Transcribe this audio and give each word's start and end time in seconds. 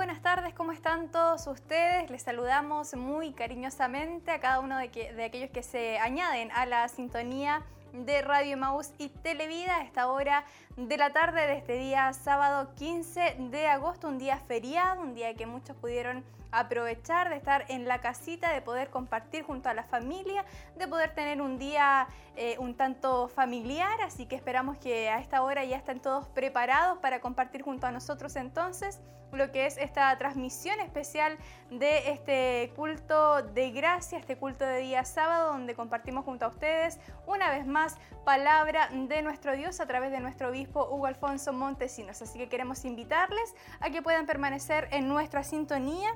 buenas 0.00 0.22
tardes, 0.22 0.54
¿cómo 0.54 0.72
están 0.72 1.10
todos 1.10 1.46
ustedes? 1.46 2.10
Les 2.10 2.22
saludamos 2.22 2.94
muy 2.94 3.32
cariñosamente 3.32 4.30
a 4.30 4.40
cada 4.40 4.60
uno 4.60 4.78
de, 4.78 4.88
de 4.88 5.24
aquellos 5.24 5.50
que 5.50 5.62
se 5.62 5.98
añaden 5.98 6.50
a 6.52 6.64
la 6.64 6.88
sintonía 6.88 7.66
de 7.92 8.22
Radio 8.22 8.56
Maús 8.56 8.92
y 8.96 9.10
Televida 9.10 9.76
a 9.76 9.82
esta 9.82 10.10
hora 10.10 10.46
de 10.78 10.96
la 10.96 11.12
tarde 11.12 11.46
de 11.46 11.58
este 11.58 11.74
día 11.74 12.14
sábado 12.14 12.74
15 12.76 13.36
de 13.50 13.66
agosto, 13.66 14.08
un 14.08 14.16
día 14.16 14.38
feriado, 14.38 15.02
un 15.02 15.14
día 15.14 15.34
que 15.34 15.44
muchos 15.44 15.76
pudieron 15.76 16.24
aprovechar 16.52 17.28
de 17.28 17.36
estar 17.36 17.64
en 17.68 17.86
la 17.86 18.00
casita, 18.00 18.52
de 18.52 18.62
poder 18.62 18.90
compartir 18.90 19.44
junto 19.44 19.68
a 19.68 19.74
la 19.74 19.84
familia, 19.84 20.44
de 20.76 20.88
poder 20.88 21.14
tener 21.14 21.40
un 21.40 21.58
día 21.58 22.08
eh, 22.36 22.56
un 22.58 22.74
tanto 22.74 23.28
familiar, 23.28 24.00
así 24.02 24.26
que 24.26 24.36
esperamos 24.36 24.78
que 24.78 25.08
a 25.08 25.18
esta 25.18 25.42
hora 25.42 25.64
ya 25.64 25.76
estén 25.76 26.00
todos 26.00 26.28
preparados 26.28 26.98
para 26.98 27.20
compartir 27.20 27.62
junto 27.62 27.86
a 27.86 27.90
nosotros 27.90 28.36
entonces 28.36 29.00
lo 29.32 29.52
que 29.52 29.66
es 29.66 29.76
esta 29.78 30.16
transmisión 30.18 30.80
especial 30.80 31.38
de 31.70 32.10
este 32.10 32.72
culto 32.74 33.42
de 33.42 33.70
gracia, 33.70 34.18
este 34.18 34.36
culto 34.36 34.64
de 34.64 34.78
día 34.78 35.04
sábado, 35.04 35.52
donde 35.52 35.74
compartimos 35.74 36.24
junto 36.24 36.46
a 36.46 36.48
ustedes 36.48 36.98
una 37.26 37.50
vez 37.50 37.66
más 37.66 37.96
palabra 38.24 38.88
de 38.92 39.22
nuestro 39.22 39.56
Dios 39.56 39.80
a 39.80 39.86
través 39.86 40.10
de 40.10 40.20
nuestro 40.20 40.50
obispo 40.50 40.88
Hugo 40.90 41.06
Alfonso 41.06 41.52
Montesinos. 41.52 42.20
Así 42.22 42.38
que 42.38 42.48
queremos 42.48 42.84
invitarles 42.84 43.54
a 43.80 43.90
que 43.90 44.02
puedan 44.02 44.26
permanecer 44.26 44.88
en 44.90 45.08
nuestra 45.08 45.42
sintonía 45.42 46.14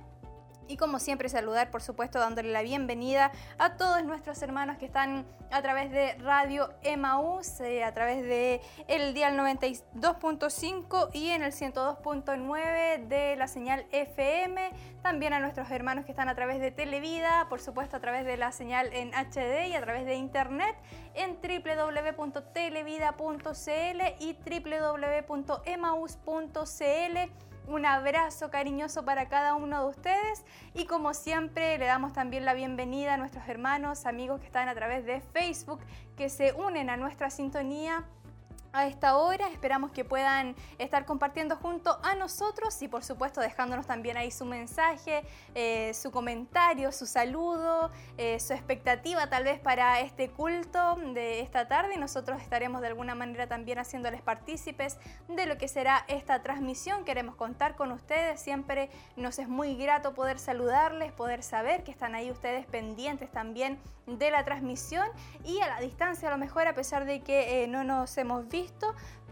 y 0.69 0.77
como 0.77 0.99
siempre 0.99 1.29
saludar, 1.29 1.71
por 1.71 1.83
supuesto, 1.83 2.19
dándole 2.19 2.51
la 2.51 2.63
bienvenida 2.63 3.31
a 3.59 3.77
todos 3.77 4.05
nuestros 4.05 4.43
hermanos 4.43 4.79
que 4.79 4.87
están 4.87 5.27
a 5.51 5.63
través 5.63 5.91
de 5.91 6.15
Radio 6.15 6.71
Emaús, 6.83 7.61
eh, 7.61 7.85
a 7.85 7.95
través 7.95 8.23
de 8.23 8.61
el 8.89 9.15
dial 9.15 9.39
92.5 9.39 11.11
y 11.13 11.31
en 11.31 11.43
el 11.43 11.53
102.9 11.53 13.07
de 13.07 13.37
la 13.37 13.47
señal 13.47 13.87
FM. 13.93 14.71
También 15.03 15.33
a 15.33 15.41
nuestros 15.41 15.71
hermanos 15.71 16.05
que 16.05 16.13
están 16.13 16.29
a 16.29 16.35
través 16.35 16.61
de 16.61 16.71
Televida, 16.71 17.47
por 17.49 17.61
supuesto 17.61 17.97
a 17.97 18.01
través 18.01 18.25
de 18.25 18.37
la 18.37 18.53
señal 18.53 18.93
en 18.93 19.13
HD 19.13 19.69
y 19.69 19.75
a 19.75 19.81
través 19.81 20.07
de 20.07 20.15
Internet 20.15 20.75
en 21.15 21.37
www.televida.cl 21.37 24.03
y 24.19 24.37
www.emaus.cl 25.29 27.54
un 27.67 27.87
abrazo 27.87 28.51
cariñoso 28.51 29.05
para 29.05 29.29
cada 29.29 29.55
uno 29.55 29.83
de 29.83 29.91
ustedes. 29.91 30.45
Y 30.75 30.87
como 30.87 31.15
siempre 31.15 31.79
le 31.79 31.87
damos 31.87 32.13
también 32.13 32.45
la 32.45 32.55
bienvenida 32.55 33.15
a 33.15 33.17
nuestros 33.17 33.49
hermanos, 33.49 34.07
amigos 34.07 34.41
que 34.41 34.47
están 34.47 34.69
a 34.69 34.75
través 34.75 35.05
de 35.05 35.21
Facebook, 35.21 35.81
que 36.17 36.29
se 36.29 36.53
unen 36.53 36.91
a 36.91 36.97
nuestra 36.97 37.31
sintonía 37.31 38.05
a 38.75 38.87
esta 38.87 39.17
hora. 39.17 39.49
Esperamos 39.49 39.93
que 39.93 40.05
puedan 40.05 40.55
estar 40.79 41.07
compartiendo 41.07 41.57
junto 41.57 41.99
a 42.03 42.15
nosotros 42.17 42.83
y 42.83 42.89
por 42.89 43.05
supuesto 43.05 43.41
dejándonos 43.41 43.87
también 43.87 44.17
ahí 44.17 44.31
su 44.31 44.45
mensaje, 44.45 45.25
eh, 45.55 45.95
su 45.95 46.11
comentario, 46.11 46.91
su 46.93 47.07
saludo, 47.07 47.91
eh, 48.19 48.39
su 48.41 48.53
expectativa 48.53 49.29
tal 49.29 49.45
vez 49.45 49.61
para 49.61 50.01
este 50.01 50.29
culto 50.29 50.97
de 51.15 51.41
esta 51.41 51.69
tarde 51.69 51.95
y 51.95 51.99
nosotros 51.99 52.43
estaremos 52.43 52.81
de 52.81 52.89
alguna 52.89 53.15
manera 53.15 53.47
también 53.47 53.79
haciéndoles 53.79 54.21
partícipes 54.21 54.99
de 55.29 55.47
lo 55.47 55.57
que 55.57 55.69
será 55.69 56.05
esta 56.09 56.43
transmisión. 56.43 57.05
Queremos 57.05 57.37
contar 57.37 57.77
con 57.77 57.93
ustedes, 57.93 58.41
siempre 58.41 58.91
nos 59.17 59.39
es 59.39 59.49
muy 59.49 59.77
grato 59.77 60.15
poder 60.15 60.39
saludarles, 60.39 61.13
poder 61.13 61.45
saber 61.45 61.85
que 61.85 61.93
están 61.93 62.17
ahí 62.17 62.31
ustedes 62.31 62.67
pendientes 62.67 63.31
también 63.31 63.79
de 64.07 64.31
la 64.31 64.45
transmisión 64.45 65.09
y 65.45 65.61
a 65.61 65.69
la 65.69 65.81
distancia 65.81 66.29
a 66.29 66.31
lo 66.31 66.39
mejor 66.39 66.67
a 66.67 66.75
pesar 66.75 67.07
de 67.07 67.21
que 67.21 67.63
eh, 67.63 67.69
no 67.69 67.85
nos 67.85 68.17
hemos 68.19 68.49
visto 68.49 68.64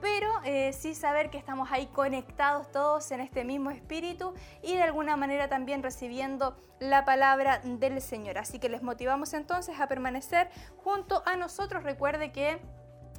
pero 0.01 0.29
eh, 0.45 0.73
sí 0.73 0.95
saber 0.95 1.31
que 1.31 1.39
estamos 1.39 1.71
ahí 1.71 1.87
conectados 1.87 2.71
todos 2.73 3.11
en 3.13 3.21
este 3.21 3.45
mismo 3.45 3.71
espíritu 3.71 4.35
y 4.63 4.75
de 4.75 4.83
alguna 4.83 5.17
manera 5.17 5.49
también 5.49 5.83
recibiendo 5.83 6.57
la 6.81 7.05
palabra 7.05 7.61
del 7.65 8.01
Señor. 8.01 8.39
Así 8.39 8.59
que 8.59 8.69
les 8.69 8.83
motivamos 8.83 9.33
entonces 9.33 9.79
a 9.79 9.87
permanecer 9.87 10.51
junto 10.79 11.23
a 11.25 11.37
nosotros. 11.37 11.85
Recuerde 11.85 12.33
que 12.33 12.61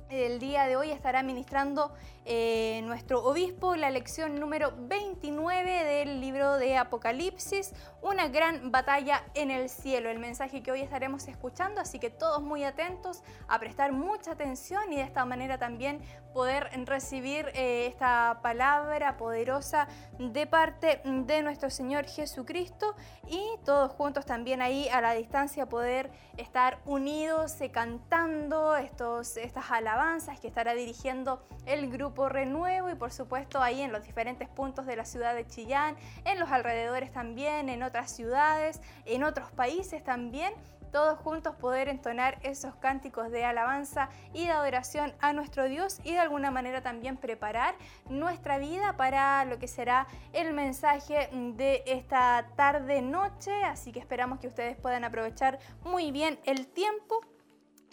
el 0.10 0.40
día 0.40 0.66
de 0.68 0.76
hoy 0.76 0.92
estará 0.92 1.24
ministrando 1.24 1.94
eh, 2.26 2.82
nuestro 2.84 3.24
obispo 3.24 3.76
la 3.76 3.90
lección 3.90 4.40
número 4.40 4.74
29 4.78 5.84
del 5.84 6.22
libro 6.22 6.58
de 6.58 6.78
Apocalipsis, 6.78 7.74
una 8.02 8.30
gran 8.30 8.72
batalla 8.72 9.24
en 9.34 9.52
el 9.52 9.70
cielo, 9.70 10.10
el 10.10 10.20
mensaje 10.20 10.64
que 10.64 10.72
hoy 10.72 10.82
estaremos 10.82 11.28
escuchando, 11.28 11.82
así 11.82 12.00
que 12.00 12.10
todos 12.10 12.42
muy 12.42 12.64
atentos 12.64 13.24
a 13.48 13.60
prestar 13.60 13.92
mucha 13.92 14.32
atención 14.32 14.94
y 14.94 14.96
de 14.96 15.02
esta 15.02 15.26
manera 15.26 15.58
también 15.58 16.02
poder 16.34 16.70
recibir 16.86 17.52
eh, 17.54 17.88
esta 17.88 18.40
palabra 18.42 19.18
poderosa 19.18 19.88
de 20.18 20.48
parte 20.48 21.02
de 21.04 21.44
nuestro 21.44 21.70
Señor 21.70 22.06
Jesucristo 22.06 22.96
y 23.28 23.42
todos 23.66 23.92
juntos 23.92 24.26
también 24.26 24.62
ahí 24.62 24.88
a 24.90 25.02
la 25.02 25.14
distancia 25.14 25.68
poder 25.68 26.10
estar 26.38 26.80
unidos 26.86 27.60
eh, 27.62 27.70
cantando 27.70 28.76
estos, 28.76 29.38
estas 29.38 29.72
alabanzas 29.72 30.40
que 30.40 30.48
estará 30.48 30.74
dirigiendo 30.74 31.46
el 31.66 31.90
grupo 31.90 32.13
Renuevo 32.16 32.90
y 32.90 32.96
por 32.96 33.12
supuesto 33.12 33.62
ahí 33.62 33.82
en 33.82 33.92
los 33.92 34.04
diferentes 34.04 34.48
puntos 34.48 34.86
de 34.86 34.96
la 34.96 35.06
ciudad 35.06 35.36
de 35.36 35.46
Chillán, 35.48 35.96
en 36.26 36.40
los 36.40 36.52
alrededores 36.52 37.12
también, 37.12 37.70
en 37.70 37.84
otras 37.84 38.12
ciudades, 38.12 38.82
en 39.06 39.24
otros 39.24 39.52
países 39.52 40.04
también 40.04 40.54
todos 40.94 41.18
juntos 41.18 41.56
poder 41.56 41.90
entonar 41.90 42.38
esos 42.44 42.76
cánticos 42.76 43.32
de 43.32 43.44
alabanza 43.44 44.10
y 44.32 44.46
de 44.46 44.52
adoración 44.52 45.12
a 45.20 45.34
nuestro 45.34 45.68
Dios 45.68 46.00
y 46.04 46.12
de 46.12 46.20
alguna 46.20 46.52
manera 46.52 46.82
también 46.84 47.18
preparar 47.18 47.74
nuestra 48.10 48.60
vida 48.60 48.96
para 48.96 49.44
lo 49.46 49.58
que 49.58 49.68
será 49.68 50.08
el 50.34 50.54
mensaje 50.54 51.30
de 51.34 51.84
esta 51.88 52.46
tarde 52.56 53.02
noche, 53.02 53.64
así 53.64 53.92
que 53.92 54.00
esperamos 54.00 54.40
que 54.40 54.48
ustedes 54.48 54.78
puedan 54.78 55.04
aprovechar 55.04 55.58
muy 55.84 56.12
bien 56.12 56.40
el 56.46 56.68
tiempo 56.68 57.22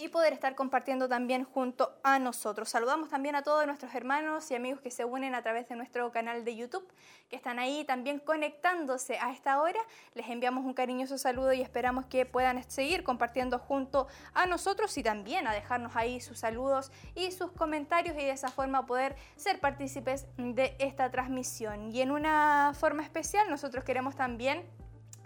y 0.00 0.08
poder 0.08 0.32
estar 0.32 0.54
compartiendo 0.54 1.08
también 1.08 1.44
junto 1.44 1.94
a 2.02 2.18
nosotros. 2.18 2.68
Saludamos 2.68 3.10
también 3.10 3.34
a 3.34 3.42
todos 3.42 3.66
nuestros 3.66 3.94
hermanos 3.94 4.50
y 4.50 4.54
amigos 4.54 4.80
que 4.80 4.90
se 4.90 5.04
unen 5.04 5.34
a 5.34 5.42
través 5.42 5.68
de 5.68 5.76
nuestro 5.76 6.10
canal 6.10 6.44
de 6.44 6.56
YouTube, 6.56 6.86
que 7.28 7.36
están 7.36 7.58
ahí 7.58 7.84
también 7.84 8.18
conectándose 8.18 9.18
a 9.18 9.30
esta 9.30 9.60
hora. 9.60 9.80
Les 10.14 10.28
enviamos 10.28 10.64
un 10.64 10.72
cariñoso 10.72 11.18
saludo 11.18 11.52
y 11.52 11.60
esperamos 11.60 12.06
que 12.06 12.24
puedan 12.24 12.62
seguir 12.70 13.04
compartiendo 13.04 13.58
junto 13.58 14.08
a 14.32 14.46
nosotros 14.46 14.96
y 14.96 15.02
también 15.02 15.46
a 15.46 15.52
dejarnos 15.52 15.94
ahí 15.96 16.20
sus 16.20 16.38
saludos 16.38 16.90
y 17.14 17.30
sus 17.32 17.52
comentarios 17.52 18.14
y 18.16 18.20
de 18.20 18.30
esa 18.30 18.48
forma 18.48 18.86
poder 18.86 19.16
ser 19.36 19.60
partícipes 19.60 20.26
de 20.36 20.76
esta 20.78 21.10
transmisión. 21.10 21.92
Y 21.92 22.00
en 22.00 22.10
una 22.10 22.72
forma 22.74 23.02
especial 23.02 23.50
nosotros 23.50 23.84
queremos 23.84 24.16
también 24.16 24.64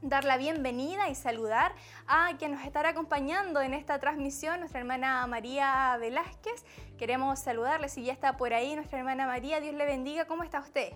dar 0.05 0.25
la 0.25 0.37
bienvenida 0.37 1.09
y 1.09 1.15
saludar 1.15 1.73
a 2.07 2.31
quien 2.39 2.53
nos 2.53 2.63
estará 2.65 2.91
acompañando 2.91 3.61
en 3.63 3.75
esta 3.75 3.99
transmisión, 3.99 4.61
nuestra 4.61 4.81
hermana 4.81 5.27
María 5.27 5.97
Velázquez. 5.99 6.65
Queremos 6.99 7.41
saludarle, 7.41 7.89
si 7.89 8.05
ya 8.05 8.13
está 8.13 8.37
por 8.37 8.53
ahí 8.53 8.75
nuestra 8.77 8.99
hermana 8.99 9.27
María, 9.27 9.61
Dios 9.61 9.75
le 9.75 9.87
bendiga, 9.87 10.27
¿cómo 10.27 10.43
está 10.43 10.61
usted? 10.61 10.93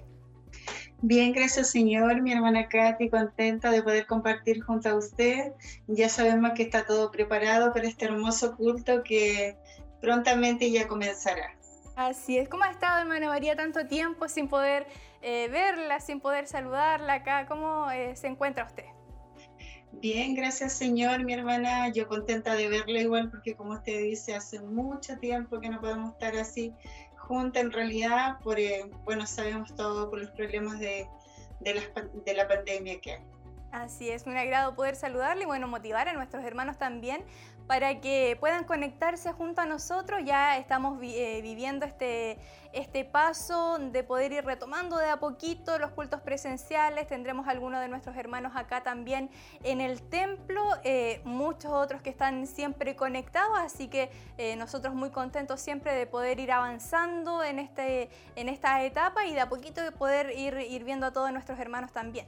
Bien, 1.01 1.33
gracias 1.33 1.71
Señor, 1.71 2.21
mi 2.23 2.33
hermana 2.33 2.69
Katy, 2.69 3.09
contenta 3.09 3.71
de 3.71 3.83
poder 3.83 4.07
compartir 4.07 4.63
junto 4.63 4.89
a 4.91 4.97
usted. 4.97 5.53
Ya 5.87 6.09
sabemos 6.09 6.53
que 6.55 6.65
está 6.65 6.85
todo 6.85 7.11
preparado 7.11 7.73
para 7.73 7.87
este 7.87 8.07
hermoso 8.07 8.57
culto 8.57 9.03
que 9.05 9.57
prontamente 10.01 10.71
ya 10.71 10.87
comenzará. 10.87 11.57
Así 11.97 12.39
es, 12.39 12.49
¿cómo 12.49 12.65
ha 12.65 12.71
estado 12.71 13.01
hermana 13.01 13.29
María 13.29 13.57
tanto 13.57 13.87
tiempo 13.87 14.29
sin 14.29 14.49
poder 14.49 14.87
eh, 15.23 15.49
verla, 15.51 15.99
sin 15.99 16.21
poder 16.21 16.47
saludarla 16.47 17.15
acá? 17.15 17.47
¿Cómo 17.47 17.91
eh, 17.91 18.15
se 18.15 18.29
encuentra 18.29 18.65
usted? 18.65 18.85
Bien, 19.93 20.35
gracias 20.35 20.75
Señor, 20.75 21.25
mi 21.25 21.33
hermana. 21.33 21.89
Yo 21.89 22.07
contenta 22.07 22.55
de 22.55 22.69
verla 22.69 23.01
igual 23.01 23.31
porque 23.31 23.55
como 23.55 23.73
usted 23.73 24.03
dice, 24.03 24.35
hace 24.35 24.61
mucho 24.61 25.17
tiempo 25.19 25.61
que 25.61 25.69
no 25.69 25.81
podemos 25.81 26.13
estar 26.13 26.37
así 26.37 26.75
juntas 27.17 27.63
en 27.63 27.73
realidad, 27.73 28.39
por, 28.43 28.57
bueno, 29.05 29.27
sabemos 29.27 29.75
todo 29.75 30.09
por 30.09 30.21
los 30.21 30.31
problemas 30.31 30.79
de, 30.79 31.07
de, 31.61 31.75
la, 31.75 31.83
de 32.25 32.35
la 32.35 32.49
pandemia 32.49 33.01
que 33.01 33.13
hay. 33.13 33.23
Así 33.71 34.09
es, 34.09 34.27
un 34.27 34.37
agrado 34.37 34.75
poder 34.75 34.97
saludarle 34.97 35.43
y 35.43 35.47
bueno, 35.47 35.69
motivar 35.69 36.09
a 36.09 36.15
nuestros 36.15 36.43
hermanos 36.45 36.79
también 36.79 37.23
para 37.69 38.01
que 38.01 38.37
puedan 38.41 38.65
conectarse 38.65 39.31
junto 39.35 39.61
a 39.61 39.67
nosotros. 39.67 40.23
Ya 40.25 40.57
estamos 40.57 40.99
eh, 41.03 41.41
viviendo 41.43 41.85
este, 41.85 42.39
este 42.73 43.05
paso 43.05 43.79
de 43.79 44.03
poder 44.03 44.33
ir 44.33 44.45
retomando 44.45 44.97
de 44.97 45.11
a 45.11 45.21
poquito 45.21 45.79
los 45.79 45.91
cultos 45.91 46.23
presenciales. 46.23 47.07
Tendremos 47.07 47.47
algunos 47.47 47.83
de 47.83 47.89
nuestros 47.89 48.17
hermanos 48.17 48.53
acá 48.57 48.83
también 48.83 49.31
en 49.63 49.83
el 49.83 50.01
templo, 50.01 50.63
eh, 50.83 51.21
muchos 51.25 51.71
otros 51.71 52.01
que 52.01 52.09
están 52.09 52.47
siempre 52.47 52.97
conectados, 52.97 53.59
así 53.59 53.89
que 53.89 54.11
eh, 54.39 54.57
nosotros 54.57 54.95
muy 54.95 55.11
contentos 55.11 55.61
siempre 55.61 55.95
de 55.95 56.07
poder 56.07 56.41
ir 56.41 56.51
avanzando 56.51 57.45
en, 57.45 57.59
este, 57.59 58.09
en 58.35 58.49
esta 58.49 58.83
etapa 58.83 59.27
y 59.27 59.35
de 59.35 59.43
a 59.43 59.49
poquito 59.51 59.83
de 59.83 59.93
poder 59.93 60.33
ir, 60.39 60.55
ir 60.55 60.85
viendo 60.85 61.05
a 61.05 61.13
todos 61.13 61.31
nuestros 61.33 61.59
hermanos 61.59 61.93
también. 61.93 62.27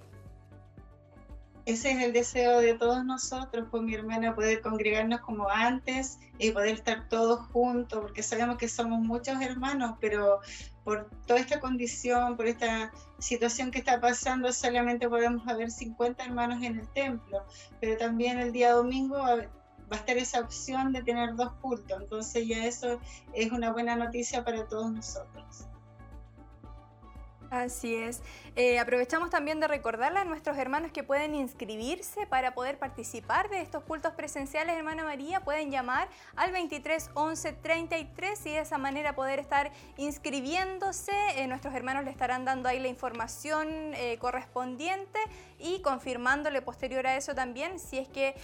Ese 1.70 1.93
es 1.93 2.02
el 2.02 2.12
deseo 2.12 2.61
de 2.61 2.75
todos 2.75 3.05
nosotros, 3.05 3.69
pues, 3.70 3.82
mi 3.82 3.94
hermana, 3.94 4.34
poder 4.34 4.61
congregarnos 4.61 5.20
como 5.20 5.49
antes 5.49 6.19
y 6.38 6.50
poder 6.50 6.75
estar 6.75 7.08
todos 7.08 7.40
juntos, 7.52 8.00
porque 8.00 8.22
sabemos 8.22 8.56
que 8.58 8.69
somos 8.69 9.00
muchos 9.00 9.40
hermanos, 9.40 9.96
pero 10.00 10.40
por 10.84 11.08
toda 11.26 11.40
esta 11.40 11.61
condición, 11.61 12.37
por 12.37 12.46
esta 12.46 12.93
situación 13.19 13.70
que 13.70 13.78
está 13.78 14.00
pasando, 14.00 14.52
solamente 14.52 15.08
podemos 15.08 15.46
haber 15.46 15.70
50 15.70 16.25
hermanos 16.25 16.62
en 16.62 16.78
el 16.78 16.88
templo, 16.88 17.44
pero 17.81 17.96
también 17.96 18.38
el 18.38 18.52
día 18.52 18.73
domingo 18.73 19.16
va 19.19 19.37
a 19.90 19.96
estar 19.96 20.16
esa 20.16 20.40
opción 20.40 20.93
de 20.93 21.02
tener 21.02 21.34
dos 21.37 21.52
cultos, 21.61 22.00
entonces 22.00 22.46
ya 22.46 22.64
eso 22.64 23.00
es 23.34 23.52
una 23.52 23.73
buena 23.73 23.96
noticia 23.96 24.44
para 24.44 24.66
todos 24.66 24.93
nosotros. 24.93 25.69
Así 27.50 27.97
es. 27.97 28.23
Eh, 28.55 28.79
aprovechamos 28.79 29.29
también 29.29 29.58
de 29.58 29.67
recordarle 29.67 30.20
a 30.20 30.25
nuestros 30.25 30.56
hermanos 30.56 30.93
que 30.93 31.02
pueden 31.02 31.35
inscribirse 31.35 32.25
para 32.29 32.55
poder 32.55 32.79
participar 32.79 33.50
de 33.50 33.61
estos 33.61 33.82
cultos 33.82 34.12
presenciales, 34.14 34.76
hermana 34.76 35.02
María. 35.02 35.41
Pueden 35.41 35.73
llamar 35.73 36.08
al 36.37 36.52
23 36.52 37.11
11 37.14 37.52
33 37.55 38.47
y 38.47 38.50
de 38.50 38.61
esa 38.61 38.79
manera 38.79 39.17
poder 39.17 39.41
estar 39.41 39.73
inscribiéndose. 39.97 41.12
Eh, 41.37 41.49
nuestros 41.49 41.75
hermanos 41.75 42.05
le 42.05 42.12
estarán 42.12 42.44
dando 42.44 42.69
ahí 42.69 42.79
la 42.79 42.88
información 42.88 43.69
eh, 43.94 44.17
correspondiente 44.20 45.19
y 45.61 45.83
confirmándole 45.83 46.62
posterior 46.62 47.07
a 47.07 47.17
eso 47.17 47.35
también 47.35 47.79
si 47.79 47.99
es 47.99 48.09
que 48.09 48.35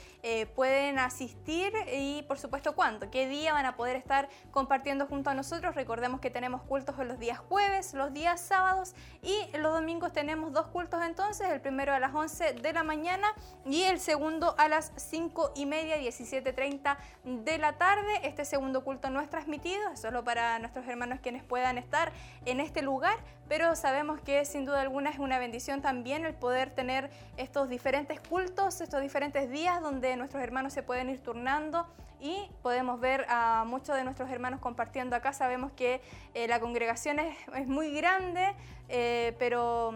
pueden 0.55 0.99
asistir 0.99 1.73
y 1.93 2.23
por 2.29 2.39
supuesto 2.39 2.75
cuándo, 2.75 3.11
qué 3.11 3.29
día 3.29 3.53
van 3.53 3.67
a 3.67 3.77
poder 3.77 3.97
estar 3.97 4.29
compartiendo 4.51 5.07
junto 5.07 5.31
a 5.31 5.35
nosotros. 5.35 5.75
Recordemos 5.75 6.21
que 6.21 6.31
tenemos 6.31 6.63
cultos 6.63 6.97
los 7.07 7.19
días 7.19 7.39
jueves, 7.39 7.95
los 7.95 8.13
días 8.13 8.41
sábados 8.41 8.95
y 9.23 9.57
los 9.57 9.73
domingos 9.73 10.13
tenemos 10.13 10.53
dos 10.53 10.67
cultos 10.69 11.03
entonces, 11.05 11.49
el 11.49 11.61
primero 11.61 11.95
a 11.95 12.01
las 12.01 12.15
11 12.15 12.55
de 12.55 12.73
la 12.73 12.83
mañana 12.83 13.29
y 13.65 13.85
el 13.85 14.01
segundo 14.01 14.55
a 14.59 14.69
las 14.69 14.93
5 14.97 15.53
y 15.55 15.67
media, 15.67 15.97
17.30 15.99 16.97
de 17.25 17.59
la 17.59 17.79
tarde. 17.79 18.21
Este 18.25 18.45
segundo 18.45 18.85
culto 18.85 19.11
no 19.11 19.21
es 19.21 19.31
transmitido, 19.31 19.91
es 19.93 20.01
solo 20.01 20.25
para 20.25 20.59
nuestros 20.59 20.87
hermanos 20.87 21.21
quienes 21.23 21.45
puedan 21.45 21.79
estar 21.79 22.13
en 22.45 22.61
este 22.61 22.83
lugar, 22.83 23.17
pero 23.49 23.77
sabemos 23.77 24.21
que 24.21 24.45
sin 24.45 24.65
duda 24.65 24.81
alguna 24.81 25.11
es 25.11 25.19
una 25.19 25.39
bendición 25.39 25.83
también 25.83 26.25
el 26.25 26.35
poder 26.35 26.71
tener 26.71 27.11
estos 27.37 27.69
diferentes 27.69 28.21
cultos, 28.21 28.81
estos 28.81 29.01
diferentes 29.01 29.51
días 29.51 29.81
donde 29.81 30.17
nuestros 30.17 30.43
hermanos 30.43 30.73
se 30.73 30.83
pueden 30.83 31.11
ir 31.11 31.23
turnando 31.23 31.87
y 32.21 32.51
podemos 32.63 32.99
ver 33.01 33.27
a 33.29 33.65
muchos 33.67 33.95
de 33.97 34.05
nuestros 34.05 34.31
hermanos 34.31 34.61
compartiendo 34.61 35.17
acá. 35.17 35.33
Sabemos 35.33 35.73
que 35.73 36.01
eh, 36.35 36.49
la 36.49 36.61
congregación 36.61 37.19
es, 37.19 37.67
muy 37.67 37.93
grande, 37.93 38.55
eh, 38.89 39.37
pero 39.39 39.95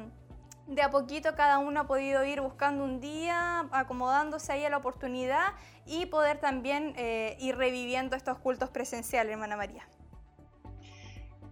de 0.66 0.82
a 0.82 0.90
poquito 0.90 1.34
cada 1.34 1.58
uno 1.58 1.80
ha 1.80 1.86
podido 1.86 2.24
ir 2.24 2.40
buscando 2.40 2.84
un 2.84 3.00
día, 3.00 3.66
acomodándose 3.72 4.52
ahí 4.52 4.64
a 4.64 4.70
la 4.70 4.76
oportunidad 4.76 5.54
y 5.86 6.06
poder 6.06 6.38
también 6.38 6.94
eh, 6.96 7.36
ir 7.40 7.56
reviviendo 7.56 8.14
estos 8.14 8.38
cultos 8.38 8.70
presenciales, 8.70 9.32
hermana 9.32 9.56
María. 9.56 9.84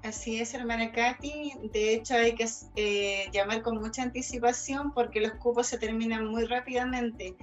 Así 0.02 0.40
es, 0.40 0.54
hermana 0.54 0.92
Katy. 0.92 1.52
De 1.72 1.94
hecho, 1.94 2.14
hay 2.14 2.34
que 2.34 2.48
eh, 2.76 3.28
llamar 3.32 3.62
con 3.62 3.78
mucha 3.78 4.02
anticipación 4.02 4.92
porque 4.92 5.20
los 5.20 5.32
cupos 5.34 5.66
se 5.66 5.78
terminan 5.78 6.26
muy 6.26 6.44
rápidamente 6.44 7.36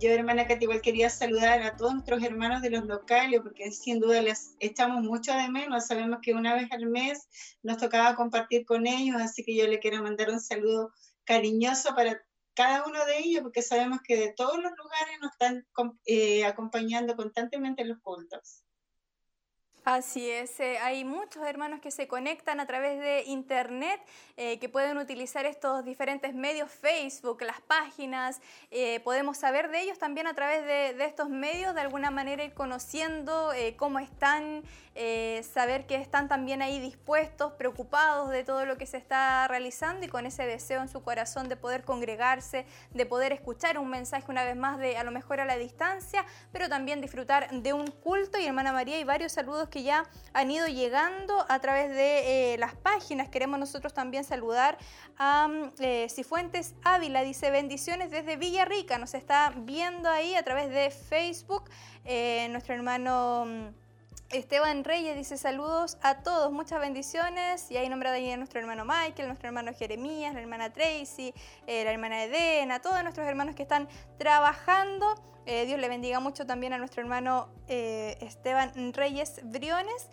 yo, 0.00 0.10
hermana 0.10 0.46
Katy, 0.46 0.64
igual 0.64 0.80
quería 0.80 1.10
saludar 1.10 1.62
a 1.62 1.76
todos 1.76 1.92
nuestros 1.94 2.22
hermanos 2.22 2.62
de 2.62 2.70
los 2.70 2.84
locales, 2.84 3.40
porque 3.42 3.70
sin 3.70 4.00
duda 4.00 4.22
les 4.22 4.56
echamos 4.58 5.02
mucho 5.02 5.32
de 5.32 5.48
menos. 5.48 5.86
Sabemos 5.86 6.18
que 6.22 6.34
una 6.34 6.54
vez 6.54 6.70
al 6.72 6.86
mes 6.86 7.28
nos 7.62 7.78
tocaba 7.78 8.16
compartir 8.16 8.64
con 8.64 8.86
ellos, 8.86 9.16
así 9.20 9.44
que 9.44 9.54
yo 9.56 9.66
le 9.66 9.78
quiero 9.78 10.02
mandar 10.02 10.30
un 10.30 10.40
saludo 10.40 10.92
cariñoso 11.24 11.94
para 11.94 12.22
cada 12.54 12.84
uno 12.86 13.04
de 13.04 13.18
ellos, 13.18 13.42
porque 13.42 13.62
sabemos 13.62 14.00
que 14.02 14.16
de 14.16 14.32
todos 14.32 14.56
los 14.56 14.72
lugares 14.76 15.18
nos 15.20 15.32
están 15.32 15.66
eh, 16.06 16.44
acompañando 16.44 17.14
constantemente 17.16 17.82
en 17.82 17.88
los 17.88 17.98
cultos. 18.00 18.62
Así 19.86 20.28
es, 20.28 20.58
eh, 20.58 20.78
hay 20.78 21.04
muchos 21.04 21.44
hermanos 21.44 21.78
que 21.78 21.92
se 21.92 22.08
conectan 22.08 22.58
a 22.58 22.66
través 22.66 22.98
de 22.98 23.22
internet, 23.28 24.00
eh, 24.36 24.58
que 24.58 24.68
pueden 24.68 24.98
utilizar 24.98 25.46
estos 25.46 25.84
diferentes 25.84 26.34
medios, 26.34 26.72
Facebook, 26.72 27.40
las 27.42 27.60
páginas, 27.60 28.40
eh, 28.72 28.98
podemos 29.04 29.38
saber 29.38 29.70
de 29.70 29.82
ellos 29.82 29.96
también 29.96 30.26
a 30.26 30.34
través 30.34 30.64
de, 30.66 31.04
estos 31.04 31.28
medios, 31.28 31.72
de 31.76 31.82
alguna 31.82 32.10
manera 32.10 32.42
ir 32.42 32.52
conociendo 32.52 33.52
cómo 33.76 34.00
están, 34.00 34.64
saber 35.54 35.86
que 35.86 35.96
están 35.96 36.26
también 36.26 36.62
ahí 36.62 36.80
dispuestos, 36.80 37.52
preocupados 37.52 38.30
de 38.30 38.42
todo 38.42 38.66
lo 38.66 38.76
que 38.78 38.86
se 38.86 38.96
está 38.96 39.46
realizando 39.46 40.04
y 40.04 40.08
con 40.08 40.26
ese 40.26 40.46
deseo 40.46 40.80
en 40.80 40.88
su 40.88 41.02
corazón 41.04 41.48
de 41.48 41.56
poder 41.56 41.84
congregarse, 41.84 42.66
de 42.90 43.06
poder 43.06 43.32
escuchar 43.32 43.78
un 43.78 43.88
mensaje 43.88 44.24
una 44.28 44.42
vez 44.42 44.56
más 44.56 44.78
de 44.78 44.96
a 44.96 45.04
lo 45.04 45.12
mejor 45.12 45.38
a 45.38 45.44
la 45.44 45.56
distancia, 45.56 46.24
pero 46.50 46.68
también 46.68 47.00
disfrutar 47.00 47.50
de 47.50 47.72
un 47.72 47.86
culto. 47.86 48.38
Y 48.38 48.46
hermana 48.46 48.72
María, 48.72 48.96
hay 48.96 49.04
varios 49.04 49.32
saludos 49.32 49.68
que 49.68 49.75
que 49.76 49.82
ya 49.82 50.06
han 50.32 50.50
ido 50.50 50.66
llegando 50.68 51.44
a 51.50 51.58
través 51.58 51.90
de 51.90 52.54
eh, 52.54 52.56
las 52.56 52.74
páginas. 52.74 53.28
Queremos 53.28 53.58
nosotros 53.60 53.92
también 53.92 54.24
saludar 54.24 54.78
a 55.18 55.48
mm, 55.48 55.72
eh, 55.80 56.06
Cifuentes 56.08 56.74
Ávila, 56.82 57.20
dice 57.20 57.50
bendiciones 57.50 58.10
desde 58.10 58.36
Villarrica, 58.36 58.96
nos 58.96 59.12
está 59.12 59.52
viendo 59.54 60.08
ahí 60.08 60.34
a 60.34 60.42
través 60.42 60.70
de 60.70 60.90
Facebook, 60.90 61.68
eh, 62.06 62.48
nuestro 62.52 62.74
hermano... 62.74 63.44
Mm, 63.46 63.86
Esteban 64.30 64.82
Reyes 64.82 65.16
dice 65.16 65.36
saludos 65.36 65.98
a 66.02 66.16
todos, 66.16 66.50
muchas 66.50 66.80
bendiciones. 66.80 67.70
Y 67.70 67.76
ahí 67.76 67.88
nombrado 67.88 68.16
ahí 68.16 68.28
a 68.32 68.36
nuestro 68.36 68.58
hermano 68.58 68.84
Michael, 68.84 69.28
nuestro 69.28 69.46
hermano 69.46 69.72
Jeremías, 69.72 70.34
la 70.34 70.40
hermana 70.40 70.72
Tracy, 70.72 71.32
la 71.64 71.92
hermana 71.92 72.24
Edena, 72.24 72.80
todos 72.80 73.00
nuestros 73.04 73.24
hermanos 73.24 73.54
que 73.54 73.62
están 73.62 73.88
trabajando. 74.18 75.14
Eh, 75.46 75.64
Dios 75.64 75.78
le 75.78 75.88
bendiga 75.88 76.18
mucho 76.18 76.44
también 76.44 76.72
a 76.72 76.78
nuestro 76.78 77.02
hermano 77.02 77.48
eh, 77.68 78.18
Esteban 78.20 78.92
Reyes 78.92 79.40
Briones. 79.44 80.08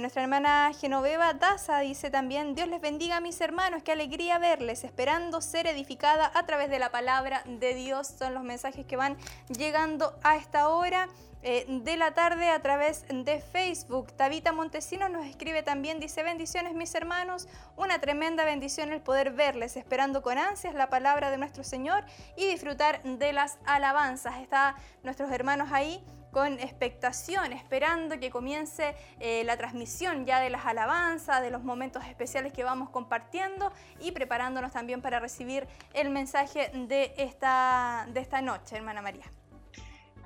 Nuestra 0.00 0.22
hermana 0.22 0.70
Genoveva 0.80 1.34
Daza 1.34 1.80
dice 1.80 2.08
también, 2.08 2.54
Dios 2.54 2.68
les 2.68 2.80
bendiga 2.80 3.16
a 3.16 3.20
mis 3.20 3.40
hermanos, 3.40 3.82
qué 3.82 3.90
alegría 3.90 4.38
verles, 4.38 4.84
esperando 4.84 5.40
ser 5.40 5.66
edificada 5.66 6.30
a 6.34 6.46
través 6.46 6.70
de 6.70 6.78
la 6.78 6.90
palabra 6.90 7.42
de 7.44 7.74
Dios. 7.74 8.06
Son 8.06 8.34
los 8.34 8.44
mensajes 8.44 8.86
que 8.86 8.96
van 8.96 9.16
llegando 9.48 10.16
a 10.22 10.36
esta 10.36 10.68
hora. 10.68 11.08
Eh, 11.46 11.66
de 11.68 11.98
la 11.98 12.14
tarde 12.14 12.48
a 12.48 12.62
través 12.62 13.04
de 13.06 13.38
Facebook. 13.38 14.10
Tabita 14.12 14.52
Montesino 14.52 15.10
nos 15.10 15.26
escribe 15.26 15.62
también, 15.62 16.00
dice 16.00 16.22
bendiciones 16.22 16.72
mis 16.74 16.94
hermanos, 16.94 17.48
una 17.76 17.98
tremenda 17.98 18.46
bendición 18.46 18.94
el 18.94 19.02
poder 19.02 19.30
verles, 19.30 19.76
esperando 19.76 20.22
con 20.22 20.38
ansias 20.38 20.74
la 20.74 20.88
palabra 20.88 21.30
de 21.30 21.36
nuestro 21.36 21.62
Señor 21.62 22.02
y 22.34 22.46
disfrutar 22.46 23.02
de 23.02 23.34
las 23.34 23.58
alabanzas. 23.66 24.40
Está 24.40 24.76
nuestros 25.02 25.30
hermanos 25.30 25.68
ahí 25.70 26.02
con 26.34 26.58
expectación, 26.58 27.52
esperando 27.52 28.18
que 28.18 28.28
comience 28.28 28.96
eh, 29.20 29.44
la 29.44 29.56
transmisión 29.56 30.26
ya 30.26 30.40
de 30.40 30.50
las 30.50 30.66
alabanzas, 30.66 31.40
de 31.40 31.50
los 31.50 31.62
momentos 31.62 32.04
especiales 32.06 32.52
que 32.52 32.64
vamos 32.64 32.90
compartiendo 32.90 33.70
y 34.00 34.10
preparándonos 34.10 34.72
también 34.72 35.00
para 35.00 35.20
recibir 35.20 35.68
el 35.92 36.10
mensaje 36.10 36.72
de 36.74 37.14
esta, 37.18 38.08
de 38.12 38.18
esta 38.18 38.42
noche, 38.42 38.74
hermana 38.74 39.00
María. 39.00 39.30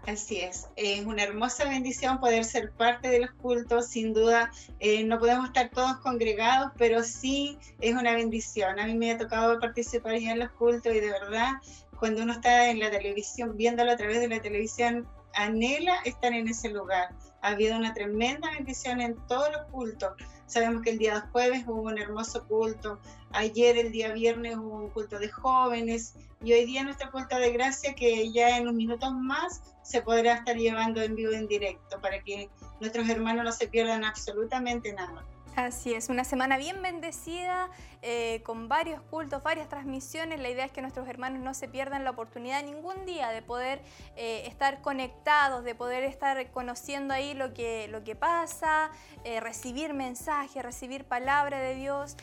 Así 0.06 0.40
es, 0.40 0.68
es 0.76 1.04
una 1.04 1.24
hermosa 1.24 1.64
bendición 1.64 2.20
poder 2.20 2.42
ser 2.42 2.72
parte 2.72 3.10
de 3.10 3.20
los 3.20 3.32
cultos, 3.32 3.88
sin 3.88 4.14
duda 4.14 4.50
eh, 4.80 5.04
no 5.04 5.18
podemos 5.18 5.48
estar 5.48 5.68
todos 5.68 5.98
congregados, 5.98 6.72
pero 6.78 7.02
sí 7.02 7.58
es 7.82 7.94
una 7.94 8.14
bendición. 8.14 8.80
A 8.80 8.86
mí 8.86 8.94
me 8.94 9.10
ha 9.10 9.18
tocado 9.18 9.60
participar 9.60 10.16
ya 10.16 10.32
en 10.32 10.38
los 10.38 10.52
cultos 10.52 10.94
y 10.94 11.00
de 11.00 11.10
verdad 11.10 11.56
cuando 11.98 12.22
uno 12.22 12.32
está 12.32 12.70
en 12.70 12.78
la 12.78 12.90
televisión, 12.90 13.56
viéndolo 13.56 13.90
a 13.90 13.96
través 13.96 14.20
de 14.20 14.28
la 14.28 14.40
televisión, 14.40 15.06
anhela 15.38 15.96
estar 16.04 16.32
en 16.32 16.48
ese 16.48 16.68
lugar. 16.68 17.14
Ha 17.42 17.48
habido 17.50 17.76
una 17.76 17.94
tremenda 17.94 18.50
bendición 18.50 19.00
en 19.00 19.16
todos 19.28 19.50
los 19.52 19.66
cultos. 19.70 20.12
Sabemos 20.46 20.82
que 20.82 20.90
el 20.90 20.98
día 20.98 21.28
jueves 21.32 21.64
hubo 21.66 21.82
un 21.82 21.98
hermoso 21.98 22.46
culto, 22.48 22.98
ayer 23.32 23.78
el 23.78 23.92
día 23.92 24.12
viernes 24.12 24.56
hubo 24.56 24.76
un 24.76 24.90
culto 24.90 25.18
de 25.18 25.28
jóvenes 25.28 26.14
y 26.42 26.52
hoy 26.52 26.64
día 26.64 26.82
nuestra 26.82 27.10
culto 27.10 27.36
de 27.38 27.52
gracia 27.52 27.94
que 27.94 28.32
ya 28.32 28.56
en 28.56 28.62
unos 28.62 28.74
minutos 28.74 29.12
más 29.12 29.62
se 29.82 30.02
podrá 30.02 30.34
estar 30.34 30.56
llevando 30.56 31.02
en 31.02 31.14
vivo 31.14 31.32
en 31.32 31.46
directo 31.46 32.00
para 32.00 32.22
que 32.22 32.48
nuestros 32.80 33.08
hermanos 33.08 33.44
no 33.44 33.52
se 33.52 33.68
pierdan 33.68 34.04
absolutamente 34.04 34.92
nada. 34.92 35.24
Así 35.58 35.92
es, 35.92 36.08
una 36.08 36.22
semana 36.22 36.56
bien 36.56 36.82
bendecida, 36.82 37.68
eh, 38.00 38.42
con 38.44 38.68
varios 38.68 39.02
cultos, 39.02 39.42
varias 39.42 39.68
transmisiones. 39.68 40.38
La 40.38 40.50
idea 40.50 40.64
es 40.64 40.70
que 40.70 40.82
nuestros 40.82 41.08
hermanos 41.08 41.42
no 41.42 41.52
se 41.52 41.66
pierdan 41.66 42.04
la 42.04 42.10
oportunidad 42.10 42.62
ningún 42.62 43.04
día 43.06 43.30
de 43.30 43.42
poder 43.42 43.82
eh, 44.14 44.44
estar 44.46 44.80
conectados, 44.82 45.64
de 45.64 45.74
poder 45.74 46.04
estar 46.04 46.48
conociendo 46.52 47.12
ahí 47.12 47.34
lo 47.34 47.54
que, 47.54 47.88
lo 47.88 48.04
que 48.04 48.14
pasa, 48.14 48.92
eh, 49.24 49.40
recibir 49.40 49.94
mensajes, 49.94 50.62
recibir 50.62 51.04
palabra 51.04 51.58
de 51.58 51.74
Dios. 51.74 52.16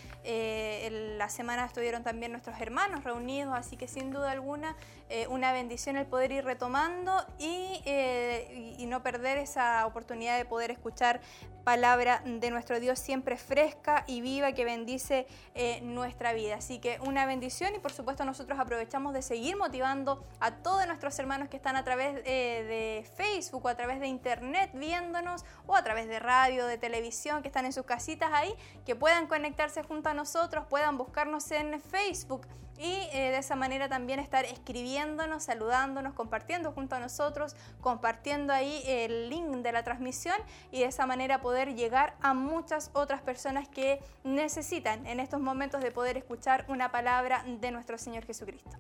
la 1.18 1.28
semana 1.28 1.66
estuvieron 1.66 2.04
también 2.04 2.32
nuestros 2.32 2.62
hermanos 2.62 3.04
reunidos, 3.04 3.54
así 3.54 3.76
que 3.76 3.90
sin 3.90 4.12
duda 4.12 4.32
alguna 4.32 4.78
una 5.30 5.52
bendición 5.54 5.98
el 5.98 6.06
poder 6.06 6.32
ir 6.32 6.44
retomando 6.44 7.26
y, 7.38 7.82
y 8.78 8.86
no 8.88 9.04
perder 9.04 9.38
esa 9.38 9.86
oportunidad 9.86 10.38
de 10.38 10.46
poder 10.46 10.72
escuchar 10.72 11.22
palabra 11.66 12.22
de 12.24 12.52
nuestro 12.52 12.80
Dios 12.80 13.00
siempre 13.00 13.38
fresca 13.38 14.06
y 14.08 14.22
viva 14.22 14.54
que 14.54 14.64
bendice 14.64 15.28
eh, 15.56 15.82
nuestra 15.82 16.32
vida. 16.32 16.56
Así 16.56 16.80
que 16.80 17.00
una 17.02 17.26
bendición 17.26 17.76
y 17.76 17.80
por 17.80 17.92
supuesto 17.92 18.24
nosotros 18.24 18.58
aprovechamos 18.60 19.14
de 19.14 19.22
seguir 19.24 19.58
motivando 19.58 20.24
a 20.40 20.52
todos 20.52 20.86
nuestros 20.88 21.18
hermanos 21.20 21.50
que 21.50 21.58
están 21.58 21.76
a 21.76 21.84
través 21.84 22.22
eh, 22.24 22.64
de 23.04 23.10
Facebook 23.16 23.66
o 23.66 23.68
a 23.68 23.76
través 23.76 24.00
de 24.00 24.08
internet 24.08 24.70
viéndonos 24.74 25.44
o 25.66 25.76
a 25.76 25.84
través 25.84 26.08
de 26.08 26.20
radio, 26.20 26.68
de 26.68 26.78
televisión, 26.78 27.42
que 27.42 27.48
están 27.48 27.66
en 27.66 27.74
sus 27.74 27.86
casitas 27.86 28.30
ahí, 28.32 28.54
que 28.86 28.96
puedan 28.96 29.26
conectarse 29.26 29.82
junto 29.82 30.10
a 30.10 30.14
nosotros, 30.14 30.66
puedan 30.70 30.98
buscarnos 31.00 31.50
en 31.52 31.82
Facebook 31.82 32.48
y 32.78 33.08
eh, 33.14 33.32
de 33.32 33.38
esa 33.38 33.56
manera 33.56 33.88
también 33.90 34.20
estar 34.20 34.46
escribiéndonos, 34.46 35.44
saludándonos, 35.44 36.14
compartiendo 36.14 36.72
junto 36.72 36.96
a 36.96 37.00
nosotros, 37.00 37.56
compartiendo 37.82 38.54
ahí 38.54 38.84
el 38.86 39.30
link 39.30 39.46
de 39.48 39.72
la 39.72 39.84
transmisión 39.84 40.36
y 40.72 40.80
de 40.80 40.86
esa 40.86 41.06
manera 41.06 41.42
poder 41.42 41.76
llegar 41.76 42.16
a 42.22 42.34
muchas 42.34 42.92
otras 42.94 43.22
personas 43.22 43.68
que 43.68 44.00
necesitan 44.24 45.06
en 45.06 45.20
estos 45.20 45.40
momentos 45.40 45.82
de 45.82 45.92
poder 45.92 46.18
escuchar 46.18 46.66
una 46.68 46.92
palabra 46.92 47.44
de 47.46 47.72
nuestro 47.72 47.98
Señor 47.98 48.26
Jesucristo. 48.26 48.72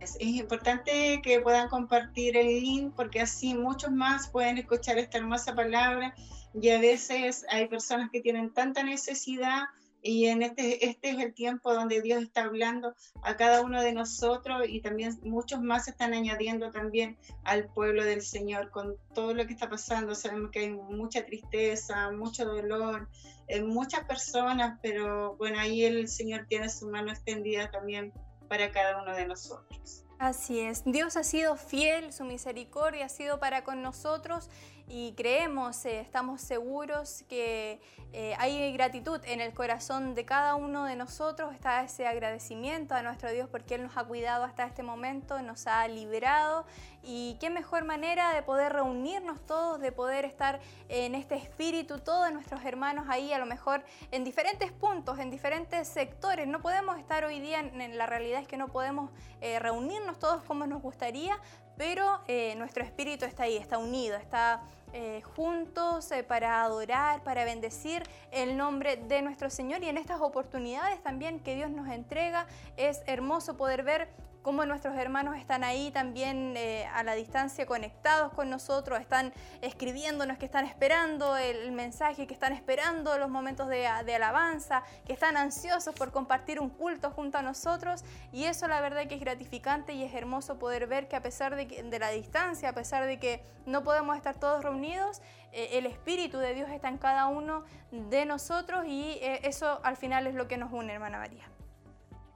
Es 0.00 0.20
importante 0.20 1.20
que 1.22 1.40
puedan 1.40 1.68
compartir 1.68 2.36
el 2.36 2.60
link 2.60 2.92
porque 2.94 3.22
así 3.22 3.54
muchos 3.54 3.90
más 3.90 4.28
pueden 4.28 4.58
escuchar 4.58 4.98
esta 4.98 5.18
hermosa 5.18 5.54
palabra 5.54 6.14
y 6.52 6.68
a 6.70 6.78
veces 6.78 7.46
hay 7.48 7.66
personas 7.68 8.10
que 8.10 8.20
tienen 8.20 8.52
tanta 8.52 8.82
necesidad 8.82 9.64
y 10.06 10.26
en 10.26 10.42
este, 10.42 10.84
este 10.86 11.10
es 11.10 11.18
el 11.18 11.32
tiempo 11.32 11.72
donde 11.72 12.02
Dios 12.02 12.22
está 12.22 12.42
hablando 12.42 12.94
a 13.22 13.38
cada 13.38 13.62
uno 13.62 13.80
de 13.82 13.94
nosotros 13.94 14.60
y 14.68 14.82
también 14.82 15.18
muchos 15.22 15.62
más 15.62 15.88
están 15.88 16.12
añadiendo 16.12 16.70
también 16.70 17.16
al 17.42 17.68
pueblo 17.68 18.04
del 18.04 18.20
Señor 18.20 18.70
con 18.70 18.98
todo 19.14 19.32
lo 19.32 19.46
que 19.46 19.54
está 19.54 19.70
pasando. 19.70 20.14
Sabemos 20.14 20.50
que 20.50 20.58
hay 20.58 20.70
mucha 20.70 21.24
tristeza, 21.24 22.10
mucho 22.10 22.44
dolor 22.44 23.08
en 23.48 23.66
muchas 23.66 24.04
personas, 24.04 24.78
pero 24.82 25.36
bueno, 25.36 25.58
ahí 25.58 25.84
el 25.84 26.06
Señor 26.06 26.44
tiene 26.50 26.68
su 26.68 26.86
mano 26.90 27.10
extendida 27.10 27.70
también 27.70 28.12
para 28.46 28.70
cada 28.72 29.02
uno 29.02 29.16
de 29.16 29.26
nosotros. 29.26 30.04
Así 30.18 30.60
es, 30.60 30.84
Dios 30.84 31.16
ha 31.16 31.24
sido 31.24 31.56
fiel, 31.56 32.12
su 32.12 32.24
misericordia 32.24 33.06
ha 33.06 33.08
sido 33.08 33.40
para 33.40 33.64
con 33.64 33.80
nosotros 33.80 34.50
y 34.86 35.12
creemos, 35.12 35.84
eh, 35.86 36.00
estamos 36.00 36.40
seguros 36.40 37.24
que 37.28 37.80
eh, 38.12 38.34
hay 38.38 38.72
gratitud 38.72 39.20
en 39.24 39.40
el 39.40 39.52
corazón 39.54 40.14
de 40.14 40.24
cada 40.24 40.54
uno 40.54 40.84
de 40.84 40.94
nosotros, 40.94 41.54
está 41.54 41.82
ese 41.82 42.06
agradecimiento 42.06 42.94
a 42.94 43.02
nuestro 43.02 43.32
Dios 43.32 43.48
porque 43.50 43.76
Él 43.76 43.82
nos 43.82 43.96
ha 43.96 44.04
cuidado 44.04 44.44
hasta 44.44 44.64
este 44.66 44.82
momento, 44.82 45.40
nos 45.42 45.66
ha 45.66 45.88
liberado 45.88 46.66
y 47.02 47.36
qué 47.40 47.50
mejor 47.50 47.84
manera 47.84 48.32
de 48.34 48.42
poder 48.42 48.72
reunirnos 48.72 49.44
todos, 49.46 49.80
de 49.80 49.90
poder 49.90 50.24
estar 50.24 50.60
en 50.88 51.14
este 51.14 51.36
espíritu, 51.36 51.98
todos 51.98 52.32
nuestros 52.32 52.64
hermanos 52.64 53.06
ahí, 53.08 53.32
a 53.32 53.38
lo 53.38 53.46
mejor 53.46 53.84
en 54.10 54.24
diferentes 54.24 54.70
puntos, 54.72 55.18
en 55.18 55.30
diferentes 55.30 55.88
sectores. 55.88 56.46
No 56.46 56.60
podemos 56.60 56.98
estar 56.98 57.24
hoy 57.24 57.40
día, 57.40 57.60
en 57.60 57.98
la 57.98 58.06
realidad 58.06 58.40
es 58.40 58.48
que 58.48 58.56
no 58.56 58.68
podemos 58.68 59.10
eh, 59.40 59.58
reunirnos 59.58 60.18
todos 60.18 60.42
como 60.44 60.66
nos 60.66 60.80
gustaría, 60.80 61.38
pero 61.76 62.20
eh, 62.28 62.54
nuestro 62.56 62.84
espíritu 62.84 63.24
está 63.24 63.44
ahí, 63.44 63.56
está 63.56 63.78
unido, 63.78 64.16
está 64.16 64.62
eh, 64.92 65.22
juntos 65.34 66.10
para 66.28 66.62
adorar, 66.62 67.22
para 67.24 67.44
bendecir 67.44 68.02
el 68.30 68.56
nombre 68.56 68.96
de 68.96 69.22
nuestro 69.22 69.50
Señor. 69.50 69.82
Y 69.82 69.88
en 69.88 69.98
estas 69.98 70.20
oportunidades 70.20 71.02
también 71.02 71.40
que 71.40 71.54
Dios 71.54 71.70
nos 71.70 71.88
entrega 71.88 72.46
es 72.76 73.02
hermoso 73.06 73.56
poder 73.56 73.82
ver 73.82 74.08
cómo 74.44 74.66
nuestros 74.66 74.94
hermanos 74.98 75.38
están 75.38 75.64
ahí 75.64 75.90
también 75.90 76.52
eh, 76.58 76.86
a 76.92 77.02
la 77.02 77.14
distancia 77.14 77.64
conectados 77.64 78.30
con 78.34 78.50
nosotros, 78.50 79.00
están 79.00 79.32
escribiéndonos, 79.62 80.36
que 80.36 80.44
están 80.44 80.66
esperando 80.66 81.38
el 81.38 81.72
mensaje, 81.72 82.26
que 82.26 82.34
están 82.34 82.52
esperando 82.52 83.16
los 83.16 83.30
momentos 83.30 83.68
de, 83.68 83.86
alabanza, 83.86 84.82
que 85.06 85.14
están 85.14 85.38
ansiosos 85.38 85.94
por 85.94 86.12
compartir 86.12 86.60
un 86.60 86.68
culto 86.68 87.10
junto 87.10 87.38
a 87.38 87.42
nosotros 87.42 88.04
y 88.32 88.44
eso 88.44 88.68
la 88.68 88.82
verdad 88.82 89.06
que 89.06 89.14
es 89.14 89.20
gratificante 89.20 89.94
y 89.94 90.04
es 90.04 90.12
hermoso 90.12 90.58
poder 90.58 90.86
ver 90.86 91.08
que 91.08 91.16
a 91.16 91.22
pesar 91.22 91.56
de, 91.56 91.98
la 91.98 92.10
distancia, 92.10 92.68
a 92.68 92.74
pesar 92.74 93.06
de 93.06 93.18
que 93.18 93.42
no 93.64 93.82
podemos 93.82 94.14
estar 94.14 94.36
todos 94.36 94.62
reunidos, 94.62 95.22
eh, 95.52 95.70
el 95.78 95.86
Espíritu 95.86 96.36
de 96.36 96.52
Dios 96.52 96.68
está 96.68 96.88
en 96.88 96.98
cada 96.98 97.28
uno 97.28 97.64
de 97.90 98.26
nosotros 98.26 98.84
y 98.86 99.18
eh, 99.22 99.40
eso 99.44 99.80
al 99.82 99.96
final 99.96 100.26
es 100.26 100.34
lo 100.34 100.48
que 100.48 100.58
nos 100.58 100.70
une, 100.70 100.92
hermana 100.92 101.16
María. 101.16 101.53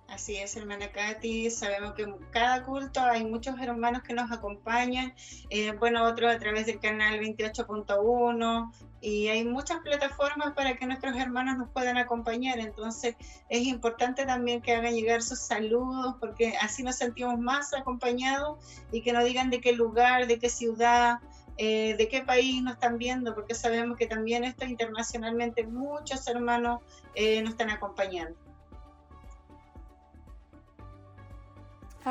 Así 0.09 0.37
es, 0.37 0.57
hermana 0.57 0.91
Katy. 0.91 1.51
Sabemos 1.51 1.93
que 1.93 2.05
en 2.05 2.17
cada 2.31 2.65
culto 2.65 2.99
hay 3.03 3.27
muchos 3.27 3.61
hermanos 3.61 4.03
que 4.03 4.15
nos 4.15 4.33
acompañan. 4.33 5.13
Eh, 5.51 5.73
bueno, 5.73 6.03
otros 6.05 6.35
a 6.35 6.39
través 6.39 6.65
del 6.65 6.81
canal 6.81 7.21
28.1 7.21 8.73
y 9.03 9.29
hay 9.29 9.45
muchas 9.45 9.81
plataformas 9.81 10.55
para 10.55 10.77
que 10.77 10.87
nuestros 10.87 11.15
hermanos 11.15 11.59
nos 11.59 11.69
puedan 11.69 11.99
acompañar. 11.99 12.59
Entonces 12.59 13.17
es 13.51 13.67
importante 13.67 14.25
también 14.25 14.63
que 14.63 14.75
hagan 14.75 14.95
llegar 14.95 15.23
sus 15.23 15.41
saludos 15.41 16.17
porque 16.19 16.55
así 16.63 16.83
nos 16.83 16.97
sentimos 16.97 17.39
más 17.39 17.75
acompañados 17.75 18.59
y 18.91 19.03
que 19.03 19.13
nos 19.13 19.25
digan 19.25 19.51
de 19.51 19.61
qué 19.61 19.75
lugar, 19.75 20.27
de 20.27 20.39
qué 20.39 20.49
ciudad. 20.49 21.19
Eh, 21.61 21.97
de 21.99 22.07
qué 22.07 22.23
país 22.23 22.63
nos 22.63 22.75
están 22.75 22.99
viendo, 22.99 23.35
porque 23.35 23.53
sabemos 23.53 23.99
que 23.99 24.07
también 24.07 24.45
esto 24.45 24.65
internacionalmente 24.65 25.67
muchos 25.67 26.29
hermanos 26.29 26.83
eh, 27.17 27.43
nos 27.43 27.51
están 27.51 27.71
acompañando. 27.71 28.48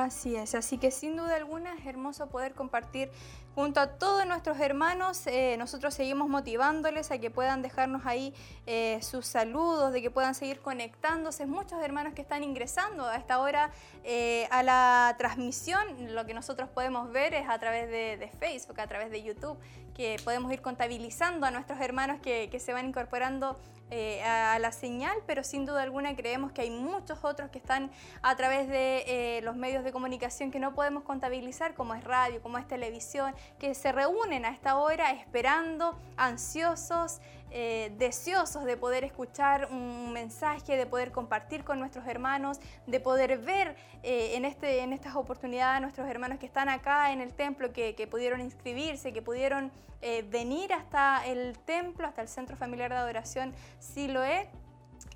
Así 0.04 0.36
es, 0.36 0.54
así 0.54 0.77
que 0.77 0.92
sin 0.92 1.18
duda 1.18 1.36
alguna 1.36 1.74
es 1.74 1.88
hermoso 1.88 2.27
poder 2.27 2.54
compartir 2.54 3.10
junto 3.56 3.80
a 3.80 3.88
todos 3.88 4.27
nuestros 4.27 4.60
hermanos. 4.60 5.25
Eh, 5.25 5.56
nosotros 5.58 5.96
seguimos 5.96 6.30
motivándoles 6.30 7.10
a 7.10 7.18
que 7.18 7.32
puedan 7.32 7.63
dejarnos 7.63 8.06
ahí 8.06 8.32
eh, 8.68 9.00
sus 9.01 9.25
saludos, 9.25 9.92
de 9.92 10.04
que 10.04 10.12
puedan 10.12 10.36
seguir 10.36 10.60
conectándose. 10.60 11.48
Muchos 11.48 11.82
hermanos 11.82 12.13
que 12.13 12.22
están 12.22 12.44
ingresando 12.44 13.08
a 13.08 13.16
esta 13.16 13.39
hora 13.39 13.72
eh, 14.04 14.48
a 14.51 14.62
la 14.62 15.16
transmisión, 15.18 16.13
lo 16.13 16.27
que 16.27 16.36
nosotros 16.36 16.70
podemos 16.70 17.12
ver 17.12 17.34
es 17.34 17.50
a 17.50 17.58
través 17.58 17.89
de, 17.89 18.32
Facebook, 18.39 18.80
a 18.80 18.86
través 18.86 19.10
de 19.10 19.24
YouTube, 19.24 19.58
que 19.98 20.18
podemos 20.24 20.54
ir 20.54 20.62
contabilizando 20.62 21.46
a 21.46 21.51
nuestros 21.51 21.82
hermanos 21.82 22.20
que, 22.22 22.50
que 22.50 22.60
se 22.60 22.72
van 22.72 22.88
incorporando 22.88 23.58
eh, 23.89 24.22
a 24.22 24.60
la 24.60 24.74
señal, 24.74 25.16
pero 25.25 25.46
sin 25.46 25.66
duda 25.66 25.82
alguna 25.82 26.13
creemos 26.13 26.51
que 26.51 26.60
hay 26.60 26.70
muchos 26.70 27.24
otros 27.24 27.50
que 27.50 27.58
están 27.58 27.89
a 28.22 28.36
través 28.36 28.68
de 28.68 29.06
eh, 29.08 29.42
los 29.44 29.56
medios 29.56 29.86
de 29.86 29.94
comunicación 29.94 30.51
que 30.51 30.60
no 30.60 30.75
podemos 30.75 31.04
contabilizar, 31.04 31.74
como 31.74 31.96
es 31.96 32.04
radio, 32.04 32.42
como 32.42 32.58
es 32.58 32.68
televisión, 32.68 33.34
que 33.60 33.74
se 33.74 33.94
reúnen 33.94 34.44
a 34.44 34.50
esta 34.50 34.75
hora 34.75 35.12
esperando, 35.12 35.98
ansiosos, 36.18 37.22
eh, 37.51 37.94
deseosos 37.98 38.66
de 38.66 38.77
poder 38.77 39.04
escuchar 39.04 39.70
un 39.72 40.12
mensaje, 40.13 40.77
de 40.77 40.86
poder 40.86 41.12
compartir 41.12 41.63
con 41.63 41.80
nuestros 41.80 42.08
hermanos, 42.08 42.60
de 42.86 43.00
poder 43.00 43.38
ver 43.39 43.75
en, 44.04 44.46
este, 44.46 44.80
en 44.80 44.94
estas 44.94 45.16
oportunidades 45.16 45.77
a 45.77 45.80
nuestros 45.80 46.08
hermanos 46.08 46.39
que 46.39 46.46
están 46.46 46.70
acá 46.70 47.12
en 47.12 47.22
el 47.22 47.34
templo, 47.34 47.74
que, 47.74 48.08
pudieron 48.10 48.42
inscribirse, 48.42 49.12
que 49.12 49.22
pudieron 49.22 49.72
venir 50.30 50.72
hasta 50.72 51.25
el 51.25 51.58
templo, 51.60 52.08
hasta 52.08 52.22
el 52.22 52.27
Centro 52.27 52.56
Familiar 52.56 52.92
de 52.92 52.98
Adoración 52.98 53.54
Siloé 53.80 54.50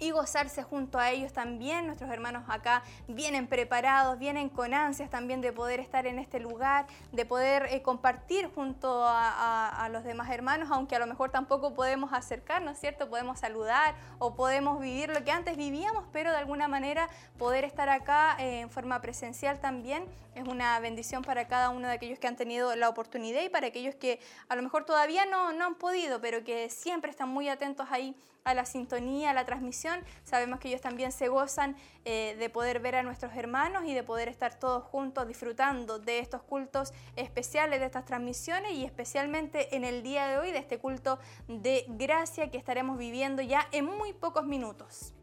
y 0.02 0.10
gozarse 0.10 0.64
junto 0.64 0.98
a 0.98 1.12
ellos 1.12 1.32
también. 1.32 1.86
Nuestros 1.86 2.10
hermanos 2.10 2.44
acá 2.48 2.82
vienen 3.08 3.48
preparados, 3.48 4.18
vienen 4.18 4.50
con 4.50 4.74
ansias 4.74 5.12
también 5.12 5.42
de 5.42 5.54
poder 5.54 5.80
estar 5.80 6.08
en 6.08 6.18
este 6.18 6.40
lugar, 6.40 6.88
de 7.12 7.24
poder 7.24 7.68
eh, 7.70 7.84
compartir 7.84 8.50
junto 8.54 9.04
a, 9.06 9.88
los 9.92 10.04
demás 10.04 10.30
hermanos, 10.32 10.70
aunque 10.72 10.96
a 10.96 11.00
lo 11.00 11.06
mejor 11.06 11.30
tampoco 11.30 11.74
podemos 11.76 12.14
acercarnos, 12.14 12.80
¿cierto? 12.80 13.10
Podemos 13.10 13.40
saludar 13.40 13.94
o 14.20 14.36
podemos 14.36 14.80
vivir 14.80 15.10
lo 15.10 15.24
que 15.24 15.32
antes 15.32 15.56
vivíamos, 15.56 16.06
pero 16.12 16.32
de 16.32 16.38
alguna 16.38 16.68
manera 16.68 17.08
poder 17.38 17.64
estar 17.64 17.90
acá 17.90 18.38
eh, 18.40 18.62
en 18.62 18.70
forma 18.70 19.02
presencial 19.02 19.60
también 19.60 20.06
es 20.34 20.48
una 20.48 20.80
bendición 20.80 21.24
para 21.24 21.48
cada 21.48 21.70
uno 21.70 21.88
de 21.88 21.94
aquellos 21.94 22.18
que 22.18 22.28
han 22.28 22.38
tenido 22.38 22.76
la 22.76 22.90
oportunidad 22.90 23.44
y 23.44 23.50
para 23.50 23.68
aquellos 23.68 23.96
que 23.96 24.20
a 24.48 24.56
lo 24.56 24.64
mejor 24.64 24.86
todavía 24.86 25.26
no, 25.26 25.52
no 25.52 25.66
han 25.66 25.76
podido, 25.76 26.22
pero 26.22 26.44
que 26.44 26.70
siempre 26.70 27.12
están 27.12 27.30
muy 27.30 27.50
atentos 27.50 27.88
ahí 27.92 28.16
a 28.44 28.54
la 28.54 28.66
sintonía, 28.66 29.32
a 29.32 29.34
la 29.34 29.46
transmisión. 29.46 30.00
Sabemos 30.24 30.60
que 30.60 30.70
ellos 30.70 30.82
también 30.82 31.12
se 31.12 31.28
gozan 31.28 31.76
eh, 32.06 32.36
de 32.40 32.50
poder 32.50 32.80
ver 32.80 32.96
a 32.96 33.04
nuestros 33.04 33.36
hermanos 33.36 33.84
y 33.86 33.94
de 33.94 34.04
poder 34.04 34.28
estar 34.28 34.60
todos 34.60 34.84
juntos 34.84 35.28
disfrutando 35.28 36.00
de 36.00 36.20
estos 36.20 36.42
cultos 36.44 36.94
especiales, 37.16 37.80
de 37.80 37.86
estas 37.86 38.06
transmisiones 38.06 38.74
y 38.74 38.86
especialmente 38.86 39.76
en 39.76 39.84
el 39.84 40.04
día 40.04 40.28
de 40.28 40.38
hoy 40.38 40.52
de 40.52 40.60
este 40.60 40.80
culto 40.80 41.20
de 41.48 41.86
gracia 41.90 42.50
que 42.50 42.58
estaremos 42.58 42.98
viviendo 42.98 43.42
ya 43.42 43.68
en 43.72 43.86
muy 43.86 44.14
pocos 44.14 44.46
minutos. 44.46 45.14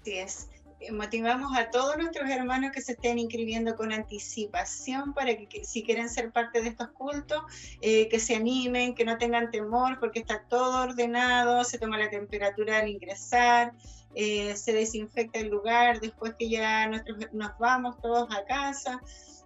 Así 0.00 0.18
es 0.18 0.48
motivamos 0.92 1.56
a 1.56 1.70
todos 1.70 1.96
nuestros 1.96 2.28
hermanos 2.28 2.72
que 2.72 2.80
se 2.80 2.92
estén 2.92 3.18
inscribiendo 3.18 3.74
con 3.76 3.92
anticipación 3.92 5.14
para 5.14 5.36
que, 5.36 5.64
si 5.64 5.82
quieren 5.82 6.08
ser 6.08 6.32
parte 6.32 6.60
de 6.62 6.68
estos 6.68 6.88
cultos, 6.90 7.42
eh, 7.80 8.08
que 8.08 8.18
se 8.18 8.36
animen, 8.36 8.94
que 8.94 9.04
no 9.04 9.18
tengan 9.18 9.50
temor, 9.50 9.98
porque 10.00 10.20
está 10.20 10.44
todo 10.48 10.82
ordenado, 10.82 11.64
se 11.64 11.78
toma 11.78 11.98
la 11.98 12.10
temperatura 12.10 12.78
al 12.78 12.88
ingresar, 12.88 13.72
eh, 14.14 14.54
se 14.56 14.72
desinfecta 14.72 15.40
el 15.40 15.48
lugar 15.48 16.00
después 16.00 16.34
que 16.38 16.48
ya 16.48 16.86
nosotros 16.86 17.18
nos 17.32 17.58
vamos 17.58 18.00
todos 18.00 18.28
a 18.34 18.44
casa. 18.44 19.00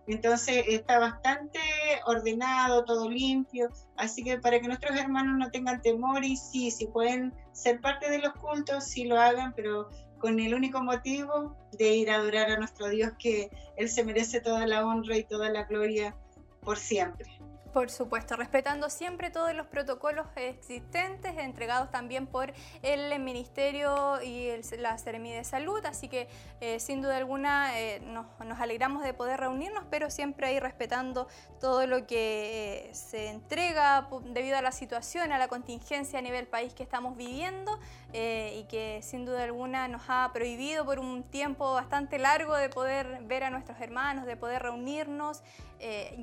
Entonces 0.06 0.64
está 0.68 0.99
bastante 0.99 1.61
ordenado, 2.06 2.82
todo 2.87 3.11
limpio, 3.11 3.68
así 3.97 4.25
que 4.25 4.38
para 4.38 4.58
que 4.58 4.66
nuestros 4.66 4.99
hermanos 4.99 5.37
no 5.38 5.50
tengan 5.50 5.82
temor 5.82 6.25
y 6.25 6.35
sí, 6.35 6.70
si 6.70 6.87
pueden 6.87 7.35
ser 7.52 7.82
parte 7.82 8.08
de 8.08 8.18
los 8.18 8.32
cultos, 8.32 8.85
sí 8.85 9.04
lo 9.04 9.20
hagan, 9.20 9.52
pero 9.54 9.90
con 10.19 10.41
el 10.41 10.55
único 10.55 10.83
motivo 10.83 11.57
de 11.79 11.97
ir 11.97 12.11
a 12.11 12.17
adorar 12.17 12.51
a 12.51 12.59
nuestro 12.59 12.89
Dios, 12.89 13.13
que 13.19 13.51
Él 13.77 13.89
se 13.89 14.05
merece 14.05 14.41
toda 14.41 14.67
la 14.67 14.87
honra 14.87 15.17
y 15.17 15.25
toda 15.25 15.51
la 15.51 15.65
gloria 15.65 16.17
por 16.63 16.79
siempre. 16.79 17.27
Por 17.78 17.90
supuesto, 17.90 18.35
respetando 18.35 18.90
siempre 18.90 19.30
todos 19.30 19.54
los 19.54 19.68
protocolos 19.68 20.26
existentes, 20.35 21.38
entregados 21.38 21.92
también 21.92 22.26
por 22.26 22.52
el 22.82 23.16
Ministerio 23.20 24.20
y 24.20 24.50
la 24.78 24.99
Seremi 24.99 25.32
de 25.32 25.44
Salud, 25.44 25.87
así 25.87 26.08
que 26.08 26.26
eh, 26.61 26.80
sin 26.80 27.02
duda 27.02 27.16
alguna 27.16 27.78
eh, 27.78 28.00
nos, 28.00 28.26
alegramos 28.58 29.04
de 29.04 29.14
poder 29.14 29.38
reunirnos, 29.38 29.85
pero 29.90 30.11
siempre 30.11 30.49
ahí 30.49 30.58
respetando 30.58 31.28
todo 31.61 31.87
lo 31.87 32.04
que 32.04 32.88
eh, 32.88 32.94
se 32.94 33.28
entrega 33.28 34.08
debido 34.25 34.58
a 34.58 34.62
la 34.62 34.73
situación, 34.73 35.30
a 35.30 35.38
la 35.38 35.47
contingencia 35.47 36.18
a 36.18 36.23
nivel 36.23 36.49
país 36.49 36.75
que 36.75 36.82
estamos 36.82 37.16
viviendo 37.16 37.78
y 38.11 38.64
que 38.64 39.00
sin 39.02 39.26
duda 39.26 39.44
alguna 39.44 39.87
nos 39.87 40.02
ha 40.08 40.30
prohibido 40.32 40.85
por 40.87 40.99
un 40.99 41.23
tiempo 41.23 41.75
bastante 41.75 42.18
largo 42.18 42.56
de 42.56 42.70
poder 42.70 43.20
ver 43.25 43.44
a 43.44 43.50
nuestros 43.50 43.78
hermanos, 43.80 44.25
de 44.25 44.35
poder 44.35 44.62
reunirnos. 44.62 45.42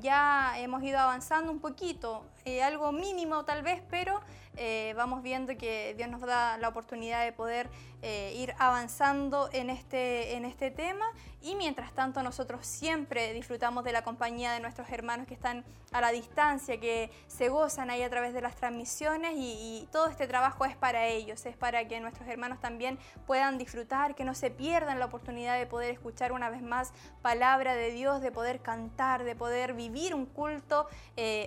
Ya 0.00 0.54
hemos 0.58 0.82
ido 0.82 0.98
avanzando 0.98 1.50
un 1.50 1.60
poquito, 1.60 2.24
eh, 2.46 2.62
algo 2.62 2.92
mínimo 2.92 3.44
tal 3.44 3.62
vez, 3.62 3.82
pero 3.90 4.20
eh, 4.56 4.94
vamos 4.96 5.20
viendo 5.24 5.56
que 5.56 5.94
Dios 5.96 6.08
nos 6.08 6.20
da 6.20 6.56
la 6.58 6.68
oportunidad 6.68 7.24
de 7.24 7.32
poder 7.32 7.68
eh, 8.02 8.34
ir 8.36 8.54
avanzando 8.60 9.50
en 9.52 9.68
este, 9.68 10.36
en 10.36 10.44
este 10.44 10.70
tema. 10.70 11.04
Y 11.42 11.56
mientras 11.56 11.92
tanto 11.92 12.22
nosotros 12.22 12.64
siempre 12.64 13.32
disfrutamos 13.32 13.82
de 13.84 13.92
la 13.92 14.02
compañía 14.02 14.52
de 14.52 14.60
nuestros 14.60 14.88
hermanos 14.90 15.26
que 15.26 15.34
están 15.34 15.64
a 15.92 16.00
la 16.00 16.12
distancia, 16.12 16.78
que 16.78 17.10
se 17.26 17.48
gozan 17.48 17.90
ahí 17.90 18.02
a 18.02 18.10
través 18.10 18.32
de 18.32 18.40
las 18.40 18.54
transmisiones 18.54 19.32
y, 19.34 19.82
y 19.82 19.88
todo 19.90 20.06
este 20.06 20.26
trabajo 20.26 20.64
es 20.64 20.76
para 20.76 21.06
ellos, 21.06 21.44
es 21.46 21.56
para 21.56 21.86
que 21.86 22.00
nuestros 22.00 22.28
hermanos 22.28 22.60
también 22.60 22.98
puedan 23.26 23.58
disfrutar, 23.58 24.14
que 24.14 24.24
no 24.24 24.34
se 24.34 24.50
pierdan 24.50 24.98
la 24.98 25.06
oportunidad 25.06 25.58
de 25.58 25.66
poder 25.66 25.90
escuchar 25.90 26.32
una 26.32 26.48
vez 26.48 26.62
más 26.62 26.92
palabra 27.22 27.74
de 27.74 27.90
Dios, 27.90 28.20
de 28.20 28.32
poder 28.32 28.60
cantar, 28.60 29.24
de 29.24 29.34
poder 29.36 29.74
vivir 29.74 30.14
un 30.14 30.26
culto 30.26 30.88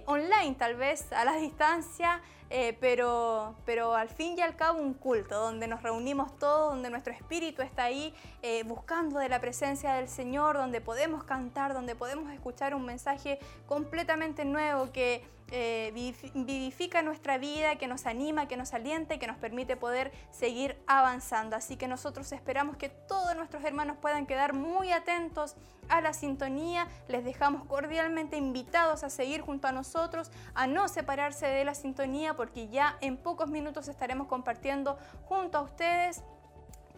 online 0.05 0.55
tal 0.57 0.75
vez 0.75 0.88
a 1.11 1.23
la 1.23 1.35
distancia 1.35 2.19
eh, 2.49 2.77
pero, 2.79 3.55
pero 3.65 3.93
al 3.93 4.09
fin 4.09 4.35
y 4.37 4.41
al 4.41 4.55
cabo 4.55 4.79
un 4.79 4.93
culto, 4.93 5.39
donde 5.39 5.67
nos 5.67 5.83
reunimos 5.83 6.37
todos, 6.37 6.71
donde 6.71 6.89
nuestro 6.89 7.13
espíritu 7.13 7.61
está 7.61 7.83
ahí 7.83 8.13
eh, 8.41 8.63
buscando 8.63 9.19
de 9.19 9.29
la 9.29 9.39
presencia 9.39 9.93
del 9.93 10.07
Señor, 10.07 10.57
donde 10.57 10.81
podemos 10.81 11.23
cantar, 11.23 11.73
donde 11.73 11.95
podemos 11.95 12.31
escuchar 12.31 12.73
un 12.73 12.85
mensaje 12.85 13.39
completamente 13.67 14.45
nuevo 14.45 14.91
que 14.91 15.23
eh, 15.51 15.91
vivifica 16.35 17.01
nuestra 17.01 17.39
vida, 17.39 17.77
que 17.77 17.87
nos 17.87 18.05
anima, 18.05 18.47
que 18.47 18.55
nos 18.55 18.73
alienta 18.73 19.15
y 19.15 19.19
que 19.19 19.25
nos 19.25 19.37
permite 19.37 19.75
poder 19.75 20.11
seguir 20.31 20.77
avanzando. 20.85 21.55
Así 21.55 21.75
que 21.75 21.87
nosotros 21.87 22.31
esperamos 22.31 22.77
que 22.77 22.89
todos 22.89 23.35
nuestros 23.35 23.63
hermanos 23.63 23.97
puedan 23.99 24.27
quedar 24.27 24.53
muy 24.53 24.91
atentos 24.91 25.55
a 25.87 26.01
la 26.01 26.13
sintonía. 26.13 26.87
Les 27.07 27.25
dejamos 27.25 27.65
cordialmente 27.65 28.37
invitados 28.37 29.03
a 29.03 29.09
seguir 29.09 29.41
junto 29.41 29.67
a 29.67 29.71
nosotros, 29.71 30.31
a 30.53 30.67
no 30.67 30.87
separarse 30.87 31.47
de 31.47 31.65
la 31.65 31.73
sintonía 31.73 32.35
porque 32.39 32.69
ya 32.69 32.97
en 33.01 33.17
pocos 33.17 33.49
minutos 33.49 33.89
estaremos 33.89 34.27
compartiendo 34.27 34.97
junto 35.25 35.57
a 35.57 35.61
ustedes 35.61 36.23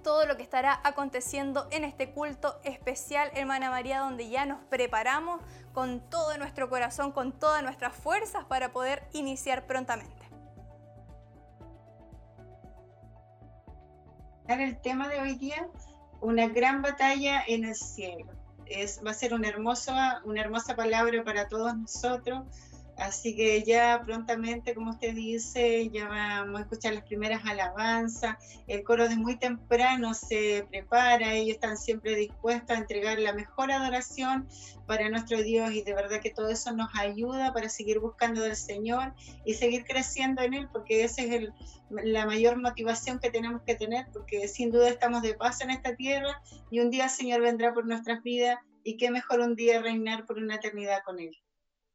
todo 0.03 0.27
lo 0.27 0.38
que 0.38 0.43
estará 0.43 0.79
aconteciendo 0.83 1.67
en 1.71 1.83
este 1.83 2.12
culto 2.12 2.60
especial, 2.63 3.31
hermana 3.33 3.71
María, 3.71 4.01
donde 4.01 4.29
ya 4.29 4.45
nos 4.45 4.62
preparamos 4.65 5.41
con 5.74 6.00
todo 6.12 6.38
nuestro 6.38 6.69
corazón, 6.69 7.12
con 7.12 7.31
todas 7.31 7.63
nuestras 7.63 7.95
fuerzas 7.95 8.45
para 8.45 8.71
poder 8.71 9.01
iniciar 9.13 9.65
prontamente. 9.65 10.29
El 14.48 14.79
tema 14.79 15.07
de 15.07 15.21
hoy 15.21 15.33
día, 15.39 15.67
una 16.19 16.50
gran 16.50 16.83
batalla 16.83 17.41
en 17.48 17.65
el 17.65 17.74
cielo. 17.74 18.31
Es, 18.67 19.01
va 19.03 19.10
a 19.10 19.15
ser 19.15 19.33
una 19.33 19.48
hermosa, 19.48 20.21
una 20.24 20.41
hermosa 20.41 20.75
palabra 20.75 21.24
para 21.24 21.48
todos 21.48 21.75
nosotros 21.75 22.43
Así 23.01 23.35
que 23.35 23.64
ya 23.64 24.00
prontamente, 24.05 24.75
como 24.75 24.92
usted 24.92 25.16
dice, 25.16 25.90
ya 25.90 26.07
vamos 26.07 26.59
a 26.59 26.64
escuchar 26.66 26.94
las 26.94 27.03
primeras 27.03 27.44
alabanzas. 27.46 28.37
El 28.68 28.83
coro 28.83 29.09
de 29.09 29.16
muy 29.16 29.40
temprano 29.40 30.14
se 30.14 30.68
prepara, 30.70 31.33
ellos 31.33 31.55
están 31.55 31.77
siempre 31.77 32.16
dispuestos 32.16 32.70
a 32.70 32.79
entregar 32.79 33.18
la 33.18 33.33
mejor 33.33 33.72
adoración 33.72 34.48
para 34.85 35.09
nuestro 35.09 35.42
Dios 35.42 35.72
y 35.72 35.81
de 35.81 35.96
verdad 35.96 36.22
que 36.22 36.29
todo 36.29 36.50
eso 36.50 36.74
nos 36.74 36.90
ayuda 36.94 37.51
para 37.53 37.70
seguir 37.70 37.98
buscando 37.98 38.42
del 38.42 38.55
Señor 38.55 39.16
y 39.46 39.55
seguir 39.55 39.83
creciendo 39.83 40.44
en 40.44 40.53
Él, 40.53 40.70
porque 40.72 41.03
esa 41.03 41.24
es 41.24 41.50
la 41.90 42.27
mayor 42.27 42.61
motivación 42.61 43.18
que 43.18 43.31
tenemos 43.31 43.64
que 43.64 43.74
tener, 43.74 44.05
porque 44.14 44.48
sin 44.48 44.70
duda 44.70 44.90
estamos 44.90 45.24
de 45.24 45.33
paso 45.33 45.64
en 45.64 45.72
esta 45.72 45.96
tierra 45.96 46.40
y 46.70 46.81
un 46.81 46.92
día 46.92 47.05
el 47.05 47.09
Señor 47.09 47.42
vendrá 47.42 47.74
por 47.74 47.87
nuestras 47.87 48.22
vidas 48.22 48.59
y 48.83 48.98
qué 48.98 49.09
mejor 49.09 49.40
un 49.40 49.55
día 49.55 49.81
reinar 49.81 50.27
por 50.27 50.37
una 50.37 50.57
eternidad 50.57 51.00
con 51.03 51.20
Él. 51.20 51.35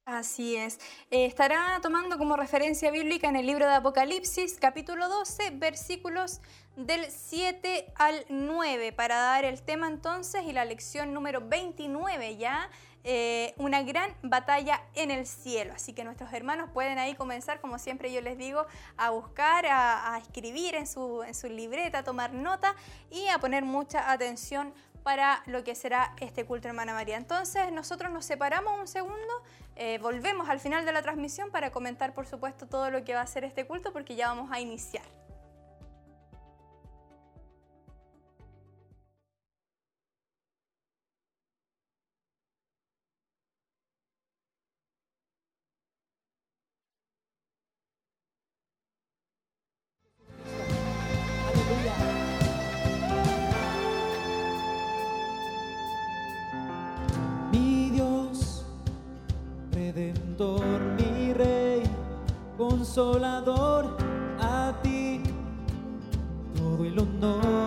Así 0.06 0.54
es. 0.54 0.78
Eh, 1.10 1.26
estará 1.26 1.80
tomando 1.82 2.16
como 2.16 2.36
referencia 2.36 2.92
bíblica 2.92 3.28
en 3.28 3.34
el 3.34 3.44
libro 3.44 3.66
de 3.66 3.74
Apocalipsis, 3.74 4.56
capítulo 4.60 5.08
12, 5.08 5.50
versículos 5.50 6.40
del 6.76 7.10
7 7.10 7.92
al 7.96 8.24
9, 8.28 8.92
para 8.92 9.16
dar 9.16 9.44
el 9.44 9.60
tema 9.62 9.88
entonces 9.88 10.44
y 10.44 10.52
la 10.52 10.64
lección 10.64 11.12
número 11.12 11.40
29 11.40 12.36
ya, 12.36 12.70
eh, 13.02 13.54
una 13.56 13.82
gran 13.82 14.14
batalla 14.22 14.80
en 14.94 15.10
el 15.10 15.26
cielo. 15.26 15.72
Así 15.74 15.92
que 15.92 16.04
nuestros 16.04 16.32
hermanos 16.32 16.70
pueden 16.72 16.98
ahí 16.98 17.16
comenzar, 17.16 17.60
como 17.60 17.80
siempre 17.80 18.12
yo 18.12 18.20
les 18.20 18.38
digo, 18.38 18.64
a 18.96 19.10
buscar, 19.10 19.66
a, 19.66 20.16
escribir 20.18 20.76
en 20.76 20.86
su, 20.86 21.24
en 21.24 21.34
su 21.34 21.48
libreta, 21.48 21.98
a 21.98 22.04
tomar 22.04 22.32
nota 22.32 22.76
y 23.10 23.26
a 23.26 23.40
poner 23.40 23.64
mucha 23.64 24.12
atención 24.12 24.72
para 25.06 25.44
lo 25.46 25.62
que 25.62 25.76
será 25.76 26.12
este 26.20 26.44
culto, 26.44 26.66
hermana 26.66 26.92
María. 26.92 27.16
Entonces 27.16 27.70
nosotros 27.70 28.10
nos 28.10 28.24
separamos 28.24 28.76
un 28.76 28.88
segundo 28.88 29.32
eh, 29.76 29.98
volvemos 29.98 30.48
al 30.48 30.58
final 30.58 30.84
de 30.84 30.92
la 30.92 31.00
transmisión 31.00 31.52
para 31.52 31.70
comentar, 31.70 32.12
por 32.12 32.26
supuesto, 32.26 32.66
todo 32.66 32.90
lo 32.90 33.04
que 33.04 33.14
va 33.14 33.20
a 33.20 33.26
ser 33.28 33.44
este 33.44 33.66
culto 33.66 33.92
porque 33.92 34.16
ya 34.16 34.26
vamos 34.26 34.50
a 34.50 34.58
iniciar. 34.58 35.04
Consolador, 62.96 63.94
a 64.40 64.72
ti 64.82 65.20
todo 66.56 66.82
el 66.82 66.98
honor. 66.98 67.65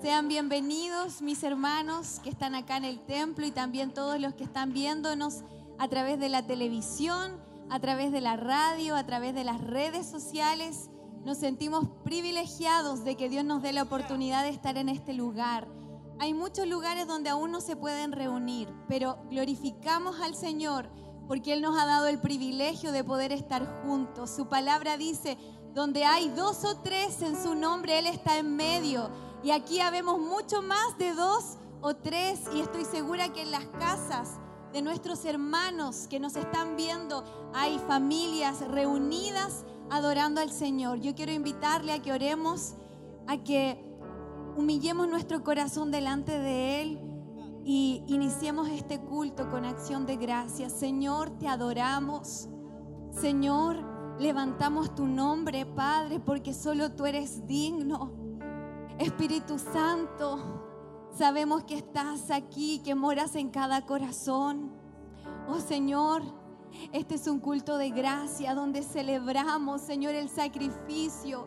Sean 0.00 0.28
bienvenidos 0.28 1.22
mis 1.22 1.42
hermanos 1.42 2.20
que 2.22 2.30
están 2.30 2.54
acá 2.54 2.76
en 2.76 2.84
el 2.84 3.00
templo 3.00 3.44
y 3.44 3.50
también 3.50 3.92
todos 3.92 4.20
los 4.20 4.32
que 4.34 4.44
están 4.44 4.72
viéndonos 4.72 5.42
a 5.76 5.88
través 5.88 6.20
de 6.20 6.28
la 6.28 6.46
televisión, 6.46 7.32
a 7.68 7.80
través 7.80 8.12
de 8.12 8.20
la 8.20 8.36
radio, 8.36 8.94
a 8.94 9.04
través 9.04 9.34
de 9.34 9.42
las 9.42 9.60
redes 9.60 10.06
sociales. 10.06 10.88
Nos 11.24 11.38
sentimos 11.38 11.88
privilegiados 12.04 13.02
de 13.02 13.16
que 13.16 13.28
Dios 13.28 13.44
nos 13.44 13.60
dé 13.60 13.72
la 13.72 13.82
oportunidad 13.82 14.44
de 14.44 14.50
estar 14.50 14.78
en 14.78 14.88
este 14.88 15.14
lugar. 15.14 15.66
Hay 16.20 16.32
muchos 16.32 16.68
lugares 16.68 17.08
donde 17.08 17.30
aún 17.30 17.50
no 17.50 17.60
se 17.60 17.74
pueden 17.74 18.12
reunir, 18.12 18.68
pero 18.86 19.18
glorificamos 19.30 20.20
al 20.20 20.36
Señor 20.36 20.88
porque 21.26 21.52
Él 21.52 21.60
nos 21.60 21.76
ha 21.76 21.86
dado 21.86 22.06
el 22.06 22.20
privilegio 22.20 22.92
de 22.92 23.02
poder 23.02 23.32
estar 23.32 23.82
juntos. 23.82 24.30
Su 24.30 24.48
palabra 24.48 24.96
dice, 24.96 25.36
donde 25.74 26.04
hay 26.04 26.28
dos 26.30 26.64
o 26.64 26.78
tres 26.78 27.20
en 27.20 27.40
su 27.40 27.56
nombre, 27.56 27.98
Él 27.98 28.06
está 28.06 28.38
en 28.38 28.54
medio. 28.54 29.10
Y 29.42 29.50
aquí 29.52 29.80
habemos 29.80 30.18
mucho 30.18 30.62
más 30.62 30.98
de 30.98 31.14
dos 31.14 31.58
o 31.80 31.94
tres 31.94 32.40
y 32.54 32.60
estoy 32.60 32.84
segura 32.84 33.32
que 33.32 33.42
en 33.42 33.52
las 33.52 33.66
casas 33.66 34.38
de 34.72 34.82
nuestros 34.82 35.24
hermanos 35.24 36.06
que 36.08 36.20
nos 36.20 36.36
están 36.36 36.76
viendo 36.76 37.24
hay 37.54 37.78
familias 37.78 38.60
reunidas 38.68 39.64
adorando 39.90 40.40
al 40.40 40.50
Señor. 40.50 41.00
Yo 41.00 41.14
quiero 41.14 41.32
invitarle 41.32 41.92
a 41.92 42.02
que 42.02 42.12
oremos, 42.12 42.74
a 43.26 43.38
que 43.38 43.82
humillemos 44.56 45.08
nuestro 45.08 45.44
corazón 45.44 45.90
delante 45.90 46.36
de 46.38 46.82
Él 46.82 47.00
y 47.64 48.02
iniciemos 48.08 48.68
este 48.68 48.98
culto 49.00 49.48
con 49.50 49.64
acción 49.64 50.04
de 50.04 50.16
gracias. 50.16 50.72
Señor, 50.72 51.30
te 51.38 51.46
adoramos. 51.46 52.48
Señor, 53.12 53.76
levantamos 54.18 54.94
tu 54.94 55.06
nombre, 55.06 55.64
Padre, 55.64 56.18
porque 56.18 56.52
solo 56.54 56.92
tú 56.92 57.06
eres 57.06 57.46
digno. 57.46 58.17
Espíritu 58.98 59.60
Santo, 59.60 61.08
sabemos 61.16 61.62
que 61.62 61.76
estás 61.76 62.32
aquí, 62.32 62.80
que 62.80 62.96
moras 62.96 63.36
en 63.36 63.48
cada 63.48 63.86
corazón. 63.86 64.72
Oh 65.46 65.60
Señor, 65.60 66.22
este 66.92 67.14
es 67.14 67.28
un 67.28 67.38
culto 67.38 67.78
de 67.78 67.90
gracia 67.90 68.56
donde 68.56 68.82
celebramos, 68.82 69.82
Señor, 69.82 70.14
el 70.16 70.28
sacrificio 70.28 71.46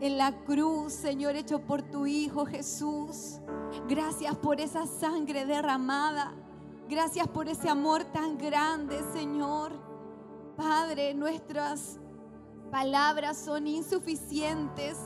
en 0.00 0.18
la 0.18 0.32
cruz, 0.44 0.92
Señor, 0.92 1.34
hecho 1.34 1.58
por 1.60 1.82
tu 1.82 2.06
Hijo 2.06 2.46
Jesús. 2.46 3.40
Gracias 3.88 4.36
por 4.36 4.60
esa 4.60 4.86
sangre 4.86 5.44
derramada. 5.46 6.32
Gracias 6.88 7.26
por 7.26 7.48
ese 7.48 7.68
amor 7.68 8.04
tan 8.04 8.38
grande, 8.38 9.00
Señor. 9.12 9.72
Padre, 10.56 11.12
nuestras 11.14 11.98
palabras 12.70 13.36
son 13.36 13.66
insuficientes 13.66 14.96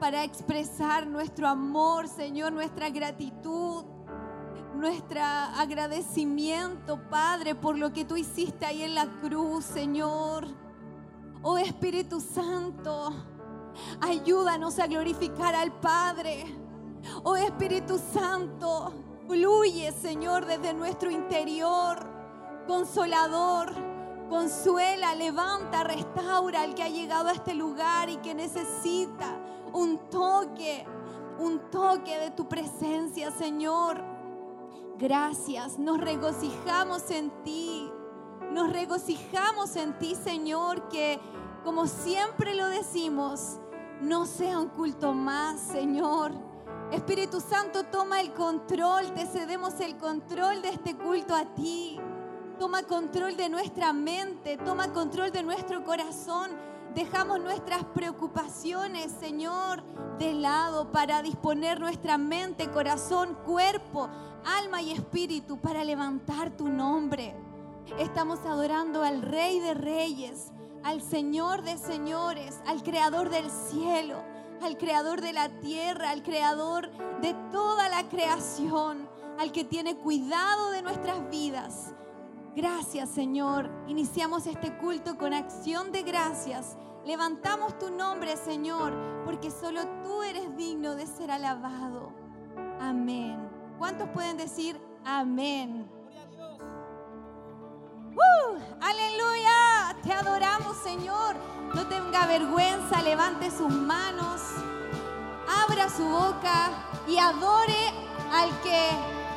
para 0.00 0.24
expresar 0.24 1.06
nuestro 1.06 1.48
amor, 1.48 2.08
Señor, 2.08 2.52
nuestra 2.52 2.90
gratitud, 2.90 3.84
nuestro 4.74 5.20
agradecimiento, 5.22 7.00
Padre, 7.08 7.54
por 7.54 7.78
lo 7.78 7.92
que 7.92 8.04
tú 8.04 8.16
hiciste 8.16 8.66
ahí 8.66 8.82
en 8.82 8.94
la 8.94 9.06
cruz, 9.20 9.64
Señor. 9.64 10.46
Oh 11.42 11.58
Espíritu 11.58 12.20
Santo, 12.20 13.12
ayúdanos 14.00 14.78
a 14.78 14.86
glorificar 14.86 15.54
al 15.54 15.72
Padre. 15.72 16.44
Oh 17.22 17.36
Espíritu 17.36 17.98
Santo, 18.12 18.92
fluye, 19.26 19.92
Señor, 19.92 20.44
desde 20.44 20.74
nuestro 20.74 21.10
interior, 21.10 21.98
consolador, 22.66 23.72
consuela, 24.28 25.14
levanta, 25.14 25.84
restaura 25.84 26.62
al 26.62 26.74
que 26.74 26.82
ha 26.82 26.88
llegado 26.88 27.28
a 27.28 27.32
este 27.32 27.54
lugar 27.54 28.08
y 28.08 28.16
que 28.18 28.34
necesita 28.34 29.38
un 29.76 29.98
toque, 30.08 30.86
un 31.38 31.70
toque 31.70 32.18
de 32.18 32.30
tu 32.30 32.48
presencia, 32.48 33.30
Señor. 33.30 34.02
Gracias, 34.98 35.78
nos 35.78 36.00
regocijamos 36.00 37.10
en 37.10 37.30
ti, 37.44 37.90
nos 38.52 38.72
regocijamos 38.72 39.76
en 39.76 39.98
ti, 39.98 40.14
Señor, 40.14 40.88
que 40.88 41.20
como 41.62 41.86
siempre 41.86 42.54
lo 42.54 42.66
decimos, 42.68 43.58
no 44.00 44.24
sea 44.24 44.58
un 44.58 44.68
culto 44.68 45.12
más, 45.12 45.60
Señor. 45.60 46.32
Espíritu 46.90 47.40
Santo, 47.40 47.84
toma 47.84 48.22
el 48.22 48.32
control, 48.32 49.12
te 49.12 49.26
cedemos 49.26 49.78
el 49.80 49.98
control 49.98 50.62
de 50.62 50.70
este 50.70 50.96
culto 50.96 51.34
a 51.34 51.44
ti. 51.54 52.00
Toma 52.58 52.84
control 52.84 53.36
de 53.36 53.50
nuestra 53.50 53.92
mente, 53.92 54.56
toma 54.56 54.90
control 54.94 55.30
de 55.32 55.42
nuestro 55.42 55.84
corazón. 55.84 56.52
Dejamos 56.96 57.40
nuestras 57.40 57.84
preocupaciones, 57.84 59.12
Señor, 59.20 59.82
de 60.18 60.32
lado 60.32 60.90
para 60.92 61.20
disponer 61.20 61.78
nuestra 61.78 62.16
mente, 62.16 62.70
corazón, 62.70 63.36
cuerpo, 63.44 64.08
alma 64.46 64.80
y 64.80 64.92
espíritu 64.92 65.58
para 65.58 65.84
levantar 65.84 66.56
tu 66.56 66.70
nombre. 66.70 67.36
Estamos 67.98 68.38
adorando 68.46 69.02
al 69.02 69.20
Rey 69.20 69.60
de 69.60 69.74
Reyes, 69.74 70.52
al 70.84 71.02
Señor 71.02 71.60
de 71.64 71.76
Señores, 71.76 72.62
al 72.66 72.82
Creador 72.82 73.28
del 73.28 73.50
cielo, 73.50 74.24
al 74.62 74.78
Creador 74.78 75.20
de 75.20 75.34
la 75.34 75.50
tierra, 75.60 76.08
al 76.08 76.22
Creador 76.22 76.90
de 77.20 77.34
toda 77.52 77.90
la 77.90 78.08
creación, 78.08 79.06
al 79.38 79.52
que 79.52 79.64
tiene 79.64 79.96
cuidado 79.98 80.70
de 80.70 80.80
nuestras 80.80 81.28
vidas. 81.28 81.92
Gracias 82.54 83.10
Señor. 83.10 83.70
Iniciamos 83.86 84.46
este 84.46 84.78
culto 84.78 85.18
con 85.18 85.34
acción 85.34 85.92
de 85.92 86.02
gracias. 86.02 86.78
Levantamos 87.06 87.78
tu 87.78 87.88
nombre 87.88 88.36
Señor, 88.36 88.92
porque 89.24 89.52
solo 89.52 89.86
tú 90.02 90.24
eres 90.24 90.56
digno 90.56 90.96
de 90.96 91.06
ser 91.06 91.30
alabado. 91.30 92.12
Amén. 92.80 93.48
¿Cuántos 93.78 94.08
pueden 94.08 94.36
decir 94.36 94.80
amén? 95.04 95.88
¡Uh! 98.12 98.58
aleluya, 98.80 99.96
te 100.02 100.12
adoramos 100.12 100.76
Señor. 100.78 101.36
No 101.74 101.86
tenga 101.86 102.26
vergüenza, 102.26 103.00
levante 103.02 103.52
sus 103.52 103.70
manos, 103.70 104.40
abra 105.64 105.88
su 105.88 106.04
boca 106.08 106.70
y 107.06 107.18
adore 107.18 107.92
al 108.32 108.50
que 108.62 108.90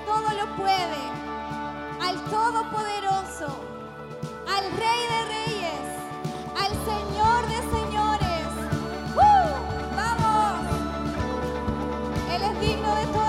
todo 0.07 0.29
lo 0.33 0.55
puede, 0.55 1.03
al 2.01 2.19
Todopoderoso, 2.31 3.47
al 4.47 4.63
Rey 4.71 5.01
de 5.11 5.25
Reyes, 5.25 5.88
al 6.59 6.73
Señor 6.85 7.47
de 7.47 7.57
Señores. 7.71 8.47
¡Uh! 9.15 9.95
¡Vamos! 9.95 10.59
Él 12.33 12.41
es 12.41 12.59
digno 12.59 12.95
de 12.95 13.05
toda 13.07 13.28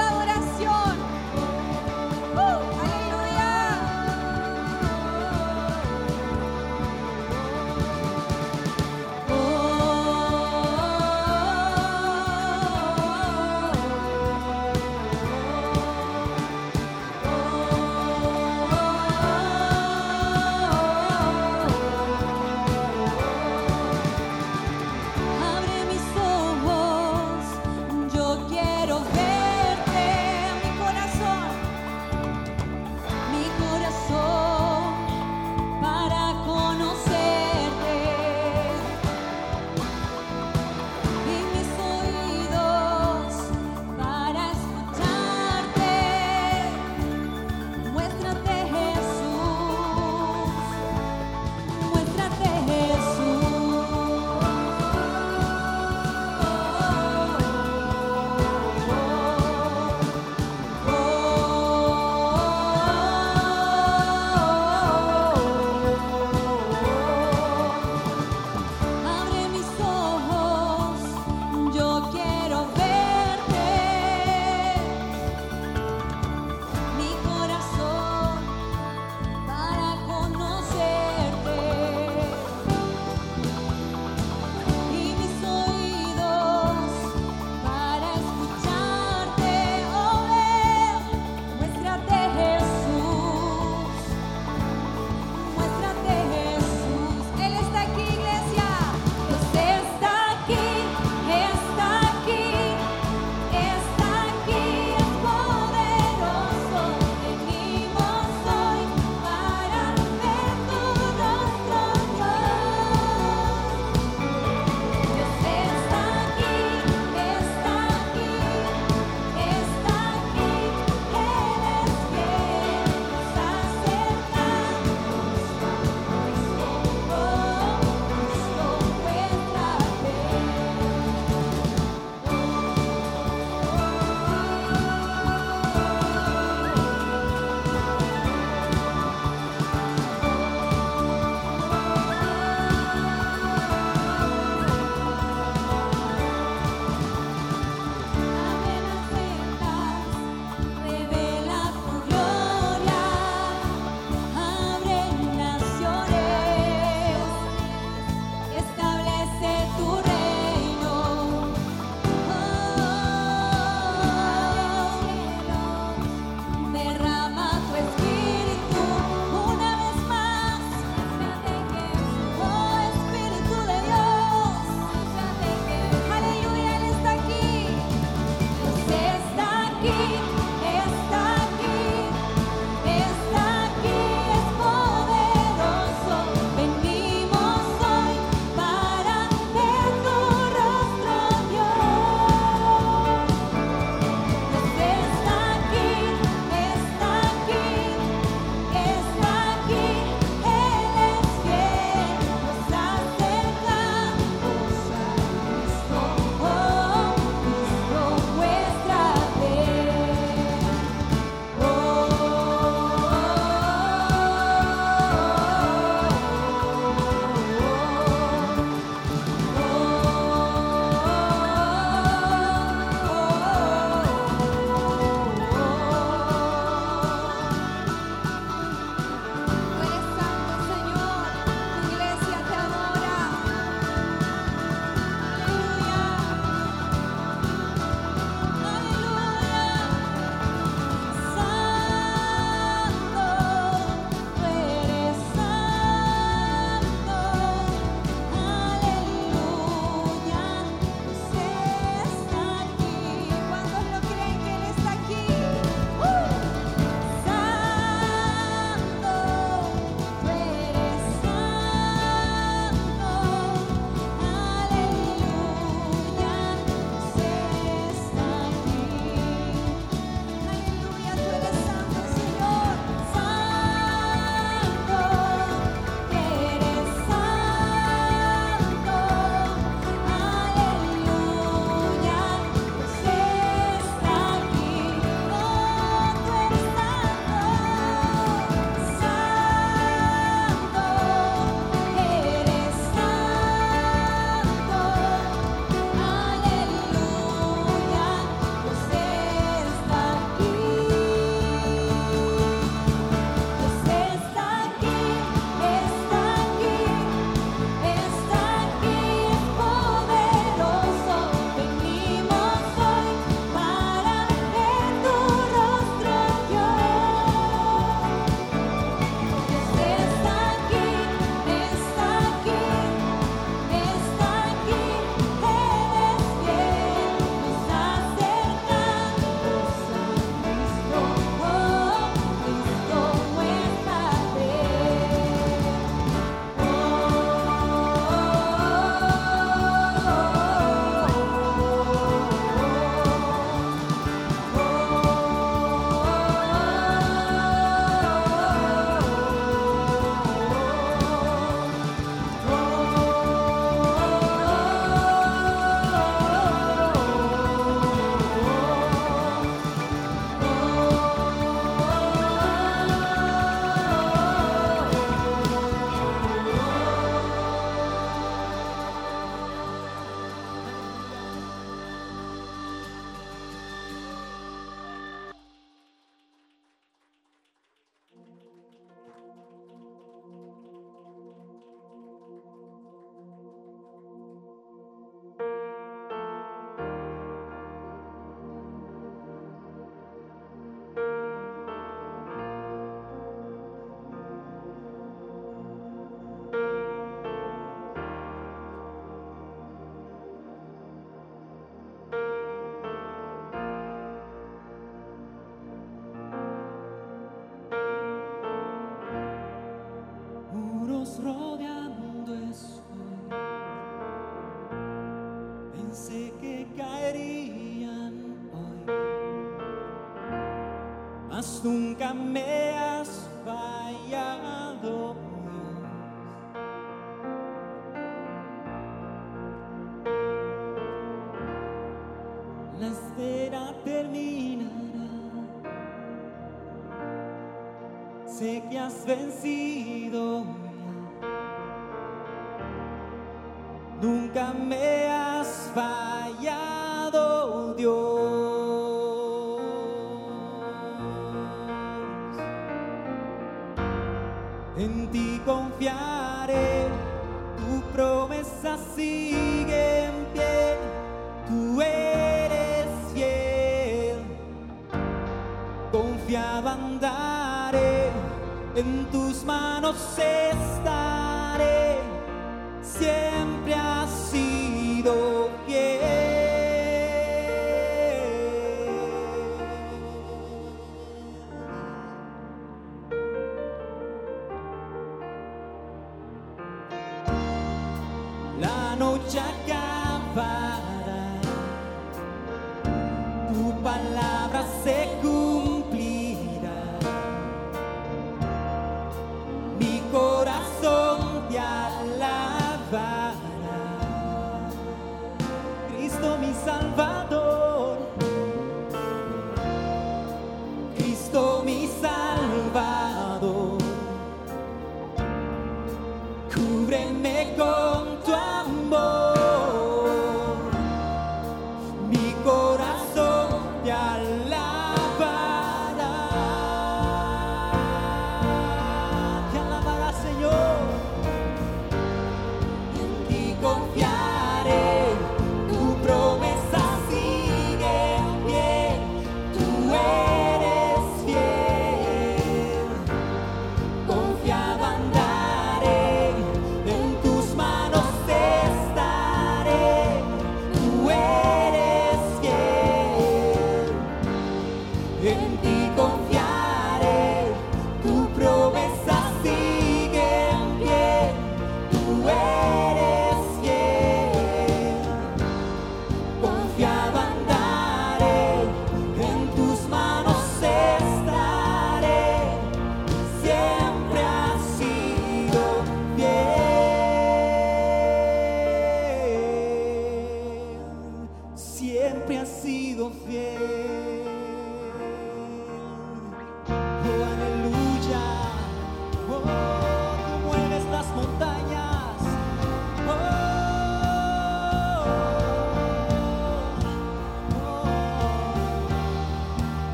mas 422.15 423.20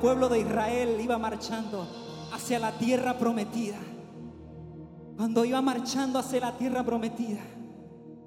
pueblo 0.00 0.28
de 0.28 0.40
Israel 0.40 0.98
iba 1.00 1.18
marchando 1.18 1.86
hacia 2.32 2.58
la 2.58 2.72
tierra 2.78 3.18
prometida, 3.18 3.78
cuando 5.16 5.44
iba 5.44 5.60
marchando 5.60 6.18
hacia 6.18 6.40
la 6.40 6.56
tierra 6.56 6.82
prometida, 6.82 7.40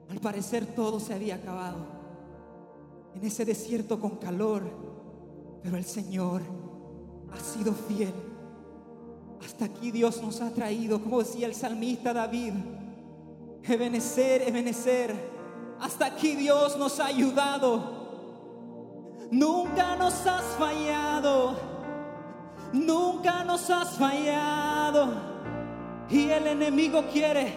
al 0.10 0.20
parecer 0.20 0.68
todo 0.76 1.00
se 1.00 1.14
había 1.14 1.36
acabado. 1.36 2.04
En 3.16 3.24
ese 3.26 3.46
desierto 3.46 4.00
con 4.00 4.18
calor, 4.18 4.64
pero 5.62 5.78
el 5.78 5.86
Señor 5.86 6.42
ha 7.32 7.40
sido 7.40 7.74
fiel. 7.74 8.14
Hasta 9.44 9.66
aquí 9.66 9.92
Dios 9.92 10.22
nos 10.22 10.42
ha 10.42 10.52
traído, 10.52 11.02
como 11.02 11.20
decía 11.20 11.48
el 11.48 11.56
salmista 11.56 12.14
David, 12.14 12.54
Ebenecer, 13.64 14.44
Ebenecer. 14.48 15.14
Hasta 15.80 16.06
aquí 16.06 16.36
Dios 16.36 16.78
nos 16.78 17.00
ha 17.00 17.08
ayudado. 17.08 18.03
Nunca 19.34 19.96
nos 19.96 20.28
has 20.28 20.44
fallado. 20.60 21.56
Nunca 22.72 23.44
nos 23.44 23.68
has 23.68 23.98
fallado. 23.98 25.10
Y 26.08 26.30
el 26.30 26.46
enemigo 26.46 27.04
quiere, 27.12 27.52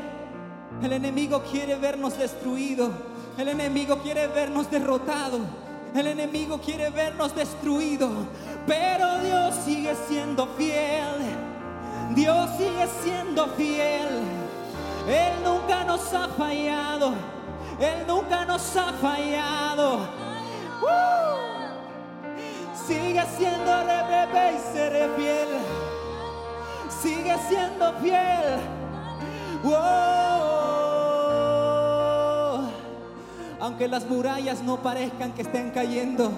el 0.83 0.91
enemigo 0.91 1.43
quiere 1.43 1.75
vernos 1.77 2.17
destruidos. 2.17 2.91
El 3.37 3.49
enemigo 3.49 3.99
quiere 3.99 4.27
vernos 4.27 4.71
derrotados. 4.71 5.43
El 5.95 6.07
enemigo 6.07 6.59
quiere 6.63 6.89
vernos 6.89 7.35
destruidos. 7.35 8.11
Pero 8.67 9.19
Dios 9.19 9.55
sigue 9.63 9.95
siendo 10.09 10.47
fiel. 10.57 11.21
Dios 12.15 12.51
sigue 12.57 12.89
siendo 13.03 13.49
fiel. 13.49 14.09
Él 15.07 15.45
nunca 15.45 15.85
nos 15.85 16.11
ha 16.15 16.27
fallado. 16.29 17.13
Él 17.79 18.07
nunca 18.07 18.47
nos 18.47 18.75
ha 18.79 18.95
fallado. 18.95 20.27
Sigue 22.87 23.23
siendo 23.37 23.83
rebelde 23.83 24.53
y 24.53 24.59
seré 24.73 25.09
fiel. 25.17 25.49
Sigue 27.03 27.37
siendo 27.49 27.93
fiel. 27.95 28.61
¡Wow! 29.65 29.77
Aunque 33.59 33.89
las 33.89 34.09
murallas 34.09 34.63
no 34.63 34.77
parezcan 34.77 35.33
que 35.33 35.43
estén 35.43 35.73
cayendo, 35.73 36.31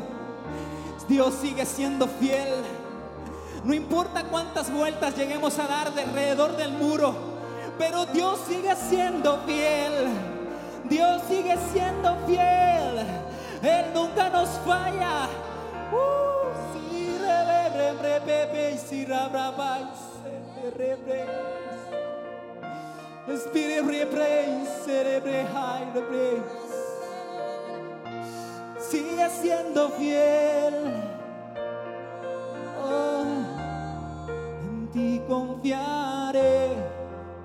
Dios 1.07 1.35
sigue 1.35 1.67
siendo 1.67 2.07
fiel. 2.07 2.49
No 3.65 3.75
importa 3.75 4.25
cuántas 4.25 4.73
vueltas 4.73 5.15
lleguemos 5.19 5.59
a 5.59 5.67
dar 5.67 5.93
de 5.93 6.01
alrededor 6.03 6.57
del 6.57 6.73
muro, 6.73 7.15
pero 7.77 8.07
Dios 8.07 8.41
sigue 8.49 8.75
siendo 8.75 9.39
fiel. 9.41 9.93
Dios 10.89 11.21
sigue 11.29 11.59
siendo 11.75 12.17
fiel. 12.27 13.05
Él 13.63 13.85
nunca 13.93 14.31
nos 14.31 14.49
falla. 14.65 15.29
Spirit 23.49 23.87
re, 23.87 24.05
re, 24.05 24.67
se, 24.85 25.03
re, 25.03 25.21
re, 25.21 25.43
hi, 25.43 25.85
re, 25.95 26.01
re. 26.11 26.43
Sigue 28.79 29.31
siendo 29.31 29.91
fiel. 29.91 30.75
Oh, 32.85 33.25
en 34.61 34.89
ti 34.93 35.23
confiaré, 35.29 36.75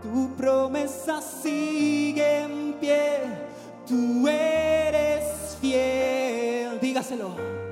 tu 0.02 0.36
promesa 0.36 1.22
sigue 1.22 2.41
en 2.41 2.74
pie, 2.80 3.20
tú 3.88 4.28
eres 4.28 5.58
fiel. 5.62 6.80
Dígaselo. 6.82 7.62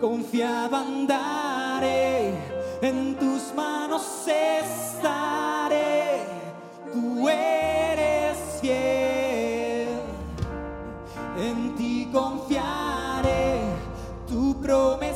Confiado 0.00 0.76
andaré, 0.76 2.32
en 2.80 3.16
tus 3.16 3.52
manos 3.54 4.02
estaré, 4.26 6.22
tú 6.90 7.28
eres 7.28 8.38
fiel. 8.62 9.88
En 11.38 11.74
ti 11.76 12.08
confiaré, 12.10 13.60
tu 14.26 14.58
promesa 14.62 15.09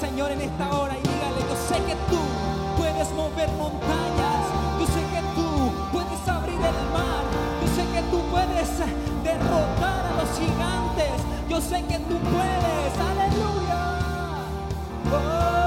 Señor 0.00 0.30
en 0.32 0.40
esta 0.40 0.70
hora 0.78 0.96
y 0.96 1.02
dígale, 1.02 1.42
yo 1.46 1.56
sé 1.68 1.74
que 1.84 1.94
tú 2.08 2.18
puedes 2.78 3.10
mover 3.12 3.50
montañas, 3.58 4.46
yo 4.80 4.86
sé 4.86 5.00
que 5.12 5.20
tú 5.34 5.46
puedes 5.92 6.26
abrir 6.26 6.54
el 6.56 6.90
mar, 6.90 7.22
yo 7.60 7.68
sé 7.76 7.82
que 7.92 8.02
tú 8.10 8.22
puedes 8.30 8.68
derrotar 9.22 10.06
a 10.06 10.12
los 10.16 10.30
gigantes, 10.38 11.20
yo 11.50 11.60
sé 11.60 11.84
que 11.84 11.98
tú 11.98 12.16
puedes, 12.18 12.98
aleluya. 13.10 13.80
Oh. 15.12 15.60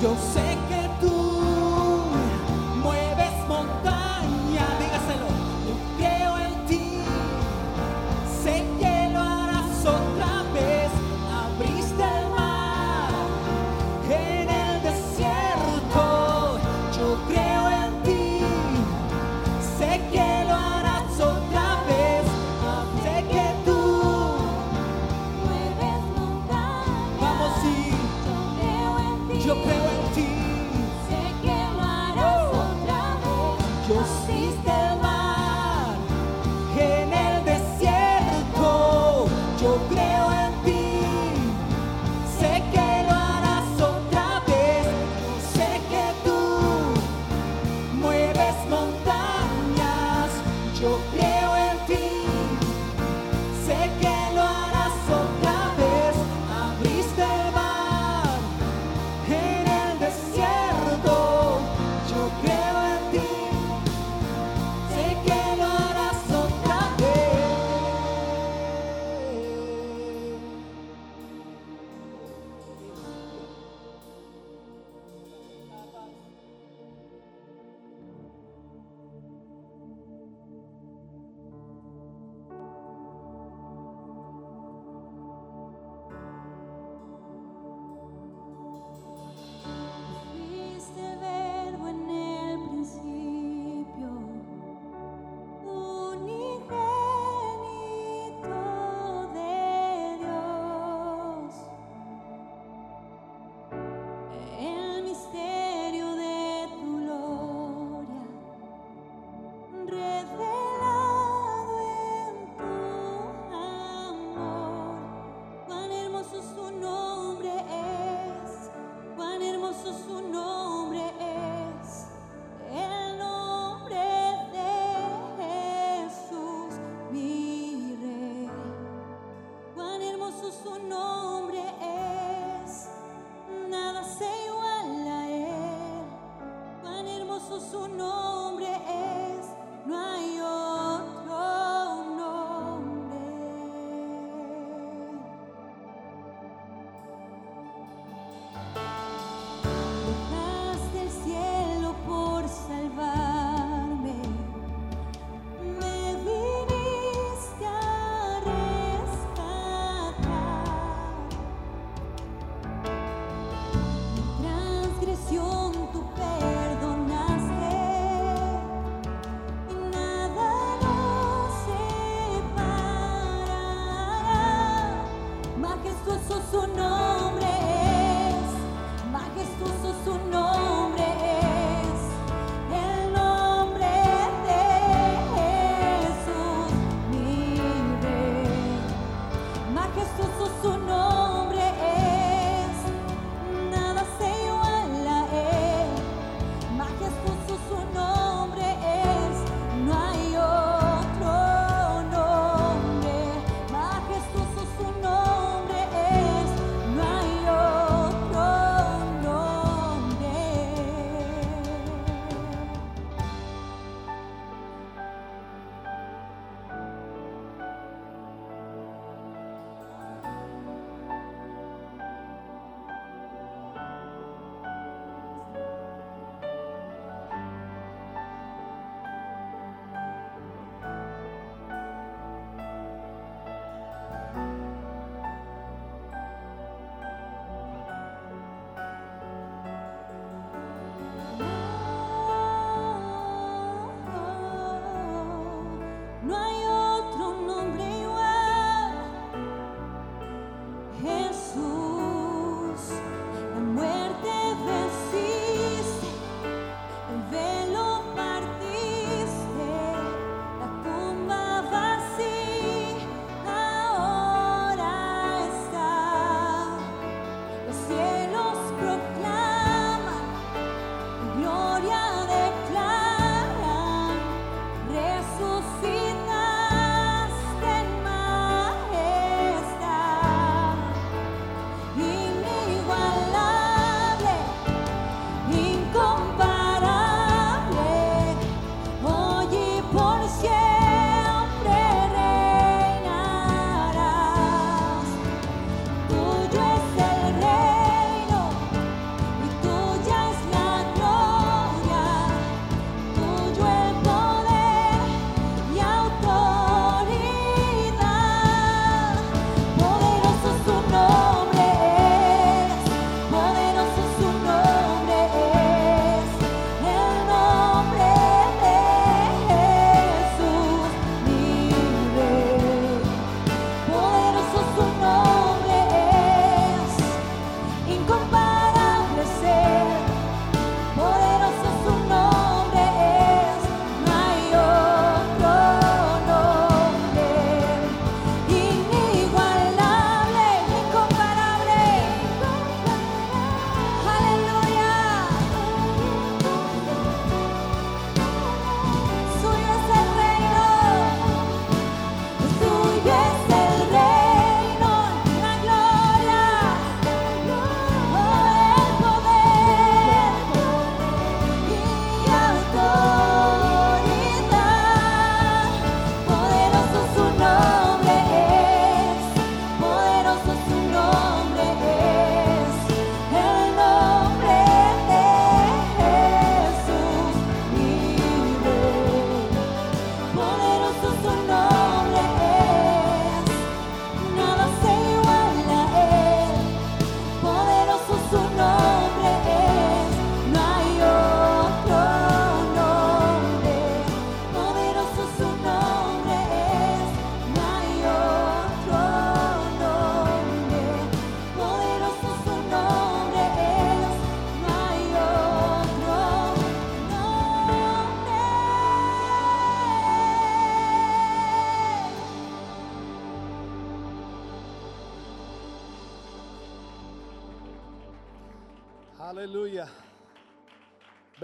Yo 0.00 0.14
sé 0.32 0.47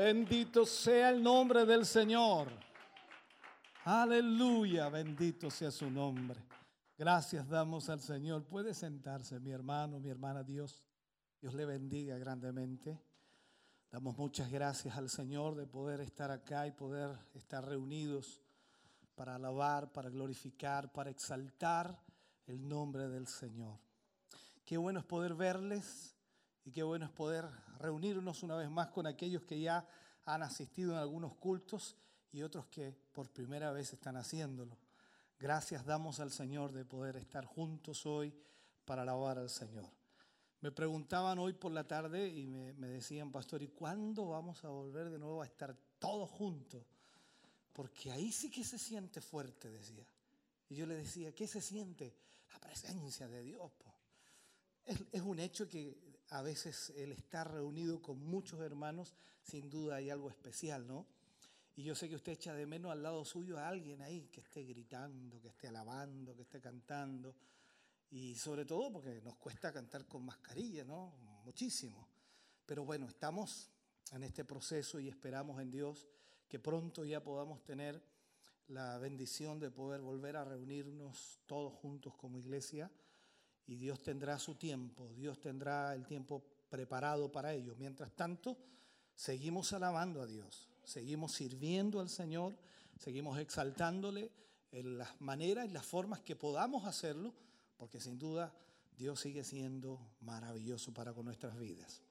Bendito 0.04 0.66
sea 0.66 1.08
el 1.08 1.22
nombre 1.22 1.64
del 1.64 1.86
Señor. 1.86 2.48
Aleluya, 3.86 4.90
bendito 4.90 5.50
sea 5.50 5.70
su 5.70 5.90
nombre. 5.90 6.38
Gracias 6.98 7.48
damos 7.48 7.88
al 7.88 8.00
Señor. 8.00 8.44
Puede 8.44 8.74
sentarse, 8.74 9.40
mi 9.40 9.50
hermano, 9.50 9.98
mi 10.00 10.10
hermana, 10.10 10.42
Dios. 10.42 10.86
Dios 11.40 11.54
le 11.54 11.64
bendiga 11.64 12.18
grandemente. 12.18 13.00
Damos 13.90 14.18
muchas 14.18 14.50
gracias 14.50 14.94
al 14.94 15.08
Señor 15.08 15.54
de 15.54 15.66
poder 15.66 16.02
estar 16.02 16.30
acá 16.30 16.66
y 16.66 16.72
poder 16.72 17.18
estar 17.32 17.66
reunidos 17.66 18.42
para 19.14 19.36
alabar, 19.36 19.90
para 19.90 20.10
glorificar, 20.10 20.92
para 20.92 21.08
exaltar 21.08 21.98
el 22.46 22.68
nombre 22.68 23.08
del 23.08 23.26
Señor. 23.26 23.78
Qué 24.66 24.76
bueno 24.76 25.00
es 25.00 25.06
poder 25.06 25.32
verles 25.32 26.14
y 26.62 26.72
qué 26.72 26.82
bueno 26.82 27.06
es 27.06 27.10
poder 27.10 27.48
reunirnos 27.78 28.42
una 28.42 28.56
vez 28.56 28.70
más 28.70 28.88
con 28.88 29.06
aquellos 29.06 29.42
que 29.44 29.60
ya 29.60 29.86
han 30.24 30.42
asistido 30.42 30.92
en 30.92 30.98
algunos 30.98 31.34
cultos 31.34 31.96
y 32.32 32.42
otros 32.42 32.66
que 32.66 32.92
por 33.12 33.30
primera 33.30 33.72
vez 33.72 33.92
están 33.92 34.16
haciéndolo. 34.16 34.76
Gracias 35.38 35.84
damos 35.84 36.20
al 36.20 36.30
Señor 36.32 36.72
de 36.72 36.84
poder 36.84 37.16
estar 37.16 37.44
juntos 37.44 38.06
hoy 38.06 38.34
para 38.84 39.02
alabar 39.02 39.38
al 39.38 39.50
Señor. 39.50 39.90
Me 40.60 40.72
preguntaban 40.72 41.38
hoy 41.38 41.52
por 41.52 41.72
la 41.72 41.86
tarde 41.86 42.28
y 42.28 42.46
me, 42.46 42.72
me 42.72 42.88
decían, 42.88 43.30
pastor, 43.30 43.62
¿y 43.62 43.68
cuándo 43.68 44.28
vamos 44.28 44.64
a 44.64 44.68
volver 44.68 45.10
de 45.10 45.18
nuevo 45.18 45.42
a 45.42 45.46
estar 45.46 45.76
todos 45.98 46.30
juntos? 46.30 46.82
Porque 47.72 48.10
ahí 48.10 48.32
sí 48.32 48.50
que 48.50 48.64
se 48.64 48.78
siente 48.78 49.20
fuerte, 49.20 49.68
decía. 49.68 50.06
Y 50.70 50.76
yo 50.76 50.86
le 50.86 50.94
decía, 50.94 51.34
¿qué 51.34 51.46
se 51.46 51.60
siente? 51.60 52.16
La 52.52 52.58
presencia 52.60 53.28
de 53.28 53.42
Dios. 53.42 53.70
po. 53.72 53.92
Es, 54.86 54.98
es 55.12 55.20
un 55.20 55.38
hecho 55.38 55.68
que 55.68 56.13
a 56.34 56.42
veces 56.42 56.90
el 56.96 57.12
estar 57.12 57.52
reunido 57.52 58.02
con 58.02 58.18
muchos 58.18 58.60
hermanos, 58.60 59.14
sin 59.40 59.70
duda 59.70 59.96
hay 59.96 60.10
algo 60.10 60.28
especial, 60.28 60.84
¿no? 60.84 61.06
Y 61.76 61.84
yo 61.84 61.94
sé 61.94 62.08
que 62.08 62.16
usted 62.16 62.32
echa 62.32 62.52
de 62.54 62.66
menos 62.66 62.90
al 62.90 63.04
lado 63.04 63.24
suyo 63.24 63.56
a 63.56 63.68
alguien 63.68 64.02
ahí 64.02 64.26
que 64.32 64.40
esté 64.40 64.64
gritando, 64.64 65.40
que 65.40 65.46
esté 65.46 65.68
alabando, 65.68 66.34
que 66.34 66.42
esté 66.42 66.60
cantando. 66.60 67.36
Y 68.10 68.34
sobre 68.34 68.64
todo 68.64 68.92
porque 68.92 69.20
nos 69.22 69.36
cuesta 69.36 69.72
cantar 69.72 70.08
con 70.08 70.24
mascarilla, 70.24 70.82
¿no? 70.84 71.14
Muchísimo. 71.44 72.08
Pero 72.66 72.84
bueno, 72.84 73.06
estamos 73.06 73.70
en 74.10 74.24
este 74.24 74.44
proceso 74.44 74.98
y 74.98 75.08
esperamos 75.08 75.60
en 75.60 75.70
Dios 75.70 76.08
que 76.48 76.58
pronto 76.58 77.04
ya 77.04 77.22
podamos 77.22 77.62
tener 77.62 78.02
la 78.66 78.98
bendición 78.98 79.60
de 79.60 79.70
poder 79.70 80.00
volver 80.00 80.36
a 80.36 80.44
reunirnos 80.44 81.38
todos 81.46 81.72
juntos 81.74 82.12
como 82.16 82.38
iglesia 82.38 82.90
y 83.66 83.76
Dios 83.76 84.02
tendrá 84.02 84.38
su 84.38 84.54
tiempo, 84.56 85.12
Dios 85.14 85.40
tendrá 85.40 85.94
el 85.94 86.06
tiempo 86.06 86.42
preparado 86.68 87.30
para 87.30 87.54
ello. 87.54 87.74
Mientras 87.78 88.12
tanto, 88.12 88.56
seguimos 89.14 89.72
alabando 89.72 90.20
a 90.20 90.26
Dios, 90.26 90.68
seguimos 90.82 91.32
sirviendo 91.32 92.00
al 92.00 92.08
Señor, 92.08 92.56
seguimos 92.98 93.38
exaltándole 93.38 94.30
en 94.72 94.98
las 94.98 95.20
maneras 95.20 95.66
y 95.66 95.70
las 95.70 95.86
formas 95.86 96.20
que 96.20 96.36
podamos 96.36 96.84
hacerlo, 96.84 97.32
porque 97.76 98.00
sin 98.00 98.18
duda 98.18 98.52
Dios 98.96 99.20
sigue 99.20 99.44
siendo 99.44 100.00
maravilloso 100.20 100.92
para 100.92 101.12
con 101.12 101.24
nuestras 101.24 101.58
vidas. 101.58 102.02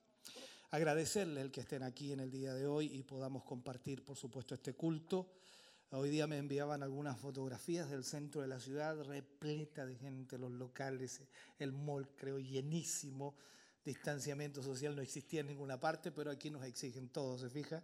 Agradecerle 0.72 1.42
el 1.42 1.52
que 1.52 1.62
estén 1.62 1.84
aquí 1.84 2.14
en 2.14 2.20
el 2.20 2.32
día 2.32 2.54
de 2.54 2.66
hoy 2.66 2.88
y 2.92 3.04
podamos 3.04 3.44
compartir, 3.44 4.04
por 4.04 4.18
supuesto, 4.18 4.56
este 4.56 4.74
culto. 4.74 5.30
Hoy 5.96 6.10
día 6.10 6.26
me 6.26 6.40
enviaban 6.40 6.82
algunas 6.82 7.20
fotografías 7.20 7.88
del 7.88 8.04
centro 8.04 8.42
de 8.42 8.48
la 8.48 8.60
ciudad, 8.60 9.00
repleta 9.04 9.86
de 9.86 9.96
gente, 9.96 10.40
los 10.40 10.52
locales, 10.52 11.22
el 11.60 11.72
mall 11.72 12.10
creo 12.16 12.40
llenísimo, 12.40 13.36
distanciamiento 13.86 14.64
social 14.64 14.96
no 14.96 15.04
existía 15.04 15.42
en 15.42 15.48
ninguna 15.48 15.80
parte, 15.80 16.12
pero 16.12 16.32
aquí 16.32 16.50
nos 16.50 16.66
exigen 16.66 17.10
todo, 17.10 17.38
¿se 17.38 17.48
fija? 17.48 17.84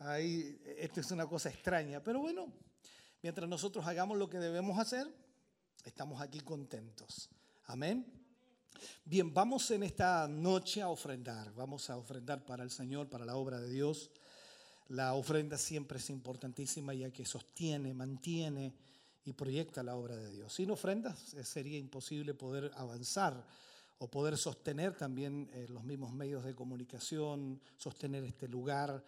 Ahí, 0.00 0.60
esto 0.76 0.98
es 0.98 1.12
una 1.12 1.28
cosa 1.28 1.50
extraña, 1.50 2.02
pero 2.02 2.18
bueno, 2.18 2.52
mientras 3.22 3.48
nosotros 3.48 3.86
hagamos 3.86 4.18
lo 4.18 4.28
que 4.28 4.40
debemos 4.40 4.76
hacer, 4.80 5.06
estamos 5.84 6.20
aquí 6.20 6.40
contentos. 6.40 7.30
Amén. 7.66 8.12
Bien, 9.04 9.32
vamos 9.32 9.70
en 9.70 9.84
esta 9.84 10.26
noche 10.26 10.82
a 10.82 10.88
ofrendar, 10.88 11.54
vamos 11.54 11.90
a 11.90 11.96
ofrendar 11.96 12.44
para 12.44 12.64
el 12.64 12.72
Señor, 12.72 13.08
para 13.08 13.24
la 13.24 13.36
obra 13.36 13.60
de 13.60 13.70
Dios. 13.70 14.10
La 14.90 15.14
ofrenda 15.14 15.56
siempre 15.56 15.98
es 15.98 16.10
importantísima 16.10 16.92
ya 16.92 17.12
que 17.12 17.24
sostiene, 17.24 17.94
mantiene 17.94 18.74
y 19.24 19.32
proyecta 19.32 19.84
la 19.84 19.94
obra 19.94 20.16
de 20.16 20.32
Dios. 20.32 20.52
Sin 20.52 20.68
ofrendas 20.72 21.32
eh, 21.34 21.44
sería 21.44 21.78
imposible 21.78 22.34
poder 22.34 22.72
avanzar 22.74 23.46
o 23.98 24.08
poder 24.10 24.36
sostener 24.36 24.96
también 24.96 25.48
eh, 25.52 25.66
los 25.68 25.84
mismos 25.84 26.12
medios 26.12 26.42
de 26.44 26.56
comunicación, 26.56 27.60
sostener 27.76 28.24
este 28.24 28.48
lugar, 28.48 29.04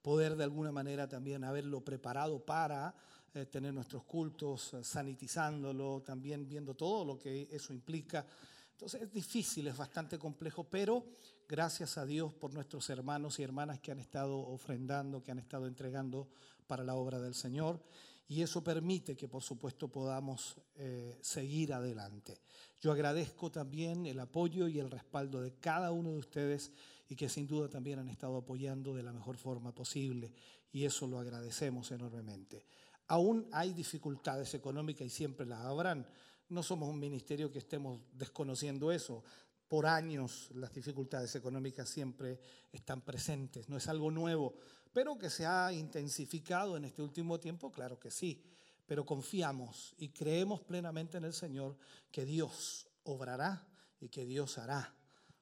poder 0.00 0.36
de 0.36 0.44
alguna 0.44 0.72
manera 0.72 1.06
también 1.06 1.44
haberlo 1.44 1.84
preparado 1.84 2.38
para 2.38 2.94
eh, 3.34 3.44
tener 3.44 3.74
nuestros 3.74 4.04
cultos, 4.04 4.74
sanitizándolo, 4.80 6.00
también 6.00 6.48
viendo 6.48 6.72
todo 6.72 7.04
lo 7.04 7.18
que 7.18 7.46
eso 7.52 7.74
implica. 7.74 8.24
Entonces 8.72 9.02
es 9.02 9.12
difícil, 9.12 9.66
es 9.66 9.76
bastante 9.76 10.18
complejo, 10.18 10.64
pero 10.64 11.04
gracias 11.48 11.98
a 11.98 12.06
Dios 12.06 12.32
por 12.34 12.52
nuestros 12.52 12.90
hermanos 12.90 13.38
y 13.38 13.42
hermanas 13.42 13.80
que 13.80 13.92
han 13.92 14.00
estado 14.00 14.38
ofrendando, 14.38 15.22
que 15.22 15.30
han 15.30 15.38
estado 15.38 15.66
entregando 15.66 16.28
para 16.66 16.84
la 16.84 16.94
obra 16.94 17.20
del 17.20 17.34
Señor. 17.34 17.80
Y 18.28 18.42
eso 18.42 18.64
permite 18.64 19.16
que, 19.16 19.28
por 19.28 19.42
supuesto, 19.42 19.88
podamos 19.88 20.56
eh, 20.74 21.16
seguir 21.20 21.72
adelante. 21.72 22.40
Yo 22.80 22.90
agradezco 22.90 23.50
también 23.52 24.04
el 24.06 24.18
apoyo 24.18 24.66
y 24.66 24.80
el 24.80 24.90
respaldo 24.90 25.40
de 25.40 25.54
cada 25.54 25.92
uno 25.92 26.10
de 26.10 26.18
ustedes 26.18 26.72
y 27.08 27.14
que 27.14 27.28
sin 27.28 27.46
duda 27.46 27.68
también 27.68 28.00
han 28.00 28.08
estado 28.08 28.36
apoyando 28.36 28.94
de 28.94 29.04
la 29.04 29.12
mejor 29.12 29.36
forma 29.36 29.72
posible. 29.72 30.32
Y 30.72 30.84
eso 30.84 31.06
lo 31.06 31.20
agradecemos 31.20 31.92
enormemente. 31.92 32.66
Aún 33.06 33.48
hay 33.52 33.72
dificultades 33.72 34.52
económicas 34.54 35.06
y 35.06 35.10
siempre 35.10 35.46
las 35.46 35.60
habrán. 35.60 36.04
No 36.48 36.64
somos 36.64 36.88
un 36.88 36.98
ministerio 36.98 37.52
que 37.52 37.60
estemos 37.60 38.00
desconociendo 38.12 38.90
eso. 38.90 39.22
Por 39.68 39.86
años 39.86 40.50
las 40.54 40.72
dificultades 40.72 41.34
económicas 41.34 41.88
siempre 41.88 42.38
están 42.72 43.00
presentes, 43.00 43.68
no 43.68 43.76
es 43.76 43.88
algo 43.88 44.10
nuevo, 44.10 44.54
pero 44.92 45.18
que 45.18 45.28
se 45.28 45.44
ha 45.44 45.72
intensificado 45.72 46.76
en 46.76 46.84
este 46.84 47.02
último 47.02 47.38
tiempo, 47.40 47.72
claro 47.72 47.98
que 47.98 48.10
sí, 48.10 48.42
pero 48.86 49.04
confiamos 49.04 49.94
y 49.98 50.10
creemos 50.10 50.60
plenamente 50.60 51.18
en 51.18 51.24
el 51.24 51.32
Señor 51.32 51.76
que 52.10 52.24
Dios 52.24 52.86
obrará 53.02 53.66
y 54.00 54.08
que 54.08 54.24
Dios 54.24 54.58
hará, 54.58 54.94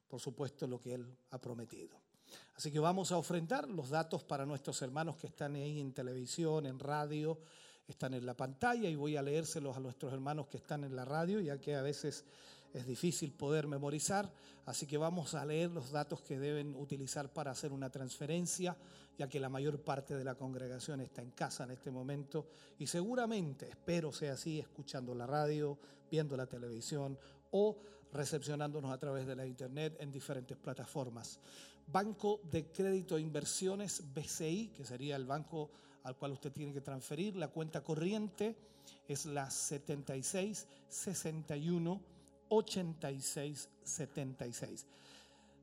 por 0.07 0.19
supuesto, 0.19 0.67
lo 0.67 0.79
que 0.79 0.95
Él 0.95 1.17
ha 1.29 1.39
prometido. 1.39 2.01
Así 2.55 2.71
que 2.71 2.79
vamos 2.79 3.11
a 3.11 3.17
ofrendar 3.17 3.69
los 3.69 3.89
datos 3.89 4.23
para 4.23 4.45
nuestros 4.45 4.81
hermanos 4.81 5.17
que 5.17 5.27
están 5.27 5.55
ahí 5.55 5.79
en 5.79 5.93
televisión, 5.93 6.65
en 6.65 6.79
radio, 6.79 7.39
están 7.87 8.13
en 8.13 8.25
la 8.25 8.35
pantalla 8.35 8.89
y 8.89 8.95
voy 8.95 9.15
a 9.15 9.21
leérselos 9.21 9.77
a 9.77 9.79
nuestros 9.79 10.11
hermanos 10.11 10.47
que 10.47 10.57
están 10.57 10.83
en 10.83 10.95
la 10.95 11.05
radio, 11.05 11.39
ya 11.39 11.59
que 11.59 11.75
a 11.75 11.81
veces 11.81 12.25
es 12.75 12.85
difícil 12.85 13.31
poder 13.31 13.67
memorizar, 13.67 14.29
así 14.65 14.85
que 14.85 14.97
vamos 14.97 15.33
a 15.33 15.45
leer 15.45 15.71
los 15.71 15.91
datos 15.91 16.21
que 16.21 16.37
deben 16.37 16.75
utilizar 16.75 17.31
para 17.31 17.51
hacer 17.51 17.71
una 17.71 17.89
transferencia, 17.89 18.75
ya 19.17 19.29
que 19.29 19.39
la 19.39 19.47
mayor 19.47 19.81
parte 19.81 20.13
de 20.17 20.25
la 20.25 20.35
congregación 20.35 20.99
está 20.99 21.21
en 21.21 21.31
casa 21.31 21.63
en 21.63 21.71
este 21.71 21.89
momento 21.89 22.47
y 22.77 22.85
seguramente, 22.85 23.69
espero 23.69 24.11
sea 24.11 24.33
así, 24.33 24.59
escuchando 24.59 25.15
la 25.15 25.25
radio, 25.25 25.79
viendo 26.11 26.35
la 26.35 26.47
televisión 26.47 27.17
o 27.51 27.77
recepcionándonos 28.11 28.91
a 28.91 28.97
través 28.97 29.25
de 29.25 29.37
la 29.37 29.45
internet 29.45 29.95
en 30.01 30.11
diferentes 30.11 30.57
plataformas. 30.57 31.39
Banco 31.87 32.41
de 32.51 32.73
Crédito 32.73 33.15
e 33.15 33.21
Inversiones 33.21 34.03
BCI, 34.13 34.73
que 34.75 34.83
sería 34.83 35.15
el 35.15 35.25
banco 35.25 35.71
al 36.03 36.17
cual 36.17 36.33
usted 36.33 36.51
tiene 36.51 36.73
que 36.73 36.81
transferir, 36.81 37.37
la 37.37 37.47
cuenta 37.47 37.81
corriente 37.81 38.57
es 39.07 39.25
la 39.25 39.49
76 39.49 40.67
61 40.89 42.14
86 42.49 43.69
76. 43.83 44.85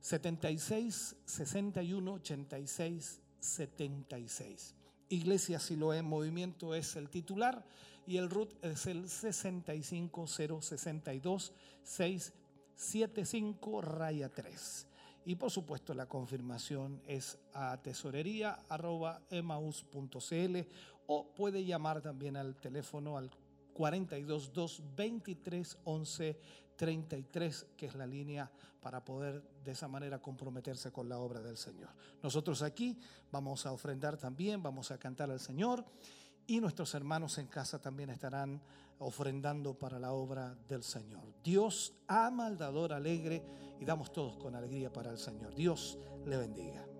76 0.00 1.16
61 1.24 2.12
86 2.12 3.20
76. 3.38 4.74
Iglesia 5.08 5.58
Siloé 5.58 6.02
Movimiento 6.02 6.74
es 6.74 6.94
el 6.96 7.08
titular 7.10 7.64
y 8.06 8.16
el 8.16 8.30
RUT 8.30 8.64
es 8.64 8.86
el 8.86 9.08
65062 9.08 11.52
675 11.82 13.82
raya 13.82 14.28
3. 14.28 14.86
Y 15.24 15.36
por 15.36 15.52
supuesto 15.52 15.94
la 15.94 16.06
confirmación 16.06 17.00
es 17.06 17.38
a 17.52 17.80
tesorería.emaus.cl 17.80 20.56
o 21.06 21.32
puede 21.34 21.64
llamar 21.64 22.00
también 22.00 22.36
al 22.36 22.56
teléfono 22.56 23.16
al 23.16 23.30
42 23.72 24.52
2 24.52 24.82
23 24.96 25.78
11 25.84 26.36
33, 26.76 27.66
que 27.76 27.86
es 27.86 27.94
la 27.94 28.06
línea 28.06 28.50
para 28.80 29.04
poder 29.04 29.42
de 29.64 29.72
esa 29.72 29.88
manera 29.88 30.20
comprometerse 30.20 30.90
con 30.90 31.08
la 31.08 31.18
obra 31.18 31.40
del 31.40 31.56
Señor. 31.56 31.90
Nosotros 32.22 32.62
aquí 32.62 32.98
vamos 33.30 33.64
a 33.66 33.72
ofrendar 33.72 34.16
también, 34.16 34.62
vamos 34.62 34.90
a 34.90 34.98
cantar 34.98 35.30
al 35.30 35.40
Señor 35.40 35.84
y 36.46 36.60
nuestros 36.60 36.94
hermanos 36.94 37.38
en 37.38 37.46
casa 37.46 37.80
también 37.80 38.10
estarán 38.10 38.60
ofrendando 38.98 39.74
para 39.74 39.98
la 39.98 40.12
obra 40.12 40.54
del 40.68 40.82
Señor. 40.82 41.22
Dios 41.42 41.94
ama 42.08 42.46
al 42.46 42.58
dador 42.58 42.92
alegre 42.92 43.42
y 43.80 43.84
damos 43.84 44.12
todos 44.12 44.36
con 44.36 44.54
alegría 44.54 44.92
para 44.92 45.10
el 45.10 45.18
Señor. 45.18 45.54
Dios 45.54 45.98
le 46.26 46.36
bendiga. 46.36 46.91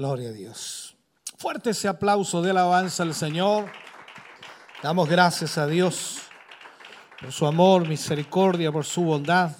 Gloria 0.00 0.30
a 0.30 0.32
Dios. 0.32 0.96
Fuerte 1.36 1.68
ese 1.68 1.86
aplauso 1.86 2.40
de 2.40 2.48
alabanza 2.52 3.02
al 3.02 3.12
Señor. 3.12 3.70
Damos 4.82 5.06
gracias 5.06 5.58
a 5.58 5.66
Dios 5.66 6.20
por 7.20 7.30
su 7.32 7.46
amor, 7.46 7.86
misericordia, 7.86 8.72
por 8.72 8.86
su 8.86 9.02
bondad. 9.02 9.54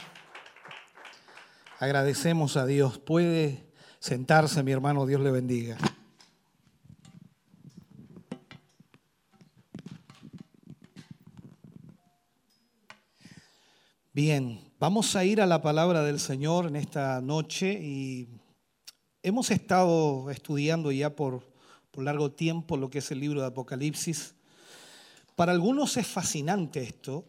Agradecemos 1.78 2.57
a 2.57 2.64
Dios. 2.64 2.99
Puede 2.99 3.70
sentarse, 3.99 4.62
mi 4.62 4.72
hermano, 4.72 5.05
Dios 5.05 5.20
le 5.20 5.30
bendiga. 5.30 5.76
Bien, 14.14 14.72
vamos 14.78 15.14
a 15.16 15.24
ir 15.26 15.43
a 15.43 15.47
la 15.47 15.61
palabra 15.61 16.03
del 16.03 16.18
Señor 16.18 16.66
en 16.66 16.76
esta 16.76 17.20
noche 17.20 17.78
y 17.78 18.39
hemos 19.23 19.51
estado 19.51 20.31
estudiando 20.31 20.93
ya 20.93 21.14
por, 21.14 21.47
por 21.91 22.05
largo 22.05 22.33
tiempo 22.33 22.77
lo 22.77 22.91
que 22.91 22.99
es 22.99 23.11
el 23.11 23.21
libro 23.21 23.41
de 23.41 23.49
Apocalipsis. 23.49 24.35
Para 25.37 25.53
algunos 25.53 25.97
es 25.97 26.07
fascinante 26.07 26.83
esto, 26.83 27.25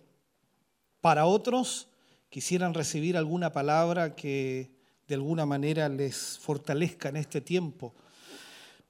para 1.02 1.26
otros 1.26 1.88
quisieran 2.30 2.74
recibir 2.74 3.18
alguna 3.18 3.52
palabra 3.52 4.16
que 4.16 4.72
de 5.08 5.16
alguna 5.16 5.46
manera 5.46 5.90
les 5.90 6.40
fortalezca 6.40 7.10
en 7.10 7.18
este 7.18 7.42
tiempo. 7.42 7.94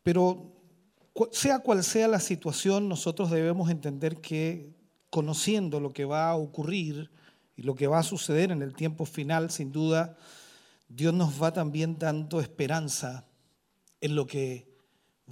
Pero 0.03 0.51
sea 1.31 1.59
cual 1.59 1.83
sea 1.83 2.07
la 2.07 2.19
situación, 2.19 2.87
nosotros 2.87 3.31
debemos 3.31 3.69
entender 3.69 4.17
que 4.17 4.69
conociendo 5.09 5.79
lo 5.79 5.91
que 5.91 6.05
va 6.05 6.29
a 6.29 6.35
ocurrir 6.35 7.09
y 7.55 7.63
lo 7.63 7.75
que 7.75 7.87
va 7.87 7.99
a 7.99 8.03
suceder 8.03 8.51
en 8.51 8.61
el 8.61 8.73
tiempo 8.73 9.05
final, 9.05 9.51
sin 9.51 9.71
duda, 9.71 10.17
Dios 10.93 11.13
nos 11.13 11.41
va 11.41 11.53
también 11.53 11.97
dando 11.97 12.41
esperanza 12.41 13.25
en 14.01 14.15
lo 14.15 14.27
que 14.27 14.67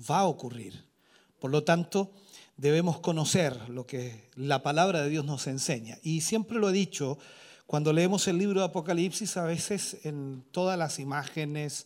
va 0.10 0.20
a 0.20 0.28
ocurrir. 0.28 0.86
Por 1.38 1.51
lo 1.51 1.64
tanto, 1.64 2.14
debemos 2.55 2.99
conocer 2.99 3.70
lo 3.70 3.86
que 3.86 4.30
la 4.36 4.64
palabra 4.64 5.01
de 5.01 5.10
Dios 5.10 5.26
nos 5.26 5.47
enseña. 5.47 5.97
Y 6.01 6.22
siempre 6.22 6.60
lo 6.60 6.70
he 6.70 6.74
dicho, 6.74 7.18
Cuando 7.70 7.93
leemos 7.93 8.28
el 8.28 8.39
libro 8.39 8.62
de 8.62 8.66
Apocalipsis, 8.66 9.38
a 9.38 9.43
veces 9.43 10.03
en 10.03 10.43
todas 10.49 10.76
las 10.76 10.97
imágenes, 10.97 11.86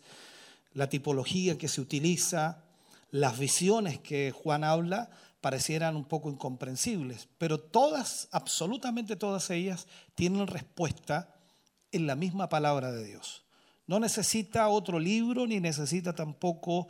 la 0.74 0.88
tipología 0.88 1.58
que 1.58 1.68
se 1.68 1.82
utiliza, 1.82 2.64
las 3.12 3.38
visiones 3.38 4.00
que 4.00 4.32
Juan 4.32 4.64
habla, 4.64 5.10
parecieran 5.42 5.98
un 5.98 6.06
poco 6.06 6.30
incomprensibles, 6.30 7.28
pero 7.38 7.60
todas, 7.60 8.30
absolutamente 8.32 9.18
todas 9.18 9.50
ellas, 9.50 9.88
tienen 10.16 10.48
respuesta 10.48 11.36
en 11.92 12.08
la 12.08 12.16
misma 12.16 12.48
palabra 12.48 12.94
de 12.94 13.04
Dios. 13.04 13.43
No 13.94 14.00
necesita 14.00 14.70
otro 14.70 14.98
libro 14.98 15.46
ni 15.46 15.60
necesita 15.60 16.16
tampoco 16.16 16.88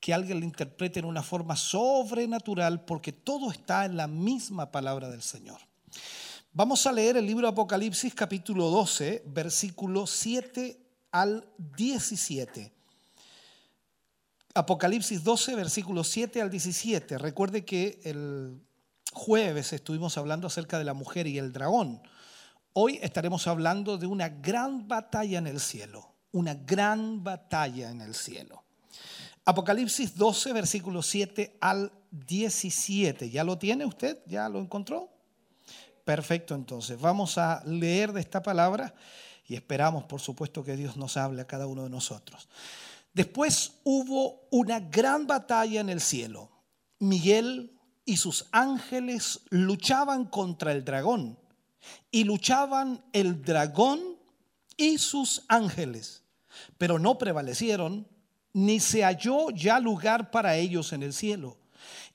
que 0.00 0.12
alguien 0.12 0.40
lo 0.40 0.44
interprete 0.44 0.98
en 0.98 1.04
una 1.04 1.22
forma 1.22 1.54
sobrenatural, 1.54 2.84
porque 2.84 3.12
todo 3.12 3.52
está 3.52 3.84
en 3.84 3.96
la 3.96 4.08
misma 4.08 4.72
palabra 4.72 5.08
del 5.08 5.22
Señor. 5.22 5.60
Vamos 6.52 6.84
a 6.88 6.92
leer 6.92 7.16
el 7.16 7.26
libro 7.26 7.46
de 7.46 7.52
Apocalipsis 7.52 8.12
capítulo 8.16 8.68
12, 8.68 9.22
versículo 9.26 10.08
7 10.08 10.76
al 11.12 11.48
17. 11.56 12.72
Apocalipsis 14.52 15.22
12, 15.22 15.54
versículo 15.54 16.02
7 16.02 16.42
al 16.42 16.50
17. 16.50 17.16
Recuerde 17.18 17.64
que 17.64 18.00
el 18.02 18.60
jueves 19.12 19.72
estuvimos 19.72 20.18
hablando 20.18 20.48
acerca 20.48 20.80
de 20.80 20.84
la 20.84 20.94
mujer 20.94 21.28
y 21.28 21.38
el 21.38 21.52
dragón. 21.52 22.02
Hoy 22.72 22.98
estaremos 23.02 23.46
hablando 23.46 23.98
de 23.98 24.08
una 24.08 24.28
gran 24.28 24.88
batalla 24.88 25.38
en 25.38 25.46
el 25.46 25.60
cielo, 25.60 26.09
una 26.32 26.54
gran 26.54 27.22
batalla 27.22 27.90
en 27.90 28.00
el 28.00 28.14
cielo. 28.14 28.62
Apocalipsis 29.44 30.14
12, 30.16 30.52
versículo 30.52 31.02
7 31.02 31.56
al 31.60 31.92
17. 32.10 33.30
¿Ya 33.30 33.44
lo 33.44 33.58
tiene 33.58 33.84
usted? 33.84 34.18
¿Ya 34.26 34.48
lo 34.48 34.60
encontró? 34.60 35.08
Perfecto, 36.04 36.54
entonces 36.54 37.00
vamos 37.00 37.38
a 37.38 37.62
leer 37.64 38.12
de 38.12 38.20
esta 38.20 38.42
palabra 38.42 38.94
y 39.46 39.54
esperamos, 39.54 40.04
por 40.04 40.20
supuesto, 40.20 40.64
que 40.64 40.76
Dios 40.76 40.96
nos 40.96 41.16
hable 41.16 41.42
a 41.42 41.46
cada 41.46 41.66
uno 41.66 41.84
de 41.84 41.90
nosotros. 41.90 42.48
Después 43.12 43.72
hubo 43.84 44.46
una 44.50 44.80
gran 44.80 45.26
batalla 45.26 45.80
en 45.80 45.88
el 45.88 46.00
cielo. 46.00 46.50
Miguel 46.98 47.78
y 48.04 48.16
sus 48.16 48.46
ángeles 48.52 49.40
luchaban 49.50 50.26
contra 50.26 50.72
el 50.72 50.84
dragón 50.84 51.38
y 52.10 52.24
luchaban 52.24 53.04
el 53.12 53.42
dragón 53.42 54.09
y 54.80 54.96
sus 54.96 55.44
ángeles, 55.46 56.22
pero 56.78 56.98
no 56.98 57.18
prevalecieron, 57.18 58.08
ni 58.54 58.80
se 58.80 59.02
halló 59.02 59.50
ya 59.50 59.78
lugar 59.78 60.30
para 60.30 60.56
ellos 60.56 60.94
en 60.94 61.02
el 61.02 61.12
cielo. 61.12 61.58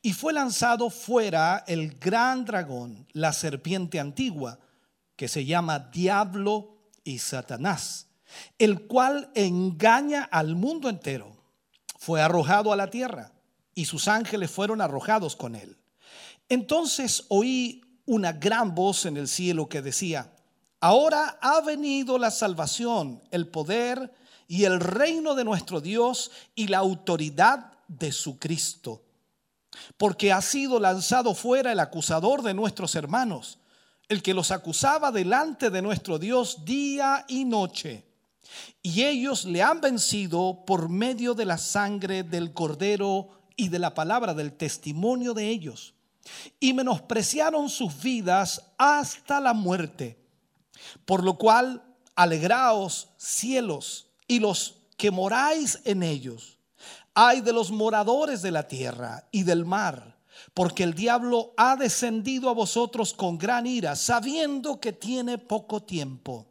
Y 0.01 0.13
fue 0.13 0.34
lanzado 0.34 0.89
fuera 0.89 1.63
el 1.68 1.91
gran 1.99 2.43
dragón, 2.43 3.07
la 3.13 3.34
serpiente 3.34 3.99
antigua, 3.99 4.57
que 5.16 5.28
se 5.28 5.45
llama 5.45 5.78
Diablo 5.78 6.76
y 7.03 7.20
Satanás, 7.20 8.07
el 8.57 8.88
cual 8.88 9.30
engaña 9.36 10.24
al 10.24 10.55
mundo 10.55 10.89
entero. 10.89 11.38
Fue 11.99 12.20
arrojado 12.20 12.74
a 12.74 12.76
la 12.76 12.89
tierra 12.89 13.32
y 13.76 13.86
sus 13.86 14.07
ángeles 14.07 14.49
fueron 14.49 14.82
arrojados 14.82 15.36
con 15.36 15.53
él. 15.53 15.78
Entonces 16.49 17.26
oí 17.30 17.84
una 18.05 18.32
gran 18.32 18.74
voz 18.74 19.05
en 19.05 19.18
el 19.18 19.28
cielo 19.28 19.70
que 19.70 19.84
decía, 19.84 20.34
ahora 20.80 21.38
ha 21.41 21.61
venido 21.61 22.17
la 22.17 22.32
salvación, 22.32 23.21
el 23.32 23.47
poder 23.47 24.13
y 24.47 24.65
el 24.65 24.80
reino 24.80 25.36
de 25.36 25.43
nuestro 25.43 25.82
Dios 25.82 26.32
y 26.53 26.67
la 26.67 26.78
autoridad 26.80 27.73
de 27.88 28.11
su 28.11 28.39
Cristo 28.39 29.05
porque 29.97 30.32
ha 30.32 30.41
sido 30.41 30.80
lanzado 30.80 31.34
fuera 31.34 31.71
el 31.71 31.80
acusador 31.80 32.41
de 32.41 32.53
nuestros 32.53 32.95
hermanos, 32.95 33.59
el 34.07 34.21
que 34.21 34.34
los 34.34 34.51
acusaba 34.51 35.11
delante 35.11 35.69
de 35.69 35.82
nuestro 35.82 36.19
Dios 36.19 36.65
día 36.65 37.26
y 37.28 37.45
noche. 37.45 38.05
Y 38.82 39.03
ellos 39.03 39.45
le 39.45 39.63
han 39.63 39.82
vencido 39.82 40.63
por 40.65 40.89
medio 40.89 41.34
de 41.34 41.45
la 41.45 41.57
sangre 41.57 42.23
del 42.23 42.53
cordero 42.53 43.30
y 43.55 43.69
de 43.69 43.80
la 43.80 43.93
palabra 43.93 44.34
del 44.34 44.53
testimonio 44.53 45.34
de 45.34 45.49
ellos. 45.49 45.95
Y 46.59 46.73
menospreciaron 46.73 47.69
sus 47.69 48.01
vidas 48.01 48.61
hasta 48.78 49.39
la 49.39 49.53
muerte. 49.53 50.24
Por 51.05 51.23
lo 51.23 51.38
cual, 51.38 51.84
alegraos 52.15 53.09
cielos 53.17 54.07
y 54.28 54.39
los 54.39 54.76
que 54.97 55.11
moráis 55.11 55.82
en 55.84 56.03
ellos 56.03 56.55
Ay 57.17 57.39
de 57.39 57.53
los 57.53 57.71
moradores 57.71 58.41
de 58.41 58.51
la 58.51 58.67
tierra 58.67 59.26
y 59.32 59.43
del 59.43 59.63
mar, 59.63 60.17
porque 60.53 60.84
el 60.84 60.93
diablo 60.93 61.53
ha 61.55 61.78
descendido 61.78 62.49
a 62.49 62.53
vosotros 62.53 63.13
con 63.13 63.38
gran 63.38 63.65
ira, 63.65 63.95
sabiendo 63.95 64.82
que 64.82 64.91
tiene 64.91 65.38
poco 65.38 65.82
tiempo. 65.82 66.45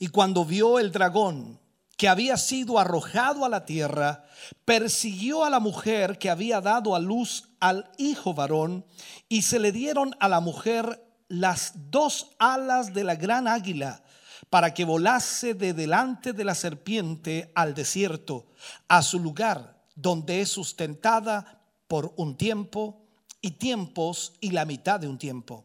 Y 0.00 0.08
cuando 0.08 0.44
vio 0.44 0.80
el 0.80 0.90
dragón 0.90 1.60
que 1.96 2.08
había 2.08 2.36
sido 2.36 2.80
arrojado 2.80 3.44
a 3.44 3.48
la 3.48 3.64
tierra, 3.64 4.24
persiguió 4.64 5.44
a 5.44 5.50
la 5.50 5.60
mujer 5.60 6.18
que 6.18 6.28
había 6.28 6.60
dado 6.60 6.96
a 6.96 6.98
luz 6.98 7.48
al 7.60 7.88
hijo 7.98 8.34
varón, 8.34 8.84
y 9.28 9.42
se 9.42 9.60
le 9.60 9.70
dieron 9.70 10.16
a 10.18 10.28
la 10.28 10.40
mujer 10.40 11.05
las 11.28 11.72
dos 11.90 12.30
alas 12.38 12.94
de 12.94 13.04
la 13.04 13.16
gran 13.16 13.48
águila 13.48 14.02
para 14.50 14.72
que 14.74 14.84
volase 14.84 15.54
de 15.54 15.72
delante 15.72 16.32
de 16.32 16.44
la 16.44 16.54
serpiente 16.54 17.50
al 17.54 17.74
desierto, 17.74 18.46
a 18.88 19.02
su 19.02 19.18
lugar, 19.18 19.82
donde 19.94 20.40
es 20.40 20.50
sustentada 20.50 21.60
por 21.88 22.12
un 22.16 22.36
tiempo 22.36 23.02
y 23.40 23.52
tiempos 23.52 24.34
y 24.40 24.50
la 24.50 24.64
mitad 24.64 25.00
de 25.00 25.08
un 25.08 25.18
tiempo. 25.18 25.64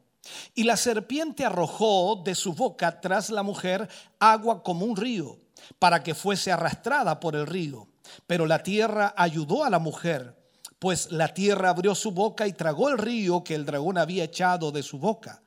Y 0.55 0.63
la 0.63 0.77
serpiente 0.77 1.45
arrojó 1.45 2.21
de 2.23 2.35
su 2.35 2.53
boca 2.53 3.01
tras 3.01 3.29
la 3.29 3.43
mujer 3.43 3.89
agua 4.19 4.63
como 4.63 4.85
un 4.85 4.95
río, 4.95 5.39
para 5.79 6.03
que 6.03 6.15
fuese 6.15 6.51
arrastrada 6.51 7.19
por 7.19 7.35
el 7.35 7.47
río. 7.47 7.87
Pero 8.27 8.45
la 8.45 8.63
tierra 8.63 9.13
ayudó 9.15 9.63
a 9.63 9.69
la 9.69 9.79
mujer, 9.79 10.35
pues 10.79 11.11
la 11.11 11.33
tierra 11.33 11.69
abrió 11.69 11.93
su 11.95 12.11
boca 12.11 12.47
y 12.47 12.53
tragó 12.53 12.89
el 12.89 12.97
río 12.97 13.43
que 13.43 13.55
el 13.55 13.65
dragón 13.65 13.97
había 13.97 14.23
echado 14.23 14.71
de 14.71 14.83
su 14.83 14.97
boca. 14.97 15.41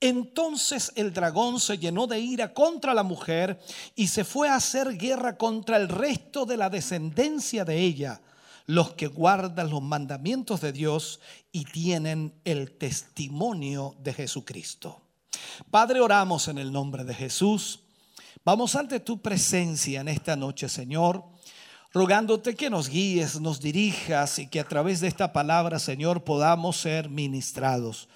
Entonces 0.00 0.92
el 0.94 1.12
dragón 1.12 1.58
se 1.58 1.76
llenó 1.76 2.06
de 2.06 2.20
ira 2.20 2.54
contra 2.54 2.94
la 2.94 3.02
mujer 3.02 3.58
y 3.96 4.08
se 4.08 4.24
fue 4.24 4.48
a 4.48 4.54
hacer 4.54 4.96
guerra 4.96 5.36
contra 5.36 5.76
el 5.76 5.88
resto 5.88 6.46
de 6.46 6.56
la 6.56 6.70
descendencia 6.70 7.64
de 7.64 7.80
ella, 7.80 8.20
los 8.66 8.92
que 8.92 9.08
guardan 9.08 9.70
los 9.70 9.82
mandamientos 9.82 10.60
de 10.60 10.72
Dios 10.72 11.20
y 11.50 11.64
tienen 11.64 12.32
el 12.44 12.78
testimonio 12.78 13.96
de 13.98 14.12
Jesucristo. 14.12 15.00
Padre, 15.68 16.00
oramos 16.00 16.46
en 16.46 16.58
el 16.58 16.70
nombre 16.70 17.02
de 17.02 17.14
Jesús. 17.14 17.80
Vamos 18.44 18.76
ante 18.76 19.00
tu 19.00 19.20
presencia 19.20 20.00
en 20.00 20.08
esta 20.08 20.36
noche, 20.36 20.68
Señor, 20.68 21.24
rogándote 21.92 22.54
que 22.54 22.70
nos 22.70 22.88
guíes, 22.88 23.40
nos 23.40 23.60
dirijas 23.60 24.38
y 24.38 24.46
que 24.46 24.60
a 24.60 24.68
través 24.68 25.00
de 25.00 25.08
esta 25.08 25.32
palabra, 25.32 25.80
Señor, 25.80 26.22
podamos 26.22 26.76
ser 26.76 27.08
ministrados 27.08 28.08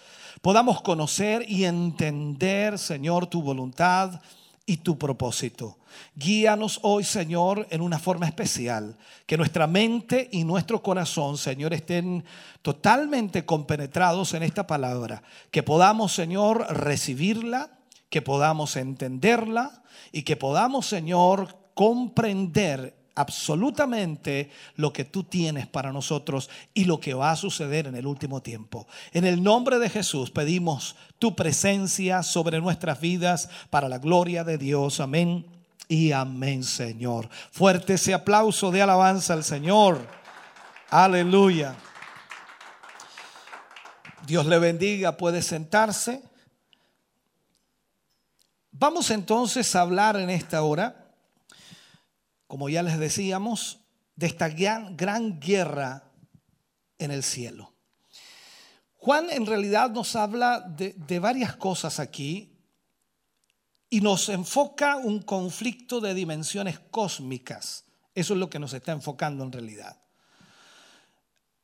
podamos 0.43 0.82
conocer 0.82 1.45
y 1.49 1.64
entender, 1.64 2.78
Señor, 2.78 3.28
tu 3.28 3.43
voluntad 3.43 4.20
y 4.66 4.78
tu 4.78 4.99
propósito. 4.99 5.78
Guíanos 6.14 6.80
hoy, 6.82 7.05
Señor, 7.05 7.66
en 7.70 7.80
una 7.80 7.99
forma 7.99 8.26
especial. 8.26 8.97
Que 9.26 9.36
nuestra 9.36 9.66
mente 9.66 10.28
y 10.32 10.45
nuestro 10.45 10.82
corazón, 10.82 11.38
Señor, 11.38 11.72
estén 11.72 12.24
totalmente 12.61 13.45
compenetrados 13.45 14.34
en 14.34 14.43
esta 14.43 14.66
palabra. 14.66 15.22
Que 15.51 15.62
podamos, 15.62 16.12
Señor, 16.12 16.66
recibirla, 16.70 17.78
que 18.11 18.20
podamos 18.20 18.76
entenderla 18.76 19.82
y 20.11 20.22
que 20.22 20.36
podamos, 20.36 20.86
Señor, 20.86 21.57
comprender 21.74 23.01
absolutamente 23.15 24.51
lo 24.77 24.93
que 24.93 25.05
tú 25.05 25.25
tienes 25.25 25.67
para 25.67 25.93
nosotros 25.93 26.49
y 26.75 26.85
lo 26.85 27.01
que 27.01 27.15
va 27.15 27.31
a 27.31 27.37
suceder 27.37 27.87
en 27.87 27.97
el 27.97 28.07
último 28.07 28.41
tiempo. 28.43 28.87
En 29.13 29.25
el 29.25 29.43
nombre 29.43 29.79
de 29.79 29.91
Jesús 29.91 30.31
pedimos 30.31 30.97
tu 31.19 31.37
presencia 31.37 32.23
sobre 32.23 32.61
nuestras 32.61 33.01
vidas 33.01 33.49
para 33.71 33.89
la 33.89 33.99
gloria 33.99 34.45
de 34.45 34.59
Dios. 34.59 35.01
Amén 35.01 35.47
y 35.89 36.13
amén, 36.13 36.65
Señor. 36.65 37.29
Fuerte 37.51 37.95
ese 37.95 38.15
aplauso 38.15 38.71
de 38.71 38.83
alabanza 38.83 39.35
al 39.35 39.45
Señor. 39.45 40.07
Aleluya. 40.91 41.75
Dios 44.27 44.47
le 44.47 44.59
bendiga, 44.59 45.17
puede 45.17 45.43
sentarse. 45.43 46.23
Vamos 48.71 49.11
entonces 49.11 49.75
a 49.77 49.83
hablar 49.83 50.17
en 50.17 50.31
esta 50.31 50.63
hora 50.63 51.01
como 52.53 52.68
ya 52.68 52.82
les 52.82 52.98
decíamos, 52.98 53.80
de 54.14 54.26
esta 54.26 54.50
gran, 54.50 54.94
gran 54.94 55.40
guerra 55.40 56.12
en 56.98 57.11
el 57.11 57.22
cielo. 57.22 57.72
Juan 58.92 59.30
en 59.30 59.46
realidad 59.46 59.88
nos 59.88 60.14
habla 60.16 60.61
de, 60.61 60.92
de 60.92 61.18
varias 61.18 61.57
cosas 61.57 61.98
aquí 61.98 62.55
y 63.88 64.03
nos 64.03 64.28
enfoca 64.28 64.98
un 64.98 65.22
conflicto 65.22 65.98
de 66.03 66.12
dimensiones 66.12 66.78
cósmicas. 66.78 67.86
Eso 68.14 68.34
es 68.34 68.38
lo 68.38 68.50
que 68.50 68.59
nos 68.59 68.74
está 68.74 68.92
enfocando 68.92 69.44
en 69.44 69.53
realidad. 69.53 70.03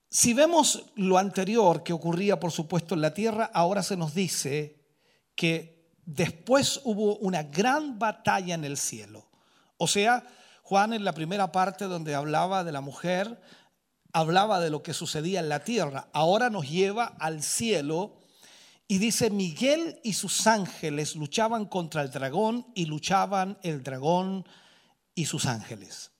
Si 0.08 0.32
vemos 0.32 0.86
lo 0.94 1.18
anterior 1.18 1.82
que 1.82 1.92
ocurría, 1.92 2.40
por 2.40 2.50
supuesto, 2.50 2.94
en 2.94 3.02
la 3.02 3.12
tierra, 3.12 3.50
ahora 3.52 3.82
se 3.82 3.98
nos 3.98 4.14
dice 4.14 4.80
que 5.34 5.92
después 6.06 6.80
hubo 6.84 7.18
una 7.18 7.42
gran 7.42 7.98
batalla 7.98 8.54
en 8.54 8.64
el 8.64 8.78
cielo. 8.78 9.28
O 9.76 9.86
sea, 9.86 10.24
Juan 10.68 10.92
en 10.92 11.02
la 11.02 11.14
primera 11.14 11.50
parte 11.50 11.86
donde 11.86 12.14
hablaba 12.14 12.62
de 12.62 12.72
la 12.72 12.82
mujer, 12.82 13.40
hablaba 14.12 14.60
de 14.60 14.68
lo 14.68 14.82
que 14.82 14.92
sucedía 14.92 15.40
en 15.40 15.48
la 15.48 15.64
tierra. 15.64 16.10
Ahora 16.12 16.50
nos 16.50 16.68
lleva 16.68 17.06
al 17.20 17.42
cielo 17.42 18.18
y 18.86 18.98
dice, 18.98 19.30
Miguel 19.30 19.98
y 20.04 20.12
sus 20.12 20.46
ángeles 20.46 21.16
luchaban 21.16 21.64
contra 21.64 22.02
el 22.02 22.10
dragón 22.10 22.66
y 22.74 22.84
luchaban 22.84 23.56
el 23.62 23.82
dragón 23.82 24.44
y 25.14 25.24
sus 25.24 25.46
ángeles. 25.46 26.10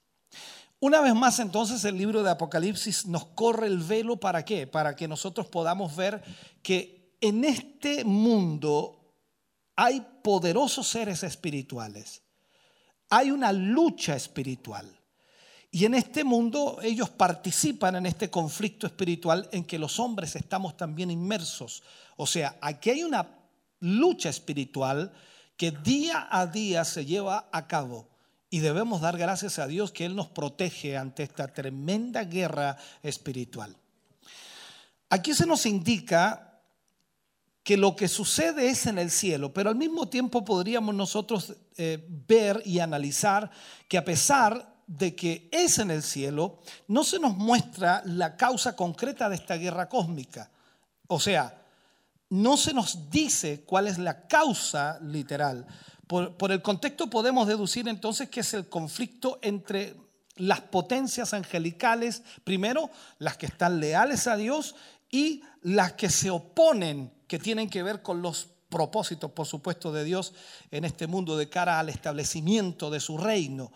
Una 0.80 1.03
vez 1.03 1.14
más 1.14 1.40
entonces 1.40 1.84
el 1.84 1.99
libro 1.99 2.22
de 2.22 2.30
Apocalipsis 2.30 3.05
nos 3.05 3.26
corre 3.26 3.66
el 3.66 3.76
velo 3.76 4.16
para 4.16 4.46
qué? 4.46 4.66
Para 4.66 4.96
que 4.96 5.09
nosotros 5.09 5.46
podamos 5.49 5.94
ver 5.94 6.22
que 6.62 7.18
en 7.20 7.44
este 7.44 8.03
mundo 8.03 9.12
hay 9.76 10.07
poderosos 10.22 10.88
seres 10.88 11.22
espirituales. 11.22 12.22
Hay 13.11 13.30
una 13.30 13.52
lucha 13.52 14.16
espiritual. 14.16 14.98
Y 15.70 15.84
en 15.84 15.94
este 15.94 16.24
mundo 16.24 16.78
ellos 16.82 17.11
participan 17.11 17.96
en 17.96 18.06
este 18.06 18.30
conflicto 18.30 18.86
espiritual 18.86 19.48
en 19.52 19.64
que 19.64 19.78
los 19.78 19.98
hombres 20.00 20.34
estamos 20.34 20.76
también 20.76 21.11
inmersos. 21.11 21.82
O 22.16 22.26
sea, 22.26 22.56
aquí 22.61 22.90
hay 22.90 23.02
una 23.02 23.28
lucha 23.80 24.30
espiritual 24.30 25.12
que 25.56 25.70
día 25.72 26.26
a 26.30 26.46
día 26.46 26.84
se 26.84 27.04
lleva 27.04 27.48
a 27.52 27.66
cabo. 27.66 28.09
Y 28.50 28.61
debemos 28.61 29.02
dar 29.02 29.18
gracias 29.18 29.59
a 29.59 29.66
Dios 29.66 29.92
que 29.92 30.06
Él 30.06 30.16
nos 30.16 30.28
protege 30.28 30.96
ante 30.96 31.22
esta 31.22 31.48
tremenda 31.48 32.24
guerra 32.24 32.78
espiritual. 33.02 33.76
Aquí 35.11 35.34
se 35.34 35.46
nos 35.46 35.66
indica 35.66 36.47
que 37.68 37.76
lo 37.76 37.94
que 37.94 38.08
sucede 38.08 38.70
es 38.70 38.86
en 38.86 38.98
el 38.98 39.10
cielo, 39.10 39.52
pero 39.52 39.68
al 39.68 39.76
mismo 39.76 40.08
tiempo 40.08 40.42
podríamos 40.42 40.94
nosotros 40.94 41.54
eh, 41.76 42.02
ver 42.26 42.62
y 42.64 42.78
analizar 42.78 43.50
que 43.86 43.98
a 43.98 44.04
pesar 44.06 44.74
de 44.86 45.14
que 45.14 45.50
es 45.52 45.78
en 45.78 45.90
el 45.90 46.02
cielo, 46.02 46.60
no 46.86 47.04
se 47.04 47.18
nos 47.18 47.36
muestra 47.36 48.00
la 48.06 48.38
causa 48.38 48.74
concreta 48.74 49.28
de 49.28 49.36
esta 49.36 49.56
guerra 49.56 49.86
cósmica. 49.86 50.50
O 51.08 51.20
sea, 51.20 51.62
no 52.30 52.56
se 52.56 52.72
nos 52.72 53.10
dice 53.10 53.64
cuál 53.66 53.86
es 53.86 53.98
la 53.98 54.26
causa 54.26 54.98
literal. 55.02 55.66
Por, 56.06 56.38
por, 56.38 56.52
el 56.52 56.62
contexto 56.62 57.10
podemos 57.10 57.46
deducir 57.46 57.86
entonces 57.86 58.30
que 58.30 58.40
es 58.40 58.54
el 58.54 58.70
conflicto 58.70 59.40
entre 59.42 59.94
las 60.36 60.62
potencias 60.62 61.34
angelicales, 61.34 62.22
primero 62.44 62.88
las 63.18 63.36
que 63.36 63.44
están 63.44 63.78
leales 63.78 64.26
a 64.26 64.38
Dios 64.38 64.74
y 65.10 65.42
las 65.60 65.92
que 65.92 66.08
se 66.08 66.30
oponen, 66.30 67.12
que 67.29 67.39
tienen 67.39 67.70
que 67.70 67.83
ver 67.83 68.03
con 68.03 68.22
los 68.22 68.49
propósitos, 68.68 69.31
por 69.31 69.47
supuesto, 69.47 69.93
de 69.93 70.05
Dios 70.05 70.35
en 70.70 70.85
este 70.85 71.07
mundo 71.07 71.37
de 71.37 71.49
cara 71.49 71.79
al 71.79 71.89
establecimiento 71.89 72.91
de 72.91 73.01
su 73.01 73.18
reino. 73.18 73.72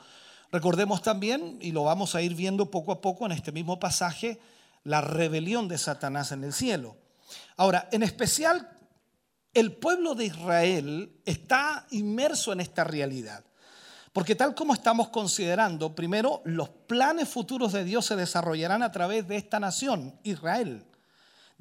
Recordemos 0.51 1.03
también, 1.03 1.59
y 1.61 1.73
lo 1.73 1.85
vamos 1.85 2.15
a 2.15 2.23
ir 2.23 2.35
viendo 2.35 2.71
poco 2.71 2.93
a 2.93 3.01
poco 3.01 3.27
en 3.27 3.33
este 3.33 3.53
mismo 3.53 3.79
pasaje, 3.79 4.41
la 4.85 5.01
rebelión 5.01 5.69
de 5.69 5.79
Satanás 5.79 6.33
en 6.33 6.45
el 6.45 6.53
cielo. 6.53 6.97
Ahora, 7.57 7.89
en 7.93 8.03
especial, 8.03 8.69
el 9.55 9.73
pueblo 9.73 10.15
de 10.15 10.27
Israel 10.27 11.21
está 11.25 11.87
inmerso 11.91 12.53
en 12.53 12.61
esta 12.61 12.85
realidad. 12.85 13.45
Porque 14.13 14.35
tal 14.35 14.55
como 14.55 14.75
estamos 14.75 15.09
considerando, 15.09 15.95
primero, 15.95 16.43
los 16.45 16.69
planes 16.69 17.29
futuros 17.31 17.73
de 17.73 17.85
Dios 17.85 18.05
se 18.05 18.17
desarrollarán 18.17 18.83
a 18.83 18.93
través 18.93 19.27
de 19.27 19.37
esta 19.37 19.59
nación, 19.59 20.19
Israel. 20.23 20.85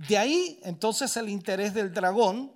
De 0.08 0.18
ahí 0.18 0.60
entonces 0.64 1.16
el 1.18 1.30
interés 1.30 1.74
del 1.74 1.94
dragón 1.94 2.52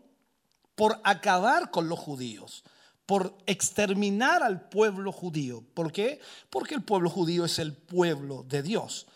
por 0.76 1.00
acabar 1.04 1.72
con 1.72 1.88
los 1.88 2.00
judíos 2.00 2.64
por 3.06 3.38
exterminar 3.46 4.41
al 4.41 4.68
pueblo 4.70 5.12
judío. 5.12 5.64
¿Por 5.74 5.91
qué? 5.91 6.20
Porque 6.50 6.76
el 6.76 6.84
pueblo 6.84 7.10
judío 7.10 7.46
es 7.46 7.60
el 7.60 7.74
pueblo 7.74 8.43
de 8.43 8.64
Dios. 8.64 9.08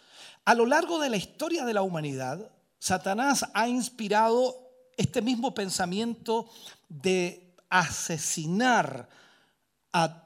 A 0.45 0.53
lo 0.53 0.65
largo 0.65 0.99
de 0.99 1.09
la 1.09 1.17
historia 1.17 1.65
de 1.65 1.73
la 1.73 1.81
humanidad, 1.81 2.51
Satanás 2.77 3.45
ha 3.53 3.67
inspirado 3.67 4.55
este 4.97 5.21
mismo 5.21 5.53
pensamiento 5.53 6.49
de 6.87 7.55
asesinar 7.69 9.09
a 9.91 10.23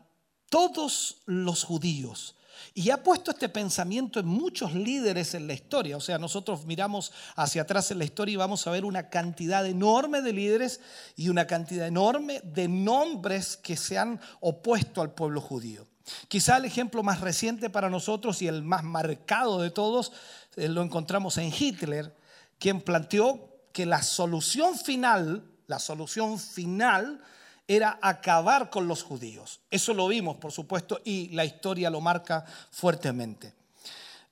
todos 0.50 1.22
los 1.26 1.64
judíos 1.64 2.36
y 2.74 2.90
ha 2.90 3.04
puesto 3.04 3.32
este 3.32 3.50
pensamiento 3.50 4.20
en 4.20 4.26
muchos 4.26 4.74
líderes 4.74 5.34
en 5.34 5.48
la 5.48 5.54
historia. 5.54 5.98
O 5.98 6.02
sea, 6.02 6.18
nosotros 6.18 6.66
miramos 6.66 7.12
hacia 7.36 7.64
atrás 7.64 7.92
en 7.92 8.00
la 8.00 8.06
historia 8.06 8.34
y 8.34 8.38
vamos 8.38 8.66
a 8.66 8.72
ver 8.72 8.86
una 8.86 9.10
cantidad 9.10 9.66
enorme 9.66 10.22
de 10.22 10.34
líderes 10.34 10.82
y 11.16 11.30
una 11.30 11.48
cantidad 11.48 11.88
enorme 11.88 12.42
de 12.44 12.68
nombres 12.68 13.58
que 13.58 13.78
se 13.78 13.98
han 13.98 14.20
opuesto 14.40 15.02
al 15.02 15.12
pueblo 15.14 15.42
judío. 15.42 15.88
Quizá 16.28 16.58
el 16.58 16.66
ejemplo 16.66 17.02
más 17.04 17.22
reciente 17.22 17.70
para 17.70 17.90
nosotros 17.90 18.42
y 18.42 18.48
el 18.48 18.64
más 18.64 18.84
marcado 18.84 19.62
de 19.62 19.72
todos 19.72 20.12
eh, 20.56 20.68
lo 20.68 20.82
encontramos 20.82 21.38
en 21.38 21.54
Hitler, 21.58 22.16
quien 22.60 22.82
planteó 22.82 23.50
que 23.72 23.86
la 23.86 24.04
solución 24.04 24.78
final, 24.78 25.44
la 25.68 25.80
solución 25.80 26.40
final 26.40 27.22
era 27.68 27.98
acabar 28.02 28.70
con 28.70 28.88
los 28.88 29.04
judíos. 29.04 29.62
Eso 29.70 29.94
lo 29.94 30.08
vimos, 30.08 30.38
por 30.38 30.52
supuesto, 30.52 31.02
y 31.04 31.30
la 31.30 31.46
historia 31.46 31.90
lo 31.90 32.02
marca 32.02 32.46
fuertemente. 32.72 33.54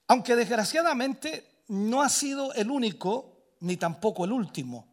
Aunque 0.07 0.35
desgraciadamente 0.35 1.63
no 1.69 2.01
ha 2.01 2.09
sido 2.09 2.53
el 2.53 2.69
único 2.69 3.55
ni 3.61 3.77
tampoco 3.77 4.25
el 4.25 4.31
último, 4.31 4.87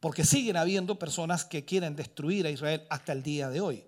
porque 0.00 0.24
siguen 0.24 0.56
habiendo 0.56 0.98
personas 0.98 1.44
que 1.44 1.64
quieren 1.64 1.94
destruir 1.94 2.46
a 2.46 2.50
Israel 2.50 2.84
hasta 2.90 3.12
el 3.12 3.22
día 3.22 3.48
de 3.50 3.60
hoy. 3.60 3.84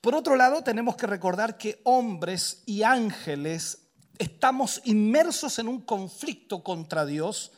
Por 0.00 0.14
otro 0.14 0.36
lado, 0.36 0.62
tenemos 0.62 0.96
que 0.96 1.06
recordar 1.06 1.56
que 1.56 1.80
hombres 1.84 2.62
y 2.66 2.82
ángeles 2.82 3.78
estamos 4.18 4.80
inmersos 4.84 5.58
en 5.58 5.68
un 5.68 5.80
conflicto 5.80 6.62
contra 6.62 7.06
Dios. 7.06 7.52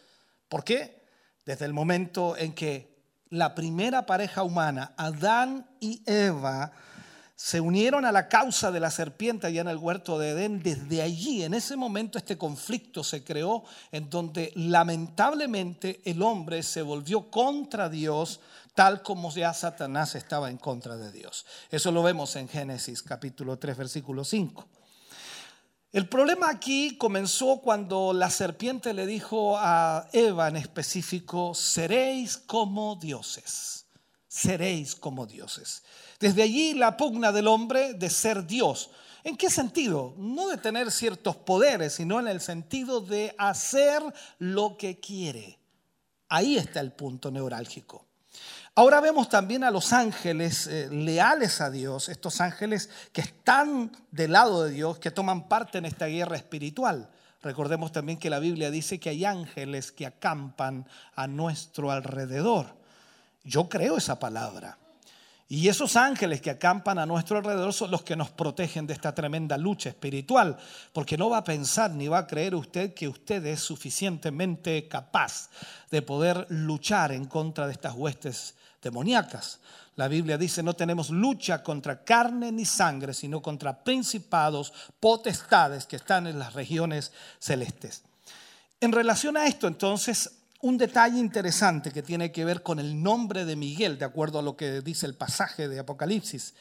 ¿Por 0.48 0.62
qué? 0.62 1.02
Desde 1.44 1.64
el 1.64 1.72
momento 1.72 2.36
en 2.36 2.54
que 2.54 2.95
la 3.30 3.54
primera 3.54 4.06
pareja 4.06 4.42
humana, 4.42 4.92
Adán 4.96 5.66
y 5.80 6.02
Eva, 6.06 6.72
se 7.36 7.60
unieron 7.60 8.06
a 8.06 8.12
la 8.12 8.28
causa 8.28 8.70
de 8.70 8.80
la 8.80 8.90
serpiente 8.90 9.46
allá 9.46 9.60
en 9.60 9.68
el 9.68 9.76
huerto 9.76 10.18
de 10.18 10.30
Edén. 10.30 10.62
Desde 10.62 11.02
allí, 11.02 11.44
en 11.44 11.52
ese 11.52 11.76
momento, 11.76 12.16
este 12.16 12.38
conflicto 12.38 13.04
se 13.04 13.22
creó 13.22 13.62
en 13.92 14.08
donde 14.08 14.52
lamentablemente 14.54 16.00
el 16.06 16.22
hombre 16.22 16.62
se 16.62 16.80
volvió 16.80 17.30
contra 17.30 17.90
Dios, 17.90 18.40
tal 18.74 19.02
como 19.02 19.30
ya 19.30 19.52
Satanás 19.52 20.14
estaba 20.14 20.48
en 20.48 20.56
contra 20.56 20.96
de 20.96 21.12
Dios. 21.12 21.44
Eso 21.70 21.92
lo 21.92 22.02
vemos 22.02 22.34
en 22.36 22.48
Génesis 22.48 23.02
capítulo 23.02 23.58
3, 23.58 23.76
versículo 23.76 24.24
5. 24.24 24.66
El 25.96 26.10
problema 26.10 26.50
aquí 26.50 26.98
comenzó 26.98 27.62
cuando 27.62 28.12
la 28.12 28.28
serpiente 28.28 28.92
le 28.92 29.06
dijo 29.06 29.56
a 29.56 30.10
Eva 30.12 30.48
en 30.48 30.56
específico, 30.56 31.54
seréis 31.54 32.36
como 32.36 32.96
dioses, 32.96 33.86
seréis 34.28 34.94
como 34.94 35.24
dioses. 35.24 35.84
Desde 36.20 36.42
allí 36.42 36.74
la 36.74 36.98
pugna 36.98 37.32
del 37.32 37.46
hombre 37.46 37.94
de 37.94 38.10
ser 38.10 38.46
Dios. 38.46 38.90
¿En 39.24 39.38
qué 39.38 39.48
sentido? 39.48 40.12
No 40.18 40.48
de 40.48 40.58
tener 40.58 40.92
ciertos 40.92 41.34
poderes, 41.34 41.94
sino 41.94 42.20
en 42.20 42.28
el 42.28 42.42
sentido 42.42 43.00
de 43.00 43.34
hacer 43.38 44.02
lo 44.38 44.76
que 44.76 45.00
quiere. 45.00 45.58
Ahí 46.28 46.58
está 46.58 46.80
el 46.80 46.92
punto 46.92 47.30
neurálgico. 47.30 48.05
Ahora 48.78 49.00
vemos 49.00 49.30
también 49.30 49.64
a 49.64 49.70
los 49.70 49.94
ángeles 49.94 50.66
eh, 50.66 50.90
leales 50.90 51.62
a 51.62 51.70
Dios, 51.70 52.10
estos 52.10 52.42
ángeles 52.42 52.90
que 53.10 53.22
están 53.22 53.90
del 54.10 54.32
lado 54.32 54.64
de 54.64 54.70
Dios, 54.70 54.98
que 54.98 55.10
toman 55.10 55.48
parte 55.48 55.78
en 55.78 55.86
esta 55.86 56.04
guerra 56.08 56.36
espiritual. 56.36 57.08
Recordemos 57.42 57.90
también 57.90 58.18
que 58.18 58.28
la 58.28 58.38
Biblia 58.38 58.70
dice 58.70 59.00
que 59.00 59.08
hay 59.08 59.24
ángeles 59.24 59.92
que 59.92 60.04
acampan 60.04 60.86
a 61.14 61.26
nuestro 61.26 61.90
alrededor. 61.90 62.66
Yo 63.44 63.66
creo 63.70 63.96
esa 63.96 64.18
palabra. 64.18 64.76
Y 65.48 65.68
esos 65.68 65.96
ángeles 65.96 66.42
que 66.42 66.50
acampan 66.50 66.98
a 66.98 67.06
nuestro 67.06 67.38
alrededor 67.38 67.72
son 67.72 67.90
los 67.90 68.02
que 68.02 68.14
nos 68.14 68.28
protegen 68.28 68.86
de 68.86 68.92
esta 68.92 69.14
tremenda 69.14 69.56
lucha 69.56 69.88
espiritual, 69.88 70.58
porque 70.92 71.16
no 71.16 71.30
va 71.30 71.38
a 71.38 71.44
pensar 71.44 71.92
ni 71.92 72.08
va 72.08 72.18
a 72.18 72.26
creer 72.26 72.54
usted 72.54 72.92
que 72.92 73.08
usted 73.08 73.46
es 73.46 73.60
suficientemente 73.60 74.86
capaz 74.86 75.48
de 75.90 76.02
poder 76.02 76.46
luchar 76.50 77.12
en 77.12 77.24
contra 77.24 77.66
de 77.66 77.72
estas 77.72 77.94
huestes 77.94 78.55
La 79.96 80.08
Biblia 80.08 80.36
dice, 80.36 80.62
no 80.62 80.74
tenemos 80.74 81.10
lucha 81.10 81.62
contra 81.62 82.04
carne 82.04 82.52
ni 82.52 82.66
sangre, 82.66 83.14
sino 83.14 83.40
contra 83.40 83.82
principados, 83.82 84.72
potestades 85.00 85.86
que 85.86 85.96
están 85.96 86.26
en 86.26 86.38
las 86.38 86.52
regiones 86.52 87.12
celestes. 87.38 88.02
En 88.80 88.92
relación 88.92 89.38
a 89.38 89.46
esto, 89.46 89.66
entonces, 89.66 90.30
un 90.60 90.76
detalle 90.76 91.18
interesante 91.18 91.90
que 91.90 92.02
tiene 92.02 92.30
que 92.30 92.44
ver 92.44 92.62
con 92.62 92.78
el 92.78 93.02
nombre 93.02 93.46
de 93.46 93.56
Miguel, 93.56 93.98
de 93.98 94.04
acuerdo 94.04 94.38
a 94.38 94.42
lo 94.42 94.56
que 94.56 94.82
dice 94.82 95.06
el 95.06 95.14
pasaje 95.14 95.66
de 95.66 95.78
Apocalipsis, 95.78 96.54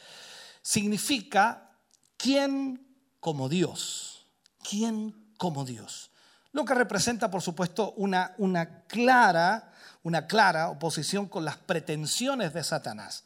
significa 0.62 1.72
quién 2.16 2.88
como 3.20 3.50
Dios, 3.50 4.26
quién 4.68 5.14
como 5.38 5.66
Dios. 5.66 6.12
Lo 6.54 6.64
que 6.64 6.74
representa, 6.74 7.30
por 7.30 7.42
supuesto, 7.42 7.94
una, 7.98 8.34
una 8.38 8.84
clara 8.84 9.74
una 10.06 10.28
clara 10.28 10.70
oposición 10.70 11.26
con 11.28 11.44
las 11.44 11.58
pretensiones 11.58 12.54
de 12.54 12.64
Satanás. 12.64 13.24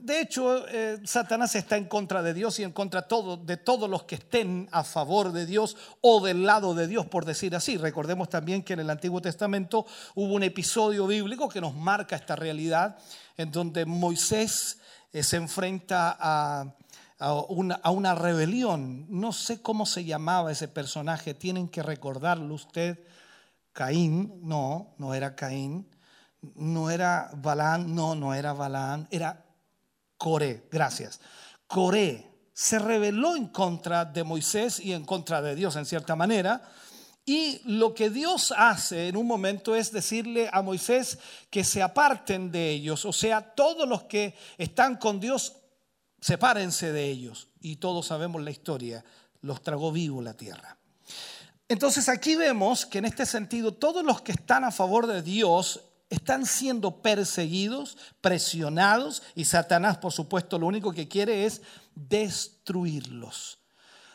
De 0.00 0.18
hecho, 0.18 0.66
eh, 0.68 0.98
Satanás 1.04 1.54
está 1.54 1.76
en 1.76 1.84
contra 1.84 2.22
de 2.22 2.32
Dios 2.32 2.58
y 2.58 2.62
en 2.62 2.72
contra 2.72 3.06
de 3.44 3.56
todos 3.58 3.90
los 3.90 4.04
que 4.04 4.14
estén 4.14 4.66
a 4.72 4.82
favor 4.82 5.30
de 5.30 5.44
Dios 5.44 5.76
o 6.00 6.24
del 6.24 6.44
lado 6.44 6.74
de 6.74 6.86
Dios, 6.86 7.04
por 7.06 7.26
decir 7.26 7.54
así. 7.54 7.76
Recordemos 7.76 8.30
también 8.30 8.62
que 8.62 8.72
en 8.72 8.80
el 8.80 8.88
Antiguo 8.88 9.20
Testamento 9.20 9.84
hubo 10.14 10.32
un 10.32 10.42
episodio 10.42 11.06
bíblico 11.06 11.50
que 11.50 11.60
nos 11.60 11.74
marca 11.74 12.16
esta 12.16 12.34
realidad, 12.34 12.96
en 13.36 13.52
donde 13.52 13.84
Moisés 13.84 14.78
eh, 15.12 15.22
se 15.22 15.36
enfrenta 15.36 16.16
a 16.18 17.90
una 17.90 18.14
rebelión. 18.14 19.04
No 19.10 19.34
sé 19.34 19.60
cómo 19.60 19.84
se 19.84 20.04
llamaba 20.04 20.50
ese 20.50 20.66
personaje, 20.66 21.34
tienen 21.34 21.68
que 21.68 21.82
recordarlo 21.82 22.54
usted. 22.54 22.98
Caín, 23.74 24.40
no, 24.42 24.94
no 24.96 25.12
era 25.12 25.36
Caín. 25.36 25.86
No 26.54 26.90
era 26.90 27.30
Balán, 27.34 27.94
no, 27.94 28.14
no 28.14 28.34
era 28.34 28.52
Balán, 28.52 29.08
era 29.10 29.44
Coré, 30.16 30.68
gracias. 30.70 31.20
Coré 31.66 32.36
se 32.56 32.78
rebeló 32.78 33.36
en 33.36 33.48
contra 33.48 34.06
de 34.06 34.24
Moisés 34.24 34.80
y 34.80 34.94
en 34.94 35.04
contra 35.04 35.42
de 35.42 35.54
Dios 35.54 35.76
en 35.76 35.84
cierta 35.84 36.16
manera. 36.16 36.62
Y 37.26 37.60
lo 37.64 37.92
que 37.92 38.08
Dios 38.08 38.54
hace 38.56 39.08
en 39.08 39.16
un 39.18 39.26
momento 39.26 39.76
es 39.76 39.92
decirle 39.92 40.48
a 40.50 40.62
Moisés 40.62 41.18
que 41.50 41.64
se 41.64 41.82
aparten 41.82 42.50
de 42.50 42.70
ellos, 42.70 43.04
o 43.04 43.12
sea, 43.12 43.42
todos 43.54 43.86
los 43.86 44.04
que 44.04 44.34
están 44.56 44.96
con 44.96 45.20
Dios, 45.20 45.56
sepárense 46.18 46.92
de 46.92 47.04
ellos. 47.04 47.48
Y 47.60 47.76
todos 47.76 48.06
sabemos 48.06 48.42
la 48.42 48.52
historia, 48.52 49.04
los 49.42 49.60
tragó 49.60 49.92
vivo 49.92 50.22
la 50.22 50.32
tierra. 50.32 50.78
Entonces 51.68 52.08
aquí 52.08 52.36
vemos 52.36 52.86
que 52.86 52.98
en 52.98 53.04
este 53.04 53.26
sentido 53.26 53.74
todos 53.74 54.02
los 54.02 54.22
que 54.22 54.32
están 54.32 54.64
a 54.64 54.70
favor 54.70 55.06
de 55.06 55.20
Dios 55.20 55.82
están 56.10 56.46
siendo 56.46 57.02
perseguidos, 57.02 57.96
presionados 58.20 59.22
y 59.34 59.44
Satanás, 59.44 59.98
por 59.98 60.12
supuesto, 60.12 60.58
lo 60.58 60.66
único 60.66 60.92
que 60.92 61.08
quiere 61.08 61.46
es 61.46 61.62
destruirlos. 61.94 63.58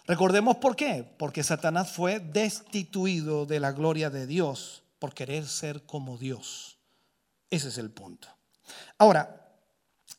Recordemos 0.05 0.57
por 0.57 0.75
qué, 0.75 1.15
porque 1.17 1.43
Satanás 1.43 1.91
fue 1.91 2.19
destituido 2.19 3.45
de 3.45 3.59
la 3.59 3.71
gloria 3.71 4.09
de 4.09 4.27
Dios 4.27 4.83
por 4.99 5.13
querer 5.13 5.47
ser 5.47 5.83
como 5.83 6.17
Dios. 6.17 6.77
Ese 7.49 7.69
es 7.69 7.77
el 7.77 7.91
punto. 7.91 8.27
Ahora, 8.97 9.40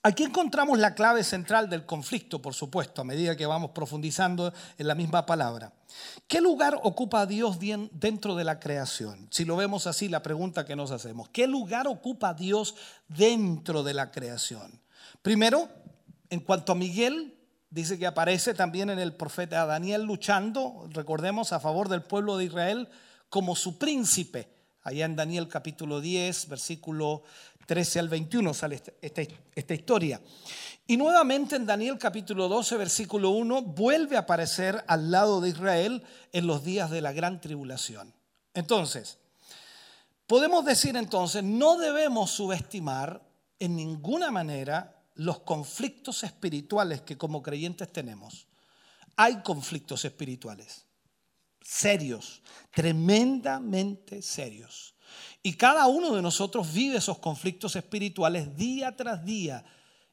Aquí 0.04 0.24
encontramos 0.24 0.80
la 0.80 0.96
clave 0.96 1.22
central 1.22 1.70
del 1.70 1.86
conflicto, 1.86 2.42
por 2.42 2.54
supuesto, 2.54 3.00
a 3.00 3.04
medida 3.04 3.36
que 3.36 3.46
vamos 3.46 3.70
profundizando 3.70 4.52
en 4.76 4.88
la 4.88 4.96
misma 4.96 5.26
palabra. 5.26 5.72
¿Qué 6.26 6.40
lugar 6.40 6.76
ocupa 6.82 7.24
Dios 7.24 7.58
dentro 7.92 8.34
de 8.34 8.42
la 8.42 8.58
creación? 8.58 9.28
Si 9.30 9.44
lo 9.44 9.54
vemos 9.54 9.86
así, 9.86 10.08
la 10.08 10.20
pregunta 10.20 10.64
que 10.64 10.74
nos 10.74 10.90
hacemos, 10.90 11.28
¿qué 11.28 11.46
lugar 11.46 11.86
ocupa 11.86 12.34
Dios 12.34 12.74
dentro 13.06 13.84
de 13.84 13.94
la 13.94 14.10
creación? 14.10 14.80
Primero, 15.22 15.68
en 16.30 16.40
cuanto 16.40 16.72
a 16.72 16.74
Miguel, 16.74 17.38
dice 17.70 17.96
que 17.96 18.06
aparece 18.08 18.54
también 18.54 18.90
en 18.90 18.98
el 18.98 19.14
profeta 19.14 19.64
Daniel 19.66 20.02
luchando, 20.02 20.88
recordemos, 20.90 21.52
a 21.52 21.60
favor 21.60 21.88
del 21.88 22.02
pueblo 22.02 22.36
de 22.36 22.46
Israel 22.46 22.88
como 23.28 23.54
su 23.54 23.78
príncipe. 23.78 24.48
Allá 24.82 25.04
en 25.04 25.14
Daniel 25.14 25.46
capítulo 25.46 26.00
10, 26.00 26.48
versículo 26.48 27.22
13 27.66 27.98
al 27.98 28.08
21 28.08 28.54
sale 28.54 28.76
esta, 28.76 29.22
esta, 29.54 29.74
historia. 29.74 30.20
Y 30.86 30.96
nuevamente 30.96 31.56
en 31.56 31.66
Daniel 31.66 31.98
capítulo 31.98 32.48
12, 32.48 32.76
versículo 32.76 33.30
1, 33.30 33.62
vuelve 33.62 34.16
a 34.16 34.20
aparecer 34.20 34.84
al 34.86 35.10
lado 35.10 35.40
de 35.40 35.50
Israel 35.50 36.02
en 36.32 36.46
los 36.46 36.64
días 36.64 36.90
de 36.90 37.00
la 37.00 37.12
gran 37.12 37.40
tribulación. 37.40 38.12
Entonces, 38.54 39.18
podemos 40.26 40.64
decir 40.64 40.96
entonces, 40.96 41.42
no 41.42 41.76
debemos 41.76 42.30
subestimar 42.30 43.22
en 43.58 43.76
ninguna 43.76 44.30
manera 44.30 45.02
los 45.14 45.40
conflictos 45.40 46.24
espirituales 46.24 47.02
que 47.02 47.16
como 47.16 47.42
creyentes 47.42 47.92
tenemos. 47.92 48.46
Hay 49.16 49.42
conflictos 49.42 50.04
espirituales 50.04 50.86
serios, 51.62 52.42
tremendamente 52.70 54.22
serios. 54.22 54.91
Y 55.42 55.54
cada 55.54 55.86
uno 55.86 56.14
de 56.14 56.22
nosotros 56.22 56.72
vive 56.72 56.98
esos 56.98 57.18
conflictos 57.18 57.74
espirituales 57.74 58.56
día 58.56 58.94
tras 58.94 59.24
día. 59.24 59.64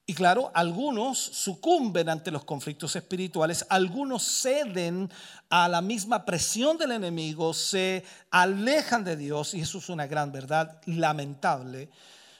Y 0.09 0.15
claro, 0.15 0.51
algunos 0.55 1.19
sucumben 1.19 2.09
ante 2.09 2.31
los 2.31 2.43
conflictos 2.43 2.95
espirituales, 2.95 3.63
algunos 3.69 4.23
ceden 4.23 5.07
a 5.51 5.69
la 5.69 5.81
misma 5.81 6.25
presión 6.25 6.79
del 6.79 6.93
enemigo, 6.93 7.53
se 7.53 8.03
alejan 8.31 9.03
de 9.03 9.15
Dios, 9.15 9.53
y 9.53 9.61
eso 9.61 9.77
es 9.77 9.87
una 9.87 10.07
gran 10.07 10.31
verdad, 10.31 10.81
lamentable, 10.87 11.91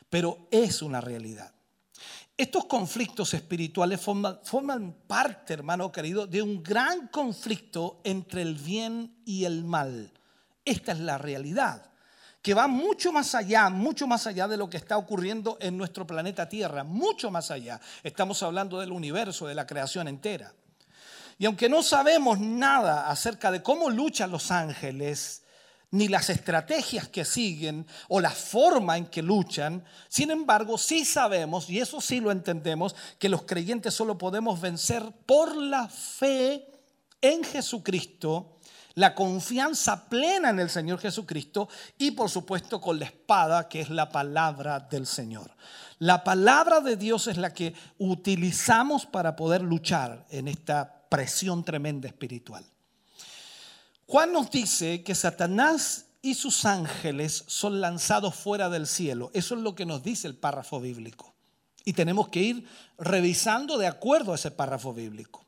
pero 0.10 0.48
es 0.50 0.82
una 0.82 1.00
realidad. 1.00 1.54
Estos 2.36 2.66
conflictos 2.66 3.36
espirituales 3.36 4.02
forman, 4.02 4.40
forman, 4.44 4.96
parte, 5.06 5.54
hermano 5.54 5.92
querido, 5.92 6.26
de 6.26 6.42
un 6.42 6.64
gran 6.64 7.10
conflicto 7.10 8.02
entre 8.04 8.42
el 8.42 8.56
bien 8.56 9.22
y 9.26 9.46
el 9.46 9.64
mal. 9.64 10.12
Esta 10.66 10.94
es 10.94 11.00
la 11.02 11.20
realidad, 11.20 11.92
que 12.42 12.54
va 12.54 12.68
mucho 12.68 13.12
más 13.12 13.36
allá, 13.36 13.70
mucho 13.70 14.08
más 14.08 14.26
allá 14.28 14.48
de 14.48 14.58
lo 14.58 14.70
que 14.70 14.78
está 14.78 14.98
ocurriendo 14.98 15.58
en 15.60 15.78
nuestro 15.78 16.08
planeta 16.08 16.48
Tierra, 16.48 16.84
mucho 16.84 17.32
más 17.32 17.52
allá. 17.52 17.80
Estamos 18.04 18.42
hablando 18.44 18.80
del 18.80 18.92
universo, 18.92 19.48
de 19.48 19.56
la 19.56 19.68
creación 19.68 20.08
entera. 20.08 20.54
Y 21.38 21.46
aunque 21.46 21.70
no 21.70 21.84
sabemos 21.84 22.40
nada 22.40 23.10
acerca 23.10 23.52
de 23.52 23.64
cómo 23.64 23.90
luchan 23.90 24.32
los 24.32 24.52
ángeles, 24.52 25.44
ni 25.92 26.08
las 26.08 26.30
estrategias 26.30 27.08
que 27.08 27.26
siguen 27.26 27.88
o 28.10 28.20
la 28.20 28.30
forma 28.30 28.98
en 28.98 29.08
que 29.08 29.22
luchan. 29.22 29.84
Sin 30.08 30.32
embargo, 30.32 30.78
sí 30.78 31.06
sabemos, 31.06 31.70
y 31.70 31.80
eso 31.80 32.00
sí 32.00 32.20
lo 32.20 32.32
entendemos, 32.32 32.96
que 33.18 33.30
los 33.30 33.44
creyentes 33.44 33.94
solo 33.94 34.18
podemos 34.18 34.62
vencer 34.62 35.04
por 35.26 35.56
la 35.56 35.88
fe 35.90 36.68
en 37.22 37.44
Jesucristo, 37.44 38.59
la 39.00 39.16
confianza 39.16 40.10
plena 40.10 40.50
en 40.50 40.60
el 40.60 40.70
Señor 40.70 41.00
Jesucristo 41.00 41.70
y 41.98 42.12
por 42.12 42.30
supuesto 42.30 42.82
con 42.82 43.00
la 43.00 43.06
espada 43.06 43.70
que 43.70 43.80
es 43.80 43.90
la 43.90 44.10
palabra 44.10 44.82
del 44.82 45.08
Señor. 45.08 45.56
La 46.00 46.22
palabra 46.26 46.82
de 46.82 46.98
Dios 46.98 47.28
es 47.28 47.38
la 47.38 47.54
que 47.54 47.74
utilizamos 47.98 49.06
para 49.06 49.38
poder 49.38 49.62
luchar 49.62 50.26
en 50.30 50.50
esta 50.50 51.06
presión 51.08 51.64
tremenda 51.64 52.10
espiritual. 52.10 52.66
Juan 54.06 54.34
nos 54.34 54.52
dice 54.52 55.02
que 55.02 55.16
Satanás 55.16 56.08
y 56.22 56.34
sus 56.34 56.66
ángeles 56.66 57.46
son 57.48 57.80
lanzados 57.80 58.36
fuera 58.36 58.68
del 58.68 58.86
cielo. 58.86 59.32
Eso 59.34 59.56
es 59.56 59.62
lo 59.62 59.76
que 59.76 59.86
nos 59.86 60.04
dice 60.04 60.28
el 60.28 60.36
párrafo 60.36 60.82
bíblico. 60.82 61.34
Y 61.86 61.94
tenemos 61.94 62.28
que 62.28 62.42
ir 62.42 62.68
revisando 62.98 63.78
de 63.78 63.88
acuerdo 63.88 64.34
a 64.34 64.36
ese 64.36 64.52
párrafo 64.52 64.94
bíblico. 64.94 65.46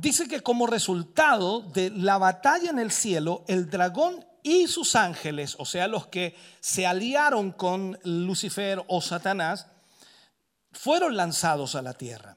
Dice 0.00 0.28
que 0.28 0.42
como 0.42 0.68
resultado 0.68 1.60
de 1.60 1.90
la 1.90 2.18
batalla 2.18 2.70
en 2.70 2.78
el 2.78 2.92
cielo, 2.92 3.44
el 3.48 3.68
dragón 3.68 4.24
y 4.44 4.68
sus 4.68 4.94
ángeles, 4.94 5.56
o 5.58 5.64
sea, 5.64 5.88
los 5.88 6.06
que 6.06 6.36
se 6.60 6.86
aliaron 6.86 7.50
con 7.50 7.98
Lucifer 8.04 8.80
o 8.86 9.00
Satanás, 9.02 9.66
fueron 10.70 11.16
lanzados 11.16 11.74
a 11.74 11.82
la 11.82 11.94
tierra. 11.94 12.36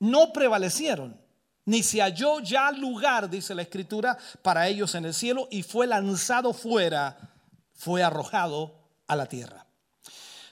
No 0.00 0.34
prevalecieron 0.34 1.18
ni 1.64 1.82
se 1.82 2.02
halló 2.02 2.40
ya 2.40 2.70
lugar, 2.72 3.30
dice 3.30 3.54
la 3.54 3.62
escritura, 3.62 4.18
para 4.42 4.68
ellos 4.68 4.94
en 4.94 5.06
el 5.06 5.14
cielo, 5.14 5.48
y 5.50 5.62
fue 5.62 5.86
lanzado 5.86 6.52
fuera, 6.52 7.30
fue 7.72 8.02
arrojado 8.02 8.74
a 9.06 9.16
la 9.16 9.24
tierra. 9.24 9.64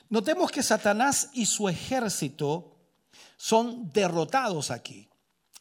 Notemos 0.09 0.49
que 0.49 0.63
Satanás 0.63 1.29
y 1.33 1.45
su 1.45 1.69
ejército 1.69 2.77
son 3.35 3.91
derrotados 3.93 4.71
aquí, 4.71 5.07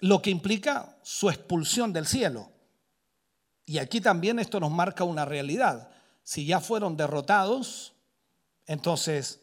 lo 0.01 0.21
que 0.23 0.31
implica 0.31 0.97
su 1.03 1.31
expulsión 1.31 1.93
del 1.93 2.07
cielo. 2.07 2.51
Y 3.65 3.79
aquí 3.79 4.01
también 4.01 4.39
esto 4.39 4.61
nos 4.61 4.71
marca 4.71 5.05
una 5.05 5.25
realidad. 5.25 5.91
Si 6.23 6.47
ya 6.47 6.61
fueron 6.61 6.97
derrotados, 6.97 7.95
entonces 8.67 9.41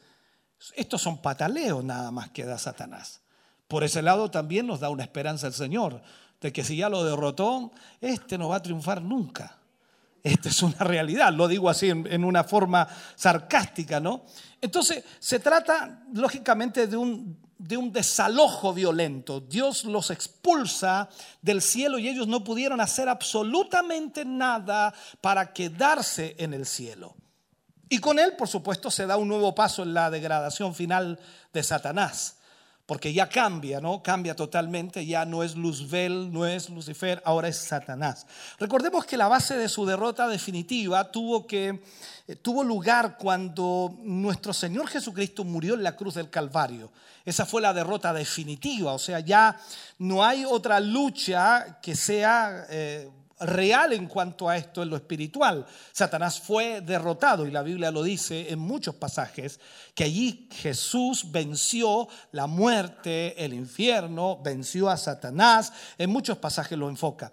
estos 0.75 1.01
son 1.01 1.21
pataleos 1.21 1.83
nada 1.83 2.11
más 2.11 2.29
que 2.29 2.45
da 2.45 2.57
Satanás. 2.57 3.21
Por 3.67 3.83
ese 3.83 4.01
lado 4.01 4.31
también 4.31 4.67
nos 4.67 4.79
da 4.79 4.89
una 4.89 5.03
esperanza 5.03 5.47
el 5.47 5.53
Señor, 5.53 6.01
de 6.39 6.53
que 6.53 6.63
si 6.63 6.77
ya 6.77 6.89
lo 6.89 7.03
derrotó, 7.03 7.71
este 7.99 8.37
no 8.37 8.49
va 8.49 8.57
a 8.57 8.61
triunfar 8.61 9.01
nunca. 9.01 9.59
Esta 10.21 10.47
es 10.47 10.61
una 10.63 10.77
realidad, 10.79 11.33
lo 11.33 11.49
digo 11.49 11.69
así 11.69 11.89
en, 11.89 12.23
una 12.23 12.45
forma 12.45 12.87
sarcástica, 13.15 13.99
¿no? 13.99 14.23
Entonces, 14.61 15.03
se 15.19 15.39
trata 15.39 16.03
lógicamente 16.13 16.87
de 16.87 16.95
un, 16.95 17.42
de 17.57 17.77
un 17.77 17.91
desalojo 17.91 18.73
violento. 18.73 19.39
Dios 19.39 19.85
los 19.85 20.11
expulsa 20.11 21.09
del 21.41 21.61
cielo 21.61 21.99
y 21.99 22.09
ellos 22.09 22.27
no 22.27 22.43
pudieron 22.43 22.81
hacer 22.81 23.09
absolutamente 23.09 24.25
nada 24.25 24.93
para 25.21 25.53
quedarse 25.53 26.35
en 26.37 26.53
el 26.53 26.65
cielo. 26.65 27.15
Y 27.89 27.99
con 27.99 28.19
él, 28.19 28.35
por 28.35 28.47
supuesto, 28.47 28.89
se 28.89 29.05
da 29.05 29.17
un 29.17 29.27
nuevo 29.27 29.53
paso 29.53 29.83
en 29.83 29.93
la 29.93 30.09
degradación 30.09 30.73
final 30.73 31.19
de 31.53 31.63
Satanás 31.63 32.37
porque 32.85 33.13
ya 33.13 33.29
cambia, 33.29 33.79
¿no? 33.79 34.03
Cambia 34.03 34.35
totalmente, 34.35 35.05
ya 35.05 35.25
no 35.25 35.41
es 35.43 35.55
Luzbel, 35.55 36.31
no 36.33 36.45
es 36.45 36.69
Lucifer, 36.69 37.21
ahora 37.25 37.47
es 37.47 37.57
Satanás. 37.57 38.27
Recordemos 38.59 39.05
que 39.05 39.15
la 39.15 39.29
base 39.29 39.55
de 39.55 39.69
su 39.69 39.85
derrota 39.85 40.27
definitiva 40.27 41.09
tuvo, 41.09 41.47
que, 41.47 41.81
eh, 42.27 42.35
tuvo 42.35 42.63
lugar 42.63 43.17
cuando 43.17 43.97
nuestro 44.01 44.51
Señor 44.51 44.87
Jesucristo 44.87 45.45
murió 45.45 45.75
en 45.75 45.83
la 45.83 45.95
cruz 45.95 46.15
del 46.15 46.29
Calvario. 46.29 46.91
Esa 47.23 47.45
fue 47.45 47.61
la 47.61 47.73
derrota 47.73 48.11
definitiva, 48.13 48.91
o 48.91 48.99
sea, 48.99 49.21
ya 49.21 49.57
no 49.99 50.23
hay 50.23 50.43
otra 50.45 50.79
lucha 50.79 51.79
que 51.81 51.95
sea... 51.95 52.65
eh, 52.69 53.09
real 53.45 53.93
en 53.93 54.07
cuanto 54.07 54.49
a 54.49 54.57
esto 54.57 54.81
en 54.81 54.89
lo 54.89 54.95
espiritual. 54.95 55.65
Satanás 55.91 56.39
fue 56.39 56.81
derrotado 56.81 57.45
y 57.45 57.51
la 57.51 57.61
Biblia 57.61 57.91
lo 57.91 58.03
dice 58.03 58.51
en 58.51 58.59
muchos 58.59 58.95
pasajes, 58.95 59.59
que 59.93 60.03
allí 60.03 60.49
Jesús 60.51 61.31
venció 61.31 62.07
la 62.31 62.47
muerte, 62.47 63.43
el 63.43 63.53
infierno, 63.53 64.39
venció 64.43 64.89
a 64.89 64.97
Satanás, 64.97 65.71
en 65.97 66.09
muchos 66.09 66.37
pasajes 66.37 66.77
lo 66.77 66.89
enfoca. 66.89 67.31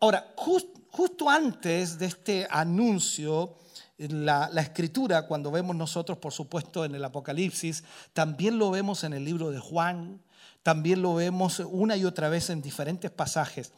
Ahora, 0.00 0.32
jus- 0.36 0.66
justo 0.90 1.28
antes 1.28 1.98
de 1.98 2.06
este 2.06 2.46
anuncio, 2.50 3.56
la 3.98 4.48
escritura, 4.60 5.26
cuando 5.26 5.50
vemos 5.50 5.74
nosotros, 5.74 6.18
por 6.18 6.32
supuesto, 6.32 6.84
en 6.84 6.94
el 6.94 7.04
Apocalipsis, 7.04 7.82
también 8.12 8.56
lo 8.56 8.70
vemos 8.70 9.02
en 9.02 9.12
el 9.12 9.24
libro 9.24 9.50
de 9.50 9.58
Juan, 9.58 10.20
también 10.62 11.02
lo 11.02 11.14
vemos 11.14 11.60
una 11.60 11.96
y 11.96 12.04
otra 12.04 12.28
vez 12.28 12.50
en 12.50 12.62
diferentes 12.62 13.10
pasajes. 13.10 13.72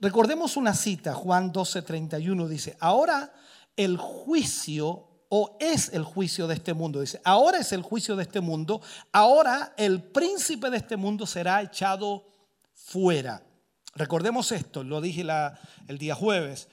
Recordemos 0.00 0.56
una 0.56 0.74
cita, 0.74 1.14
Juan 1.14 1.52
12, 1.52 1.82
31 1.82 2.48
dice, 2.48 2.76
ahora 2.80 3.32
el 3.76 3.96
juicio 3.96 5.06
o 5.28 5.56
es 5.60 5.90
el 5.92 6.02
juicio 6.02 6.48
de 6.48 6.54
este 6.54 6.74
mundo, 6.74 7.00
dice, 7.00 7.20
ahora 7.24 7.58
es 7.58 7.72
el 7.72 7.82
juicio 7.82 8.16
de 8.16 8.24
este 8.24 8.40
mundo, 8.40 8.80
ahora 9.12 9.74
el 9.76 10.02
príncipe 10.02 10.70
de 10.70 10.78
este 10.78 10.96
mundo 10.96 11.26
será 11.26 11.62
echado 11.62 12.26
fuera. 12.74 13.42
Recordemos 13.94 14.50
esto, 14.50 14.82
lo 14.82 15.00
dije 15.00 15.24
el 15.88 15.98
día 15.98 16.14
jueves, 16.14 16.68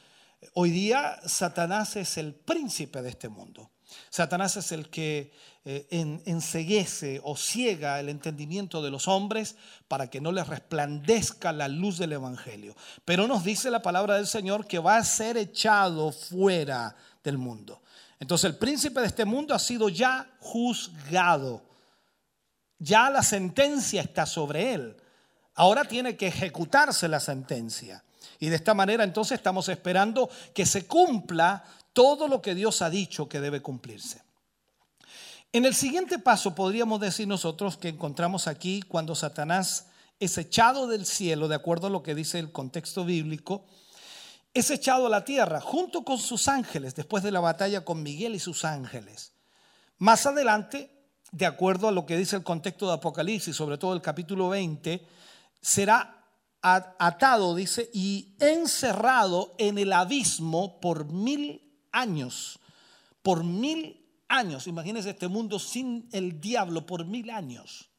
hoy 0.53 0.71
día 0.71 1.19
Satanás 1.25 1.95
es 1.95 2.17
el 2.17 2.33
príncipe 2.33 3.01
de 3.01 3.09
este 3.09 3.29
mundo. 3.29 3.71
Satanás 4.09 4.57
es 4.57 4.71
el 4.71 4.89
que 4.89 5.31
eh, 5.69 5.85
en- 5.89 6.21
enceguece 6.25 7.19
o 7.25 7.35
ciega 7.35 7.99
el 7.99 8.07
entendimiento 8.07 8.81
de 8.81 8.89
los 8.89 9.09
hombres 9.09 9.57
para 9.89 10.09
que 10.09 10.21
no 10.21 10.31
les 10.31 10.47
resplandezca 10.47 11.51
la 11.51 11.67
luz 11.67 11.97
del 11.97 12.13
Evangelio. 12.13 12.73
Pero 13.03 13.27
nos 13.27 13.43
dice 13.43 13.69
la 13.69 13.81
palabra 13.81 14.15
del 14.15 14.27
Señor 14.27 14.65
que 14.65 14.79
va 14.79 14.95
a 14.95 15.03
ser 15.03 15.35
echado 15.35 16.13
fuera 16.13 16.95
del 17.21 17.37
mundo. 17.37 17.81
Entonces 18.17 18.49
el 18.49 18.55
príncipe 18.55 19.01
de 19.01 19.07
este 19.07 19.25
mundo 19.25 19.53
ha 19.53 19.59
sido 19.59 19.89
ya 19.89 20.29
juzgado. 20.39 21.61
Ya 22.79 23.09
la 23.09 23.21
sentencia 23.21 24.01
está 24.01 24.25
sobre 24.25 24.73
él. 24.73 24.95
Ahora 25.55 25.83
tiene 25.83 26.15
que 26.15 26.27
ejecutarse 26.27 27.09
la 27.09 27.19
sentencia. 27.19 28.05
Y 28.39 28.47
de 28.47 28.55
esta 28.55 28.73
manera 28.73 29.03
entonces 29.03 29.37
estamos 29.37 29.67
esperando 29.67 30.29
que 30.53 30.65
se 30.65 30.87
cumpla 30.87 31.61
todo 31.91 32.29
lo 32.29 32.41
que 32.41 32.55
Dios 32.55 32.81
ha 32.81 32.89
dicho 32.89 33.27
que 33.27 33.41
debe 33.41 33.61
cumplirse. 33.61 34.26
En 35.53 35.65
el 35.65 35.73
siguiente 35.73 36.19
paso 36.19 36.55
podríamos 36.55 36.99
decir 36.99 37.27
nosotros 37.27 37.77
que 37.77 37.89
encontramos 37.89 38.47
aquí 38.47 38.81
cuando 38.81 39.15
Satanás 39.15 39.87
es 40.19 40.37
echado 40.37 40.87
del 40.87 41.05
cielo, 41.05 41.47
de 41.47 41.55
acuerdo 41.55 41.87
a 41.87 41.89
lo 41.89 42.03
que 42.03 42.15
dice 42.15 42.39
el 42.39 42.51
contexto 42.51 43.05
bíblico, 43.05 43.65
es 44.53 44.71
echado 44.71 45.07
a 45.07 45.09
la 45.09 45.23
tierra 45.23 45.61
junto 45.61 46.03
con 46.03 46.17
sus 46.17 46.47
ángeles 46.47 46.95
después 46.95 47.23
de 47.23 47.31
la 47.31 47.39
batalla 47.39 47.85
con 47.85 48.03
Miguel 48.03 48.35
y 48.35 48.39
sus 48.39 48.65
ángeles. 48.65 49.33
Más 49.99 50.25
adelante, 50.25 50.91
de 51.31 51.45
acuerdo 51.45 51.87
a 51.87 51.91
lo 51.91 52.05
que 52.05 52.17
dice 52.17 52.35
el 52.35 52.43
contexto 52.43 52.87
de 52.87 52.93
Apocalipsis, 52.93 53.55
sobre 53.55 53.77
todo 53.77 53.93
el 53.93 54.01
capítulo 54.01 54.49
20, 54.49 55.05
será 55.61 56.25
atado, 56.61 57.55
dice, 57.55 57.89
y 57.93 58.35
encerrado 58.39 59.55
en 59.57 59.77
el 59.77 59.93
abismo 59.93 60.79
por 60.81 61.05
mil 61.05 61.61
años. 61.91 62.59
Por 63.21 63.43
mil 63.43 64.06
años. 64.27 64.67
Imagínense 64.67 65.11
este 65.11 65.27
mundo 65.27 65.59
sin 65.59 66.07
el 66.11 66.39
diablo 66.39 66.85
por 66.85 67.05
mil 67.05 67.29
años. 67.29 67.89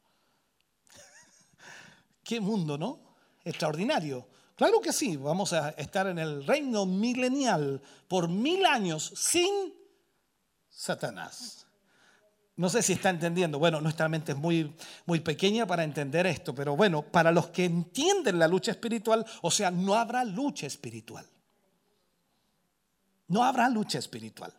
Qué 2.23 2.39
mundo, 2.39 2.77
¿no? 2.77 3.15
Extraordinario. 3.43 4.27
Claro 4.55 4.81
que 4.81 4.91
sí, 4.91 5.15
vamos 5.15 5.53
a 5.53 5.69
estar 5.69 6.07
en 6.07 6.19
el 6.19 6.45
reino 6.45 6.85
milenial 6.85 7.81
por 8.07 8.27
mil 8.27 8.65
años 8.65 9.13
sin 9.15 9.73
Satanás. 10.69 11.65
No 12.57 12.67
sé 12.67 12.81
si 12.83 12.91
está 12.91 13.09
entendiendo. 13.09 13.57
Bueno, 13.57 13.79
nuestra 13.79 14.09
mente 14.09 14.33
es 14.33 14.37
muy, 14.37 14.75
muy 15.05 15.21
pequeña 15.21 15.65
para 15.65 15.85
entender 15.85 16.27
esto, 16.27 16.53
pero 16.53 16.75
bueno, 16.75 17.03
para 17.03 17.31
los 17.31 17.47
que 17.47 17.63
entienden 17.63 18.37
la 18.37 18.49
lucha 18.49 18.71
espiritual, 18.71 19.25
o 19.41 19.49
sea, 19.49 19.71
no 19.71 19.95
habrá 19.95 20.25
lucha 20.25 20.67
espiritual. 20.67 21.25
No 23.29 23.43
habrá 23.43 23.69
lucha 23.69 23.99
espiritual. 23.99 24.53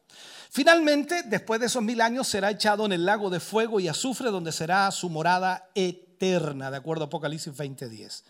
Finalmente, 0.51 1.23
después 1.25 1.61
de 1.61 1.67
esos 1.67 1.83
mil 1.83 2.01
años, 2.01 2.27
será 2.27 2.51
echado 2.51 2.87
en 2.87 2.93
el 2.93 3.05
lago 3.05 3.31
de 3.31 3.41
fuego 3.41 3.79
y 3.79 3.89
azufre, 3.89 4.31
donde 4.31 4.53
será 4.53 4.91
su 4.91 5.11
morada 5.11 5.69
eterna, 5.75 6.71
de 6.71 6.77
acuerdo 6.77 7.05
a 7.05 7.07
Apocalipsis 7.07 7.55
20:10. 7.55 8.25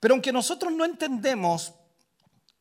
Pero 0.00 0.14
aunque 0.14 0.32
nosotros 0.32 0.72
no 0.72 0.84
entendemos 0.84 1.74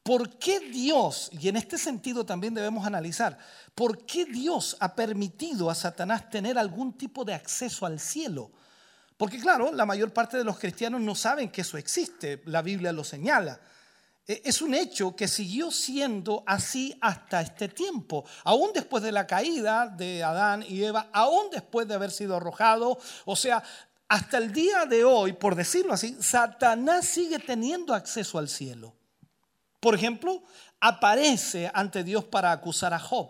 por 0.03 0.37
qué 0.37 0.59
Dios, 0.59 1.29
y 1.31 1.47
en 1.47 1.55
este 1.55 1.77
sentido 1.77 2.25
también 2.25 2.53
debemos 2.53 2.85
analizar, 2.85 3.37
por 3.73 4.05
qué 4.05 4.25
Dios 4.25 4.75
ha 4.79 4.95
permitido 4.95 5.69
a 5.69 5.75
Satanás 5.75 6.29
tener 6.29 6.57
algún 6.57 6.93
tipo 6.97 7.23
de 7.23 7.33
acceso 7.33 7.85
al 7.85 7.99
cielo. 7.99 8.51
Porque 9.17 9.39
claro, 9.39 9.71
la 9.71 9.85
mayor 9.85 10.11
parte 10.11 10.37
de 10.37 10.43
los 10.43 10.59
cristianos 10.59 10.99
no 10.99 11.15
saben 11.15 11.49
que 11.49 11.61
eso 11.61 11.77
existe, 11.77 12.41
la 12.45 12.61
Biblia 12.61 12.91
lo 12.91 13.03
señala. 13.03 13.59
Eh, 14.27 14.41
Es 14.45 14.61
un 14.61 14.73
hecho 14.73 15.15
que 15.15 15.27
siguió 15.27 15.71
siendo 15.71 16.43
así 16.45 16.97
hasta 17.01 17.41
este 17.41 17.67
tiempo, 17.67 18.23
aún 18.43 18.71
después 18.73 19.03
de 19.03 19.11
la 19.11 19.27
caída 19.27 19.87
de 19.87 20.23
Adán 20.23 20.63
y 20.67 20.83
Eva, 20.83 21.09
aún 21.11 21.49
después 21.51 21.87
de 21.87 21.95
haber 21.95 22.11
sido 22.11 22.35
arrojado, 22.37 22.97
o 23.25 23.35
sea, 23.35 23.63
hasta 24.07 24.37
el 24.37 24.51
día 24.53 24.85
de 24.85 25.03
hoy, 25.03 25.33
por 25.33 25.55
decirlo 25.55 25.93
así, 25.93 26.15
Satanás 26.21 27.05
sigue 27.05 27.39
teniendo 27.39 27.93
acceso 27.95 28.37
al 28.37 28.47
cielo. 28.47 28.93
Por 29.79 29.95
ejemplo, 29.95 30.43
aparece 30.79 31.69
ante 31.73 32.03
Dios 32.03 32.23
para 32.23 32.51
acusar 32.51 32.93
a 32.93 32.99
Job. 32.99 33.29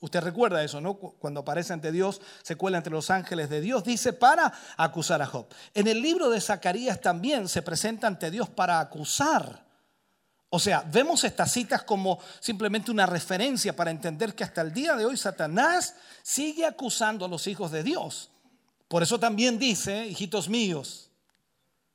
Usted 0.00 0.20
recuerda 0.20 0.62
eso, 0.62 0.80
¿no? 0.80 0.94
Cu- 0.98 1.16
Cuando 1.18 1.40
aparece 1.40 1.72
ante 1.72 1.90
Dios, 1.90 2.20
se 2.42 2.56
cuela 2.56 2.76
entre 2.76 2.92
los 2.92 3.08
ángeles 3.10 3.48
de 3.48 3.60
Dios, 3.62 3.82
dice 3.82 4.12
para 4.12 4.52
acusar 4.76 5.22
a 5.22 5.26
Job. 5.26 5.46
En 5.72 5.86
el 5.88 6.02
libro 6.02 6.28
de 6.28 6.40
Zacarías 6.40 7.00
también 7.00 7.48
se 7.48 7.62
presenta 7.62 8.06
ante 8.06 8.30
Dios 8.30 8.48
para 8.50 8.80
acusar. 8.80 9.64
O 10.54 10.60
sea, 10.60 10.84
vemos 10.88 11.24
estas 11.24 11.50
citas 11.50 11.82
como 11.82 12.20
simplemente 12.38 12.92
una 12.92 13.06
referencia 13.06 13.74
para 13.74 13.90
entender 13.90 14.36
que 14.36 14.44
hasta 14.44 14.60
el 14.60 14.72
día 14.72 14.94
de 14.94 15.04
hoy 15.04 15.16
Satanás 15.16 15.96
sigue 16.22 16.64
acusando 16.64 17.24
a 17.24 17.28
los 17.28 17.48
hijos 17.48 17.72
de 17.72 17.82
Dios. 17.82 18.30
Por 18.86 19.02
eso 19.02 19.18
también 19.18 19.58
dice, 19.58 20.06
hijitos 20.06 20.48
míos, 20.48 21.10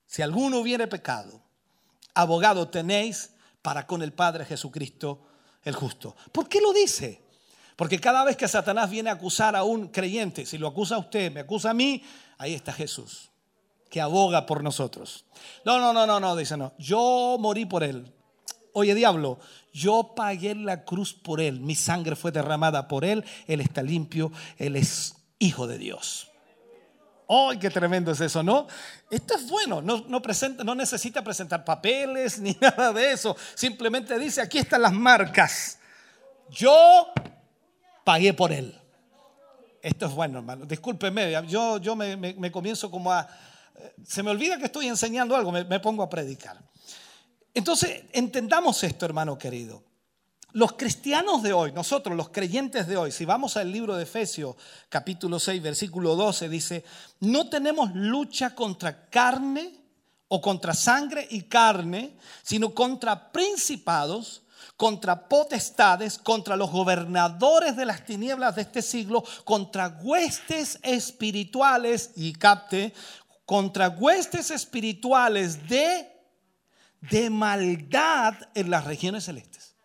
si 0.07 0.23
alguno 0.23 0.59
hubiere 0.59 0.87
pecado, 0.87 1.41
abogado 2.13 2.67
tenéis 2.67 3.29
para 3.61 3.87
con 3.87 4.01
el 4.01 4.11
Padre 4.11 4.43
Jesucristo 4.43 5.25
el 5.63 5.75
justo. 5.75 6.17
¿Por 6.33 6.49
qué 6.49 6.59
lo 6.59 6.73
dice? 6.73 7.23
Porque 7.77 7.97
cada 8.01 8.25
vez 8.25 8.35
que 8.35 8.49
Satanás 8.49 8.89
viene 8.89 9.09
a 9.09 9.13
acusar 9.13 9.55
a 9.55 9.63
un 9.63 9.87
creyente, 9.87 10.45
si 10.45 10.57
lo 10.57 10.67
acusa 10.67 10.95
a 10.95 10.99
usted, 10.99 11.31
me 11.31 11.39
acusa 11.39 11.69
a 11.69 11.73
mí, 11.73 12.03
ahí 12.37 12.55
está 12.55 12.73
Jesús, 12.73 13.29
que 13.89 14.01
aboga 14.01 14.45
por 14.45 14.61
nosotros. 14.65 15.23
No, 15.63 15.79
no, 15.79 15.93
no, 15.93 16.05
no, 16.05 16.19
no, 16.19 16.35
dice 16.35 16.57
no. 16.57 16.73
Yo 16.77 17.37
morí 17.39 17.65
por 17.65 17.85
él. 17.85 18.18
Oye, 18.73 18.95
diablo, 18.95 19.39
yo 19.73 20.13
pagué 20.15 20.55
la 20.55 20.83
cruz 20.83 21.13
por 21.13 21.41
él, 21.41 21.59
mi 21.59 21.75
sangre 21.75 22.15
fue 22.15 22.31
derramada 22.31 22.87
por 22.87 23.05
él, 23.05 23.23
él 23.47 23.61
está 23.61 23.81
limpio, 23.81 24.31
él 24.57 24.75
es 24.75 25.15
hijo 25.39 25.67
de 25.67 25.77
Dios. 25.77 26.29
¡Ay, 27.27 27.59
qué 27.59 27.69
tremendo 27.69 28.11
es 28.11 28.21
eso, 28.21 28.41
¿no? 28.41 28.65
Esto 29.09 29.35
es 29.35 29.47
bueno, 29.47 29.81
no, 29.81 30.21
presenta, 30.21 30.63
no 30.63 30.73
necesita 30.73 31.23
presentar 31.23 31.63
papeles 31.63 32.39
ni 32.41 32.57
nada 32.59 32.91
de 32.91 33.11
eso. 33.11 33.37
Simplemente 33.53 34.17
dice, 34.17 34.41
aquí 34.41 34.57
están 34.57 34.81
las 34.81 34.93
marcas. 34.93 35.77
Yo 36.49 37.07
pagué 38.03 38.33
por 38.33 38.51
él. 38.51 38.75
Esto 39.81 40.07
es 40.07 40.13
bueno, 40.13 40.39
hermano. 40.39 40.65
Discúlpeme, 40.65 41.31
yo, 41.47 41.77
yo 41.77 41.95
me, 41.95 42.51
comienzo 42.51 42.89
como 42.89 43.11
a... 43.11 43.27
Se 44.03 44.23
me 44.23 44.31
olvida 44.31 44.57
que 44.57 44.65
estoy 44.65 44.87
enseñando 44.87 45.35
algo, 45.35 45.51
me 45.51 45.79
pongo 45.79 46.01
a 46.01 46.09
predicar. 46.09 46.57
Entonces, 47.53 48.03
entendamos 48.11 48.83
esto, 48.83 49.05
hermano 49.05 49.37
querido. 49.37 49.83
Los 50.51 50.73
cristianos 50.73 51.43
de 51.43 51.53
hoy, 51.53 51.71
nosotros 51.71 52.17
los 52.17 52.29
creyentes 52.29 52.87
de 52.87 52.97
hoy, 52.97 53.11
si 53.11 53.23
vamos 53.23 53.55
al 53.55 53.71
libro 53.71 53.95
de 53.95 54.03
Efesios 54.03 54.55
capítulo 54.89 55.39
6 55.39 55.61
versículo 55.61 56.15
12, 56.15 56.49
dice, 56.49 56.83
no 57.19 57.49
tenemos 57.49 57.93
lucha 57.93 58.55
contra 58.55 59.09
carne 59.09 59.71
o 60.27 60.41
contra 60.41 60.73
sangre 60.73 61.27
y 61.29 61.43
carne, 61.43 62.17
sino 62.41 62.73
contra 62.73 63.31
principados, 63.31 64.41
contra 64.75 65.27
potestades, 65.27 66.17
contra 66.17 66.55
los 66.55 66.71
gobernadores 66.71 67.75
de 67.75 67.85
las 67.85 68.03
tinieblas 68.03 68.55
de 68.55 68.63
este 68.63 68.81
siglo, 68.81 69.23
contra 69.43 69.99
huestes 70.01 70.79
espirituales 70.81 72.11
y 72.15 72.33
capte 72.33 72.93
contra 73.49 73.89
huestes 73.89 74.51
espirituales 74.51 75.67
de, 75.67 76.08
de 77.01 77.29
maldad 77.29 78.35
en 78.55 78.69
las 78.69 78.85
regiones 78.85 79.25
celestes. 79.25 79.75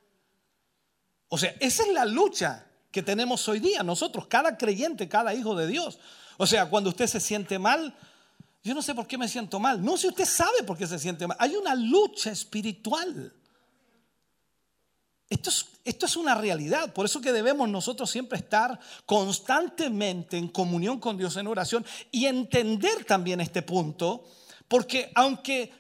O 1.29 1.39
sea, 1.39 1.55
esa 1.61 1.83
es 1.83 1.93
la 1.93 2.05
lucha 2.05 2.67
que 2.91 3.03
tenemos 3.03 3.49
hoy 3.49 3.59
día 3.59 3.83
nosotros, 3.83 4.27
cada 4.29 4.57
creyente, 4.57 5.09
cada 5.09 5.35
hijo 5.35 5.57
de 5.57 5.67
Dios. 5.67 5.99
O 6.37 6.47
sea, 6.47 6.71
cuando 6.71 6.91
usted 6.91 7.07
se 7.07 7.21
siente 7.21 7.59
mal, 7.59 7.97
yo 8.63 8.73
no 8.75 8.83
sé 8.83 8.95
por 8.95 9.07
qué 9.07 9.19
me 9.19 9.29
siento 9.29 9.61
mal. 9.61 9.85
No 9.85 9.97
sé, 9.97 10.09
usted 10.09 10.25
sabe 10.25 10.63
por 10.65 10.79
qué 10.79 10.87
se 10.87 10.99
siente 10.99 11.27
mal. 11.27 11.37
Hay 11.41 11.55
una 11.57 11.75
lucha 11.75 12.31
espiritual. 12.31 13.33
Esto 15.29 15.51
es, 15.51 15.67
esto 15.85 16.07
es, 16.07 16.17
una 16.17 16.35
realidad, 16.35 16.93
por 16.93 17.07
eso 17.07 17.21
que 17.21 17.33
debemos 17.33 17.69
nosotros 17.69 18.11
siempre 18.11 18.39
estar 18.39 18.79
constantemente 19.05 20.37
en 20.37 20.49
comunión 20.49 21.01
con 21.01 21.17
Dios 21.17 21.37
en 21.37 21.47
oración 21.47 21.85
y 22.13 22.27
entender 22.27 23.05
también 23.05 23.41
este 23.41 23.63
punto, 23.63 24.25
porque 24.69 25.11
aunque, 25.15 25.73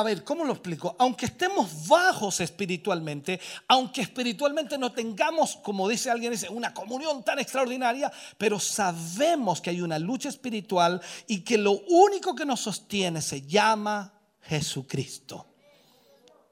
a 0.00 0.04
ver, 0.04 0.24
¿cómo 0.24 0.44
lo 0.44 0.52
explico? 0.52 0.96
Aunque 0.98 1.26
estemos 1.26 1.86
bajos 1.86 2.40
espiritualmente, 2.40 3.38
aunque 3.68 4.00
espiritualmente 4.00 4.78
no 4.78 4.92
tengamos, 4.92 5.56
como 5.56 5.88
dice 5.88 6.10
alguien, 6.10 6.32
una 6.50 6.72
comunión 6.72 7.22
tan 7.22 7.38
extraordinaria, 7.38 8.10
pero 8.38 8.58
sabemos 8.58 9.60
que 9.60 9.70
hay 9.70 9.82
una 9.82 9.98
lucha 9.98 10.28
espiritual 10.28 11.00
y 11.26 11.40
que 11.42 11.58
lo 11.58 11.72
único 11.88 12.34
que 12.34 12.46
nos 12.46 12.60
sostiene 12.60 13.20
se 13.20 13.42
llama 13.42 14.12
Jesucristo. 14.42 15.46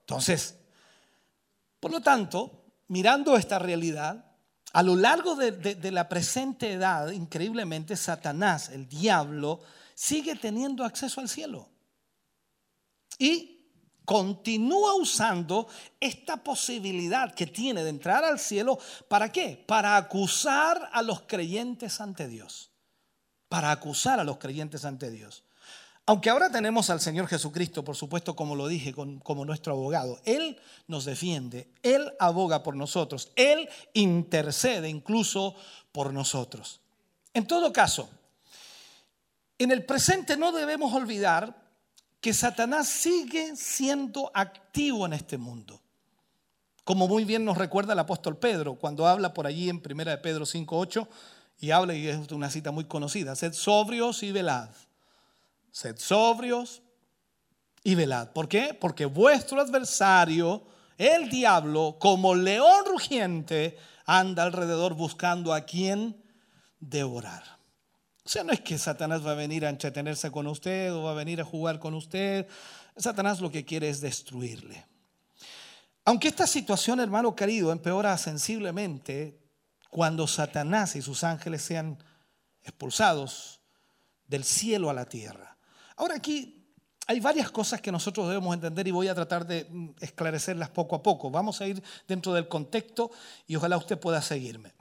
Entonces, 0.00 0.56
por 1.80 1.90
lo 1.90 2.00
tanto, 2.00 2.64
mirando 2.88 3.36
esta 3.36 3.58
realidad, 3.58 4.24
a 4.72 4.82
lo 4.82 4.94
largo 4.94 5.34
de, 5.34 5.52
de, 5.52 5.90
la 5.90 6.08
presente 6.08 6.72
edad, 6.72 7.10
increíblemente, 7.10 7.96
Satanás, 7.96 8.68
el 8.68 8.86
diablo, 8.86 9.60
sigue 9.94 10.36
teniendo 10.36 10.84
acceso 10.84 11.20
al 11.20 11.28
cielo. 11.28 11.70
Y 13.18 13.58
continúa 14.04 14.94
usando 14.94 15.68
esta 16.00 16.42
posibilidad 16.42 17.34
que 17.34 17.46
tiene 17.46 17.84
de 17.84 17.90
entrar 17.90 18.24
al 18.24 18.38
cielo. 18.38 18.78
¿Para 19.06 19.30
qué? 19.30 19.62
Para 19.66 19.98
acusar 19.98 20.88
a 20.92 21.02
los 21.02 21.22
creyentes 21.22 22.00
ante 22.00 22.26
Dios. 22.26 22.70
Para 23.50 23.70
acusar 23.70 24.18
a 24.18 24.24
los 24.24 24.38
creyentes 24.38 24.86
ante 24.86 25.10
Dios. 25.10 25.44
Aunque 26.06 26.30
ahora 26.30 26.50
tenemos 26.50 26.88
al 26.88 27.02
Señor 27.02 27.26
Jesucristo, 27.26 27.84
por 27.84 27.96
supuesto, 27.96 28.34
como 28.34 28.56
lo 28.56 28.66
dije, 28.66 28.94
como 28.94 29.44
nuestro 29.44 29.74
abogado, 29.74 30.18
Él 30.24 30.58
nos 30.86 31.04
defiende, 31.04 31.70
Él 31.82 32.10
aboga 32.18 32.62
por 32.62 32.76
nosotros, 32.76 33.30
Él 33.36 33.68
intercede 33.92 34.88
incluso 34.88 35.54
por 35.92 36.14
nosotros. 36.14 36.80
En 37.34 37.46
todo 37.46 37.74
caso, 37.74 38.08
en 39.58 39.70
el 39.70 39.84
presente 39.84 40.38
no 40.38 40.50
debemos 40.50 40.94
olvidar 40.94 41.67
que 42.20 42.34
Satanás 42.34 42.88
sigue 42.88 43.54
siendo 43.56 44.30
activo 44.34 45.06
en 45.06 45.12
este 45.12 45.38
mundo. 45.38 45.80
Como 46.84 47.06
muy 47.06 47.24
bien 47.24 47.44
nos 47.44 47.58
recuerda 47.58 47.92
el 47.92 47.98
apóstol 47.98 48.38
Pedro 48.38 48.76
cuando 48.76 49.06
habla 49.06 49.34
por 49.34 49.46
allí 49.46 49.68
en 49.68 49.82
1 49.84 50.04
de 50.04 50.18
Pedro 50.18 50.46
5.8 50.46 51.06
y 51.60 51.70
habla, 51.70 51.94
y 51.94 52.06
es 52.08 52.30
una 52.30 52.50
cita 52.50 52.70
muy 52.70 52.84
conocida, 52.84 53.34
sed 53.36 53.52
sobrios 53.52 54.22
y 54.22 54.32
velad. 54.32 54.70
Sed 55.70 55.96
sobrios 55.98 56.82
y 57.82 57.94
velad. 57.94 58.30
¿Por 58.32 58.48
qué? 58.48 58.74
Porque 58.74 59.06
vuestro 59.06 59.60
adversario, 59.60 60.66
el 60.96 61.28
diablo, 61.28 61.96
como 61.98 62.34
león 62.34 62.84
rugiente, 62.86 63.76
anda 64.06 64.44
alrededor 64.44 64.94
buscando 64.94 65.52
a 65.52 65.62
quien 65.62 66.16
devorar. 66.80 67.57
O 68.28 68.30
sea, 68.30 68.44
no 68.44 68.52
es 68.52 68.60
que 68.60 68.76
Satanás 68.76 69.26
va 69.26 69.30
a 69.30 69.34
venir 69.34 69.64
a 69.64 69.70
entretenerse 69.70 70.30
con 70.30 70.46
usted 70.48 70.92
o 70.92 71.04
va 71.04 71.12
a 71.12 71.14
venir 71.14 71.40
a 71.40 71.46
jugar 71.46 71.78
con 71.78 71.94
usted. 71.94 72.46
Satanás 72.94 73.40
lo 73.40 73.50
que 73.50 73.64
quiere 73.64 73.88
es 73.88 74.02
destruirle. 74.02 74.84
Aunque 76.04 76.28
esta 76.28 76.46
situación, 76.46 77.00
hermano 77.00 77.34
querido, 77.34 77.72
empeora 77.72 78.18
sensiblemente 78.18 79.40
cuando 79.88 80.26
Satanás 80.26 80.94
y 80.94 81.00
sus 81.00 81.24
ángeles 81.24 81.62
sean 81.62 82.04
expulsados 82.60 83.62
del 84.26 84.44
cielo 84.44 84.90
a 84.90 84.92
la 84.92 85.06
tierra. 85.06 85.56
Ahora 85.96 86.16
aquí 86.16 86.70
hay 87.06 87.20
varias 87.20 87.50
cosas 87.50 87.80
que 87.80 87.90
nosotros 87.90 88.28
debemos 88.28 88.52
entender 88.52 88.86
y 88.88 88.90
voy 88.90 89.08
a 89.08 89.14
tratar 89.14 89.46
de 89.46 89.66
esclarecerlas 90.00 90.68
poco 90.68 90.96
a 90.96 91.02
poco. 91.02 91.30
Vamos 91.30 91.62
a 91.62 91.66
ir 91.66 91.82
dentro 92.06 92.34
del 92.34 92.46
contexto 92.46 93.10
y 93.46 93.56
ojalá 93.56 93.78
usted 93.78 93.98
pueda 93.98 94.20
seguirme. 94.20 94.74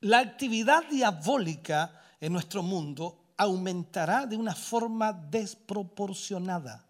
La 0.00 0.18
actividad 0.18 0.82
diabólica 0.90 2.00
en 2.24 2.32
nuestro 2.32 2.62
mundo 2.62 3.18
aumentará 3.36 4.26
de 4.26 4.36
una 4.36 4.54
forma 4.54 5.12
desproporcionada. 5.12 6.86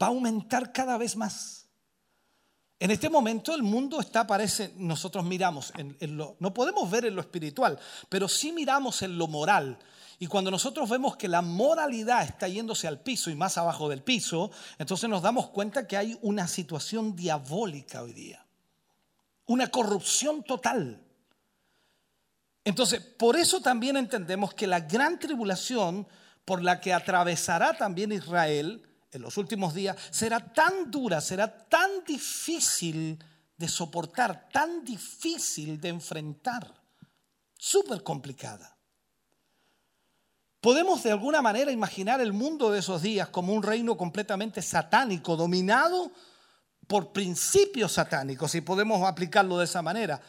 Va 0.00 0.06
a 0.06 0.10
aumentar 0.10 0.72
cada 0.72 0.96
vez 0.96 1.16
más. 1.16 1.66
En 2.78 2.90
este 2.90 3.08
momento 3.08 3.54
el 3.54 3.62
mundo 3.62 4.00
está, 4.00 4.26
parece, 4.26 4.72
nosotros 4.76 5.24
miramos, 5.24 5.72
en, 5.76 5.96
en 6.00 6.16
lo, 6.16 6.36
no 6.40 6.52
podemos 6.52 6.90
ver 6.90 7.04
en 7.04 7.14
lo 7.14 7.20
espiritual, 7.20 7.78
pero 8.08 8.26
sí 8.26 8.52
miramos 8.52 9.02
en 9.02 9.16
lo 9.18 9.28
moral 9.28 9.78
y 10.22 10.28
cuando 10.28 10.52
nosotros 10.52 10.88
vemos 10.88 11.16
que 11.16 11.26
la 11.26 11.42
moralidad 11.42 12.22
está 12.22 12.46
yéndose 12.46 12.86
al 12.86 13.00
piso 13.00 13.28
y 13.28 13.34
más 13.34 13.58
abajo 13.58 13.88
del 13.88 14.04
piso, 14.04 14.52
entonces 14.78 15.10
nos 15.10 15.20
damos 15.20 15.48
cuenta 15.48 15.88
que 15.88 15.96
hay 15.96 16.16
una 16.22 16.46
situación 16.46 17.16
diabólica 17.16 18.02
hoy 18.02 18.12
día. 18.12 18.46
Una 19.46 19.66
corrupción 19.66 20.44
total. 20.44 21.01
Entonces, 22.64 23.00
por 23.00 23.36
eso 23.36 23.60
también 23.60 23.96
entendemos 23.96 24.54
que 24.54 24.66
la 24.66 24.80
gran 24.80 25.18
tribulación 25.18 26.06
por 26.44 26.62
la 26.62 26.80
que 26.80 26.92
atravesará 26.92 27.76
también 27.76 28.12
Israel 28.12 28.82
en 29.10 29.22
los 29.22 29.36
últimos 29.36 29.74
días 29.74 29.96
será 30.10 30.40
tan 30.40 30.90
dura, 30.90 31.20
será 31.20 31.68
tan 31.68 32.04
difícil 32.06 33.22
de 33.56 33.68
soportar, 33.68 34.48
tan 34.50 34.84
difícil 34.84 35.80
de 35.80 35.88
enfrentar, 35.88 36.72
súper 37.56 38.02
complicada. 38.02 38.76
Podemos 40.60 41.02
de 41.02 41.10
alguna 41.10 41.42
manera 41.42 41.72
imaginar 41.72 42.20
el 42.20 42.32
mundo 42.32 42.70
de 42.70 42.78
esos 42.78 43.02
días 43.02 43.28
como 43.28 43.52
un 43.52 43.64
reino 43.64 43.96
completamente 43.96 44.62
satánico, 44.62 45.36
dominado 45.36 46.12
por 46.86 47.12
principios 47.12 47.92
satánicos, 47.92 48.54
y 48.54 48.60
podemos 48.60 49.06
aplicarlo 49.06 49.58
de 49.58 49.64
esa 49.64 49.82
manera, 49.82 50.20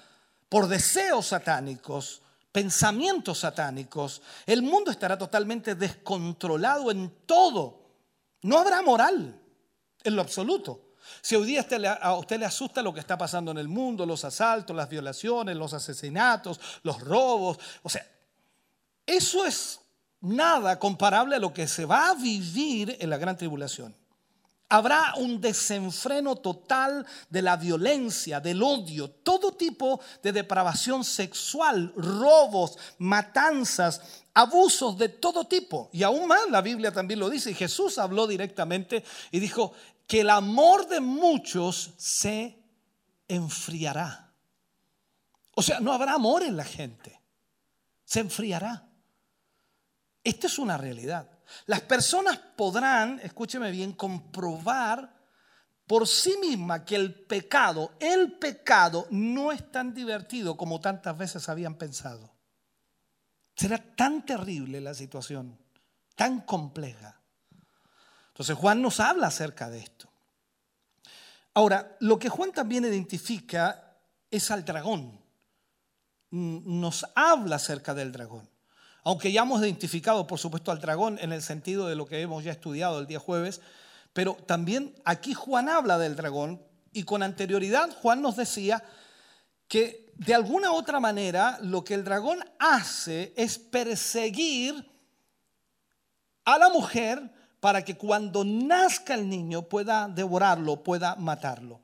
por 0.50 0.68
deseos 0.68 1.28
satánicos, 1.28 2.23
pensamientos 2.54 3.40
satánicos. 3.40 4.22
El 4.46 4.62
mundo 4.62 4.92
estará 4.92 5.18
totalmente 5.18 5.76
descontrolado 5.76 6.92
en 6.92 7.12
todo. 7.26 7.82
No 8.44 8.60
habrá 8.60 8.82
moral 8.82 9.42
en 10.04 10.16
lo 10.16 10.22
absoluto. 10.22 10.94
Si 11.22 11.36
hoy 11.36 11.48
día 11.48 11.66
a 12.02 12.16
usted 12.16 12.40
le 12.40 12.46
asusta 12.46 12.82
lo 12.82 12.94
que 12.94 13.00
está 13.00 13.18
pasando 13.18 13.52
en 13.52 13.58
el 13.58 13.68
mundo, 13.68 14.06
los 14.06 14.24
asaltos, 14.24 14.76
las 14.76 14.88
violaciones, 14.88 15.58
los 15.58 15.74
asesinatos, 15.74 16.60
los 16.84 17.02
robos, 17.02 17.60
o 17.82 17.90
sea, 17.90 18.08
eso 19.06 19.46
es 19.46 19.82
nada 20.22 20.80
comparable 20.80 21.36
a 21.36 21.40
lo 21.40 21.54
que 21.54 21.68
se 21.68 21.86
va 21.86 22.12
a 22.12 22.14
vivir 22.14 22.96
en 23.00 23.10
la 23.10 23.18
gran 23.18 23.36
tribulación. 23.36 23.96
Habrá 24.74 25.14
un 25.18 25.40
desenfreno 25.40 26.38
total 26.38 27.06
de 27.30 27.44
la 27.44 27.58
violencia, 27.58 28.40
del 28.40 28.64
odio, 28.64 29.08
todo 29.08 29.52
tipo 29.52 30.02
de 30.24 30.32
depravación 30.32 31.04
sexual, 31.04 31.94
robos, 31.96 32.80
matanzas, 32.98 34.02
abusos 34.34 34.98
de 34.98 35.10
todo 35.10 35.46
tipo. 35.46 35.92
Y 35.94 36.02
aún 36.02 36.28
más 36.28 36.50
la 36.50 36.64
Biblia 36.64 36.92
también 36.92 37.20
lo 37.20 37.30
dice. 37.30 37.52
Y 37.52 37.54
Jesús 37.54 38.00
habló 38.00 38.26
directamente 38.26 39.04
y 39.30 39.40
dijo 39.40 39.74
que 40.08 40.22
el 40.22 40.32
amor 40.32 40.88
de 40.88 41.02
muchos 41.02 41.92
se 41.98 42.58
enfriará. 43.28 44.34
O 45.54 45.62
sea, 45.62 45.82
no 45.82 45.94
habrá 45.94 46.14
amor 46.14 46.42
en 46.42 46.58
la 46.58 46.66
gente. 46.66 47.22
Se 48.06 48.22
enfriará. 48.22 48.90
Esta 50.24 50.48
es 50.48 50.58
una 50.58 50.80
realidad. 50.80 51.30
Las 51.66 51.82
personas 51.82 52.38
podrán, 52.38 53.20
escúcheme 53.24 53.72
bien, 53.72 53.94
comprobar 53.94 55.14
por 55.88 56.08
sí 56.08 56.38
misma 56.38 56.86
que 56.86 56.96
el 56.96 57.14
pecado, 57.14 57.92
el 58.00 58.34
pecado 58.34 59.08
no 59.12 59.52
es 59.52 59.72
tan 59.72 59.94
divertido 59.94 60.56
como 60.58 60.80
tantas 60.80 61.18
veces 61.18 61.50
habían 61.50 61.76
pensado. 61.76 62.34
Será 63.56 63.78
tan 63.78 64.26
terrible 64.26 64.82
la 64.82 64.94
situación, 64.94 65.60
tan 66.16 66.42
compleja. 66.42 67.20
Entonces 68.30 68.56
Juan 68.56 68.82
nos 68.82 69.00
habla 69.00 69.28
acerca 69.28 69.70
de 69.70 69.80
esto. 69.80 70.10
Ahora, 71.54 71.96
lo 72.00 72.18
que 72.18 72.30
Juan 72.30 72.52
también 72.52 72.84
identifica 72.86 73.98
es 74.32 74.50
al 74.50 74.66
dragón. 74.66 75.22
Nos 76.32 77.06
habla 77.16 77.58
acerca 77.58 77.94
del 77.94 78.12
dragón. 78.12 78.50
Aunque 79.04 79.32
ya 79.32 79.42
hemos 79.42 79.62
identificado, 79.62 80.26
por 80.28 80.40
supuesto, 80.40 80.72
al 80.72 80.80
dragón 80.80 81.20
en 81.22 81.34
el 81.34 81.42
sentido 81.42 81.88
de 81.88 81.96
lo 81.96 82.06
que 82.06 82.22
hemos 82.22 82.44
ya 82.44 82.52
estudiado 82.52 83.00
el 83.00 83.08
día 83.08 83.20
jueves, 83.20 83.62
pero 84.14 84.36
también 84.46 84.96
aquí 85.04 85.34
Juan 85.34 85.68
habla 85.68 85.98
del 85.98 86.16
dragón 86.16 86.62
y 86.94 87.04
con 87.04 87.24
anterioridad 87.24 87.90
Juan 88.02 88.22
nos 88.22 88.38
decía 88.38 88.84
que 89.68 90.14
de 90.16 90.36
alguna 90.36 90.72
otra 90.72 91.00
manera 91.00 91.58
lo 91.62 91.84
que 91.84 91.96
el 91.96 92.04
dragón 92.04 92.40
hace 92.60 93.34
es 93.36 93.58
perseguir 93.58 94.90
a 96.46 96.58
la 96.58 96.70
mujer 96.70 97.34
para 97.60 97.84
que 97.84 97.98
cuando 97.98 98.44
nazca 98.46 99.16
el 99.16 99.28
niño 99.28 99.64
pueda 99.64 100.08
devorarlo, 100.08 100.84
pueda 100.84 101.16
matarlo. 101.16 101.82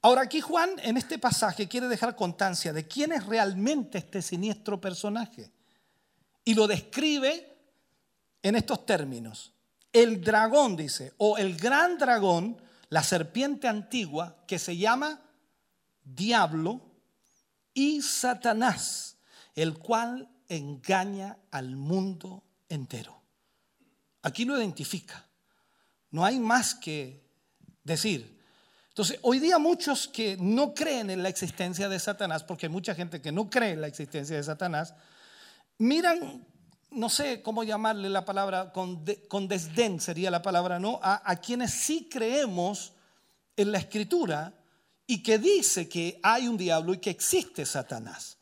Ahora 0.00 0.22
aquí 0.22 0.40
Juan 0.40 0.70
en 0.82 0.96
este 0.96 1.18
pasaje 1.18 1.66
quiere 1.66 1.88
dejar 1.88 2.14
constancia 2.14 2.72
de 2.72 2.86
quién 2.86 3.12
es 3.12 3.26
realmente 3.26 3.98
este 3.98 4.22
siniestro 4.22 4.80
personaje 4.80 5.50
y 6.48 6.54
lo 6.54 6.66
describe 6.66 7.58
en 8.42 8.56
estos 8.56 8.86
términos. 8.86 9.52
El 9.92 10.22
dragón, 10.22 10.76
dice, 10.76 11.12
o 11.18 11.36
el 11.36 11.54
gran 11.58 11.98
dragón, 11.98 12.56
la 12.88 13.02
serpiente 13.02 13.68
antigua 13.68 14.34
que 14.46 14.58
se 14.58 14.74
llama 14.74 15.20
diablo 16.02 16.80
y 17.74 18.00
Satanás, 18.00 19.18
el 19.54 19.76
cual 19.76 20.26
engaña 20.48 21.36
al 21.50 21.76
mundo 21.76 22.42
entero. 22.70 23.20
Aquí 24.22 24.46
lo 24.46 24.56
identifica. 24.56 25.26
No 26.10 26.24
hay 26.24 26.40
más 26.40 26.74
que 26.74 27.28
decir. 27.84 28.40
Entonces, 28.88 29.18
hoy 29.20 29.38
día 29.38 29.58
muchos 29.58 30.08
que 30.08 30.38
no 30.40 30.72
creen 30.72 31.10
en 31.10 31.22
la 31.22 31.28
existencia 31.28 31.90
de 31.90 32.00
Satanás, 32.00 32.42
porque 32.42 32.64
hay 32.64 32.72
mucha 32.72 32.94
gente 32.94 33.20
que 33.20 33.32
no 33.32 33.50
cree 33.50 33.72
en 33.72 33.82
la 33.82 33.86
existencia 33.86 34.34
de 34.34 34.42
Satanás, 34.42 34.94
miran, 35.78 36.46
no 36.90 37.08
sé 37.08 37.42
cómo 37.42 37.64
llamarle 37.64 38.08
la 38.08 38.24
palabra, 38.24 38.72
con, 38.72 39.04
con 39.28 39.48
desdén 39.48 40.00
sería 40.00 40.30
la 40.30 40.42
palabra, 40.42 40.78
¿no? 40.78 41.00
A, 41.02 41.36
quienes 41.36 41.72
sí 41.72 42.08
creemos 42.10 42.92
en 43.56 43.72
la 43.72 43.78
escritura 43.78 44.54
y 45.06 45.22
que 45.22 45.38
dice 45.38 45.88
que 45.88 46.20
hay 46.22 46.48
un 46.48 46.56
diablo 46.56 46.94
y 46.94 46.98
que 46.98 47.10
existe 47.10 47.64
Satanás. 47.64 48.36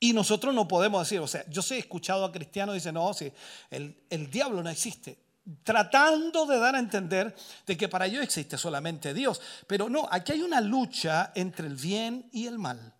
Y 0.00 0.12
nosotros 0.12 0.54
no 0.54 0.68
podemos 0.68 1.06
decir, 1.06 1.20
o 1.20 1.26
sea, 1.26 1.44
yo 1.48 1.62
sé, 1.62 1.76
he 1.76 1.78
escuchado 1.78 2.24
a 2.24 2.32
cristianos 2.32 2.74
dicen, 2.74 2.94
no, 2.94 3.14
sí, 3.14 3.32
el, 3.70 4.04
el 4.10 4.30
diablo 4.30 4.62
no 4.62 4.68
existe. 4.68 5.18
Tratando 5.62 6.46
de 6.46 6.58
dar 6.58 6.74
a 6.74 6.78
entender 6.78 7.34
de 7.66 7.76
que 7.76 7.88
para 7.88 8.06
ellos 8.06 8.22
existe 8.22 8.58
solamente 8.58 9.14
Dios. 9.14 9.40
Pero 9.66 9.88
no, 9.88 10.08
aquí 10.10 10.32
hay 10.32 10.42
una 10.42 10.60
lucha 10.60 11.32
entre 11.34 11.66
el 11.66 11.76
bien 11.76 12.28
y 12.32 12.46
el 12.46 12.58
mal. 12.58 12.94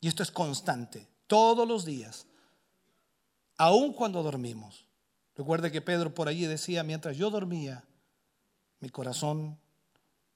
Y 0.00 0.08
esto 0.08 0.22
es 0.22 0.30
constante, 0.30 1.06
todos 1.26 1.68
los 1.68 1.84
días, 1.84 2.26
aun 3.60 3.92
cuando 3.92 4.22
dormimos. 4.22 4.86
Recuerde 5.36 5.70
que 5.70 5.82
Pedro 5.82 6.14
por 6.14 6.28
allí 6.28 6.46
decía, 6.46 6.82
mientras 6.82 7.18
yo 7.18 7.28
dormía, 7.28 7.84
mi 8.80 8.88
corazón 8.88 9.58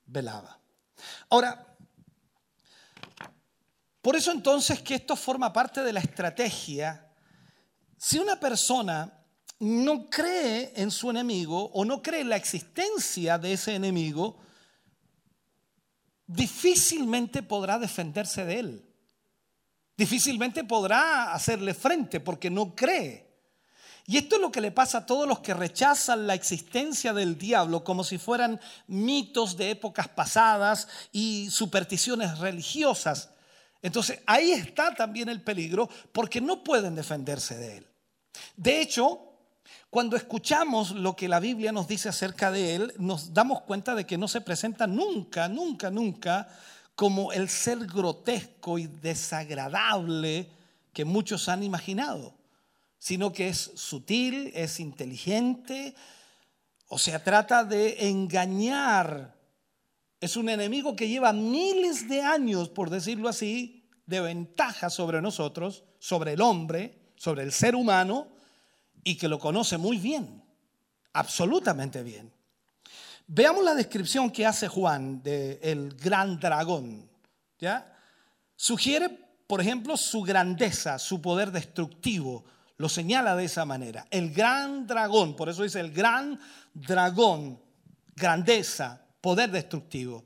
velaba. 0.05 0.61
Ahora, 1.31 1.75
por 4.03 4.15
eso 4.15 4.31
entonces 4.31 4.83
que 4.83 4.97
esto 4.97 5.17
forma 5.17 5.55
parte 5.55 5.83
de 5.83 5.95
la 5.95 6.01
estrategia. 6.01 7.11
Si 7.97 8.19
una 8.19 8.39
persona 8.39 9.11
no 9.59 10.11
cree 10.11 10.75
en 10.77 10.91
su 10.91 11.09
enemigo 11.09 11.71
o 11.73 11.87
no 11.87 12.03
cree 12.03 12.21
en 12.21 12.29
la 12.29 12.37
existencia 12.37 13.39
de 13.39 13.55
ese 13.55 13.75
enemigo, 13.75 14.37
difícilmente 16.27 17.43
podrá 17.43 17.79
defenderse 17.79 18.45
de 18.45 18.59
él. 18.59 18.94
Difícilmente 19.97 20.65
podrá 20.65 21.33
hacerle 21.33 21.75
frente 21.75 22.21
porque 22.21 22.51
no 22.51 22.75
cree. 22.75 23.25
Y 24.07 24.19
esto 24.19 24.37
es 24.37 24.43
lo 24.43 24.53
que 24.53 24.61
le 24.61 24.71
pasa 24.71 24.99
a 24.99 25.07
todos 25.07 25.27
los 25.27 25.41
que 25.41 25.55
rechazan 25.55 26.27
la 26.27 26.35
existencia 26.35 27.15
del 27.15 27.39
diablo 27.39 27.85
como 27.85 28.05
si 28.05 28.19
fueran 28.19 28.61
mitos 28.87 29.57
de 29.57 29.71
épocas 29.71 30.09
pasadas 30.09 30.89
y 31.11 31.49
supersticiones 31.51 32.39
religiosas. 32.39 33.31
Entonces 33.81 34.21
ahí 34.27 34.53
está 34.53 34.95
también 34.95 35.29
el 35.29 35.43
peligro 35.43 35.89
porque 36.13 36.41
no 36.41 36.63
pueden 36.63 36.95
defenderse 36.95 37.57
de 37.57 37.79
él. 37.79 37.87
De 38.57 38.81
hecho, 38.81 39.21
cuando 39.89 40.17
escuchamos 40.17 40.91
lo 40.91 41.17
que 41.17 41.29
la 41.29 41.41
Biblia 41.41 41.73
nos 41.73 41.89
dice 41.89 42.09
acerca 42.09 42.51
de 42.51 42.75
él, 42.75 42.95
nos 42.99 43.33
damos 43.33 43.63
cuenta 43.63 43.95
de 43.95 44.05
que 44.05 44.19
no 44.19 44.29
se 44.29 44.41
presenta 44.43 44.87
nunca, 44.87 45.49
nunca, 45.49 45.91
nunca 45.91 46.49
como 46.95 47.33
el 47.33 47.49
ser 47.49 47.87
grotesco 47.87 48.79
y 48.79 48.87
desagradable 48.87 50.49
que 50.93 51.05
muchos 51.05 51.49
han 51.49 51.63
imaginado, 51.63 52.35
sino 52.99 53.33
que 53.33 53.49
es 53.49 53.73
sutil, 53.75 54.53
es 54.55 54.81
inteligente, 54.81 55.95
o 56.89 56.99
sea, 56.99 57.23
trata 57.23 57.65
de 57.65 58.09
engañar. 58.09 59.35
Es 60.21 60.37
un 60.37 60.49
enemigo 60.49 60.95
que 60.95 61.09
lleva 61.09 61.33
miles 61.33 62.09
de 62.09 62.23
años, 62.23 62.69
por 62.69 62.91
decirlo 62.91 63.29
así, 63.29 63.85
de 64.07 64.21
ventaja 64.21 64.91
sobre 64.91 65.21
nosotros, 65.21 65.85
sobre 65.99 66.35
el 66.35 66.41
hombre, 66.41 67.13
sobre 67.17 67.43
el 67.43 67.53
ser 67.53 67.75
humano, 67.75 68.29
y 69.03 69.17
que 69.17 69.29
lo 69.29 69.39
conoce 69.39 69.77
muy 69.77 69.99
bien, 69.99 70.43
absolutamente 71.13 72.03
bien. 72.03 72.34
Veamos 73.27 73.65
la 73.65 73.75
descripción 73.75 74.31
que 74.31 74.45
hace 74.45 74.69
Juan 74.69 75.23
del 75.23 75.95
gran 75.95 76.39
dragón. 76.39 77.09
Sugiere, 78.55 79.09
por 79.47 79.61
ejemplo, 79.61 79.97
su 79.97 80.23
grandeza, 80.23 80.99
su 80.99 81.23
poder 81.23 81.51
destructivo. 81.51 82.45
Lo 82.77 82.89
señala 82.89 83.35
de 83.37 83.45
esa 83.45 83.65
manera. 83.65 84.07
El 84.11 84.33
gran 84.33 84.87
dragón, 84.87 85.37
por 85.37 85.49
eso 85.49 85.63
dice 85.63 85.81
el 85.81 85.93
gran 85.93 86.39
dragón, 86.75 87.61
grandeza, 88.15 89.07
poder 89.21 89.51
destructivo. 89.51 90.25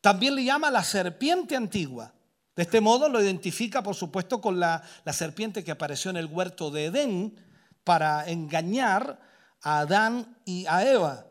También 0.00 0.34
le 0.34 0.44
llama 0.44 0.70
la 0.70 0.84
serpiente 0.84 1.56
antigua. 1.56 2.12
De 2.54 2.64
este 2.64 2.80
modo 2.80 3.08
lo 3.08 3.22
identifica, 3.22 3.82
por 3.82 3.94
supuesto, 3.94 4.40
con 4.40 4.58
la, 4.60 4.82
la 5.04 5.12
serpiente 5.12 5.64
que 5.64 5.70
apareció 5.70 6.10
en 6.10 6.16
el 6.16 6.26
huerto 6.26 6.70
de 6.70 6.86
Edén 6.86 7.36
para 7.84 8.28
engañar 8.28 9.20
a 9.62 9.80
Adán 9.80 10.36
y 10.44 10.66
a 10.66 10.84
Eva. 10.84 11.27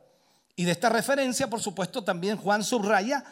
Y 0.57 0.65
de 0.65 0.71
esta 0.71 0.89
referencia, 0.89 1.47
por 1.47 1.61
supuesto, 1.61 2.03
también 2.03 2.35
Juan 2.35 2.63
subraya 2.63 3.23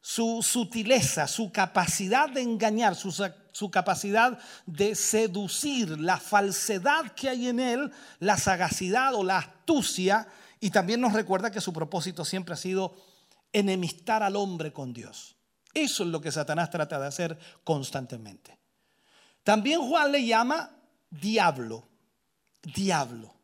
su 0.00 0.42
sutileza, 0.42 1.28
su 1.28 1.52
capacidad 1.52 2.30
de 2.30 2.40
engañar, 2.40 2.96
su, 2.96 3.12
su, 3.52 3.70
capacidad 3.70 4.38
de 4.64 4.94
seducir, 4.94 6.00
la 6.00 6.16
falsedad 6.16 7.12
que 7.12 7.28
hay 7.28 7.48
en 7.48 7.60
él, 7.60 7.92
la 8.18 8.38
sagacidad 8.38 9.14
o 9.14 9.22
la 9.22 9.36
astucia. 9.36 10.26
Y 10.58 10.70
también 10.70 11.02
nos 11.02 11.12
recuerda 11.12 11.50
que 11.50 11.60
su 11.60 11.74
propósito 11.74 12.24
siempre 12.24 12.54
ha 12.54 12.56
sido 12.56 12.94
enemistar 13.52 14.22
al 14.22 14.36
hombre 14.36 14.72
con 14.72 14.94
Dios. 14.94 15.36
Eso 15.74 16.02
es 16.04 16.08
lo 16.08 16.22
que 16.22 16.32
Satanás 16.32 16.70
trata 16.70 16.98
de 16.98 17.08
hacer 17.08 17.38
constantemente. 17.62 18.58
También 19.44 19.82
Juan 19.82 20.12
le 20.12 20.24
llama 20.24 20.70
diablo, 21.10 21.86
diablo. 22.62 23.39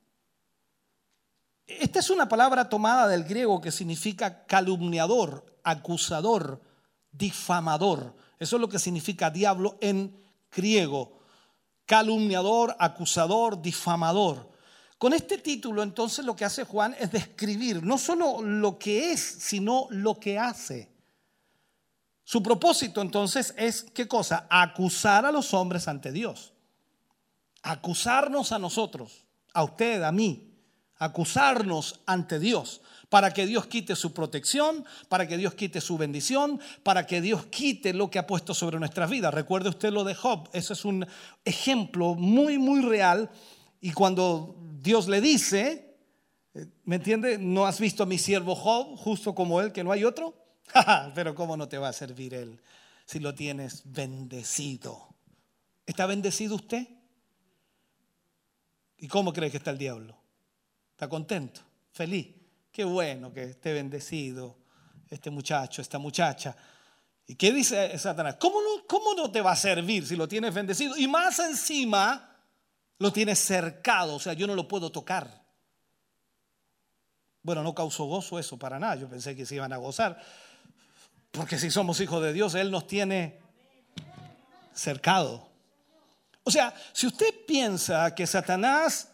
Esta 1.66 1.98
es 1.98 2.10
una 2.10 2.28
palabra 2.28 2.68
tomada 2.68 3.08
del 3.08 3.24
griego 3.24 3.60
que 3.60 3.72
significa 3.72 4.46
calumniador, 4.46 5.44
acusador, 5.64 6.60
difamador. 7.10 8.14
Eso 8.38 8.56
es 8.56 8.60
lo 8.60 8.68
que 8.68 8.78
significa 8.78 9.30
diablo 9.30 9.76
en 9.80 10.16
griego. 10.54 11.18
Calumniador, 11.84 12.76
acusador, 12.78 13.60
difamador. 13.60 14.50
Con 14.98 15.12
este 15.12 15.38
título 15.38 15.82
entonces 15.82 16.24
lo 16.24 16.36
que 16.36 16.44
hace 16.44 16.64
Juan 16.64 16.94
es 16.98 17.10
describir 17.10 17.82
no 17.82 17.98
solo 17.98 18.40
lo 18.42 18.78
que 18.78 19.12
es, 19.12 19.20
sino 19.20 19.88
lo 19.90 20.18
que 20.18 20.38
hace. 20.38 20.88
Su 22.24 22.42
propósito 22.42 23.02
entonces 23.02 23.54
es, 23.56 23.82
¿qué 23.82 24.08
cosa? 24.08 24.46
Acusar 24.50 25.26
a 25.26 25.32
los 25.32 25.52
hombres 25.52 25.86
ante 25.86 26.12
Dios. 26.12 26.52
Acusarnos 27.62 28.52
a 28.52 28.58
nosotros, 28.58 29.24
a 29.52 29.64
usted, 29.64 30.02
a 30.02 30.12
mí. 30.12 30.55
Acusarnos 30.98 32.00
ante 32.06 32.38
Dios 32.38 32.80
para 33.08 33.32
que 33.32 33.46
Dios 33.46 33.66
quite 33.66 33.94
su 33.94 34.12
protección, 34.12 34.84
para 35.08 35.28
que 35.28 35.36
Dios 35.36 35.54
quite 35.54 35.80
su 35.80 35.96
bendición, 35.96 36.60
para 36.82 37.06
que 37.06 37.20
Dios 37.20 37.46
quite 37.46 37.94
lo 37.94 38.10
que 38.10 38.18
ha 38.18 38.26
puesto 38.26 38.54
sobre 38.54 38.78
nuestras 38.78 39.08
vidas. 39.10 39.32
Recuerde 39.32 39.68
usted 39.68 39.92
lo 39.92 40.04
de 40.04 40.14
Job, 40.14 40.48
eso 40.52 40.72
es 40.72 40.84
un 40.84 41.06
ejemplo 41.44 42.14
muy, 42.14 42.58
muy 42.58 42.82
real. 42.82 43.30
Y 43.80 43.92
cuando 43.92 44.56
Dios 44.80 45.08
le 45.08 45.20
dice, 45.20 45.96
¿me 46.84 46.96
entiende? 46.96 47.38
¿No 47.38 47.66
has 47.66 47.78
visto 47.78 48.02
a 48.02 48.06
mi 48.06 48.18
siervo 48.18 48.54
Job, 48.54 48.96
justo 48.96 49.34
como 49.34 49.60
él, 49.60 49.72
que 49.72 49.84
no 49.84 49.92
hay 49.92 50.04
otro? 50.04 50.34
Pero 51.14 51.34
¿cómo 51.34 51.56
no 51.56 51.68
te 51.68 51.78
va 51.78 51.88
a 51.88 51.92
servir 51.92 52.34
él 52.34 52.60
si 53.04 53.20
lo 53.20 53.34
tienes 53.34 53.82
bendecido? 53.84 55.14
¿Está 55.86 56.06
bendecido 56.06 56.56
usted? 56.56 56.88
¿Y 58.98 59.06
cómo 59.06 59.32
cree 59.32 59.50
que 59.50 59.58
está 59.58 59.70
el 59.70 59.78
diablo? 59.78 60.25
¿Está 60.96 61.10
contento? 61.10 61.60
¿Feliz? 61.92 62.28
Qué 62.72 62.82
bueno 62.82 63.30
que 63.30 63.42
esté 63.42 63.74
bendecido 63.74 64.56
este 65.10 65.28
muchacho, 65.28 65.82
esta 65.82 65.98
muchacha. 65.98 66.56
¿Y 67.26 67.34
qué 67.34 67.52
dice 67.52 67.98
Satanás? 67.98 68.36
¿Cómo 68.40 68.62
no, 68.62 68.86
¿Cómo 68.86 69.12
no 69.12 69.30
te 69.30 69.42
va 69.42 69.52
a 69.52 69.56
servir 69.56 70.06
si 70.06 70.16
lo 70.16 70.26
tienes 70.26 70.54
bendecido? 70.54 70.96
Y 70.96 71.06
más 71.06 71.38
encima 71.40 72.34
lo 72.96 73.12
tienes 73.12 73.38
cercado, 73.40 74.14
o 74.14 74.18
sea, 74.18 74.32
yo 74.32 74.46
no 74.46 74.54
lo 74.54 74.66
puedo 74.66 74.90
tocar. 74.90 75.44
Bueno, 77.42 77.62
no 77.62 77.74
causó 77.74 78.04
gozo 78.04 78.38
eso 78.38 78.58
para 78.58 78.78
nada, 78.78 78.96
yo 78.96 79.06
pensé 79.06 79.36
que 79.36 79.44
se 79.44 79.56
iban 79.56 79.74
a 79.74 79.76
gozar. 79.76 80.18
Porque 81.30 81.58
si 81.58 81.70
somos 81.70 82.00
hijos 82.00 82.22
de 82.22 82.32
Dios, 82.32 82.54
Él 82.54 82.70
nos 82.70 82.86
tiene 82.86 83.38
cercado. 84.72 85.46
O 86.42 86.50
sea, 86.50 86.74
si 86.94 87.06
usted 87.06 87.44
piensa 87.46 88.14
que 88.14 88.26
Satanás 88.26 89.10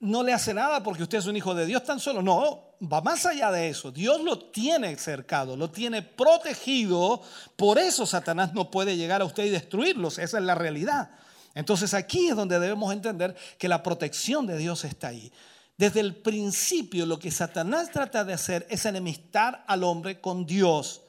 no 0.00 0.22
le 0.22 0.32
hace 0.32 0.52
nada 0.52 0.82
porque 0.82 1.02
usted 1.02 1.18
es 1.18 1.26
un 1.26 1.36
hijo 1.36 1.54
de 1.54 1.66
Dios 1.66 1.84
tan 1.84 1.98
solo. 1.98 2.22
No, 2.22 2.76
va 2.80 3.00
más 3.00 3.24
allá 3.26 3.50
de 3.50 3.68
eso. 3.68 3.90
Dios 3.90 4.22
lo 4.22 4.38
tiene 4.50 4.96
cercado, 4.96 5.56
lo 5.56 5.70
tiene 5.70 6.02
protegido. 6.02 7.22
Por 7.56 7.78
eso 7.78 8.04
Satanás 8.04 8.52
no 8.52 8.70
puede 8.70 8.96
llegar 8.96 9.22
a 9.22 9.24
usted 9.24 9.44
y 9.44 9.50
destruirlos. 9.50 10.18
Esa 10.18 10.38
es 10.38 10.44
la 10.44 10.54
realidad. 10.54 11.10
Entonces 11.54 11.94
aquí 11.94 12.28
es 12.28 12.36
donde 12.36 12.58
debemos 12.58 12.92
entender 12.92 13.36
que 13.58 13.68
la 13.68 13.82
protección 13.82 14.46
de 14.46 14.56
Dios 14.56 14.84
está 14.84 15.08
ahí. 15.08 15.32
Desde 15.76 16.00
el 16.00 16.14
principio 16.16 17.06
lo 17.06 17.18
que 17.18 17.30
Satanás 17.30 17.90
trata 17.90 18.24
de 18.24 18.34
hacer 18.34 18.66
es 18.70 18.84
enemistar 18.84 19.64
al 19.66 19.84
hombre 19.84 20.20
con 20.20 20.46
Dios 20.46 21.02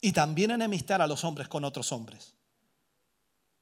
y 0.00 0.12
también 0.12 0.50
enemistar 0.50 1.02
a 1.02 1.06
los 1.06 1.24
hombres 1.24 1.48
con 1.48 1.64
otros 1.64 1.92
hombres. 1.92 2.34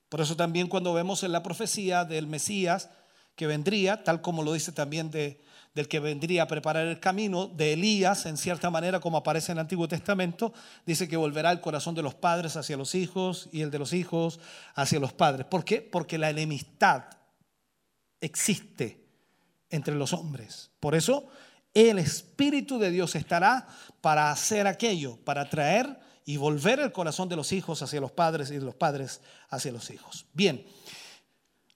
Por 0.08 0.20
eso 0.20 0.36
también 0.36 0.68
cuando 0.68 0.94
vemos 0.94 1.22
en 1.22 1.32
la 1.32 1.42
profecía 1.42 2.04
del 2.04 2.26
Mesías 2.26 2.90
que 3.36 3.46
vendría, 3.46 4.02
tal 4.02 4.20
como 4.20 4.42
lo 4.42 4.52
dice 4.52 4.72
también 4.72 5.10
de, 5.10 5.40
del 5.74 5.86
que 5.86 6.00
vendría 6.00 6.42
a 6.42 6.48
preparar 6.48 6.86
el 6.86 6.98
camino, 6.98 7.46
de 7.46 7.74
Elías, 7.74 8.26
en 8.26 8.36
cierta 8.36 8.68
manera 8.68 8.98
como 8.98 9.18
aparece 9.18 9.52
en 9.52 9.58
el 9.58 9.62
Antiguo 9.62 9.86
Testamento, 9.86 10.52
dice 10.84 11.06
que 11.06 11.16
volverá 11.16 11.52
el 11.52 11.60
corazón 11.60 11.94
de 11.94 12.02
los 12.02 12.16
padres 12.16 12.56
hacia 12.56 12.76
los 12.76 12.96
hijos 12.96 13.48
y 13.52 13.60
el 13.60 13.70
de 13.70 13.78
los 13.78 13.92
hijos 13.92 14.40
hacia 14.74 14.98
los 14.98 15.12
padres. 15.12 15.46
¿Por 15.46 15.64
qué? 15.64 15.80
Porque 15.80 16.18
la 16.18 16.30
enemistad 16.30 17.04
existe 18.20 19.06
entre 19.70 19.94
los 19.94 20.12
hombres. 20.12 20.72
Por 20.80 20.94
eso 20.94 21.28
el 21.74 21.98
Espíritu 21.98 22.78
de 22.78 22.90
Dios 22.90 23.14
estará 23.14 23.68
para 24.00 24.32
hacer 24.32 24.66
aquello, 24.66 25.16
para 25.24 25.48
traer 25.48 26.07
y 26.28 26.36
volver 26.36 26.78
el 26.78 26.92
corazón 26.92 27.26
de 27.30 27.36
los 27.36 27.52
hijos 27.52 27.80
hacia 27.80 28.02
los 28.02 28.12
padres 28.12 28.50
y 28.50 28.58
de 28.58 28.60
los 28.60 28.74
padres 28.74 29.22
hacia 29.48 29.72
los 29.72 29.88
hijos. 29.88 30.26
Bien, 30.34 30.62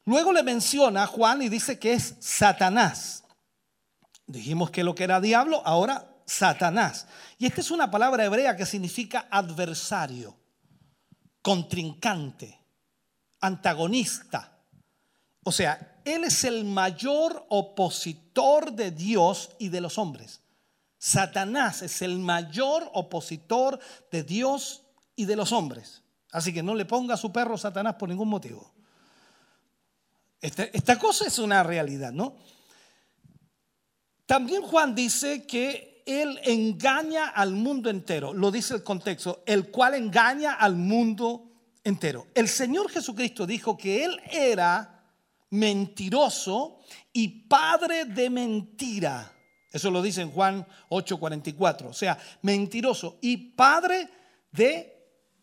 luego 0.04 0.30
le 0.30 0.42
menciona 0.42 1.04
a 1.04 1.06
Juan 1.06 1.40
y 1.40 1.48
dice 1.48 1.78
que 1.78 1.94
es 1.94 2.16
Satanás. 2.20 3.24
Dijimos 4.26 4.70
que 4.70 4.84
lo 4.84 4.94
que 4.94 5.04
era 5.04 5.22
diablo, 5.22 5.62
ahora 5.64 6.16
Satanás. 6.26 7.06
Y 7.38 7.46
esta 7.46 7.62
es 7.62 7.70
una 7.70 7.90
palabra 7.90 8.26
hebrea 8.26 8.54
que 8.54 8.66
significa 8.66 9.26
adversario, 9.30 10.36
contrincante, 11.40 12.60
antagonista. 13.40 14.58
O 15.44 15.50
sea, 15.50 16.02
él 16.04 16.24
es 16.24 16.44
el 16.44 16.66
mayor 16.66 17.46
opositor 17.48 18.70
de 18.72 18.90
Dios 18.90 19.48
y 19.58 19.70
de 19.70 19.80
los 19.80 19.96
hombres. 19.96 20.41
Satanás 21.04 21.82
es 21.82 22.00
el 22.00 22.20
mayor 22.20 22.88
opositor 22.94 23.80
de 24.12 24.22
Dios 24.22 24.84
y 25.16 25.24
de 25.24 25.34
los 25.34 25.50
hombres. 25.50 26.00
Así 26.30 26.54
que 26.54 26.62
no 26.62 26.76
le 26.76 26.84
ponga 26.84 27.14
a 27.14 27.16
su 27.16 27.32
perro 27.32 27.58
Satanás 27.58 27.96
por 27.96 28.08
ningún 28.08 28.28
motivo. 28.28 28.72
Esta, 30.40 30.62
esta 30.62 31.00
cosa 31.00 31.26
es 31.26 31.40
una 31.40 31.64
realidad, 31.64 32.12
¿no? 32.12 32.36
También 34.26 34.62
Juan 34.62 34.94
dice 34.94 35.44
que 35.44 36.04
él 36.06 36.38
engaña 36.44 37.30
al 37.30 37.50
mundo 37.50 37.90
entero. 37.90 38.32
Lo 38.32 38.52
dice 38.52 38.74
el 38.74 38.84
contexto, 38.84 39.42
el 39.44 39.72
cual 39.72 39.94
engaña 39.94 40.52
al 40.52 40.76
mundo 40.76 41.50
entero. 41.82 42.28
El 42.32 42.46
Señor 42.46 42.88
Jesucristo 42.88 43.44
dijo 43.44 43.76
que 43.76 44.04
él 44.04 44.20
era 44.30 45.04
mentiroso 45.50 46.78
y 47.12 47.26
padre 47.48 48.04
de 48.04 48.30
mentira. 48.30 49.31
Eso 49.72 49.90
lo 49.90 50.02
dice 50.02 50.20
en 50.20 50.30
Juan 50.30 50.66
8:44. 50.90 51.88
O 51.88 51.92
sea, 51.92 52.18
mentiroso 52.42 53.18
y 53.20 53.36
padre 53.36 54.08
de 54.50 54.92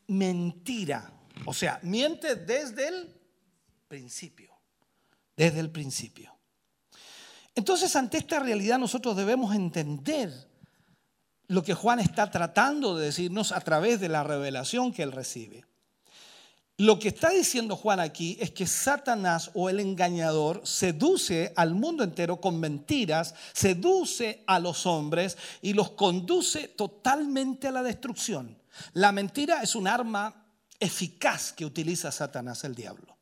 mentira. 0.08 1.12
O 1.46 1.54
sea, 1.54 1.80
miente 1.84 2.36
desde 2.36 2.88
el 2.88 3.16
principio. 3.88 4.54
Desde 5.36 5.60
el 5.60 5.72
principio. 5.72 6.36
Entonces, 7.56 7.96
ante 7.96 8.18
esta 8.18 8.40
realidad 8.40 8.78
nosotros 8.78 9.18
debemos 9.18 9.56
entender 9.56 10.32
lo 11.48 11.64
que 11.64 11.74
Juan 11.74 12.00
está 12.00 12.30
tratando 12.30 12.96
de 12.96 13.08
decirnos 13.08 13.52
a 13.52 13.60
través 13.62 14.00
de 14.00 14.08
la 14.08 14.24
revelación 14.24 14.94
que 14.94 15.04
él 15.04 15.12
recibe. 15.12 15.66
Lo 16.80 16.98
que 16.98 17.10
está 17.10 17.32
diciendo 17.32 17.76
Juan 17.76 18.00
aquí 18.00 18.38
es 18.40 18.52
que 18.52 18.66
Satanás 18.66 19.52
o 19.54 19.70
el 19.70 19.82
engañador 19.82 20.62
seduce 20.66 21.52
al 21.58 21.74
mundo 21.74 22.06
entero 22.06 22.40
con 22.40 22.58
mentiras, 22.58 23.36
seduce 23.52 24.46
a 24.48 24.60
los 24.60 24.86
hombres 24.86 25.38
y 25.62 25.74
los 25.74 25.90
conduce 25.90 26.70
totalmente 26.70 27.68
a 27.68 27.72
la 27.72 27.84
destrucción. 27.84 28.58
La 28.94 29.12
mentira 29.12 29.62
es 29.62 29.76
un 29.76 29.90
arma 29.90 30.46
eficaz 30.80 31.52
que 31.52 31.66
utiliza 31.66 32.14
Satanás, 32.14 32.64
el 32.64 32.76
diablo. 32.76 33.18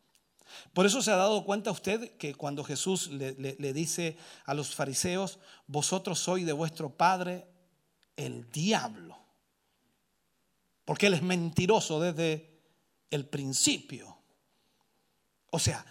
Por 0.71 0.85
eso 0.85 1.01
se 1.01 1.09
ha 1.09 1.15
dado 1.15 1.43
cuenta 1.43 1.71
usted 1.71 2.15
que 2.17 2.35
cuando 2.35 2.63
Jesús 2.63 3.07
le, 3.07 3.73
dice 3.73 4.17
a 4.45 4.53
los 4.53 4.75
fariseos, 4.75 5.39
vosotros 5.65 6.19
sois 6.19 6.45
de 6.45 6.53
vuestro 6.53 6.91
padre 6.91 7.47
el 8.17 8.51
diablo, 8.51 9.17
porque 10.85 11.07
él 11.07 11.15
es 11.15 11.23
mentiroso 11.23 11.99
desde 11.99 12.56
el 13.09 13.27
principio. 13.27 14.17
O 15.51 15.59
sea, 15.59 15.85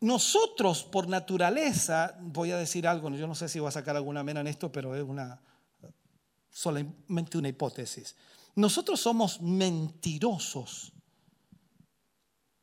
nosotros 0.00 0.82
por 0.82 1.08
naturaleza, 1.08 2.16
voy 2.20 2.50
a 2.50 2.56
decir 2.56 2.88
algo, 2.88 3.10
yo 3.10 3.26
no 3.26 3.34
sé 3.34 3.48
si 3.48 3.60
voy 3.60 3.68
a 3.68 3.72
sacar 3.72 3.96
alguna 3.96 4.24
mena 4.24 4.40
en 4.40 4.48
esto, 4.48 4.72
pero 4.72 4.94
es 4.96 5.02
una 5.02 5.40
solamente 6.52 7.38
una 7.38 7.48
hipótesis. 7.48 8.14
Nosotros 8.54 9.00
somos 9.00 9.40
mentirosos. 9.40 10.92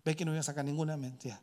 Ve 0.06 0.16
que 0.16 0.24
no 0.24 0.32
voy 0.32 0.40
a 0.40 0.44
sacar 0.44 0.64
ninguna 0.64 0.96
mentira. 0.96 1.42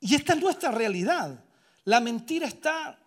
Y 0.00 0.14
esta 0.14 0.34
es 0.34 0.40
nuestra 0.40 0.70
realidad. 0.70 1.44
La 1.84 2.00
mentira 2.00 2.46
está 2.46 2.98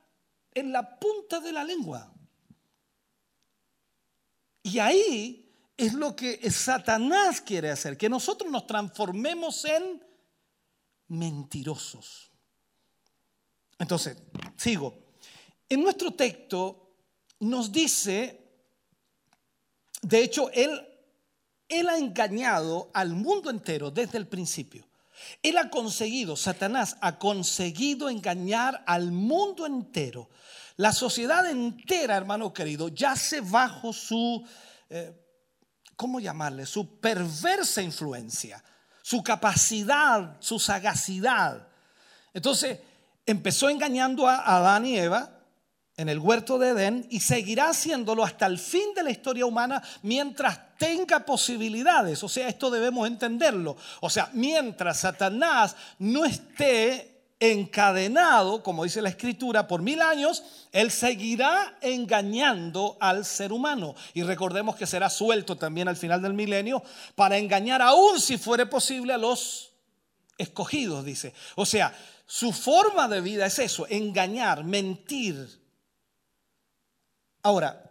en 0.54 0.72
la 0.72 0.98
punta 0.98 1.40
de 1.40 1.52
la 1.52 1.64
lengua. 1.64 2.12
Y 4.64 4.80
ahí 4.80 5.47
es 5.78 5.94
lo 5.94 6.16
que 6.16 6.50
Satanás 6.50 7.40
quiere 7.40 7.70
hacer, 7.70 7.98
que 7.98 8.10
nosotros 8.10 8.52
nos 8.52 8.66
transformemos 8.66 9.64
en 9.66 10.04
mentirosos. 11.08 12.32
Entonces, 13.78 14.18
sigo. 14.58 14.98
En 15.70 15.84
nuestro 15.84 16.12
texto 16.12 16.96
nos 17.40 17.72
dice, 17.72 18.42
de 20.02 20.24
hecho, 20.24 20.50
él, 20.52 20.88
él 21.70 21.90
ha 21.90 21.98
engañado 21.98 22.90
al 22.94 23.12
mundo 23.12 23.52
entero 23.52 23.92
desde 23.92 24.18
el 24.18 24.28
principio. 24.28 24.88
Él 25.44 25.58
ha 25.58 25.70
conseguido, 25.70 26.36
Satanás 26.36 26.98
ha 27.02 27.18
conseguido 27.20 28.10
engañar 28.10 28.84
al 28.88 29.12
mundo 29.12 29.66
entero. 29.66 30.30
La 30.76 30.92
sociedad 30.92 31.50
entera, 31.50 32.18
hermano 32.18 32.54
querido, 32.54 32.90
yace 32.90 33.42
bajo 33.42 33.94
su, 33.94 34.48
eh, 34.90 35.27
¿cómo 35.98 36.22
llamarle? 36.22 36.66
Su 36.66 37.00
perversa 37.00 37.82
influencia, 37.82 38.64
su 39.02 39.22
capacidad, 39.22 40.38
su 40.40 40.60
sagacidad. 40.60 41.68
Entonces, 42.34 42.80
empezó 43.26 43.70
engañando 43.70 44.28
a 44.28 44.56
Adán 44.56 44.86
y 44.86 44.98
Eva 44.98 45.32
en 45.98 46.10
el 46.10 46.20
huerto 46.20 46.60
de 46.60 46.70
Edén 46.70 47.08
y 47.10 47.20
seguirá 47.20 47.70
haciéndolo 47.70 48.24
hasta 48.24 48.46
el 48.46 48.60
fin 48.60 48.94
de 48.96 49.04
la 49.04 49.10
historia 49.10 49.48
humana 49.48 49.82
mientras 50.04 50.78
tenga 50.78 51.26
posibilidades. 51.26 52.24
O 52.24 52.30
sea, 52.30 52.48
esto 52.48 52.70
debemos 52.70 53.08
entenderlo. 53.08 53.76
O 54.00 54.10
sea, 54.10 54.30
mientras 54.34 55.00
Satanás 55.00 55.76
no 55.98 56.24
esté 56.24 57.17
encadenado, 57.40 58.64
como 58.64 58.84
dice 58.84 59.02
la 59.02 59.10
escritura, 59.10 59.68
por 59.68 59.82
mil 59.82 60.02
años, 60.02 60.44
él 60.72 60.92
seguirá 60.92 61.78
engañando 61.82 62.98
al 63.00 63.26
ser 63.26 63.52
humano. 63.52 63.96
Y 64.14 64.24
recordemos 64.24 64.76
que 64.76 64.88
será 64.88 65.10
suelto 65.10 65.56
también 65.56 65.88
al 65.88 65.98
final 65.98 66.22
del 66.22 66.34
milenio 66.34 66.82
para 67.16 67.38
engañar 67.38 67.82
aún 67.82 68.20
si 68.20 68.38
fuere 68.38 68.66
posible 68.66 69.14
a 69.14 69.18
los 69.18 69.72
escogidos, 70.38 71.06
dice. 71.06 71.34
O 71.56 71.66
sea, 71.66 71.96
su 72.26 72.52
forma 72.52 73.08
de 73.08 73.22
vida 73.22 73.46
es 73.46 73.60
eso, 73.60 73.88
engañar, 73.88 74.64
mentir. 74.64 75.62
Ahora, 77.44 77.84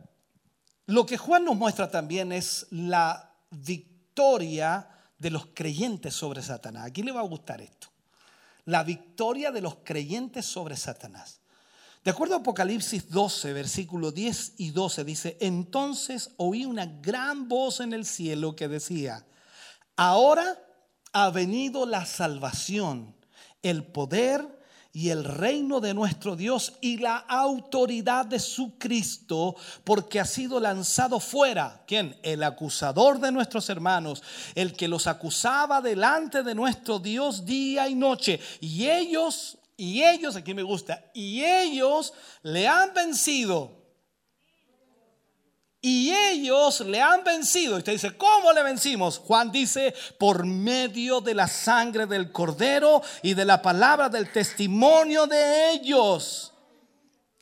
lo 0.87 1.07
que 1.07 1.19
Juan 1.19 1.45
nos 1.45 1.57
muestra 1.57 1.91
también 1.91 2.33
es 2.33 2.67
la 2.71 3.33
victoria 3.51 4.89
de 5.19 5.31
los 5.31 5.47
creyentes 5.47 6.15
sobre 6.15 6.43
Satanás. 6.43 6.87
Aquí 6.87 7.03
le 7.03 7.13
va 7.13 7.21
a 7.21 7.25
gustar 7.25 7.61
esto. 7.61 7.76
La 8.67 8.85
victoria 8.85 9.51
de 9.51 9.63
los 9.63 9.77
creyentes 9.83 10.45
sobre 10.45 10.77
Satanás. 10.77 11.41
De 12.05 12.13
acuerdo 12.13 12.37
a 12.37 12.39
Apocalipsis 12.39 13.11
12, 13.11 13.53
versículos 13.53 14.15
10 14.15 14.53
y 14.59 14.71
12, 14.71 15.05
dice, 15.05 15.37
entonces 15.41 16.31
oí 16.37 16.65
una 16.65 16.87
gran 16.87 17.49
voz 17.49 17.81
en 17.81 17.93
el 17.93 18.05
cielo 18.05 18.55
que 18.55 18.69
decía, 18.69 19.27
ahora 19.97 20.57
ha 21.13 21.31
venido 21.31 21.85
la 21.85 22.07
salvación, 22.07 23.17
el 23.63 23.83
poder 23.83 24.56
y 24.97 25.11
el 25.11 25.25
reino 25.25 25.79
de 25.79 25.93
nuestro 25.93 26.37
Dios 26.37 26.73
y 26.81 26.97
la 26.97 27.19
autoridad 27.19 28.25
de 28.25 28.39
su 28.39 28.79
Cristo, 28.79 29.55
porque 29.85 30.19
ha 30.19 30.25
sido 30.25 30.59
lanzado 30.59 31.21
fuera. 31.21 31.85
¿Quién? 31.87 32.19
El 32.23 32.43
acusador 32.43 33.21
de 33.21 33.31
nuestros 33.31 33.69
hermanos, 33.69 34.23
el 34.55 34.73
que 34.73 34.89
los 34.89 35.07
acusaba 35.07 35.83
delante 35.83 36.43
de 36.43 36.55
nuestro 36.55 36.99
Dios 36.99 37.45
día 37.45 37.87
y 37.91 37.95
noche. 37.95 38.41
Y 38.63 38.89
ellos, 38.89 39.59
y 39.77 40.03
ellos, 40.03 40.35
aquí 40.35 40.55
me 40.55 40.63
gusta, 40.63 41.05
y 41.13 41.45
ellos 41.45 42.15
le 42.43 42.67
han 42.67 42.95
vencido. 42.95 43.76
Y 45.89 46.13
ellos 46.13 46.81
le 46.81 47.01
han 47.01 47.23
vencido. 47.23 47.77
Y 47.77 47.79
usted 47.79 47.93
dice, 47.93 48.17
¿cómo 48.17 48.53
le 48.53 48.65
vencimos? 48.65 49.19
Juan 49.19 49.53
dice, 49.53 49.95
por 50.19 50.45
medio 50.45 51.21
de 51.21 51.33
la 51.33 51.47
sangre 51.47 52.07
del 52.07 52.33
cordero 52.33 53.03
y 53.23 53.35
de 53.35 53.45
la 53.45 53.63
palabra 53.63 54.09
del 54.09 54.33
testimonio 54.33 55.29
de 55.29 55.71
ellos. 55.71 56.53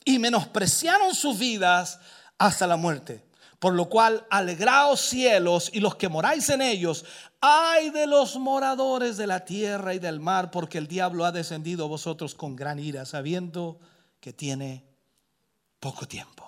Y 0.03 0.19
menospreciaron 0.19 1.15
sus 1.15 1.39
vidas 1.39 1.99
hasta 2.37 2.67
la 2.67 2.77
muerte. 2.77 3.25
Por 3.57 3.73
lo 3.73 3.89
cual, 3.89 4.27
alegraos 4.29 5.01
cielos 5.01 5.71
y 5.73 5.79
los 5.79 5.95
que 5.95 6.07
moráis 6.07 6.47
en 6.49 6.61
ellos. 6.61 7.03
Ay 7.41 7.89
de 7.89 8.05
los 8.05 8.35
moradores 8.35 9.17
de 9.17 9.25
la 9.25 9.43
tierra 9.43 9.95
y 9.95 9.97
del 9.97 10.19
mar, 10.19 10.51
porque 10.51 10.77
el 10.77 10.87
diablo 10.87 11.25
ha 11.25 11.31
descendido 11.31 11.85
a 11.85 11.87
vosotros 11.87 12.35
con 12.35 12.55
gran 12.55 12.77
ira, 12.77 13.07
sabiendo 13.07 13.79
que 14.19 14.33
tiene 14.33 14.85
poco 15.79 16.07
tiempo. 16.07 16.44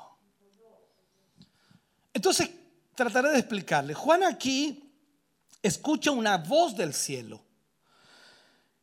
Entonces, 2.18 2.50
trataré 2.96 3.30
de 3.30 3.38
explicarle. 3.38 3.94
Juan 3.94 4.24
aquí 4.24 4.92
escucha 5.62 6.10
una 6.10 6.38
voz 6.38 6.76
del 6.76 6.96
cielo, 6.96 7.40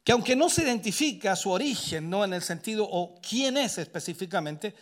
que 0.05 0.13
aunque 0.13 0.37
no 0.37 0.49
se 0.49 0.63
identifica 0.63 1.35
su 1.35 1.51
origen, 1.51 2.09
no 2.09 2.23
en 2.23 2.33
el 2.33 2.43
sentido 2.43 2.87
o 2.89 3.17
quién 3.21 3.57
es 3.57 3.79
específicamente, 3.79 4.73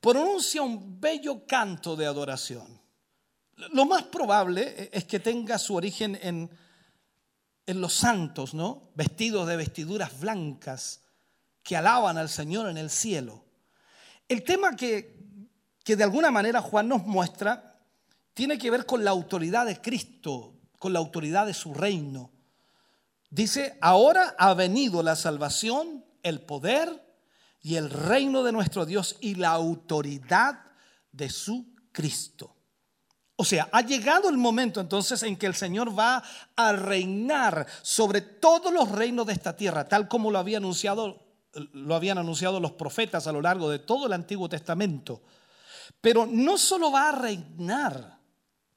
pronuncia 0.00 0.62
un 0.62 1.00
bello 1.00 1.46
canto 1.46 1.94
de 1.94 2.06
adoración. 2.06 2.80
Lo 3.72 3.84
más 3.84 4.02
probable 4.02 4.90
es 4.92 5.04
que 5.04 5.20
tenga 5.20 5.56
su 5.56 5.76
origen 5.76 6.18
en, 6.20 6.50
en 7.66 7.80
los 7.80 7.94
santos, 7.94 8.52
¿no? 8.52 8.90
Vestidos 8.96 9.46
de 9.46 9.54
vestiduras 9.54 10.18
blancas 10.18 11.02
que 11.62 11.76
alaban 11.76 12.18
al 12.18 12.28
Señor 12.28 12.68
en 12.68 12.78
el 12.78 12.90
cielo. 12.90 13.44
El 14.26 14.42
tema 14.42 14.74
que, 14.74 15.22
que 15.84 15.94
de 15.94 16.02
alguna 16.02 16.32
manera 16.32 16.60
Juan 16.60 16.88
nos 16.88 17.04
muestra 17.06 17.68
tiene 18.34 18.58
que 18.58 18.70
ver 18.70 18.86
con 18.86 19.04
la 19.04 19.10
autoridad 19.10 19.66
de 19.66 19.80
Cristo, 19.80 20.54
con 20.78 20.92
la 20.92 20.98
autoridad 20.98 21.46
de 21.46 21.54
su 21.54 21.74
reino. 21.74 22.30
Dice, 23.30 23.78
ahora 23.80 24.34
ha 24.38 24.54
venido 24.54 25.02
la 25.02 25.16
salvación, 25.16 26.04
el 26.22 26.40
poder 26.40 27.02
y 27.62 27.76
el 27.76 27.90
reino 27.90 28.42
de 28.42 28.52
nuestro 28.52 28.84
Dios 28.84 29.16
y 29.20 29.36
la 29.36 29.50
autoridad 29.50 30.60
de 31.12 31.30
su 31.30 31.74
Cristo. 31.92 32.56
O 33.36 33.44
sea, 33.44 33.68
ha 33.72 33.80
llegado 33.80 34.28
el 34.28 34.36
momento 34.36 34.80
entonces 34.80 35.22
en 35.22 35.36
que 35.36 35.46
el 35.46 35.54
Señor 35.54 35.98
va 35.98 36.22
a 36.54 36.72
reinar 36.72 37.66
sobre 37.82 38.20
todos 38.20 38.72
los 38.72 38.90
reinos 38.90 39.26
de 39.26 39.32
esta 39.32 39.56
tierra, 39.56 39.88
tal 39.88 40.08
como 40.08 40.30
lo 40.30 40.38
había 40.38 40.58
anunciado 40.58 41.32
lo 41.54 41.94
habían 41.94 42.18
anunciado 42.18 42.60
los 42.60 42.72
profetas 42.72 43.26
a 43.26 43.32
lo 43.32 43.42
largo 43.42 43.68
de 43.68 43.78
todo 43.78 44.06
el 44.06 44.12
Antiguo 44.12 44.48
Testamento. 44.48 45.22
Pero 46.00 46.26
no 46.26 46.56
solo 46.58 46.90
va 46.90 47.10
a 47.10 47.12
reinar, 47.12 48.18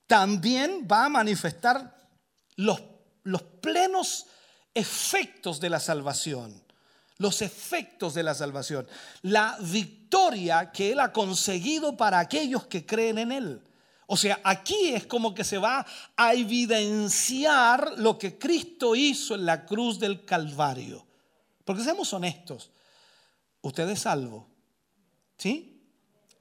también 0.07 0.87
va 0.89 1.05
a 1.05 1.09
manifestar 1.09 1.95
los, 2.55 2.81
plenos 3.61 4.27
efectos 4.73 5.59
de 5.59 5.69
la 5.69 5.79
salvación. 5.79 6.63
Los 7.17 7.41
efectos 7.41 8.13
de 8.13 8.23
la 8.23 8.33
salvación. 8.33 8.87
La 9.21 9.57
victoria 9.59 10.71
que 10.71 10.91
Él 10.91 10.99
ha 10.99 11.11
conseguido 11.11 11.95
para 11.95 12.19
aquellos 12.19 12.65
que 12.67 12.85
creen 12.85 13.19
en 13.19 13.31
Él. 13.31 13.61
O 14.07 14.17
sea, 14.17 14.39
aquí 14.43 14.89
es 14.89 15.07
como 15.07 15.33
que 15.33 15.43
se 15.43 15.57
va 15.57 15.85
a 16.15 16.33
evidenciar 16.33 17.93
lo 17.97 18.19
que 18.19 18.37
Cristo 18.37 18.95
hizo 18.95 19.33
en 19.33 19.45
la 19.45 19.65
cruz 19.65 19.97
del 19.99 20.25
Calvario. 20.25 21.07
Porque 21.63 21.83
seamos 21.83 22.13
honestos, 22.13 22.69
usted 23.61 23.89
es 23.89 24.01
salvo. 24.01 24.47
¿Sí? 25.37 25.81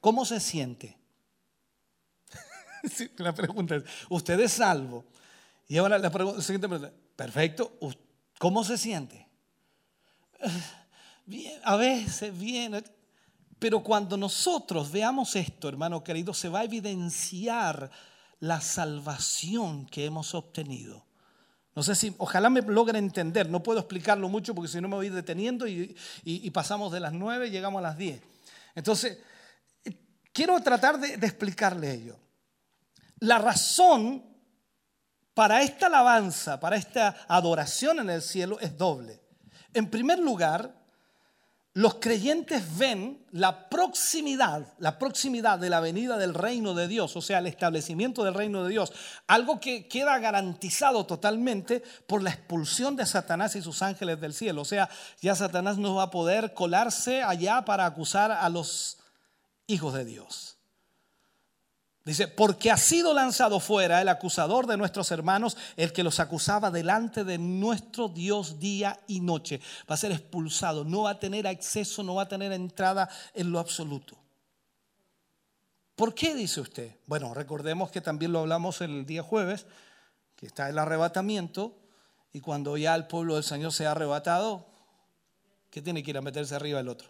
¿Cómo 0.01 0.27
se 0.27 0.41
siente? 0.41 0.99
La 3.19 3.35
pregunta 3.35 3.77
es, 3.77 3.85
¿usted 4.09 4.39
es 4.41 4.53
salvo? 4.53 5.05
Y 5.69 5.79
ahora 5.79 5.99
la, 5.99 6.11
pregunta, 6.11 6.39
la 6.39 6.45
siguiente 6.45 6.69
pregunta, 6.69 6.93
perfecto, 7.17 7.79
¿cómo 8.39 8.65
se 8.65 8.79
siente? 8.79 9.27
A 11.65 11.77
veces 11.77 12.39
bien, 12.39 12.85
pero 13.59 13.83
cuando 13.83 14.15
nosotros 14.19 14.93
veamos 14.93 15.35
esto, 15.37 15.71
hermano 15.71 16.05
querido, 16.05 16.35
se 16.35 16.51
va 16.51 16.61
a 16.61 16.65
evidenciar 16.65 17.91
la 18.41 18.61
salvación 18.61 19.87
que 19.87 20.05
hemos 20.05 20.35
obtenido. 20.35 21.07
No 21.75 21.83
sé 21.83 21.95
si, 21.95 22.15
ojalá 22.19 22.51
me 22.51 22.61
logren 22.61 22.97
entender, 22.97 23.49
no 23.49 23.63
puedo 23.63 23.79
explicarlo 23.79 24.29
mucho 24.29 24.55
porque 24.55 24.71
si 24.71 24.83
no 24.83 24.89
me 24.89 24.97
voy 24.97 25.09
deteniendo 25.09 25.67
y, 25.67 25.97
y, 26.25 26.51
pasamos 26.51 26.93
de 26.93 27.01
las 27.01 27.15
9 27.15 27.47
y 27.47 27.51
llegamos 27.51 27.79
a 27.79 27.83
las 27.83 27.97
10. 27.97 28.21
Entonces, 28.75 29.19
quiero 30.31 30.61
tratar 30.61 31.01
de 31.01 31.27
explicarle 31.27 31.91
ello. 31.91 32.19
La 33.25 33.39
razón 33.39 34.23
para 35.33 35.63
esta 35.63 35.87
alabanza, 35.87 36.61
para 36.61 36.77
esta 36.77 37.17
adoración 37.27 37.99
en 38.01 38.11
el 38.11 38.21
cielo 38.21 38.61
es 38.61 38.77
doble. 38.77 39.23
En 39.73 39.89
primer 39.89 40.19
lugar, 40.19 40.75
los 41.73 41.95
creyentes 41.95 42.63
ven 42.77 43.27
la 43.31 43.71
proximidad, 43.71 44.75
la 44.79 44.99
proximidad 44.99 45.59
de 45.59 45.71
la 45.71 45.81
venida 45.81 46.19
del 46.19 46.35
reino 46.35 46.75
de 46.75 46.87
Dios, 46.87 47.17
o 47.17 47.23
sea, 47.23 47.39
el 47.39 47.47
establecimiento 47.47 48.25
del 48.25 48.35
reino 48.35 48.63
de 48.63 48.69
Dios, 48.69 48.93
algo 49.27 49.59
que 49.59 49.89
queda 49.89 50.19
garantizado 50.19 51.07
totalmente 51.07 51.83
por 52.07 52.23
la 52.23 52.29
expulsión 52.29 52.95
de 52.95 53.07
Satanás 53.07 53.57
y 53.57 53.63
sus 53.63 53.81
ángeles 53.81 54.21
del 54.21 54.35
cielo. 54.35 54.61
O 54.61 54.67
sea, 54.67 54.91
ya 55.23 55.35
Satanás 55.35 55.79
no 55.79 55.95
va 55.95 56.05
a 56.05 56.11
poder 56.11 56.53
colarse 56.53 57.23
allá 57.23 57.65
para 57.65 57.87
acusar 57.87 58.31
a 58.31 58.51
los 58.51 58.99
hijos 59.67 59.95
de 59.95 60.05
Dios. 60.05 60.54
Dice, 62.05 62.29
porque 62.29 62.71
ha 62.71 62.77
sido 62.77 63.15
lanzado 63.15 63.61
fuera 63.61 64.03
el 64.03 64.11
acusador 64.11 64.67
de 64.67 64.77
nuestros 64.77 65.11
hermanos, 65.11 65.57
el 65.77 65.95
que 65.95 66.03
los 66.03 66.21
acusaba 66.21 66.71
delante 66.71 67.25
de 67.25 67.39
nuestro 67.39 68.09
Dios 68.09 68.61
día 68.61 69.01
y 69.07 69.21
noche. 69.21 69.61
Va 69.91 69.95
a 69.95 69.99
ser 69.99 70.13
expulsado, 70.13 70.85
no 70.85 71.05
va 71.05 71.13
a 71.13 71.19
tener 71.19 71.47
acceso, 71.47 72.03
no 72.03 72.17
va 72.17 72.25
a 72.25 72.29
tener 72.29 72.53
entrada 72.53 73.09
en 73.33 73.51
lo 73.51 73.59
absoluto. 73.59 74.19
¿Por 75.97 76.15
qué 76.15 76.35
dice 76.35 76.61
usted? 76.61 76.95
Bueno, 77.07 77.33
recordemos 77.33 77.91
que 77.91 78.03
también 78.03 78.33
lo 78.33 78.41
hablamos 78.41 78.83
el 78.83 79.07
día 79.07 79.23
jueves, 79.23 79.65
que 80.37 80.45
está 80.45 80.69
el 80.69 80.79
arrebatamiento, 80.79 81.75
y 82.35 82.41
cuando 82.41 82.77
ya 82.77 82.95
el 82.97 83.07
pueblo 83.07 83.37
del 83.37 83.45
Señor 83.45 83.73
se 83.73 83.87
ha 83.87 83.93
arrebatado, 83.93 84.67
¿qué 85.71 85.81
tiene 85.81 86.03
que 86.03 86.11
ir 86.11 86.19
a 86.19 86.23
meterse 86.23 86.55
arriba 86.55 86.81
el 86.81 86.89
otro? 86.89 87.09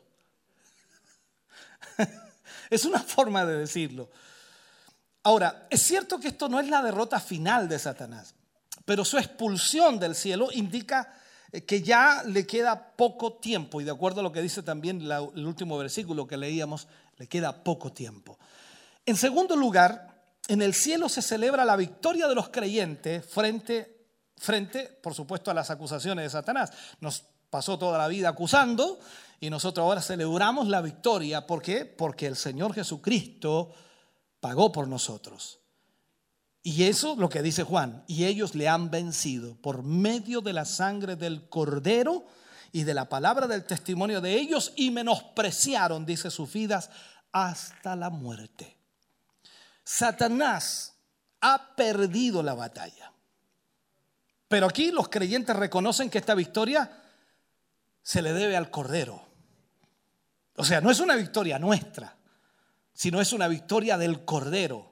es 2.71 2.85
una 2.85 3.01
forma 3.01 3.45
de 3.45 3.59
decirlo. 3.59 4.09
Ahora, 5.25 5.67
es 5.71 5.83
cierto 5.83 6.21
que 6.21 6.29
esto 6.29 6.49
no 6.49 6.61
es 6.61 6.69
la 6.69 6.83
derrota 6.83 7.19
final 7.19 7.67
de 7.67 7.79
Satanás, 7.79 8.35
pero 8.85 9.05
su 9.05 9.17
expulsión 9.17 9.99
del 9.99 10.15
cielo 10.15 10.51
indica 10.53 11.15
eh, 11.51 11.65
que 11.65 11.83
ya 11.83 12.23
le 12.27 12.47
queda 12.47 12.93
poco 12.95 13.33
tiempo, 13.33 13.81
y 13.81 13.85
de 13.85 13.91
acuerdo 13.91 14.21
a 14.21 14.23
lo 14.23 14.33
que 14.33 14.43
dice 14.43 14.63
también 14.63 15.01
el 15.01 15.47
último 15.47 15.79
versículo 15.79 16.27
que 16.27 16.37
leíamos, 16.37 16.89
le 17.17 17.27
queda 17.27 17.65
poco 17.65 17.91
tiempo. 17.91 18.39
En 19.07 19.17
segundo 19.17 19.57
lugar, 19.57 20.15
en 20.47 20.61
el 20.61 20.75
cielo 20.75 21.09
se 21.09 21.23
celebra 21.23 21.65
la 21.65 21.77
victoria 21.77 22.29
de 22.29 22.35
los 22.35 22.51
creyentes 22.51 23.25
frente, 23.25 24.07
frente, 24.37 24.99
por 25.03 25.15
supuesto, 25.15 25.51
a 25.51 25.55
las 25.55 25.71
acusaciones 25.71 26.25
de 26.25 26.31
Satanás. 26.31 26.71
Nos 27.01 27.25
pasó 27.49 27.79
toda 27.79 27.97
la 27.97 28.09
vida 28.09 28.29
acusando 28.29 28.99
y 29.41 29.49
nosotros 29.49 29.85
ahora 29.85 30.03
celebramos 30.03 30.69
la 30.69 30.83
victoria. 30.83 31.47
¿Por 31.47 31.63
qué? 31.63 31.87
Porque 31.87 32.27
el 32.27 32.37
Señor 32.37 32.75
Jesucristo 32.75 33.73
pagó 34.45 34.71
por 34.71 34.89
nosotros. 34.89 35.61
Y 36.63 36.85
eso 36.85 37.17
lo 37.17 37.31
que 37.31 37.41
dice 37.41 37.63
Juan, 37.63 38.05
y 38.07 38.27
ellos 38.27 38.55
le 38.55 38.69
han 38.69 38.91
vencido 38.91 39.57
por 39.57 39.83
medio 39.83 40.43
de 40.43 40.53
la 40.53 40.67
sangre 40.67 41.17
del 41.17 41.49
cordero 41.49 42.27
y 42.71 42.83
de 42.83 42.93
la 42.93 43.09
palabra 43.09 43.47
del 43.47 43.65
testimonio 43.65 44.21
de 44.21 44.35
ellos 44.35 44.75
y 44.77 44.91
menospreciaron, 44.91 46.05
dice 46.05 46.31
sus 46.31 46.53
vidas, 46.53 46.91
hasta 47.33 47.97
la 47.97 48.11
muerte. 48.11 48.77
Satanás 49.83 50.93
ha 51.41 51.75
perdido 51.75 52.43
la 52.43 52.53
batalla. 52.53 53.15
Pero 54.47 54.67
aquí 54.67 54.91
los 54.91 55.09
creyentes 55.09 55.57
reconocen 55.57 56.11
que 56.11 56.19
esta 56.19 56.35
victoria 56.35 57.03
se 58.03 58.21
le 58.21 58.35
debe 58.35 58.59
al 58.59 58.71
cordero. 58.71 59.27
O 60.57 60.65
sea, 60.67 60.83
no 60.83 60.91
es 60.91 61.01
una 61.01 61.17
victoria 61.17 61.59
nuestra 61.59 62.15
sino 62.95 63.21
es 63.21 63.33
una 63.33 63.49
victoria 63.49 63.99
del 63.99 64.25
Cordero, 64.25 64.91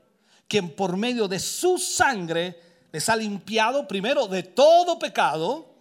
quien 0.48 0.74
por 0.76 0.96
medio 0.98 1.28
de 1.28 1.38
su 1.38 1.78
sangre 1.78 2.60
les 2.92 3.08
ha 3.08 3.16
limpiado 3.16 3.88
primero 3.88 4.26
de 4.26 4.42
todo 4.42 4.98
pecado 4.98 5.74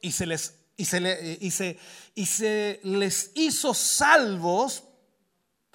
y 0.00 0.12
se 0.12 0.24
les 0.26 0.54
Y 0.76 0.86
se, 0.86 1.38
y 1.40 1.50
se- 1.52 1.78
y 2.16 2.26
se 2.26 2.80
les 2.82 3.30
hizo 3.36 3.72
salvos 3.74 4.82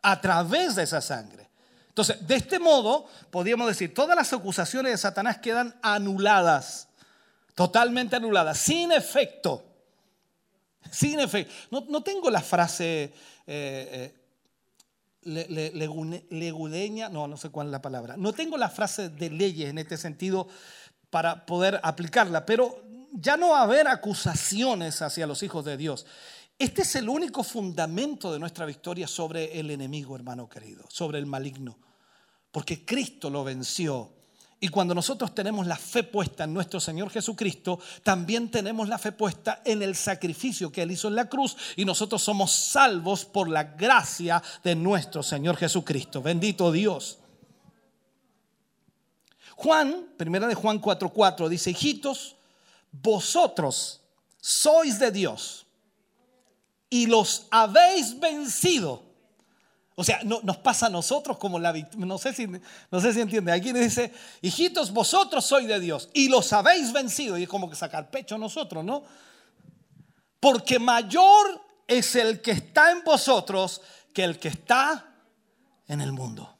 a 0.01 0.19
través 0.19 0.75
de 0.75 0.83
esa 0.83 0.99
sangre. 0.99 1.47
Entonces, 1.87 2.27
de 2.27 2.35
este 2.35 2.59
modo, 2.59 3.07
podríamos 3.31 3.65
decir, 3.67 3.93
todas 3.93 4.13
las 4.17 4.33
acusaciones 4.33 4.91
de 4.91 4.97
Satanás 4.97 5.37
quedan 5.37 5.73
anuladas, 5.81 6.89
totalmente 7.55 8.17
anuladas, 8.17 8.59
sin 8.59 8.91
efecto. 8.91 9.63
Sin 10.91 11.21
efecto. 11.21 11.53
No, 11.71 11.85
no 11.87 12.03
tengo 12.03 12.29
la 12.29 12.41
frase 12.41 13.03
eh, 13.03 13.13
eh, 13.47 14.13
le- 15.23 15.47
le- 15.49 15.73
legune- 15.73 16.25
leguleña, 16.29 17.09
no, 17.09 17.27
no 17.27 17.37
sé 17.37 17.49
cuál 17.49 17.67
es 17.67 17.71
la 17.71 17.81
palabra. 17.81 18.15
No 18.17 18.33
tengo 18.33 18.57
la 18.57 18.69
frase 18.69 19.09
de 19.09 19.29
leyes 19.29 19.69
en 19.69 19.77
este 19.77 19.97
sentido 19.97 20.47
para 21.09 21.45
poder 21.45 21.79
aplicarla, 21.83 22.45
pero 22.45 22.83
ya 23.13 23.35
no 23.37 23.49
va 23.49 23.59
a 23.59 23.63
haber 23.63 23.87
acusaciones 23.87 25.01
hacia 25.01 25.27
los 25.27 25.41
hijos 25.43 25.65
de 25.65 25.77
Dios. 25.77 26.05
Este 26.57 26.81
es 26.81 26.95
el 26.95 27.09
único 27.09 27.43
fundamento 27.43 28.31
de 28.31 28.39
nuestra 28.39 28.65
victoria 28.65 29.07
sobre 29.07 29.59
el 29.59 29.71
enemigo, 29.71 30.15
hermano 30.15 30.49
querido, 30.49 30.83
sobre 30.89 31.17
el 31.17 31.25
maligno, 31.25 31.77
porque 32.51 32.85
Cristo 32.85 33.29
lo 33.29 33.43
venció. 33.43 34.11
Y 34.61 34.67
cuando 34.67 34.93
nosotros 34.93 35.33
tenemos 35.33 35.67
la 35.67 35.77
fe 35.77 36.03
puesta 36.03 36.43
en 36.43 36.53
nuestro 36.53 36.81
Señor 36.81 37.09
Jesucristo, 37.09 37.79
también 38.03 38.51
tenemos 38.51 38.89
la 38.89 38.97
fe 38.97 39.13
puesta 39.13 39.61
en 39.63 39.81
el 39.81 39.95
sacrificio 39.95 40.71
que 40.71 40.81
Él 40.81 40.91
hizo 40.91 41.07
en 41.07 41.15
la 41.15 41.29
cruz 41.29 41.55
y 41.77 41.85
nosotros 41.85 42.21
somos 42.21 42.51
salvos 42.51 43.23
por 43.23 43.49
la 43.49 43.63
gracia 43.63 44.43
de 44.63 44.75
nuestro 44.75 45.23
Señor 45.23 45.55
Jesucristo. 45.55 46.21
Bendito 46.21 46.73
Dios. 46.73 47.19
Juan, 49.55 50.09
primera 50.17 50.47
de 50.47 50.55
Juan 50.55 50.81
4:4 50.81 51.47
dice, 51.47 51.71
hijitos, 51.71 52.35
vosotros 52.91 54.01
sois 54.41 54.99
de 54.99 55.11
Dios 55.11 55.65
y 56.89 57.05
los 57.05 57.47
habéis 57.49 58.19
vencido. 58.19 59.08
O 59.99 60.03
sea, 60.05 60.21
no- 60.23 60.39
nos 60.43 60.55
pasa 60.55 60.85
a 60.85 60.89
nosotros 60.89 61.37
como 61.37 61.59
la 61.59 61.73
victoria. 61.73 62.05
No 62.05 62.17
sé 62.17 62.31
si, 62.31 62.47
no 62.47 63.01
sé 63.01 63.13
si 63.13 63.19
entiende. 63.19 63.51
Aquí 63.51 63.73
dice, 63.73 64.13
hijitos, 64.41 64.91
vosotros 64.93 65.43
sois 65.45 65.67
de 65.67 65.77
Dios 65.77 66.07
y 66.13 66.29
los 66.29 66.53
habéis 66.53 66.93
vencido. 66.93 67.37
Y 67.37 67.43
es 67.43 67.49
como 67.49 67.69
que 67.69 67.75
sacar 67.75 68.09
pecho 68.09 68.35
a 68.35 68.37
nosotros, 68.37 68.81
¿no? 68.85 69.03
Porque 70.39 70.79
mayor 70.79 71.61
es 71.85 72.15
el 72.15 72.41
que 72.41 72.51
está 72.51 72.91
en 72.91 73.03
vosotros 73.03 73.81
que 74.13 74.23
el 74.23 74.39
que 74.39 74.47
está 74.47 75.05
en 75.89 75.99
el 75.99 76.13
mundo. 76.13 76.55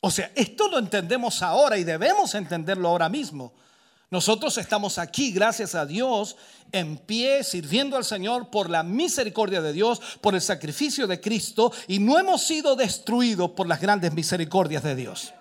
O 0.00 0.12
sea, 0.12 0.30
esto 0.36 0.68
lo 0.68 0.78
entendemos 0.78 1.42
ahora 1.42 1.78
y 1.78 1.82
debemos 1.82 2.32
entenderlo 2.36 2.90
ahora 2.90 3.08
mismo. 3.08 3.52
Nosotros 4.10 4.56
estamos 4.56 4.98
aquí, 4.98 5.32
gracias 5.32 5.74
a 5.74 5.84
Dios, 5.84 6.36
en 6.72 6.96
pie, 6.96 7.44
sirviendo 7.44 7.96
al 7.96 8.04
Señor 8.04 8.50
por 8.50 8.70
la 8.70 8.82
misericordia 8.82 9.60
de 9.60 9.72
Dios, 9.72 10.00
por 10.20 10.34
el 10.34 10.40
sacrificio 10.40 11.06
de 11.06 11.20
Cristo, 11.20 11.72
y 11.86 11.98
no 11.98 12.18
hemos 12.18 12.42
sido 12.42 12.74
destruidos 12.74 13.50
por 13.50 13.66
las 13.66 13.80
grandes 13.80 14.14
misericordias 14.14 14.82
de 14.82 14.94
Dios. 14.96 15.34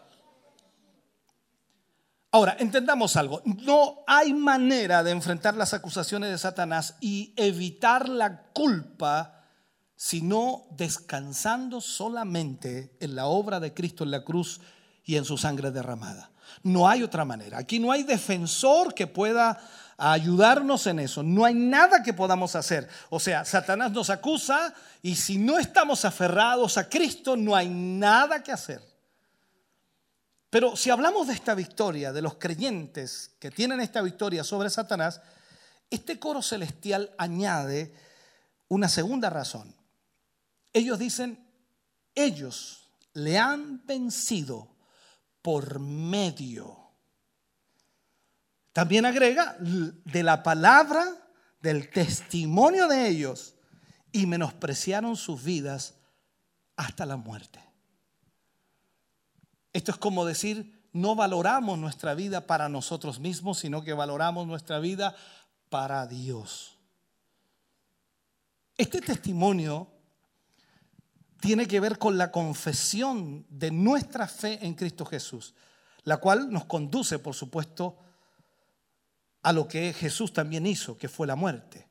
Ahora, 2.31 2.57
entendamos 2.59 3.15
algo. 3.15 3.41
No 3.45 4.03
hay 4.05 4.33
manera 4.33 5.01
de 5.01 5.11
enfrentar 5.11 5.55
las 5.55 5.73
acusaciones 5.73 6.29
de 6.29 6.37
Satanás 6.37 6.95
y 6.99 7.33
evitar 7.37 8.09
la 8.09 8.43
culpa 8.51 9.33
sino 9.97 10.67
descansando 10.77 11.81
solamente 11.81 12.95
en 12.99 13.15
la 13.15 13.25
obra 13.25 13.59
de 13.59 13.73
Cristo 13.73 14.03
en 14.03 14.11
la 14.11 14.23
cruz 14.23 14.61
y 15.03 15.15
en 15.15 15.25
su 15.25 15.37
sangre 15.37 15.71
derramada. 15.71 16.29
No 16.63 16.87
hay 16.87 17.03
otra 17.03 17.25
manera. 17.25 17.57
Aquí 17.57 17.79
no 17.79 17.91
hay 17.91 18.03
defensor 18.03 18.93
que 18.93 19.07
pueda 19.07 19.59
ayudarnos 19.97 20.85
en 20.87 20.99
eso. 20.99 21.23
No 21.23 21.45
hay 21.45 21.53
nada 21.53 22.03
que 22.03 22.13
podamos 22.13 22.55
hacer. 22.55 22.87
O 23.09 23.19
sea, 23.19 23.43
Satanás 23.45 23.91
nos 23.91 24.09
acusa 24.09 24.73
y 25.01 25.15
si 25.15 25.37
no 25.37 25.57
estamos 25.57 26.05
aferrados 26.05 26.77
a 26.77 26.87
Cristo, 26.87 27.35
no 27.35 27.55
hay 27.55 27.69
nada 27.69 28.43
que 28.43 28.51
hacer. 28.51 28.81
Pero 30.49 30.75
si 30.75 30.89
hablamos 30.89 31.27
de 31.27 31.33
esta 31.33 31.55
victoria, 31.55 32.13
de 32.13 32.21
los 32.21 32.35
creyentes 32.35 33.31
que 33.39 33.51
tienen 33.51 33.81
esta 33.81 34.01
victoria 34.01 34.43
sobre 34.43 34.69
Satanás, 34.69 35.21
este 35.89 36.19
coro 36.19 36.41
celestial 36.41 37.13
añade 37.17 37.93
una 38.69 38.87
segunda 38.87 39.29
razón. 39.29 39.75
Ellos 40.73 40.99
dicen, 40.99 41.45
ellos 42.15 42.89
le 43.13 43.37
han 43.37 43.85
vencido 43.85 44.76
por 45.47 45.79
medio. 45.79 46.77
También 48.73 49.05
agrega 49.05 49.55
de 49.57 50.21
la 50.21 50.43
palabra, 50.43 51.05
del 51.61 51.89
testimonio 51.89 52.89
de 52.89 53.07
ellos, 53.07 53.55
y 54.11 54.25
menospreciaron 54.25 55.15
sus 55.15 55.45
vidas 55.45 55.93
hasta 56.75 57.05
la 57.05 57.15
muerte. 57.15 57.63
Esto 59.71 59.91
es 59.91 59.97
como 59.97 60.25
decir, 60.25 60.85
no 60.91 61.15
valoramos 61.15 61.79
nuestra 61.79 62.13
vida 62.13 62.45
para 62.45 62.67
nosotros 62.67 63.21
mismos, 63.21 63.59
sino 63.59 63.85
que 63.85 63.93
valoramos 63.93 64.47
nuestra 64.47 64.79
vida 64.79 65.15
para 65.69 66.07
Dios. 66.07 66.77
Este 68.75 68.99
testimonio 68.99 69.87
tiene 71.39 71.67
que 71.67 71.79
ver 71.79 71.97
con 71.97 72.17
la 72.17 72.31
confesión 72.31 73.45
de 73.49 73.71
nuestra 73.71 74.27
fe 74.27 74.65
en 74.65 74.73
Cristo 74.73 75.05
Jesús, 75.05 75.53
la 76.03 76.17
cual 76.17 76.51
nos 76.51 76.65
conduce, 76.65 77.19
por 77.19 77.35
supuesto, 77.35 77.97
a 79.43 79.53
lo 79.53 79.67
que 79.67 79.93
Jesús 79.93 80.33
también 80.33 80.65
hizo, 80.65 80.97
que 80.97 81.09
fue 81.09 81.27
la 81.27 81.35
muerte. 81.35 81.87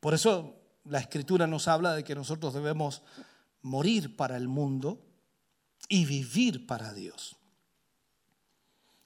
Por 0.00 0.14
eso 0.14 0.56
la 0.84 0.98
escritura 0.98 1.46
nos 1.46 1.68
habla 1.68 1.94
de 1.94 2.04
que 2.04 2.14
nosotros 2.14 2.54
debemos 2.54 3.02
morir 3.62 4.16
para 4.16 4.36
el 4.36 4.48
mundo 4.48 5.04
y 5.88 6.04
vivir 6.04 6.66
para 6.66 6.92
Dios. 6.92 7.36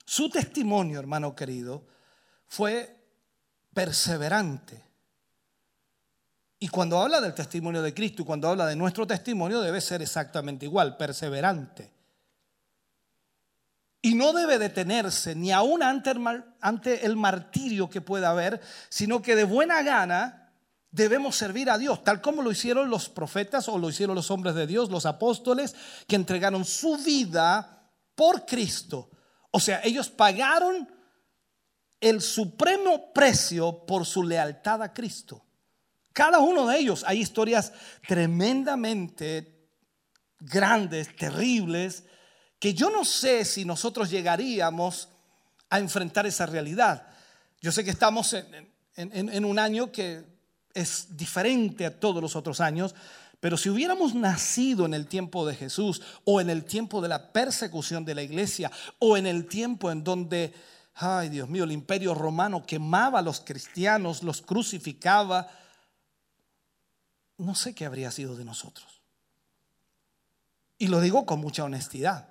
Su 0.05 0.29
testimonio, 0.29 0.99
hermano 0.99 1.35
querido, 1.35 1.85
fue 2.47 2.97
perseverante. 3.73 4.86
Y 6.59 6.69
cuando 6.69 6.99
habla 6.99 7.21
del 7.21 7.35
testimonio 7.35 7.81
de 7.81 7.93
Cristo 7.93 8.23
y 8.23 8.25
cuando 8.25 8.49
habla 8.49 8.65
de 8.65 8.75
nuestro 8.75 9.05
testimonio 9.05 9.61
debe 9.61 9.79
ser 9.79 10.01
exactamente 10.01 10.65
igual, 10.65 10.97
perseverante. 10.97 11.93
Y 14.01 14.15
no 14.15 14.33
debe 14.33 14.57
detenerse 14.57 15.35
ni 15.35 15.51
aún 15.51 15.83
ante 15.83 17.05
el, 17.05 17.15
martirio 17.15 17.89
que 17.89 18.01
pueda 18.01 18.29
haber, 18.29 18.61
sino 18.89 19.21
que 19.21 19.35
de 19.35 19.43
buena 19.43 19.81
gana 19.83 20.53
debemos 20.91 21.35
servir 21.35 21.69
a 21.69 21.77
Dios, 21.77 22.03
tal 22.03 22.21
como 22.21 22.41
lo 22.41 22.51
hicieron 22.51 22.89
los 22.89 23.09
profetas 23.09 23.67
o 23.67 23.77
lo 23.77 23.89
hicieron 23.89 24.15
los 24.15 24.31
hombres 24.31 24.55
de 24.55 24.65
Dios, 24.65 24.89
los 24.89 25.05
apóstoles, 25.05 25.75
que 26.07 26.15
entregaron 26.15 26.63
su 26.63 26.97
vida 26.97 27.91
por 28.15 28.45
Cristo. 28.45 29.09
O 29.51 29.59
sea, 29.59 29.81
ellos 29.83 30.09
pagaron 30.09 30.89
el 31.99 32.21
supremo 32.21 33.11
precio 33.13 33.85
por 33.85 34.05
su 34.05 34.23
lealtad 34.23 34.81
a 34.81 34.93
Cristo. 34.93 35.46
Cada 36.17 36.39
uno 36.39 36.65
de 36.65 36.79
ellos, 36.79 37.03
hay 37.05 37.19
historias 37.19 37.71
tremendamente 38.07 39.69
grandes, 40.39 41.15
terribles, 41.15 42.05
que 42.57 42.73
yo 42.73 42.89
no 42.89 43.05
sé 43.05 43.45
si 43.45 43.65
nosotros 43.65 44.09
llegaríamos 44.09 45.09
a 45.69 45.77
enfrentar 45.77 46.25
esa 46.25 46.47
realidad. 46.47 47.05
Yo 47.61 47.71
sé 47.71 47.83
que 47.83 47.91
estamos 47.91 48.35
en, 48.95 49.45
un 49.45 49.59
año 49.59 49.91
que 49.91 50.25
es 50.73 51.15
diferente 51.15 51.85
a 51.85 51.99
todos 51.99 52.19
los 52.19 52.35
otros 52.35 52.61
años, 52.61 52.95
pero 53.39 53.55
si 53.55 53.69
hubiéramos 53.69 54.15
nacido 54.15 54.87
en 54.87 54.95
el 54.95 55.05
tiempo 55.05 55.45
de 55.45 55.53
Jesús 55.53 56.01
o 56.23 56.41
en 56.41 56.49
el 56.49 56.65
tiempo 56.65 56.99
de 56.99 57.09
la 57.09 57.31
persecución 57.31 58.05
de 58.05 58.15
la 58.15 58.23
iglesia 58.23 58.71
o 58.97 59.17
en 59.17 59.27
el 59.27 59.45
tiempo 59.45 59.91
en 59.91 60.03
donde, 60.03 60.51
ay 60.95 61.29
Dios 61.29 61.47
mío, 61.47 61.65
el 61.65 61.71
imperio 61.73 62.15
romano 62.15 62.65
quemaba 62.65 63.19
a 63.19 63.21
los 63.21 63.39
cristianos, 63.41 64.23
los 64.23 64.41
crucificaba, 64.41 65.47
no 67.37 67.55
sé 67.55 67.73
qué 67.73 67.85
habría 67.85 68.11
sido 68.11 68.35
de 68.35 68.45
nosotros. 68.45 69.01
Y 70.77 70.87
lo 70.87 70.99
digo 70.99 71.25
con 71.25 71.39
mucha 71.39 71.63
honestidad. 71.63 72.29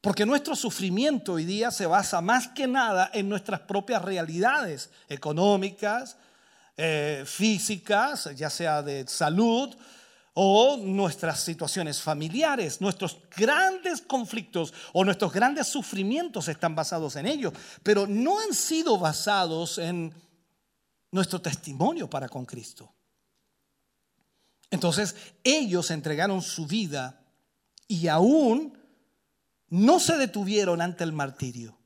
Porque 0.00 0.24
nuestro 0.24 0.56
sufrimiento 0.56 1.34
hoy 1.34 1.44
día 1.44 1.70
se 1.70 1.86
basa 1.86 2.20
más 2.22 2.48
que 2.48 2.66
nada 2.66 3.10
en 3.12 3.28
nuestras 3.28 3.60
propias 3.60 4.02
realidades 4.02 4.90
económicas, 5.08 6.16
eh, 6.76 7.24
físicas, 7.26 8.30
ya 8.34 8.48
sea 8.48 8.80
de 8.80 9.06
salud 9.06 9.76
o 10.32 10.78
nuestras 10.78 11.40
situaciones 11.40 12.00
familiares. 12.00 12.80
Nuestros 12.80 13.18
grandes 13.36 14.00
conflictos 14.00 14.72
o 14.94 15.04
nuestros 15.04 15.32
grandes 15.32 15.66
sufrimientos 15.66 16.48
están 16.48 16.74
basados 16.74 17.16
en 17.16 17.26
ello, 17.26 17.52
pero 17.82 18.06
no 18.06 18.40
han 18.40 18.54
sido 18.54 18.98
basados 18.98 19.76
en 19.76 20.14
nuestro 21.10 21.42
testimonio 21.42 22.08
para 22.08 22.28
con 22.30 22.46
Cristo. 22.46 22.90
Entonces 24.70 25.16
ellos 25.44 25.90
entregaron 25.90 26.42
su 26.42 26.66
vida 26.66 27.20
y 27.88 28.08
aún 28.08 28.78
no 29.68 30.00
se 30.00 30.16
detuvieron 30.16 30.80
ante 30.80 31.04
el 31.04 31.12
martirio. 31.12 31.76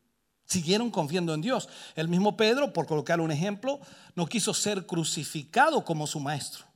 Siguieron 0.45 0.91
confiando 0.91 1.33
en 1.33 1.41
Dios. 1.41 1.69
El 1.95 2.09
mismo 2.09 2.37
Pedro, 2.37 2.73
por 2.73 2.87
colocar 2.87 3.21
un 3.21 3.31
ejemplo, 3.31 3.81
no 4.15 4.27
quiso 4.27 4.53
ser 4.53 4.87
crucificado 4.87 5.85
como 5.85 6.07
su 6.07 6.21
maestro. 6.21 6.67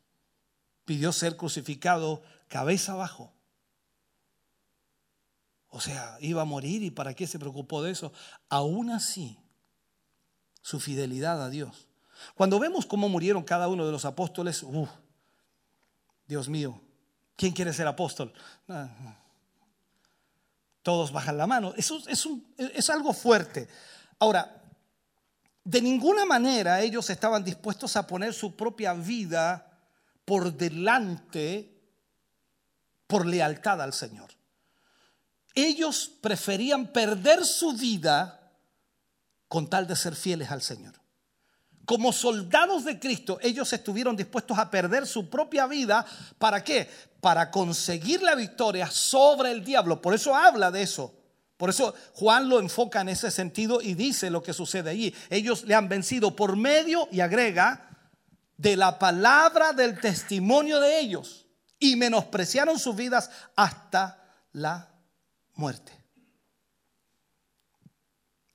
Pidió 0.84 1.12
ser 1.12 1.36
crucificado 1.36 2.22
cabeza 2.48 2.92
abajo. 2.92 3.32
O 5.68 5.80
sea, 5.80 6.16
iba 6.20 6.42
a 6.42 6.46
morir 6.46 6.82
y 6.82 6.90
¿para 6.90 7.12
qué 7.12 7.26
se 7.26 7.38
preocupó 7.38 7.82
de 7.82 7.90
eso? 7.90 8.12
Aún 8.48 8.90
así, 8.90 9.38
su 10.62 10.80
fidelidad 10.80 11.42
a 11.42 11.50
Dios. 11.50 11.88
Cuando 12.34 12.58
vemos 12.58 12.86
cómo 12.86 13.10
murieron 13.10 13.42
cada 13.44 13.68
uno 13.68 13.84
de 13.84 13.92
los 13.92 14.06
apóstoles, 14.06 14.62
uf, 14.62 14.88
Dios 16.28 16.48
mío, 16.48 16.80
¿quién 17.34 17.52
quiere 17.52 17.72
ser 17.72 17.86
apóstol? 17.86 18.32
Ah, 18.68 19.16
todos 20.82 21.10
bajan 21.10 21.38
la 21.38 21.46
mano. 21.46 21.72
Eso 21.76 22.02
es, 22.06 22.28
es 22.56 22.90
algo 22.90 23.12
fuerte. 23.12 23.66
Ahora, 24.18 24.62
de 25.64 25.82
ninguna 25.82 26.24
manera 26.24 26.80
ellos 26.80 27.10
estaban 27.10 27.42
dispuestos 27.42 27.96
a 27.96 28.06
poner 28.06 28.32
su 28.34 28.54
propia 28.54 28.92
vida 28.92 29.64
por 30.24 30.54
delante 30.56 31.74
por 33.06 33.26
lealtad 33.26 33.80
al 33.80 33.94
Señor. 33.94 34.30
Ellos 35.54 36.12
preferían 36.20 36.92
perder 36.92 37.44
su 37.44 37.72
vida 37.72 38.52
con 39.48 39.68
tal 39.68 39.86
de 39.86 39.96
ser 39.96 40.14
fieles 40.14 40.50
al 40.50 40.62
Señor. 40.62 40.94
Como 41.88 42.12
soldados 42.12 42.84
de 42.84 43.00
Cristo, 43.00 43.38
ellos 43.40 43.72
estuvieron 43.72 44.14
dispuestos 44.14 44.58
a 44.58 44.70
perder 44.70 45.06
su 45.06 45.30
propia 45.30 45.66
vida. 45.66 46.04
¿Para 46.36 46.62
qué? 46.62 46.86
Para 47.22 47.50
conseguir 47.50 48.20
la 48.20 48.34
victoria 48.34 48.90
sobre 48.90 49.52
el 49.52 49.64
diablo. 49.64 50.02
Por 50.02 50.12
eso 50.12 50.36
habla 50.36 50.70
de 50.70 50.82
eso. 50.82 51.14
Por 51.56 51.70
eso 51.70 51.94
Juan 52.12 52.50
lo 52.50 52.58
enfoca 52.58 53.00
en 53.00 53.08
ese 53.08 53.30
sentido 53.30 53.80
y 53.80 53.94
dice 53.94 54.28
lo 54.28 54.42
que 54.42 54.52
sucede 54.52 54.90
allí. 54.90 55.14
Ellos 55.30 55.64
le 55.64 55.74
han 55.74 55.88
vencido 55.88 56.36
por 56.36 56.56
medio, 56.56 57.08
y 57.10 57.20
agrega, 57.20 57.88
de 58.58 58.76
la 58.76 58.98
palabra 58.98 59.72
del 59.72 59.98
testimonio 59.98 60.80
de 60.80 61.00
ellos. 61.00 61.46
Y 61.78 61.96
menospreciaron 61.96 62.78
sus 62.78 62.96
vidas 62.96 63.30
hasta 63.56 64.22
la 64.52 64.90
muerte. 65.54 65.97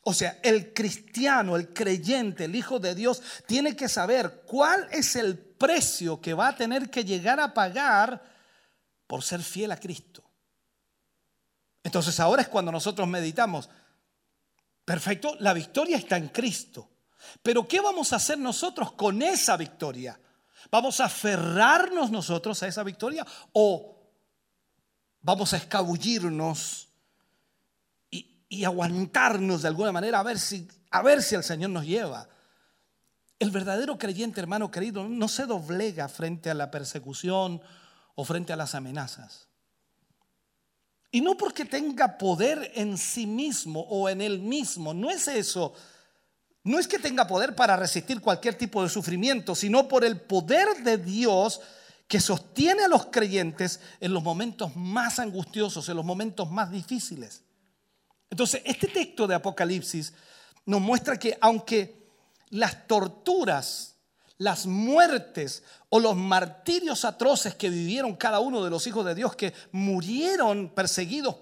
O 0.05 0.13
sea, 0.13 0.39
el 0.43 0.73
cristiano, 0.73 1.55
el 1.55 1.73
creyente, 1.73 2.45
el 2.45 2.55
Hijo 2.55 2.79
de 2.79 2.93
Dios, 2.93 3.21
tiene 3.47 3.75
que 3.75 3.87
saber 3.87 4.43
cuál 4.45 4.87
es 4.91 5.15
el 5.15 5.37
precio 5.37 6.19
que 6.19 6.33
va 6.33 6.49
a 6.49 6.55
tener 6.55 6.89
que 6.89 7.05
llegar 7.05 7.39
a 7.39 7.53
pagar 7.53 8.21
por 9.07 9.23
ser 9.23 9.41
fiel 9.41 9.71
a 9.71 9.79
Cristo. 9.79 10.23
Entonces 11.83 12.19
ahora 12.19 12.41
es 12.41 12.49
cuando 12.49 12.71
nosotros 12.71 13.07
meditamos, 13.07 13.69
perfecto, 14.83 15.35
la 15.39 15.53
victoria 15.53 15.97
está 15.97 16.17
en 16.17 16.29
Cristo. 16.29 16.89
Pero 17.41 17.65
¿qué 17.65 17.79
vamos 17.79 18.11
a 18.11 18.17
hacer 18.17 18.37
nosotros 18.37 18.91
con 18.93 19.21
esa 19.21 19.55
victoria? 19.55 20.19
¿Vamos 20.69 20.99
a 20.99 21.05
aferrarnos 21.05 22.11
nosotros 22.11 22.61
a 22.61 22.67
esa 22.67 22.83
victoria 22.83 23.25
o 23.53 24.01
vamos 25.21 25.53
a 25.53 25.57
escabullirnos 25.57 26.89
y, 28.57 28.65
aguantarnos 28.65 29.61
de 29.61 29.67
alguna 29.67 29.91
manera 29.91 30.19
a 30.19 30.23
ver, 30.23 30.39
si, 30.39 30.67
a 30.91 31.01
ver 31.01 31.21
si 31.21 31.35
el 31.35 31.43
Señor 31.43 31.69
nos 31.69 31.85
lleva? 31.85 32.27
El 33.39 33.51
verdadero 33.51 33.97
creyente, 33.97 34.39
hermano 34.39 34.71
querido, 34.71 35.07
no 35.07 35.27
se 35.27 35.45
doblega 35.45 36.07
frente 36.07 36.49
a 36.49 36.53
la 36.53 36.71
persecución 36.71 37.61
o 38.15 38.23
frente 38.25 38.53
a 38.53 38.55
las 38.55 38.75
amenazas. 38.75 39.47
Y 41.11 41.21
no 41.21 41.37
porque 41.37 41.65
tenga 41.65 42.17
poder 42.17 42.71
en 42.73 42.97
sí 42.97 43.27
mismo 43.27 43.81
o 43.81 44.09
en 44.09 44.21
él 44.21 44.39
mismo, 44.39 44.93
no 44.93 45.09
es 45.11 45.27
eso. 45.27 45.73
No 46.63 46.79
es 46.79 46.87
que 46.87 46.97
tenga 46.97 47.27
poder 47.27 47.55
para 47.55 47.75
resistir 47.75 48.21
cualquier 48.21 48.55
tipo 48.55 48.81
de 48.81 48.89
sufrimiento, 48.89 49.53
sino 49.53 49.87
por 49.87 50.05
el 50.05 50.21
poder 50.21 50.81
de 50.83 50.97
Dios 50.97 51.61
que 52.07 52.19
sostiene 52.19 52.83
a 52.83 52.87
los 52.87 53.07
creyentes 53.07 53.79
en 53.99 54.13
los 54.13 54.23
momentos 54.23 54.75
más 54.75 55.19
angustiosos, 55.19 55.87
en 55.89 55.97
los 55.97 56.05
momentos 56.05 56.49
más 56.49 56.71
difíciles. 56.71 57.43
Entonces, 58.33 58.63
este 58.65 58.87
texto 58.87 59.27
de 59.27 59.35
Apocalipsis 59.35 60.11
nos 60.65 60.81
muestra 60.81 61.19
que 61.19 61.37
aunque 61.39 62.07
las 62.49 62.87
torturas, 62.87 63.93
las 64.39 64.65
muertes 64.65 65.61
o 65.89 65.99
los 65.99 66.15
martirios 66.15 67.05
atroces 67.05 67.53
que 67.53 67.69
vivieron 67.69 68.15
cada 68.15 68.39
uno 68.39 68.63
de 68.63 68.71
los 68.71 68.87
hijos 68.87 69.05
de 69.05 69.13
Dios 69.13 69.35
que 69.35 69.53
murieron 69.71 70.69
perseguidos 70.73 71.35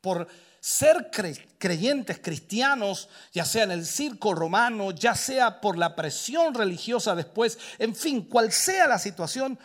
por 0.00 0.26
ser 0.60 1.10
cre- 1.10 1.46
creyentes 1.58 2.20
cristianos, 2.20 3.10
ya 3.34 3.44
sea 3.44 3.64
en 3.64 3.72
el 3.72 3.84
circo 3.84 4.32
romano, 4.32 4.92
ya 4.92 5.14
sea 5.14 5.60
por 5.60 5.76
la 5.76 5.94
presión 5.94 6.54
religiosa 6.54 7.14
después, 7.14 7.58
en 7.78 7.94
fin, 7.94 8.22
cual 8.22 8.50
sea 8.50 8.88
la 8.88 8.98
situación, 8.98 9.58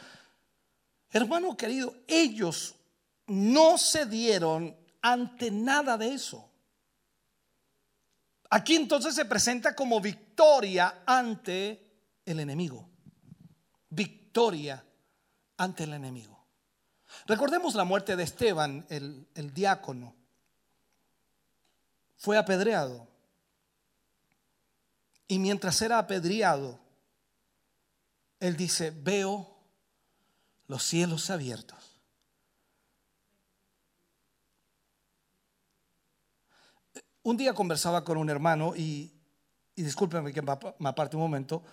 hermano 1.09 1.55
querido, 1.55 1.95
ellos 2.05 2.75
no 3.27 3.77
se 3.77 4.05
dieron 4.05 4.75
ante 5.01 5.51
nada 5.51 5.97
de 5.97 6.13
eso. 6.13 6.51
Aquí 8.55 8.77
entonces 8.77 9.13
se 9.13 9.25
presenta 9.25 9.75
como 9.75 9.99
victoria 9.99 11.01
ante 11.05 11.91
el 12.25 12.39
enemigo. 12.39 12.87
Victoria 13.89 14.81
ante 15.57 15.83
el 15.83 15.91
enemigo. 15.91 16.41
Recordemos 17.25 17.75
la 17.75 17.83
muerte 17.83 18.15
de 18.15 18.23
Esteban, 18.23 18.85
el, 18.87 19.53
diácono. 19.53 20.15
Fue 22.15 22.37
apedreado. 22.37 23.09
Y 25.27 25.37
mientras 25.37 25.81
era 25.81 25.99
apedreado, 25.99 26.79
él 28.39 28.55
dice, 28.55 28.91
veo 28.91 29.53
los 30.67 30.81
cielos 30.81 31.29
abiertos. 31.29 31.94
Un 37.25 37.37
día 37.37 37.53
conversaba 37.53 38.03
con 38.03 38.19
un 38.19 38.29
hermano 38.29 38.75
y, 38.75 39.11
y 39.75 39.81
discúlpenme 39.81 40.31
que 40.31 40.43
me 40.43 40.51
ap- 40.51 40.79
me 40.79 40.89
aparte 40.89 41.15
un 41.15 41.23
momento, 41.23 41.63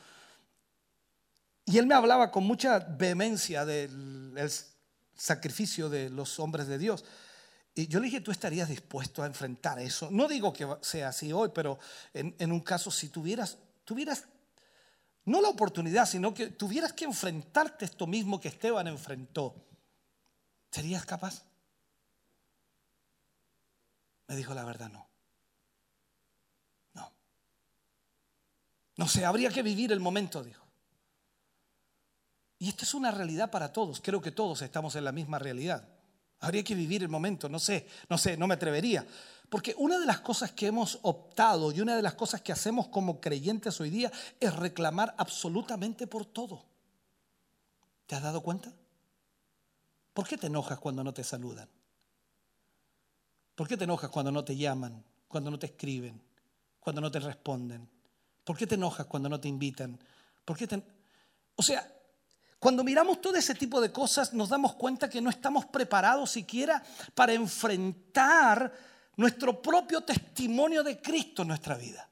y 1.67 1.77
él 1.77 1.87
me 1.87 1.95
hablaba 1.95 2.31
con 2.31 2.45
mucha 2.45 2.79
vehemencia 2.79 3.67
del 3.67 4.33
el 4.35 4.51
sacrificio 5.15 5.91
de 5.91 6.09
los 6.09 6.41
hombres 6.41 6.67
de 6.69 6.79
Dios. 6.79 7.05
Y 7.75 7.87
yo 7.87 8.01
le 8.01 8.07
dije, 8.07 8.23
¿tú 8.23 8.31
estarías 8.31 8.71
dispuesto 8.71 9.23
a 9.23 9.27
enfrentar 9.27 9.79
eso? 9.79 10.09
No 10.11 10.27
digo 10.27 10.55
que 10.55 10.67
sea 10.81 11.09
así 11.09 11.35
hoy, 11.35 11.51
pero 11.55 11.79
en, 12.15 12.35
en 12.39 12.51
un 12.51 12.61
caso, 12.61 12.91
si 12.91 13.11
tuvieras, 13.11 13.59
tuvieras, 13.85 14.25
no 15.27 15.43
la 15.43 15.51
oportunidad, 15.51 16.07
sino 16.07 16.33
que 16.33 16.47
tuvieras 16.49 16.95
que 16.95 17.05
enfrentarte 17.05 17.85
esto 17.85 18.07
mismo 18.07 18.41
que 18.41 18.49
Esteban 18.49 18.87
enfrentó, 18.87 19.55
¿serías 20.71 21.05
capaz? 21.05 21.45
Me 24.29 24.37
dijo 24.37 24.55
la 24.55 24.65
verdad. 24.65 24.89
No. 24.89 25.12
No 28.97 29.09
sé, 29.09 29.25
habría 29.25 29.51
que 29.51 29.63
vivir 29.63 29.93
el 29.93 30.01
momento, 30.01 30.43
dijo. 30.43 30.67
Y 32.59 32.69
esto 32.69 32.85
es 32.85 32.95
una 32.95 33.11
realidad 33.11 33.51
para 33.51 33.73
todos. 33.73 34.01
Creo 34.01 34.21
que 34.21 34.31
todos 34.31 34.63
estamos 34.63 34.95
en 34.95 35.05
la 35.05 35.13
misma 35.13 35.39
realidad. 35.39 35.89
Habría 36.41 36.63
que 36.63 36.75
vivir 36.75 37.03
el 37.03 37.09
momento, 37.09 37.49
no 37.49 37.59
sé, 37.59 37.89
no 38.09 38.19
sé, 38.19 38.37
no 38.37 38.47
me 38.47 38.55
atrevería. 38.55 39.07
Porque 39.49 39.75
una 39.79 39.99
de 39.99 40.07
las 40.07 40.21
cosas 40.21 40.53
que 40.53 40.67
hemos 40.67 40.99
optado 41.03 41.73
y 41.73 41.81
una 41.81 41.95
de 41.95 42.03
las 42.03 42.15
cosas 42.15 42.41
que 42.41 42.53
hacemos 42.53 42.89
como 42.89 43.21
creyentes 43.21 43.81
hoy 43.81 43.91
día 43.91 44.11
es 44.41 44.55
reclamar 44.55 45.15
absolutamente 45.19 46.07
por 46.07 46.25
todo. 46.25 46.65
¿Te 48.07 48.15
has 48.15 48.23
dado 48.23 48.43
cuenta? 48.43 48.73
¿Por 50.13 50.27
qué 50.27 50.37
te 50.37 50.49
enojas 50.49 50.79
cuando 50.79 51.03
no 51.03 51.15
te 51.15 51.25
saludan? 51.25 51.69
¿Por 53.55 53.69
qué 53.69 53.77
te 53.77 53.85
enojas 53.85 54.11
cuando 54.11 54.33
no 54.33 54.45
te 54.45 54.57
llaman, 54.57 55.05
cuando 55.29 55.51
no 55.51 55.59
te 55.59 55.67
escriben, 55.67 56.21
cuando 56.81 57.01
no 57.01 57.11
te 57.11 57.21
responden? 57.21 57.89
¿Por 58.45 58.57
qué 58.57 58.67
te 58.67 58.75
enojas 58.75 59.07
cuando 59.07 59.29
no 59.29 59.41
te 59.41 59.49
invitan? 59.49 59.99
¿Por 60.45 60.57
qué 60.57 60.67
te... 60.67 60.83
O 61.55 61.63
sea, 61.63 61.87
cuando 62.59 62.85
miramos 62.85 63.21
todo 63.21 63.37
ese 63.37 63.55
tipo 63.55 63.81
de 63.81 63.93
cosas 63.93 64.33
nos 64.33 64.49
damos 64.49 64.75
cuenta 64.75 65.11
que 65.11 65.21
no 65.21 65.31
estamos 65.31 65.67
preparados 65.67 66.31
siquiera 66.31 66.83
para 67.15 67.33
enfrentar 67.33 68.73
nuestro 69.17 69.61
propio 69.61 70.03
testimonio 70.03 70.83
de 70.83 71.01
Cristo 71.01 71.43
en 71.43 71.49
nuestra 71.49 71.77
vida. 71.77 72.09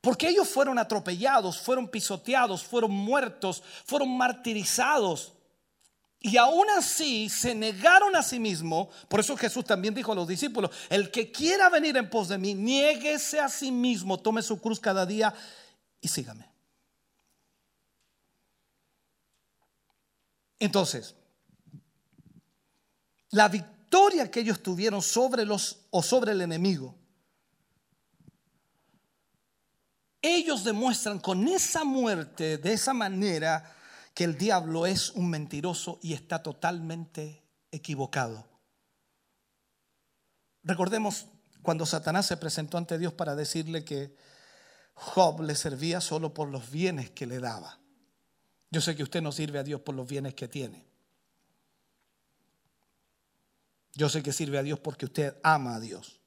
Porque 0.00 0.28
ellos 0.28 0.48
fueron 0.48 0.78
atropellados, 0.78 1.58
fueron 1.58 1.88
pisoteados, 1.88 2.62
fueron 2.62 2.90
muertos, 2.90 3.62
fueron 3.86 4.16
martirizados. 4.16 5.32
Y 6.26 6.38
aún 6.38 6.64
así 6.70 7.28
se 7.28 7.54
negaron 7.54 8.16
a 8.16 8.22
sí 8.22 8.40
mismos. 8.40 8.88
Por 9.08 9.20
eso 9.20 9.36
Jesús 9.36 9.62
también 9.62 9.92
dijo 9.92 10.10
a 10.10 10.14
los 10.14 10.26
discípulos, 10.26 10.70
el 10.88 11.10
que 11.10 11.30
quiera 11.30 11.68
venir 11.68 11.98
en 11.98 12.08
pos 12.08 12.28
de 12.28 12.38
mí, 12.38 12.54
niéguese 12.54 13.40
a 13.40 13.50
sí 13.50 13.70
mismo, 13.70 14.18
tome 14.18 14.40
su 14.40 14.58
cruz 14.58 14.80
cada 14.80 15.04
día 15.04 15.34
y 16.00 16.08
sígame. 16.08 16.48
Entonces, 20.58 21.14
la 23.28 23.48
victoria 23.48 24.30
que 24.30 24.40
ellos 24.40 24.62
tuvieron 24.62 25.02
sobre 25.02 25.44
los 25.44 25.80
o 25.90 26.02
sobre 26.02 26.32
el 26.32 26.40
enemigo 26.40 26.94
ellos 30.24 30.64
demuestran 30.64 31.18
con 31.18 31.46
esa 31.48 31.84
muerte, 31.84 32.56
de 32.56 32.72
esa 32.72 32.94
manera, 32.94 33.76
que 34.14 34.24
el 34.24 34.38
diablo 34.38 34.86
es 34.86 35.10
un 35.10 35.28
mentiroso 35.28 35.98
y 36.00 36.14
está 36.14 36.42
totalmente 36.42 37.42
equivocado. 37.72 38.48
Recordemos 40.62 41.26
cuando 41.62 41.84
Satanás 41.84 42.26
se 42.26 42.36
presentó 42.36 42.78
ante 42.78 42.96
Dios 42.96 43.12
para 43.12 43.34
decirle 43.34 43.84
que 43.84 44.16
Job 44.94 45.42
le 45.42 45.56
servía 45.56 46.00
solo 46.00 46.32
por 46.32 46.48
los 46.48 46.70
bienes 46.70 47.10
que 47.10 47.26
le 47.26 47.40
daba. 47.40 47.80
Yo 48.70 48.80
sé 48.80 48.94
que 48.94 49.02
usted 49.02 49.20
no 49.20 49.32
sirve 49.32 49.58
a 49.58 49.64
Dios 49.64 49.80
por 49.80 49.94
los 49.94 50.08
bienes 50.08 50.34
que 50.34 50.46
tiene. 50.46 50.86
Yo 53.94 54.08
sé 54.08 54.22
que 54.22 54.32
sirve 54.32 54.58
a 54.58 54.62
Dios 54.62 54.78
porque 54.78 55.06
usted 55.06 55.36
ama 55.42 55.76
a 55.76 55.80
Dios. 55.80 56.20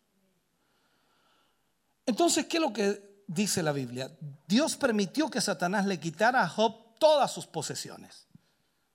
Entonces, 2.06 2.46
¿qué 2.46 2.58
es 2.58 2.62
lo 2.62 2.72
que 2.72 3.24
dice 3.28 3.62
la 3.62 3.74
Biblia? 3.74 4.10
Dios 4.48 4.78
permitió 4.78 5.30
que 5.30 5.42
Satanás 5.42 5.86
le 5.86 6.00
quitara 6.00 6.42
a 6.42 6.48
Job 6.48 6.87
todas 7.00 7.32
sus 7.32 7.46
posesiones. 7.48 8.28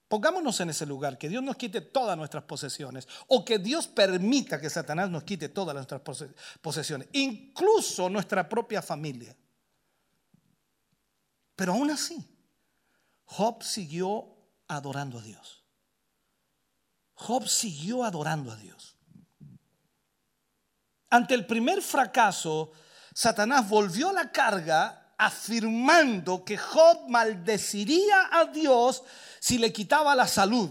Pongámonos 0.08 0.60
en 0.60 0.68
ese 0.70 0.84
lugar, 0.84 1.16
que 1.16 1.28
Dios 1.28 1.42
nos 1.42 1.56
quite 1.56 1.80
todas 1.80 2.16
nuestras 2.18 2.44
posesiones 2.44 3.08
o 3.28 3.44
que 3.44 3.58
Dios 3.58 3.88
permita 3.88 4.60
que 4.60 4.68
Satanás 4.68 5.08
nos 5.08 5.22
quite 5.24 5.48
todas 5.48 5.74
nuestras 5.74 6.02
pose- 6.02 6.34
posesiones, 6.60 7.08
incluso 7.12 8.10
nuestra 8.10 8.46
propia 8.46 8.82
familia. 8.82 9.34
Pero 11.56 11.72
aún 11.72 11.90
así, 11.90 12.28
Job 13.24 13.62
siguió 13.62 14.36
adorando 14.68 15.18
a 15.18 15.22
Dios. 15.22 15.64
Job 17.14 17.48
siguió 17.48 18.04
adorando 18.04 18.52
a 18.52 18.56
Dios. 18.56 18.96
Ante 21.08 21.34
el 21.34 21.46
primer 21.46 21.80
fracaso, 21.80 22.72
Satanás 23.14 23.68
volvió 23.68 24.12
la 24.12 24.30
carga 24.32 25.01
afirmando 25.18 26.44
que 26.44 26.56
Job 26.56 27.08
maldeciría 27.08 28.28
a 28.32 28.46
Dios 28.46 29.02
si 29.40 29.58
le 29.58 29.72
quitaba 29.72 30.14
la 30.14 30.26
salud. 30.26 30.70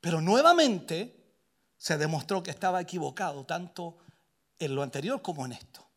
Pero 0.00 0.20
nuevamente 0.20 1.18
se 1.76 1.96
demostró 1.96 2.42
que 2.42 2.50
estaba 2.50 2.80
equivocado 2.80 3.44
tanto 3.44 3.98
en 4.58 4.74
lo 4.74 4.82
anterior 4.82 5.22
como 5.22 5.46
en 5.46 5.52
esto. 5.52 5.88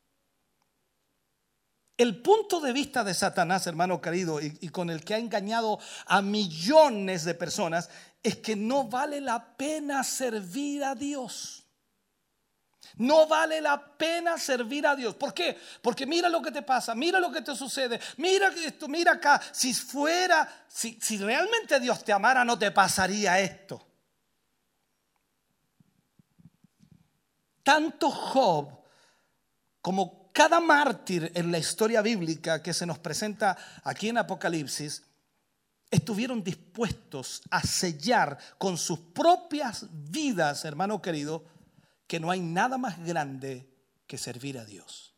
El 1.98 2.22
punto 2.22 2.60
de 2.60 2.73
vista 2.73 3.03
de 3.03 3.14
Satanás, 3.14 3.68
hermano 3.68 4.02
querido, 4.02 4.41
y, 4.41 4.69
con 4.69 4.90
el 4.90 5.03
que 5.03 5.14
ha 5.14 5.19
engañado 5.19 5.78
a 6.07 6.22
millones 6.23 7.26
de 7.26 7.36
personas, 7.36 7.90
es 8.23 8.38
que 8.38 8.56
no 8.56 8.86
vale 8.86 9.22
la 9.22 9.56
pena 9.56 10.03
servir 10.03 10.84
a 10.84 10.95
Dios. 10.95 11.61
No 12.98 13.28
vale 13.28 13.62
la 13.62 13.82
pena 13.98 14.38
servir 14.38 14.86
a 14.86 14.96
Dios. 14.96 15.16
¿Por 15.16 15.34
qué? 15.34 15.58
Porque 15.82 16.06
mira 16.06 16.30
lo 16.30 16.42
que 16.42 16.52
te 16.52 16.62
pasa, 16.62 16.96
mira 16.96 17.20
lo 17.20 17.32
que 17.32 17.42
te 17.42 17.56
sucede, 17.56 18.00
mira 18.18 18.50
esto, 18.50 18.88
mira 18.88 19.14
acá. 19.14 19.42
Si 19.52 19.74
fuera, 19.74 20.66
si, 20.68 21.00
si 21.02 21.18
realmente 21.18 21.80
Dios 21.80 22.04
te 22.04 22.14
amara, 22.14 22.44
no 22.44 22.58
te 22.58 22.72
pasaría 22.72 23.40
esto. 23.40 23.88
Tanto 27.64 28.10
Job 28.10 28.82
como 29.82 30.32
cada 30.32 30.60
mártir 30.60 31.32
en 31.36 31.52
la 31.52 31.58
historia 31.58 32.02
bíblica 32.02 32.62
que 32.62 32.74
se 32.74 32.86
nos 32.86 33.00
presenta 33.00 33.58
aquí 33.84 34.10
en 34.10 34.18
Apocalipsis, 34.18 35.04
estuvieron 35.90 36.44
dispuestos 36.44 37.42
a 37.50 37.62
sellar 37.62 38.38
con 38.58 38.78
sus 38.78 39.00
propias 39.00 39.86
vidas, 39.92 40.64
hermano 40.64 41.02
querido, 41.02 41.44
que 42.12 42.20
no 42.20 42.30
hay 42.30 42.42
nada 42.42 42.78
más 42.78 43.02
grande 43.06 43.66
que 44.06 44.18
servir 44.18 44.58
a 44.58 44.66
Dios. 44.66 45.14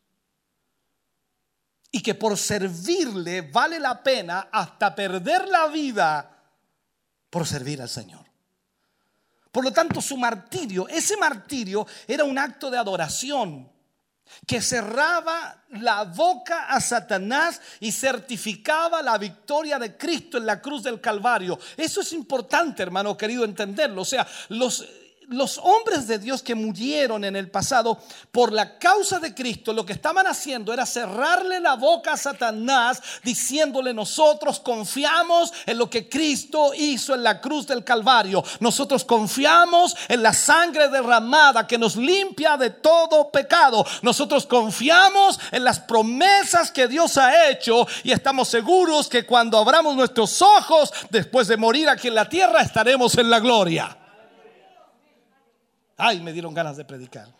Y 1.91 2.03
que 2.03 2.13
por 2.13 2.37
servirle 2.37 3.41
vale 3.41 3.79
la 3.79 4.03
pena 4.03 4.49
hasta 4.51 4.93
perder 4.93 5.47
la 5.47 5.65
vida 5.69 6.43
por 7.31 7.47
servir 7.47 7.81
al 7.81 7.89
Señor. 7.89 8.23
Por 9.51 9.63
lo 9.63 9.73
tanto, 9.73 10.01
su 10.01 10.17
martirio, 10.17 10.87
ese 10.87 11.17
martirio 11.17 11.87
era 12.07 12.25
un 12.25 12.37
acto 12.37 12.69
de 12.69 12.77
adoración 12.77 13.71
que 14.45 14.61
cerraba 14.61 15.63
la 15.69 16.03
boca 16.03 16.67
a 16.67 16.79
Satanás 16.79 17.59
y 17.79 17.91
certificaba 17.91 19.01
la 19.01 19.17
victoria 19.17 19.79
de 19.79 19.97
Cristo 19.97 20.37
en 20.37 20.45
la 20.45 20.61
cruz 20.61 20.83
del 20.83 21.01
Calvario. 21.01 21.57
Eso 21.75 22.01
es 22.01 22.13
importante, 22.13 22.83
hermano 22.83 23.17
querido, 23.17 23.45
entenderlo. 23.45 24.03
O 24.03 24.05
sea, 24.05 24.27
los 24.49 24.87
los 25.37 25.57
hombres 25.57 26.07
de 26.07 26.19
Dios 26.19 26.41
que 26.41 26.55
murieron 26.55 27.23
en 27.23 27.35
el 27.35 27.49
pasado 27.49 27.99
por 28.31 28.51
la 28.51 28.77
causa 28.77 29.19
de 29.19 29.33
Cristo, 29.33 29.73
lo 29.73 29.85
que 29.85 29.93
estaban 29.93 30.27
haciendo 30.27 30.73
era 30.73 30.85
cerrarle 30.85 31.59
la 31.59 31.75
boca 31.75 32.13
a 32.13 32.17
Satanás, 32.17 33.01
diciéndole 33.23 33.93
nosotros 33.93 34.59
confiamos 34.59 35.53
en 35.65 35.77
lo 35.77 35.89
que 35.89 36.09
Cristo 36.09 36.73
hizo 36.75 37.15
en 37.15 37.23
la 37.23 37.41
cruz 37.41 37.67
del 37.67 37.83
Calvario. 37.83 38.43
Nosotros 38.59 39.03
confiamos 39.03 39.95
en 40.07 40.23
la 40.23 40.33
sangre 40.33 40.89
derramada 40.89 41.67
que 41.67 41.77
nos 41.77 41.95
limpia 41.95 42.57
de 42.57 42.69
todo 42.69 43.29
pecado. 43.31 43.85
Nosotros 44.01 44.45
confiamos 44.45 45.39
en 45.51 45.63
las 45.63 45.79
promesas 45.79 46.71
que 46.71 46.87
Dios 46.87 47.17
ha 47.17 47.49
hecho 47.49 47.87
y 48.03 48.11
estamos 48.11 48.47
seguros 48.47 49.07
que 49.07 49.25
cuando 49.25 49.57
abramos 49.57 49.95
nuestros 49.95 50.41
ojos, 50.41 50.93
después 51.09 51.47
de 51.47 51.57
morir 51.57 51.89
aquí 51.89 52.07
en 52.07 52.15
la 52.15 52.29
tierra, 52.29 52.61
estaremos 52.61 53.17
en 53.17 53.29
la 53.29 53.39
gloria. 53.39 53.97
Ay, 55.97 56.21
me 56.21 56.33
dieron 56.33 56.53
ganas 56.53 56.77
de 56.77 56.85
predicar. 56.85 57.33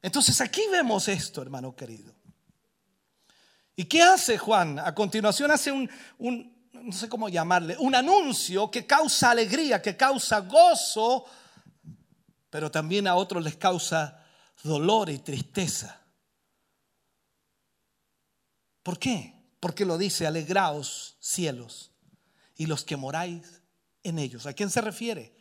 Entonces 0.00 0.40
aquí 0.40 0.62
vemos 0.70 1.08
esto, 1.08 1.40
hermano 1.40 1.74
querido. 1.74 2.14
¿Y 3.76 3.86
qué 3.86 4.02
hace 4.02 4.38
Juan? 4.38 4.78
A 4.78 4.94
continuación 4.94 5.50
hace 5.50 5.72
un, 5.72 5.90
un, 6.18 6.68
no 6.72 6.92
sé 6.92 7.08
cómo 7.08 7.28
llamarle, 7.28 7.76
un 7.78 7.94
anuncio 7.94 8.70
que 8.70 8.86
causa 8.86 9.30
alegría, 9.30 9.80
que 9.80 9.96
causa 9.96 10.40
gozo, 10.40 11.24
pero 12.50 12.70
también 12.70 13.08
a 13.08 13.16
otros 13.16 13.42
les 13.42 13.56
causa 13.56 14.22
dolor 14.62 15.10
y 15.10 15.18
tristeza. 15.18 16.00
¿Por 18.82 18.98
qué? 18.98 19.34
Porque 19.58 19.84
lo 19.84 19.96
dice, 19.96 20.26
alegraos 20.26 21.16
cielos 21.18 21.90
y 22.56 22.66
los 22.66 22.84
que 22.84 22.96
moráis 22.96 23.62
en 24.04 24.20
ellos. 24.20 24.46
¿A 24.46 24.52
quién 24.52 24.70
se 24.70 24.80
refiere? 24.80 25.34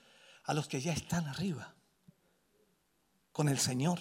A 0.46 0.54
los 0.54 0.68
que 0.68 0.82
ya 0.82 0.94
están 0.94 1.28
arriba, 1.28 1.76
con 3.32 3.48
el 3.48 3.60
Señor. 3.60 4.00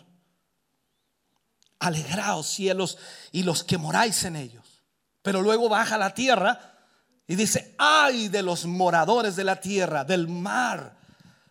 Alegraos 1.78 2.46
cielos 2.46 2.96
y 3.32 3.42
los 3.42 3.64
que 3.64 3.76
moráis 3.76 4.24
en 4.24 4.36
ellos. 4.36 4.82
Pero 5.20 5.42
luego 5.42 5.68
baja 5.68 5.98
la 5.98 6.14
tierra 6.14 6.78
y 7.26 7.34
dice, 7.34 7.74
ay 7.78 8.28
de 8.28 8.42
los 8.42 8.64
moradores 8.66 9.36
de 9.36 9.44
la 9.44 9.60
tierra, 9.60 10.04
del 10.04 10.28
mar, 10.28 10.96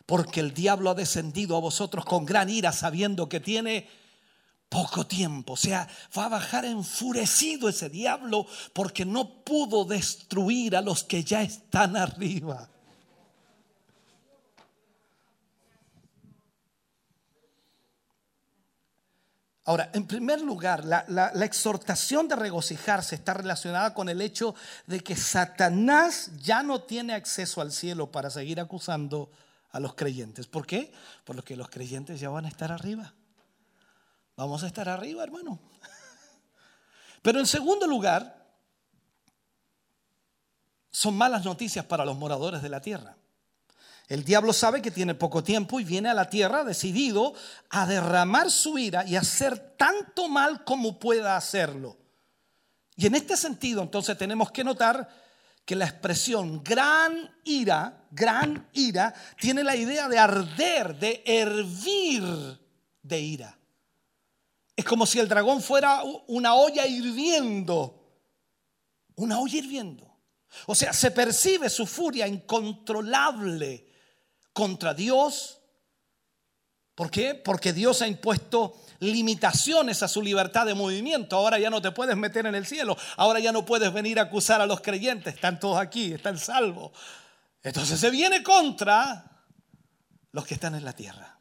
porque 0.06 0.40
el 0.40 0.54
diablo 0.54 0.90
ha 0.90 0.96
descendido 0.96 1.56
a 1.56 1.62
vosotros 1.62 2.06
con 2.06 2.26
gran 2.26 2.50
ira 2.50 2.72
sabiendo 2.72 3.30
que 3.30 3.40
tiene 3.40 3.88
poco 4.72 5.06
tiempo. 5.06 5.54
O 5.54 5.58
sea, 5.58 5.88
va 6.18 6.26
a 6.26 6.30
bajar 6.30 6.64
enfurecido 6.64 7.68
ese 7.68 7.90
diablo 7.90 8.48
porque 8.72 9.04
no 9.04 9.44
pudo 9.44 9.84
destruir 9.84 10.78
a 10.78 10.82
los 10.82 11.04
que 11.04 11.26
ya 11.26 11.42
están 11.42 11.98
arriba. 11.98 12.71
Ahora, 19.72 19.90
en 19.94 20.06
primer 20.06 20.42
lugar, 20.42 20.84
la, 20.84 21.32
exhortación 21.46 22.28
de 22.28 22.36
regocijarse 22.36 23.16
está 23.16 23.34
relacionada 23.34 23.94
con 23.94 24.10
el 24.10 24.22
hecho 24.22 24.54
de 24.86 25.00
que 25.00 25.16
Satanás 25.16 26.30
ya 26.42 26.62
no 26.62 26.82
tiene 26.82 27.14
acceso 27.14 27.62
al 27.62 27.72
cielo 27.72 28.12
para 28.12 28.30
seguir 28.30 28.60
acusando 28.60 29.32
a 29.72 29.80
los 29.80 29.96
creyentes. 29.96 30.46
¿Por 30.46 30.68
qué? 30.68 30.92
Porque 31.24 31.56
los 31.56 31.70
creyentes 31.70 32.20
ya 32.20 32.30
van 32.30 32.44
a 32.44 32.50
estar 32.50 32.70
arriba. 32.70 33.14
Vamos 34.36 34.62
a 34.64 34.68
estar 34.68 34.90
arriba, 34.90 35.24
hermano. 35.24 35.58
Pero 37.22 37.40
en 37.40 37.48
segundo 37.48 37.88
lugar, 37.88 38.46
son 40.92 41.16
malas 41.16 41.46
noticias 41.46 41.86
para 41.86 42.04
los 42.04 42.18
moradores 42.18 42.62
de 42.62 42.68
la 42.68 42.82
tierra. 42.82 43.16
El 44.12 44.26
diablo 44.26 44.52
sabe 44.52 44.82
que 44.82 44.92
tiene 44.92 45.16
poco 45.16 45.42
tiempo 45.42 45.80
y 45.80 45.86
viene 45.86 46.10
a 46.10 46.14
la 46.14 46.30
tierra 46.30 46.66
decidido 46.66 47.34
a 47.70 47.88
derramar 47.88 48.52
su 48.52 48.78
ira 48.78 49.06
y 49.08 49.16
hacer 49.16 49.78
tanto 49.78 50.28
mal 50.28 50.66
como 50.66 51.00
pueda 51.00 51.38
hacerlo. 51.38 51.98
Y 52.98 53.06
en 53.06 53.16
este 53.16 53.38
sentido, 53.38 53.82
entonces 53.82 54.18
tenemos 54.18 54.52
que 54.52 54.66
notar 54.66 55.08
que 55.64 55.78
la 55.78 55.86
expresión 55.86 56.62
gran 56.62 57.34
ira, 57.46 58.06
gran 58.12 58.68
ira, 58.74 59.14
tiene 59.40 59.64
la 59.64 59.78
idea 59.78 60.10
de 60.10 60.20
arder, 60.20 61.00
de 61.00 61.24
hervir 61.26 62.60
de 63.02 63.18
ira. 63.22 63.58
Es 64.76 64.84
como 64.84 65.06
si 65.06 65.20
el 65.20 65.30
dragón 65.30 65.62
fuera 65.62 66.04
una 66.28 66.56
olla 66.56 66.86
hirviendo, 66.86 68.12
una 69.16 69.40
olla 69.40 69.58
hirviendo. 69.58 70.18
O 70.66 70.76
sea, 70.76 70.92
se 70.92 71.12
percibe 71.12 71.70
su 71.70 71.88
furia 71.88 72.28
incontrolable 72.28 73.88
contra 74.54 74.94
Dios 74.94 75.62
¿Por 77.02 77.10
qué? 77.10 77.34
Porque 77.34 77.74
Dios 77.74 78.02
ha 78.04 78.08
impuesto 78.08 78.80
limitaciones 79.00 80.04
a 80.04 80.08
su 80.08 80.22
libertad 80.22 80.66
de 80.66 80.76
movimiento. 80.76 81.36
Ahora 81.36 81.58
ya 81.58 81.72
no 81.72 81.82
te 81.82 81.92
puedes 81.92 82.16
meter 82.16 82.46
en 82.46 82.54
el 82.54 82.68
cielo. 82.68 82.96
Ahora 83.18 83.40
ya 83.40 83.52
no 83.52 83.66
puedes 83.66 83.92
venir 83.92 84.20
a 84.20 84.24
acusar 84.24 84.62
a 84.62 84.68
los 84.68 84.82
creyentes. 84.82 85.34
Están 85.34 85.60
todos 85.60 85.80
aquí, 85.80 86.14
están 86.14 86.38
salvos. 86.38 86.92
Entonces 87.64 88.00
se 88.00 88.12
viene 88.12 88.44
contra 88.44 89.46
los 90.32 90.46
que 90.46 90.54
están 90.54 90.76
en 90.76 90.86
la 90.86 90.94
tierra. 90.94 91.40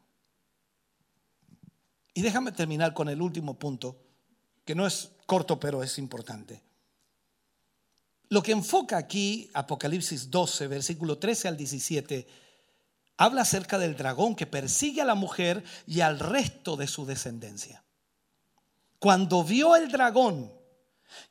Y 2.13 2.23
déjame 2.23 2.53
terminar 2.53 2.93
con 2.95 3.07
el 3.09 3.21
último 3.21 3.59
punto, 3.59 4.03
que 4.65 4.73
no 4.73 4.87
es 4.87 5.11
corto, 5.25 5.59
pero 5.59 5.83
es 5.83 5.97
importante. 5.97 6.63
Lo 8.29 8.41
que 8.41 8.51
enfoca 8.51 8.97
aquí 8.97 9.49
Apocalipsis 9.53 10.31
12, 10.31 10.67
versículo 10.67 11.19
13 11.19 11.49
al 11.49 11.57
17, 11.57 12.27
habla 13.21 13.43
acerca 13.43 13.77
del 13.77 13.95
dragón 13.95 14.35
que 14.35 14.47
persigue 14.47 15.01
a 15.01 15.05
la 15.05 15.15
mujer 15.15 15.63
y 15.85 16.01
al 16.01 16.19
resto 16.19 16.75
de 16.75 16.87
su 16.87 17.05
descendencia. 17.05 17.83
Cuando 18.97 19.43
vio 19.43 19.75
el 19.75 19.91
dragón 19.91 20.51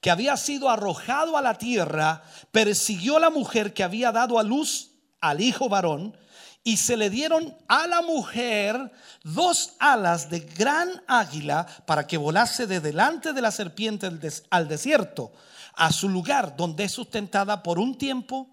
que 0.01 0.11
había 0.11 0.37
sido 0.37 0.71
arrojado 0.71 1.37
a 1.37 1.43
la 1.43 1.59
tierra, 1.59 2.23
persiguió 2.53 3.17
a 3.17 3.21
la 3.21 3.31
mujer 3.31 3.75
que 3.75 3.83
había 3.83 4.13
dado 4.13 4.39
a 4.39 4.43
luz 4.43 4.91
al 5.21 5.41
hijo 5.41 5.69
varón 5.69 6.17
y 6.63 6.77
se 6.77 6.97
le 6.97 7.11
dieron 7.11 7.57
a 7.67 7.87
la 7.87 8.03
mujer 8.03 8.93
dos 9.25 9.73
alas 9.81 10.31
de 10.31 10.41
gran 10.41 11.03
águila 11.09 11.67
para 11.87 12.07
que 12.07 12.19
volase 12.19 12.67
de 12.67 12.81
delante 12.81 13.33
de 13.33 13.41
la 13.41 13.51
serpiente 13.51 14.07
al 14.07 14.21
des- 14.21 14.45
al 14.51 14.69
desierto, 14.69 15.33
a 15.75 15.91
su 15.93 16.09
lugar 16.09 16.57
donde 16.57 16.85
es 16.85 16.93
sustentada 16.93 17.63
por 17.63 17.79
un 17.79 17.97
tiempo 17.99 18.49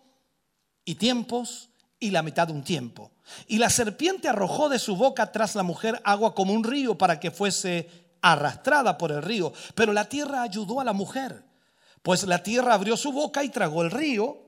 y 0.86 0.96
tiempos 0.96 1.70
y 2.00 2.12
la 2.12 2.24
mitad 2.24 2.48
de 2.48 2.54
un 2.54 2.64
tiempo. 2.64 3.12
Y 3.48 3.58
la 3.58 3.70
serpiente 3.70 4.28
arrojó 4.28 4.70
de 4.70 4.80
su 4.80 4.96
boca 4.96 5.32
tras 5.32 5.56
la 5.56 5.64
mujer 5.64 6.02
agua 6.04 6.34
como 6.34 6.54
un 6.54 6.64
río 6.64 6.98
para 6.98 7.20
que 7.20 7.32
fuese 7.32 7.90
arrastrada 8.22 8.98
por 8.98 9.12
el 9.12 9.22
río. 9.22 9.54
Pero 9.76 9.94
la 9.94 10.06
tierra 10.06 10.42
ayudó 10.42 10.80
a 10.82 10.84
la 10.84 10.94
mujer, 10.94 11.44
pues 12.02 12.24
la 12.24 12.44
tierra 12.44 12.74
abrió 12.74 12.98
su 12.98 13.12
boca 13.12 13.44
y 13.44 13.50
tragó 13.50 13.84
el 13.84 13.92
río 13.92 14.48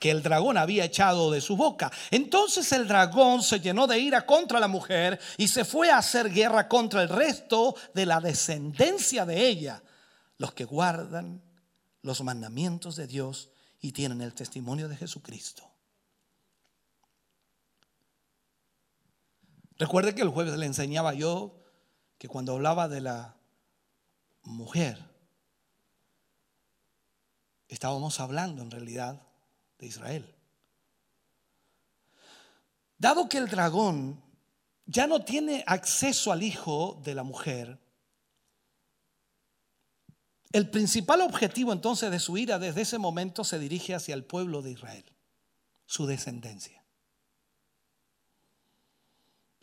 que 0.00 0.10
el 0.10 0.22
dragón 0.22 0.56
había 0.56 0.84
echado 0.86 1.30
de 1.30 1.42
su 1.42 1.56
boca. 1.56 1.92
Entonces 2.10 2.72
el 2.72 2.88
dragón 2.88 3.42
se 3.42 3.60
llenó 3.60 3.86
de 3.86 3.98
ira 3.98 4.24
contra 4.24 4.58
la 4.58 4.66
mujer 4.66 5.20
y 5.36 5.46
se 5.46 5.64
fue 5.64 5.90
a 5.90 5.98
hacer 5.98 6.32
guerra 6.32 6.68
contra 6.68 7.02
el 7.02 7.10
resto 7.10 7.76
de 7.92 8.06
la 8.06 8.18
descendencia 8.18 9.26
de 9.26 9.46
ella, 9.46 9.82
los 10.38 10.54
que 10.54 10.64
guardan 10.64 11.42
los 12.00 12.22
mandamientos 12.22 12.96
de 12.96 13.06
Dios 13.06 13.50
y 13.82 13.92
tienen 13.92 14.22
el 14.22 14.32
testimonio 14.32 14.88
de 14.88 14.96
Jesucristo. 14.96 15.69
Recuerde 19.80 20.14
que 20.14 20.20
el 20.20 20.28
jueves 20.28 20.58
le 20.58 20.66
enseñaba 20.66 21.14
yo 21.14 21.54
que 22.18 22.28
cuando 22.28 22.52
hablaba 22.52 22.86
de 22.86 23.00
la 23.00 23.38
mujer, 24.42 25.02
estábamos 27.66 28.20
hablando 28.20 28.60
en 28.60 28.70
realidad 28.70 29.22
de 29.78 29.86
Israel. 29.86 30.34
Dado 32.98 33.26
que 33.30 33.38
el 33.38 33.48
dragón 33.48 34.22
ya 34.84 35.06
no 35.06 35.24
tiene 35.24 35.64
acceso 35.66 36.30
al 36.30 36.42
hijo 36.42 37.00
de 37.02 37.14
la 37.14 37.22
mujer, 37.22 37.80
el 40.52 40.68
principal 40.68 41.22
objetivo 41.22 41.72
entonces 41.72 42.10
de 42.10 42.18
su 42.18 42.36
ira 42.36 42.58
desde 42.58 42.82
ese 42.82 42.98
momento 42.98 43.44
se 43.44 43.58
dirige 43.58 43.94
hacia 43.94 44.14
el 44.14 44.24
pueblo 44.24 44.60
de 44.60 44.72
Israel, 44.72 45.06
su 45.86 46.04
descendencia. 46.04 46.79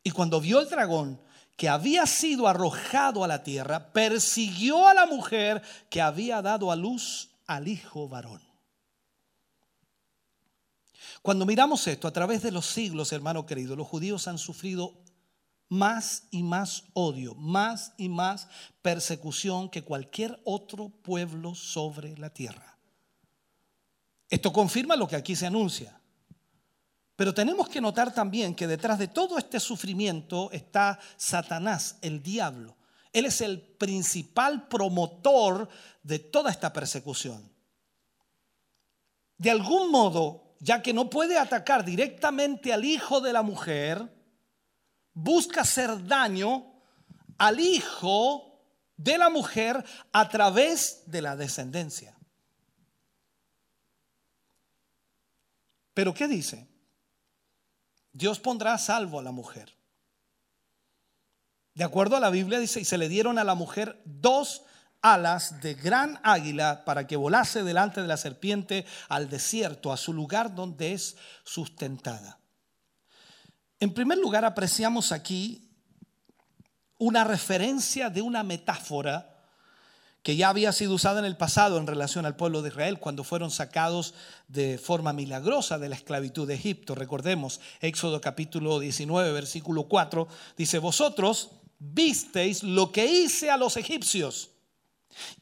Y 0.07 0.11
cuando 0.11 0.39
vio 0.39 0.61
el 0.61 0.69
dragón 0.69 1.19
que 1.57 1.67
había 1.67 2.05
sido 2.05 2.47
arrojado 2.47 3.25
a 3.25 3.27
la 3.27 3.43
tierra, 3.43 3.91
persiguió 3.91 4.87
a 4.87 4.93
la 4.93 5.05
mujer 5.05 5.61
que 5.89 5.99
había 5.99 6.41
dado 6.41 6.71
a 6.71 6.77
luz 6.77 7.31
al 7.45 7.67
hijo 7.67 8.07
varón. 8.07 8.41
Cuando 11.21 11.45
miramos 11.45 11.85
esto 11.87 12.07
a 12.07 12.13
través 12.13 12.41
de 12.41 12.51
los 12.51 12.67
siglos, 12.67 13.11
hermano 13.11 13.45
querido, 13.45 13.75
los 13.75 13.85
judíos 13.85 14.29
han 14.29 14.37
sufrido 14.37 14.93
más 15.67 16.23
y 16.31 16.41
más 16.41 16.85
odio, 16.93 17.35
más 17.35 17.91
y 17.97 18.07
más 18.07 18.47
persecución 18.81 19.67
que 19.67 19.83
cualquier 19.83 20.39
otro 20.45 20.87
pueblo 20.87 21.53
sobre 21.53 22.17
la 22.17 22.29
tierra. 22.29 22.77
Esto 24.29 24.53
confirma 24.53 24.95
lo 24.95 25.05
que 25.05 25.17
aquí 25.17 25.35
se 25.35 25.47
anuncia. 25.47 25.99
Pero 27.17 27.33
tenemos 27.33 27.67
que 27.67 27.81
notar 27.81 28.13
también 28.13 28.53
que 28.53 28.67
detrás 28.67 28.99
de 28.99 29.07
todo 29.07 29.39
este 29.39 29.59
sufrimiento 29.59 30.51
está 30.51 30.99
Satanás, 31.17 31.97
el 32.03 32.21
diablo. 32.21 32.77
Él 33.11 33.25
es 33.25 33.41
el 33.41 33.59
principal 33.59 34.67
promotor 34.67 35.67
de 36.03 36.19
toda 36.19 36.51
esta 36.51 36.71
persecución. 36.71 37.51
De 39.35 39.49
algún 39.49 39.89
modo, 39.89 40.53
ya 40.59 40.83
que 40.83 40.93
no 40.93 41.09
puede 41.09 41.39
atacar 41.39 41.83
directamente 41.83 42.71
al 42.71 42.85
hijo 42.85 43.19
de 43.19 43.33
la 43.33 43.41
mujer, 43.41 44.07
busca 45.11 45.61
hacer 45.61 46.05
daño 46.05 46.71
al 47.39 47.59
hijo 47.59 48.61
de 48.95 49.17
la 49.17 49.31
mujer 49.31 49.83
a 50.11 50.29
través 50.29 51.01
de 51.07 51.23
la 51.23 51.35
descendencia. 51.35 52.15
Pero 55.95 56.13
¿qué 56.13 56.27
dice? 56.27 56.76
Dios 58.17 58.39
pondrá 58.39 58.73
a 58.73 58.79
salvo 58.79 59.19
a 59.19 59.23
la 59.23 59.31
mujer. 59.31 59.77
De 61.75 61.83
acuerdo 61.83 62.15
a 62.15 62.19
la 62.19 62.31
Biblia 62.31 62.57
dice, 62.57 62.81
y 62.81 62.85
se 62.85 62.97
le 62.97 63.09
dieron 63.09 63.37
a 63.37 63.43
la 63.43 63.53
mujer 63.53 64.01
dos 64.05 64.63
alas 65.03 65.61
de 65.61 65.75
gran 65.75 66.19
águila 66.23 66.83
para 66.83 67.05
que 67.05 67.15
volase 67.15 67.61
delante 67.61 68.01
de 68.01 68.07
la 68.07 68.17
serpiente 68.17 68.87
al 69.07 69.29
desierto, 69.29 69.93
a 69.93 69.97
su 69.97 70.13
lugar 70.13 70.55
donde 70.55 70.93
es 70.93 71.15
sustentada. 71.43 72.39
En 73.79 73.93
primer 73.93 74.17
lugar, 74.17 74.45
apreciamos 74.45 75.11
aquí 75.11 75.69
una 76.97 77.23
referencia 77.23 78.09
de 78.09 78.23
una 78.23 78.41
metáfora 78.41 79.36
que 80.27 80.35
ya 80.35 80.49
había 80.49 80.73
sido 80.73 80.93
usada 80.93 81.19
en 81.19 81.25
el 81.25 81.37
pasado 81.37 81.77
en 81.77 81.87
relación 81.87 82.25
al 82.25 82.35
pueblo 82.35 82.61
de 82.61 82.67
Israel 82.67 82.99
cuando 82.99 83.23
fueron 83.23 83.49
sacados 83.49 84.13
de 84.49 84.77
forma 84.77 85.13
milagrosa 85.13 85.79
de 85.79 85.87
la 85.87 85.95
esclavitud 85.95 86.45
de 86.45 86.55
Egipto. 86.55 86.95
Recordemos, 86.95 87.61
Éxodo 87.79 88.19
capítulo 88.19 88.79
19, 88.79 89.31
versículo 89.31 89.83
4, 89.83 90.27
dice, 90.57 90.79
vosotros 90.79 91.51
visteis 91.79 92.61
lo 92.61 92.91
que 92.91 93.05
hice 93.05 93.49
a 93.49 93.55
los 93.55 93.77
egipcios 93.77 94.49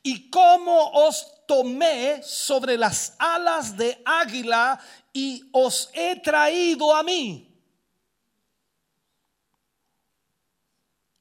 y 0.04 0.30
cómo 0.30 0.92
os 0.92 1.32
tomé 1.48 2.22
sobre 2.22 2.78
las 2.78 3.16
alas 3.18 3.76
de 3.76 4.00
águila 4.06 4.80
y 5.12 5.50
os 5.52 5.90
he 5.96 6.20
traído 6.20 6.96
a 6.96 7.02
mí. 7.02 7.60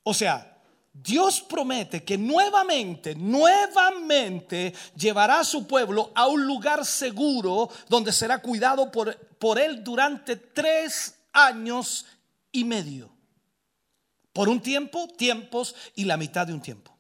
O 0.02 0.12
sea, 0.12 0.53
Dios 0.94 1.40
promete 1.40 2.04
que 2.04 2.16
nuevamente, 2.16 3.16
nuevamente 3.16 4.72
llevará 4.96 5.40
a 5.40 5.44
su 5.44 5.66
pueblo 5.66 6.12
a 6.14 6.28
un 6.28 6.46
lugar 6.46 6.86
seguro 6.86 7.68
donde 7.88 8.12
será 8.12 8.38
cuidado 8.38 8.92
por, 8.92 9.16
por 9.16 9.58
él 9.58 9.82
durante 9.82 10.36
tres 10.36 11.16
años 11.32 12.06
y 12.52 12.64
medio. 12.64 13.10
Por 14.32 14.48
un 14.48 14.60
tiempo, 14.60 15.08
tiempos 15.08 15.74
y 15.96 16.04
la 16.04 16.16
mitad 16.16 16.46
de 16.46 16.54
un 16.54 16.62
tiempo. 16.62 16.96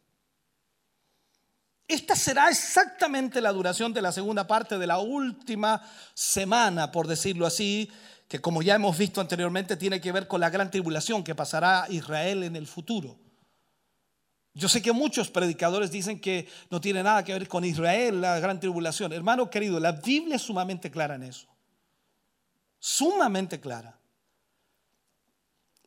Esta 1.86 2.16
será 2.16 2.50
exactamente 2.50 3.40
la 3.40 3.52
duración 3.52 3.92
de 3.92 4.02
la 4.02 4.10
segunda 4.10 4.44
parte 4.46 4.76
de 4.76 4.88
la 4.88 4.98
última 4.98 5.82
semana, 6.14 6.90
por 6.90 7.06
decirlo 7.06 7.46
así, 7.46 7.90
que 8.26 8.40
como 8.40 8.60
ya 8.60 8.74
hemos 8.74 8.98
visto 8.98 9.20
anteriormente 9.20 9.76
tiene 9.76 10.00
que 10.00 10.10
ver 10.10 10.26
con 10.26 10.40
la 10.40 10.50
gran 10.50 10.70
tribulación 10.70 11.22
que 11.22 11.36
pasará 11.36 11.86
Israel 11.90 12.42
en 12.42 12.56
el 12.56 12.66
futuro. 12.66 13.23
Yo 14.56 14.68
sé 14.68 14.80
que 14.80 14.92
muchos 14.92 15.30
predicadores 15.30 15.90
dicen 15.90 16.20
que 16.20 16.48
no 16.70 16.80
tiene 16.80 17.02
nada 17.02 17.24
que 17.24 17.32
ver 17.32 17.48
con 17.48 17.64
Israel, 17.64 18.20
la 18.20 18.38
gran 18.38 18.60
tribulación. 18.60 19.12
Hermano 19.12 19.50
querido, 19.50 19.80
la 19.80 19.90
Biblia 19.90 20.36
es 20.36 20.42
sumamente 20.42 20.92
clara 20.92 21.16
en 21.16 21.24
eso. 21.24 21.48
Sumamente 22.78 23.58
clara. 23.58 23.98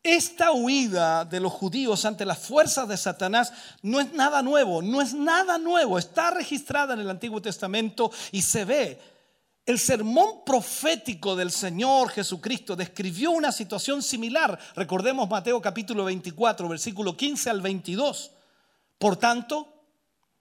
Esta 0.03 0.51
huida 0.51 1.23
de 1.23 1.39
los 1.39 1.53
judíos 1.53 2.03
ante 2.03 2.25
las 2.25 2.39
fuerzas 2.39 2.89
de 2.89 2.97
Satanás 2.97 3.53
no 3.81 4.01
es 4.01 4.11
nada 4.13 4.41
nuevo, 4.41 4.81
no 4.81 5.01
es 5.01 5.13
nada 5.13 5.57
nuevo. 5.57 5.97
Está 5.97 6.31
registrada 6.31 6.93
en 6.93 6.99
el 6.99 7.09
Antiguo 7.09 7.41
Testamento 7.41 8.11
y 8.33 8.41
se 8.41 8.65
ve. 8.65 8.99
El 9.65 9.79
sermón 9.79 10.43
profético 10.45 11.37
del 11.37 11.51
Señor 11.51 12.09
Jesucristo 12.09 12.75
describió 12.75 13.31
una 13.31 13.51
situación 13.53 14.01
similar. 14.01 14.57
Recordemos 14.75 15.29
Mateo 15.29 15.61
capítulo 15.61 16.05
24, 16.05 16.67
versículo 16.67 17.15
15 17.15 17.49
al 17.49 17.61
22. 17.61 18.31
Por 18.97 19.17
tanto, 19.17 19.73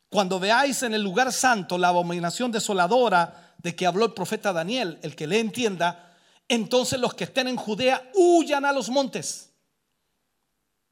cuando 0.08 0.40
veáis 0.40 0.82
en 0.82 0.94
el 0.94 1.02
lugar 1.02 1.32
santo 1.32 1.78
la 1.78 1.88
abominación 1.88 2.50
desoladora 2.52 3.54
de 3.58 3.74
que 3.74 3.86
habló 3.86 4.06
el 4.06 4.14
profeta 4.14 4.52
Daniel, 4.52 4.98
el 5.02 5.16
que 5.16 5.26
le 5.26 5.40
entienda, 5.40 6.16
entonces 6.48 6.98
los 7.00 7.14
que 7.14 7.24
estén 7.24 7.48
en 7.48 7.56
Judea 7.56 8.10
huyan 8.14 8.64
a 8.64 8.72
los 8.72 8.88
montes. 8.88 9.50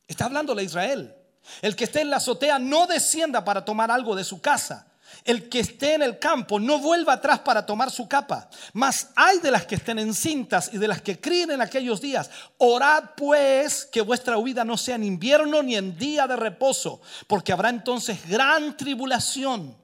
Está 0.06 0.26
hablándole 0.26 0.62
a 0.62 0.64
Israel. 0.64 1.14
El 1.62 1.76
que 1.76 1.84
esté 1.84 2.00
en 2.00 2.10
la 2.10 2.16
azotea 2.16 2.58
no 2.58 2.86
descienda 2.86 3.44
para 3.44 3.64
tomar 3.64 3.90
algo 3.90 4.16
de 4.16 4.24
su 4.24 4.40
casa. 4.40 4.93
El 5.24 5.48
que 5.48 5.60
esté 5.60 5.94
en 5.94 6.02
el 6.02 6.18
campo 6.18 6.60
no 6.60 6.78
vuelva 6.78 7.14
atrás 7.14 7.40
para 7.40 7.64
tomar 7.64 7.90
su 7.90 8.06
capa. 8.06 8.50
Mas 8.74 9.08
hay 9.16 9.38
de 9.38 9.50
las 9.50 9.64
que 9.64 9.76
estén 9.76 9.98
encintas 9.98 10.68
y 10.70 10.76
de 10.76 10.86
las 10.86 11.00
que 11.00 11.18
críen 11.18 11.50
en 11.50 11.62
aquellos 11.62 12.02
días. 12.02 12.30
Orad 12.58 13.04
pues 13.16 13.86
que 13.86 14.02
vuestra 14.02 14.36
huida 14.36 14.64
no 14.64 14.76
sea 14.76 14.96
en 14.96 15.04
invierno 15.04 15.62
ni 15.62 15.76
en 15.76 15.96
día 15.96 16.26
de 16.26 16.36
reposo, 16.36 17.00
porque 17.26 17.52
habrá 17.52 17.70
entonces 17.70 18.28
gran 18.28 18.76
tribulación, 18.76 19.74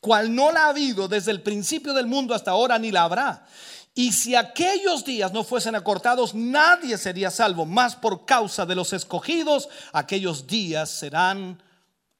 cual 0.00 0.34
no 0.34 0.52
la 0.52 0.66
ha 0.66 0.68
habido 0.68 1.08
desde 1.08 1.30
el 1.30 1.40
principio 1.40 1.94
del 1.94 2.06
mundo 2.06 2.34
hasta 2.34 2.50
ahora 2.50 2.78
ni 2.78 2.90
la 2.90 3.04
habrá. 3.04 3.46
Y 3.94 4.12
si 4.12 4.34
aquellos 4.34 5.04
días 5.06 5.32
no 5.32 5.44
fuesen 5.44 5.76
acortados, 5.76 6.34
nadie 6.34 6.98
sería 6.98 7.30
salvo, 7.30 7.64
más 7.64 7.96
por 7.96 8.26
causa 8.26 8.66
de 8.66 8.74
los 8.74 8.92
escogidos, 8.92 9.70
aquellos 9.92 10.46
días 10.46 10.90
serán 10.90 11.62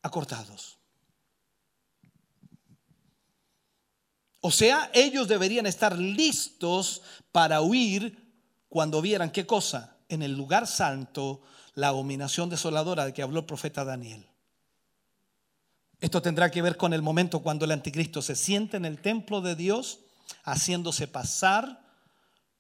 acortados. 0.01 0.74
O 4.47 4.51
sea, 4.51 4.91
ellos 4.93 5.27
deberían 5.27 5.65
estar 5.65 5.99
listos 5.99 7.01
para 7.33 7.63
huir 7.63 8.31
cuando 8.69 9.01
vieran 9.01 9.31
qué 9.31 9.47
cosa 9.47 9.97
en 10.11 10.23
el 10.23 10.33
lugar 10.33 10.67
santo 10.67 11.41
la 11.73 11.89
abominación 11.89 12.51
desoladora 12.51 13.07
de 13.07 13.15
que 13.15 13.23
habló 13.23 13.41
el 13.41 13.47
profeta 13.47 13.87
Daniel. 13.87 14.29
Esto 15.99 16.21
tendrá 16.21 16.51
que 16.51 16.61
ver 16.61 16.77
con 16.77 16.93
el 16.93 17.01
momento 17.01 17.41
cuando 17.41 17.65
el 17.65 17.71
anticristo 17.71 18.21
se 18.21 18.37
siente 18.37 18.77
en 18.77 18.85
el 18.85 19.01
templo 19.01 19.41
de 19.41 19.55
Dios 19.57 20.01
haciéndose 20.43 21.09
pasar 21.09 21.83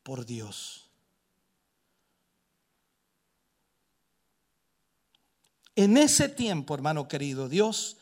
por 0.02 0.24
Dios. 0.24 0.86
En 5.76 5.98
ese 5.98 6.30
tiempo, 6.30 6.72
hermano 6.72 7.08
querido, 7.08 7.50
Dios 7.50 7.98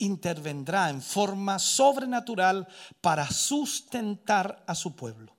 intervendrá 0.00 0.90
en 0.90 1.00
forma 1.00 1.58
sobrenatural 1.58 2.68
para 3.00 3.30
sustentar 3.30 4.62
a 4.66 4.74
su 4.74 4.96
pueblo. 4.96 5.34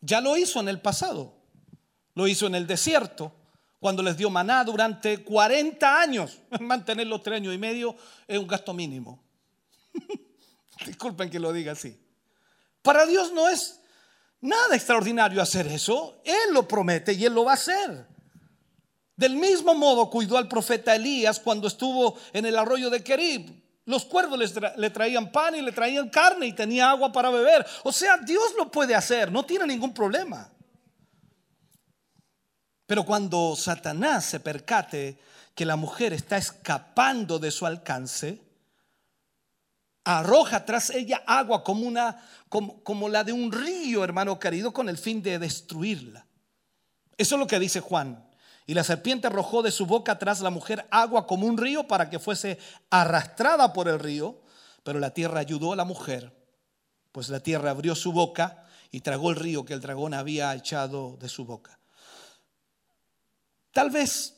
Ya 0.00 0.20
lo 0.20 0.36
hizo 0.36 0.60
en 0.60 0.68
el 0.68 0.80
pasado, 0.80 1.34
lo 2.14 2.26
hizo 2.26 2.46
en 2.46 2.54
el 2.54 2.66
desierto, 2.66 3.32
cuando 3.80 4.02
les 4.02 4.16
dio 4.16 4.28
maná 4.30 4.64
durante 4.64 5.22
40 5.22 6.00
años. 6.00 6.38
Mantenerlo 6.60 7.20
tres 7.20 7.36
años 7.36 7.54
y 7.54 7.58
medio 7.58 7.96
es 8.26 8.38
un 8.38 8.46
gasto 8.46 8.74
mínimo. 8.74 9.22
Disculpen 10.86 11.30
que 11.30 11.38
lo 11.38 11.52
diga 11.52 11.72
así. 11.72 11.96
Para 12.82 13.06
Dios 13.06 13.32
no 13.32 13.48
es 13.48 13.80
nada 14.40 14.74
extraordinario 14.74 15.42
hacer 15.42 15.66
eso. 15.66 16.20
Él 16.24 16.52
lo 16.52 16.66
promete 16.66 17.12
y 17.12 17.24
Él 17.24 17.34
lo 17.34 17.44
va 17.44 17.52
a 17.52 17.54
hacer. 17.54 18.06
Del 19.18 19.34
mismo 19.34 19.74
modo 19.74 20.08
cuidó 20.08 20.38
al 20.38 20.46
profeta 20.46 20.94
Elías 20.94 21.40
cuando 21.40 21.66
estuvo 21.66 22.16
en 22.32 22.46
el 22.46 22.56
arroyo 22.56 22.88
de 22.88 23.02
Kerib. 23.02 23.50
Los 23.84 24.04
cuervos 24.04 24.38
le 24.76 24.90
traían 24.90 25.32
pan 25.32 25.56
y 25.56 25.60
le 25.60 25.72
traían 25.72 26.08
carne 26.08 26.46
y 26.46 26.52
tenía 26.52 26.88
agua 26.88 27.10
para 27.10 27.28
beber. 27.28 27.66
O 27.82 27.90
sea, 27.90 28.16
Dios 28.18 28.54
lo 28.56 28.70
puede 28.70 28.94
hacer, 28.94 29.32
no 29.32 29.44
tiene 29.44 29.66
ningún 29.66 29.92
problema. 29.92 30.48
Pero 32.86 33.04
cuando 33.04 33.56
Satanás 33.56 34.24
se 34.24 34.38
percate 34.38 35.18
que 35.52 35.66
la 35.66 35.74
mujer 35.74 36.12
está 36.12 36.36
escapando 36.36 37.40
de 37.40 37.50
su 37.50 37.66
alcance, 37.66 38.40
arroja 40.04 40.64
tras 40.64 40.90
ella 40.90 41.24
agua 41.26 41.64
como 41.64 41.88
una 41.88 42.24
como, 42.48 42.84
como 42.84 43.08
la 43.08 43.24
de 43.24 43.32
un 43.32 43.50
río, 43.50 44.04
hermano 44.04 44.38
querido, 44.38 44.72
con 44.72 44.88
el 44.88 44.96
fin 44.96 45.20
de 45.24 45.40
destruirla. 45.40 46.24
Eso 47.16 47.34
es 47.34 47.40
lo 47.40 47.48
que 47.48 47.58
dice 47.58 47.80
Juan. 47.80 48.27
Y 48.68 48.74
la 48.74 48.84
serpiente 48.84 49.26
arrojó 49.26 49.62
de 49.62 49.70
su 49.70 49.86
boca 49.86 50.18
tras 50.18 50.42
la 50.42 50.50
mujer 50.50 50.86
agua 50.90 51.26
como 51.26 51.46
un 51.46 51.56
río 51.56 51.88
para 51.88 52.10
que 52.10 52.18
fuese 52.18 52.58
arrastrada 52.90 53.72
por 53.72 53.88
el 53.88 53.98
río, 53.98 54.42
pero 54.82 54.98
la 54.98 55.14
tierra 55.14 55.40
ayudó 55.40 55.72
a 55.72 55.76
la 55.76 55.86
mujer, 55.86 56.36
pues 57.10 57.30
la 57.30 57.40
tierra 57.40 57.70
abrió 57.70 57.94
su 57.94 58.12
boca 58.12 58.66
y 58.90 59.00
tragó 59.00 59.30
el 59.30 59.36
río 59.36 59.64
que 59.64 59.72
el 59.72 59.80
dragón 59.80 60.12
había 60.12 60.54
echado 60.54 61.16
de 61.16 61.30
su 61.30 61.46
boca. 61.46 61.78
Tal 63.72 63.88
vez 63.88 64.36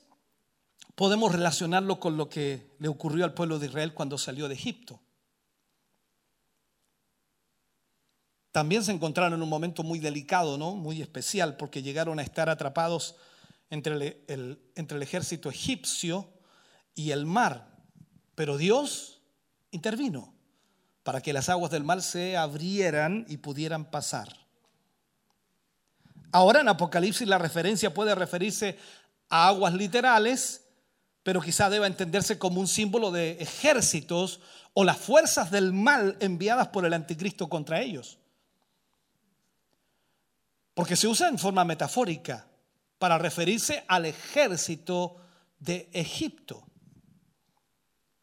podemos 0.94 1.32
relacionarlo 1.32 1.98
con 1.98 2.16
lo 2.16 2.28
que 2.28 2.70
le 2.78 2.86
ocurrió 2.86 3.24
al 3.24 3.34
pueblo 3.34 3.58
de 3.58 3.66
Israel 3.66 3.94
cuando 3.94 4.16
salió 4.16 4.46
de 4.46 4.54
Egipto. 4.54 5.00
También 8.52 8.84
se 8.84 8.92
encontraron 8.92 9.34
en 9.34 9.42
un 9.42 9.48
momento 9.48 9.82
muy 9.82 9.98
delicado, 9.98 10.56
¿no? 10.56 10.76
Muy 10.76 11.02
especial, 11.02 11.56
porque 11.56 11.82
llegaron 11.82 12.20
a 12.20 12.22
estar 12.22 12.48
atrapados 12.48 13.16
entre 13.70 14.22
el, 14.26 14.60
entre 14.74 14.96
el 14.96 15.02
ejército 15.02 15.48
egipcio 15.48 16.28
y 16.94 17.12
el 17.12 17.24
mar. 17.24 17.78
Pero 18.34 18.56
Dios 18.56 19.22
intervino 19.70 20.34
para 21.02 21.20
que 21.20 21.32
las 21.32 21.48
aguas 21.48 21.70
del 21.70 21.84
mar 21.84 22.02
se 22.02 22.36
abrieran 22.36 23.24
y 23.28 23.38
pudieran 23.38 23.90
pasar. 23.90 24.36
Ahora 26.32 26.60
en 26.60 26.68
Apocalipsis 26.68 27.26
la 27.26 27.38
referencia 27.38 27.94
puede 27.94 28.14
referirse 28.14 28.78
a 29.28 29.48
aguas 29.48 29.74
literales, 29.74 30.66
pero 31.22 31.40
quizá 31.40 31.70
deba 31.70 31.86
entenderse 31.86 32.38
como 32.38 32.60
un 32.60 32.68
símbolo 32.68 33.10
de 33.10 33.32
ejércitos 33.40 34.40
o 34.74 34.84
las 34.84 34.98
fuerzas 34.98 35.50
del 35.50 35.72
mal 35.72 36.16
enviadas 36.20 36.68
por 36.68 36.84
el 36.84 36.92
anticristo 36.92 37.48
contra 37.48 37.80
ellos. 37.80 38.18
Porque 40.74 40.96
se 40.96 41.08
usa 41.08 41.28
en 41.28 41.38
forma 41.38 41.64
metafórica 41.64 42.49
para 43.00 43.16
referirse 43.16 43.82
al 43.88 44.04
ejército 44.04 45.16
de 45.58 45.88
Egipto, 45.94 46.62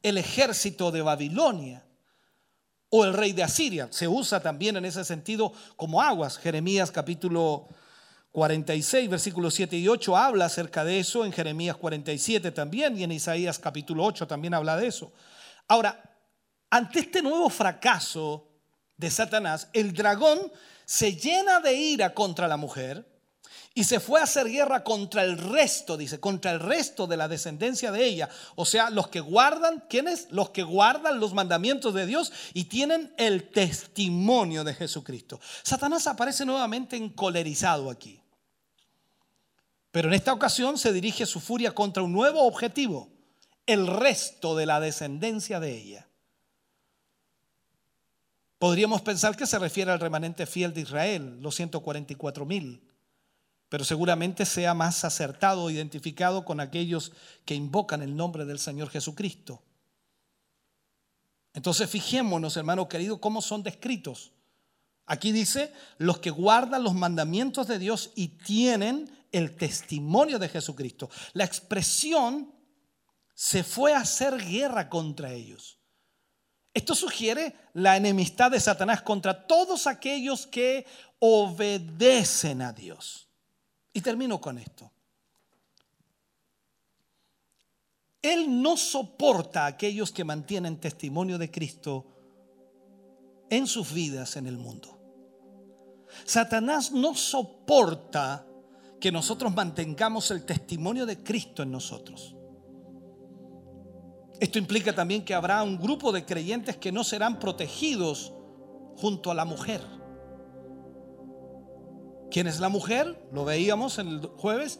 el 0.03 0.19
ejército 0.19 0.91
de 0.91 1.01
Babilonia 1.01 1.83
o 2.89 3.03
el 3.03 3.13
rey 3.13 3.31
de 3.31 3.41
Asiria. 3.41 3.87
Se 3.89 4.07
usa 4.07 4.39
también 4.39 4.77
en 4.77 4.85
ese 4.85 5.03
sentido 5.03 5.51
como 5.75 5.99
aguas. 5.99 6.37
Jeremías 6.37 6.91
capítulo 6.91 7.67
46, 8.33 9.09
versículos 9.09 9.55
7 9.55 9.75
y 9.77 9.87
8 9.87 10.15
habla 10.15 10.45
acerca 10.45 10.85
de 10.85 10.99
eso, 10.99 11.25
en 11.25 11.31
Jeremías 11.31 11.75
47 11.75 12.51
también 12.51 12.95
y 12.99 13.03
en 13.03 13.11
Isaías 13.11 13.57
capítulo 13.57 14.03
8 14.05 14.27
también 14.27 14.53
habla 14.53 14.77
de 14.77 14.85
eso. 14.85 15.11
Ahora, 15.67 16.03
ante 16.69 16.99
este 16.99 17.23
nuevo 17.23 17.49
fracaso 17.49 18.47
de 18.95 19.09
Satanás, 19.09 19.69
el 19.73 19.91
dragón 19.91 20.51
se 20.85 21.15
llena 21.15 21.61
de 21.61 21.73
ira 21.73 22.13
contra 22.13 22.47
la 22.47 22.57
mujer 22.57 23.16
y 23.77 23.83
se 23.83 23.99
fue 23.99 24.19
a 24.19 24.23
hacer 24.23 24.49
guerra 24.49 24.83
contra 24.83 25.23
el 25.23 25.37
resto, 25.37 25.97
dice, 25.97 26.19
contra 26.19 26.49
el 26.49 26.59
resto 26.59 27.05
de 27.05 27.15
la 27.15 27.27
descendencia 27.27 27.91
de 27.91 28.05
ella. 28.05 28.27
O 28.55 28.65
sea, 28.65 28.89
los 28.89 29.09
que 29.09 29.19
guardan, 29.19 29.83
¿quiénes? 29.87 30.29
Los 30.31 30.49
que 30.49 30.63
guardan 30.63 31.19
los 31.19 31.35
mandamientos 31.35 31.93
de 31.93 32.07
Dios 32.07 32.31
y 32.55 32.63
tienen 32.63 33.13
el 33.19 33.51
testimonio 33.51 34.63
de 34.63 34.73
Jesucristo. 34.73 35.39
Satanás 35.61 36.07
aparece 36.07 36.43
nuevamente 36.43 36.95
encolerizado 36.97 37.91
aquí. 37.91 38.19
Pero 39.91 40.07
en 40.07 40.15
esta 40.15 40.33
ocasión 40.33 40.79
se 40.79 40.91
dirige 40.91 41.27
su 41.27 41.39
furia 41.39 41.75
contra 41.75 42.01
un 42.01 42.13
nuevo 42.13 42.47
objetivo, 42.47 43.11
el 43.67 43.85
resto 43.85 44.55
de 44.55 44.65
la 44.65 44.79
descendencia 44.79 45.59
de 45.59 45.77
ella. 45.77 46.07
Podríamos 48.57 49.03
pensar 49.03 49.37
que 49.37 49.45
se 49.45 49.59
refiere 49.59 49.91
al 49.91 49.99
remanente 49.99 50.47
fiel 50.47 50.73
de 50.73 50.81
Israel, 50.81 51.37
los 51.41 51.53
144 51.53 52.43
mil, 52.43 52.86
pero 53.69 53.83
seguramente 53.83 54.45
sea 54.45 54.73
más 54.73 55.03
acertado 55.03 55.69
identificado 55.69 56.45
con 56.45 56.59
aquellos 56.59 57.11
que 57.45 57.55
invocan 57.55 58.01
el 58.01 58.15
nombre 58.15 58.45
del 58.45 58.59
Señor 58.59 58.89
Jesucristo. 58.89 59.61
Entonces 61.53 61.89
fijémonos, 61.89 62.55
hermano 62.55 62.87
querido, 62.87 63.19
cómo 63.19 63.41
son 63.41 63.63
descritos. 63.63 64.31
Aquí 65.05 65.31
dice, 65.31 65.73
los 65.97 66.19
que 66.19 66.29
guardan 66.29 66.83
los 66.83 66.93
mandamientos 66.93 67.67
de 67.67 67.79
Dios 67.79 68.11
y 68.15 68.27
tienen 68.27 69.09
el 69.31 69.55
testimonio 69.55 70.37
de 70.39 70.49
Jesucristo. 70.49 71.09
La 71.33 71.45
expresión 71.45 72.53
se 73.33 73.63
fue 73.63 73.93
a 73.93 74.01
hacer 74.01 74.37
guerra 74.37 74.89
contra 74.89 75.31
ellos. 75.31 75.77
Esto 76.73 76.93
sugiere 76.93 77.55
la 77.73 77.97
enemistad 77.97 78.51
de 78.51 78.59
Satanás 78.59 79.01
contra 79.01 79.47
todos 79.47 79.87
aquellos 79.87 80.45
que 80.45 80.85
obedecen 81.19 82.61
a 82.61 82.71
Dios. 82.71 83.26
Y 83.97 84.01
termino 84.01 84.39
con 84.39 84.59
esto. 84.59 84.91
Él 88.21 88.61
no 88.61 88.77
soporta 88.77 89.63
a 89.63 89.69
aquellos 89.69 90.11
que 90.11 90.23
mantienen 90.23 90.79
testimonio 90.79 91.39
de 91.39 91.49
Cristo 91.49 92.05
en 93.49 93.65
sus 93.65 93.91
vidas 93.91 94.35
en 94.35 94.45
el 94.45 94.55
mundo. 94.55 94.99
Satanás 96.25 96.91
no 96.91 97.15
soporta 97.15 98.45
que 99.01 99.11
nosotros 99.11 99.55
mantengamos 99.55 100.29
el 100.29 100.45
testimonio 100.45 101.07
de 101.07 101.23
Cristo 101.23 101.63
en 101.63 101.71
nosotros. 101.71 102.35
Esto 104.39 104.59
implica 104.59 104.93
también 104.93 105.25
que 105.25 105.33
habrá 105.33 105.63
un 105.63 105.79
grupo 105.79 106.11
de 106.11 106.23
creyentes 106.23 106.77
que 106.77 106.91
no 106.91 107.03
serán 107.03 107.39
protegidos 107.39 108.31
junto 108.95 109.31
a 109.31 109.33
la 109.33 109.45
mujer. 109.45 109.96
¿Quién 112.29 112.47
es 112.47 112.59
la 112.59 112.69
mujer? 112.69 113.27
Lo 113.31 113.45
veíamos 113.45 113.99
el 113.99 114.27
jueves, 114.37 114.79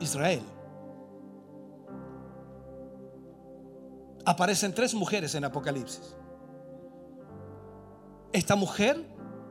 Israel. 0.00 0.42
Aparecen 4.24 4.74
tres 4.74 4.94
mujeres 4.94 5.34
en 5.34 5.44
Apocalipsis. 5.44 6.16
Esta 8.32 8.56
mujer 8.56 9.04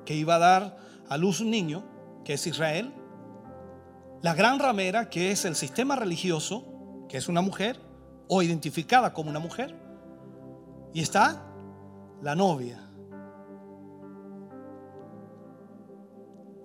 que 0.05 0.15
iba 0.15 0.35
a 0.35 0.39
dar 0.39 0.77
a 1.07 1.17
luz 1.17 1.41
un 1.41 1.51
niño, 1.51 1.83
que 2.25 2.33
es 2.33 2.47
Israel, 2.47 2.93
la 4.21 4.33
gran 4.33 4.59
ramera, 4.59 5.09
que 5.09 5.31
es 5.31 5.45
el 5.45 5.55
sistema 5.55 5.95
religioso, 5.95 7.05
que 7.09 7.17
es 7.17 7.27
una 7.27 7.41
mujer, 7.41 7.79
o 8.27 8.41
identificada 8.41 9.13
como 9.13 9.29
una 9.29 9.39
mujer, 9.39 9.75
y 10.93 11.01
está 11.01 11.45
la 12.21 12.35
novia, 12.35 12.89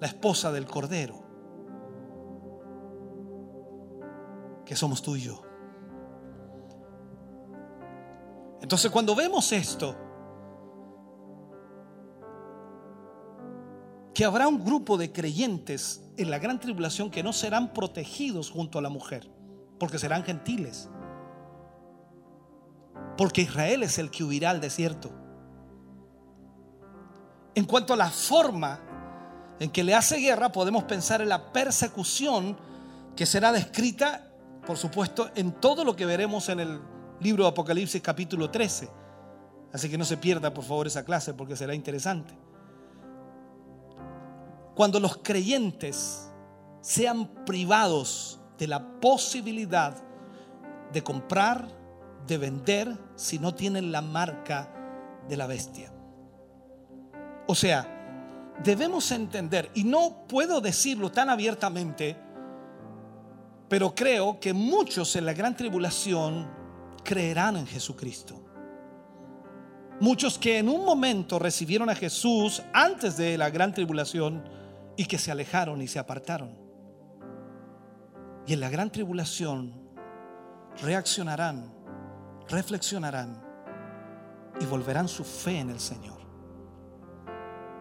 la 0.01 0.07
esposa 0.07 0.53
del 0.53 0.66
Cordero, 0.66 1.23
que 4.65 4.77
somos 4.77 5.03
tú 5.03 5.16
y 5.16 5.23
yo. 5.23 5.43
Entonces 8.61 8.91
cuando 8.91 9.15
vemos 9.15 9.53
esto, 9.53 9.97
que 14.15 14.25
habrá 14.25 14.49
un 14.49 14.65
grupo 14.65 14.97
de 14.97 15.12
creyentes 15.12 16.05
en 16.16 16.31
la 16.31 16.41
gran 16.41 16.59
tribulación 16.59 17.11
que 17.11 17.23
no 17.23 17.33
serán 17.33 17.73
protegidos 17.73 18.51
junto 18.51 18.79
a 18.79 18.83
la 18.83 18.89
mujer, 18.89 19.31
porque 19.79 19.99
serán 19.99 20.25
gentiles. 20.25 20.91
Porque 23.16 23.43
Israel 23.43 23.85
es 23.85 23.97
el 23.99 24.11
que 24.11 24.25
huirá 24.25 24.51
al 24.51 24.61
desierto. 24.61 25.12
En 27.55 27.65
cuanto 27.65 27.95
a 27.95 27.97
la 27.97 28.11
forma 28.11 28.81
en 29.60 29.70
que 29.70 29.85
le 29.85 29.94
hace 29.94 30.18
guerra, 30.18 30.52
podemos 30.52 30.85
pensar 30.85 31.20
en 31.20 31.28
la 31.28 31.52
persecución 31.52 32.56
que 33.16 33.26
será 33.26 33.52
descrita, 33.52 34.30
por 34.66 34.76
supuesto, 34.76 35.30
en 35.35 35.52
todo 35.52 35.85
lo 35.85 35.97
que 35.97 36.06
veremos 36.06 36.48
en 36.48 36.60
el 36.60 36.80
libro 37.20 37.44
de 37.44 37.51
Apocalipsis 37.51 38.01
capítulo 38.01 38.51
13. 38.51 38.89
Así 39.72 39.89
que 39.89 39.98
no 39.98 40.05
se 40.05 40.16
pierda, 40.16 40.55
por 40.55 40.64
favor, 40.64 40.86
esa 40.86 41.05
clase 41.05 41.35
porque 41.35 41.56
será 41.56 41.74
interesante. 41.74 42.35
Cuando 44.74 45.01
los 45.01 45.16
creyentes 45.18 46.30
sean 46.80 47.44
privados 47.44 48.40
de 48.59 48.68
la 48.68 49.01
posibilidad 49.01 49.97
de 50.93 51.02
comprar, 51.02 51.66
de 52.26 52.39
vender, 52.39 52.97
si 53.16 53.39
no 53.39 53.55
tienen 53.55 53.90
la 53.90 54.02
marca 54.02 54.72
de 55.28 55.36
la 55.36 55.47
bestia. 55.47 55.93
O 57.47 57.55
sea, 57.55 57.98
debemos 58.62 59.10
entender, 59.12 59.70
y 59.74 59.85
no 59.85 60.26
puedo 60.28 60.60
decirlo 60.60 61.10
tan 61.10 61.30
abiertamente, 61.30 62.16
pero 63.68 63.94
creo 63.94 64.40
que 64.40 64.52
muchos 64.52 65.14
en 65.16 65.26
la 65.26 65.32
gran 65.32 65.56
tribulación 65.56 66.48
creerán 67.05 67.56
en 67.56 67.66
Jesucristo. 67.66 68.44
Muchos 70.01 70.39
que 70.39 70.59
en 70.59 70.68
un 70.68 70.85
momento 70.85 71.39
recibieron 71.39 71.90
a 71.90 71.94
Jesús 71.94 72.62
antes 72.72 73.16
de 73.16 73.36
la 73.36 73.51
gran 73.51 73.74
tribulación 73.74 74.48
y 74.97 75.06
que 75.06 75.18
se 75.18 75.30
alejaron 75.30 75.82
y 75.82 75.89
se 75.89 75.98
apartaron. 75.98 76.56
Y 78.47 78.52
en 78.52 78.60
la 78.60 78.70
gran 78.70 78.90
tribulación 78.90 79.74
reaccionarán, 80.82 81.72
reflexionarán 82.48 83.43
y 84.60 84.64
volverán 84.66 85.09
su 85.09 85.24
fe 85.24 85.59
en 85.59 85.70
el 85.70 85.80
Señor. 85.80 86.18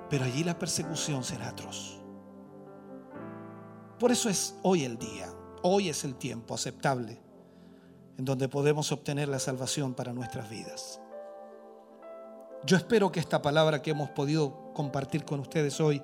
Pero 0.09 0.25
allí 0.25 0.43
la 0.43 0.57
persecución 0.57 1.23
será 1.23 1.49
atroz. 1.49 1.97
Por 3.99 4.11
eso 4.11 4.29
es 4.29 4.55
hoy 4.61 4.84
el 4.84 4.97
día, 4.97 5.27
hoy 5.63 5.89
es 5.89 6.03
el 6.03 6.15
tiempo 6.15 6.53
aceptable 6.53 7.19
en 8.17 8.25
donde 8.25 8.49
podemos 8.49 8.91
obtener 8.91 9.27
la 9.27 9.39
salvación 9.39 9.93
para 9.93 10.13
nuestras 10.13 10.49
vidas. 10.49 10.99
Yo 12.65 12.75
espero 12.75 13.11
que 13.11 13.19
esta 13.19 13.41
palabra 13.41 13.81
que 13.81 13.91
hemos 13.91 14.09
podido 14.09 14.73
compartir 14.73 15.23
con 15.23 15.39
ustedes 15.39 15.79
hoy 15.79 16.01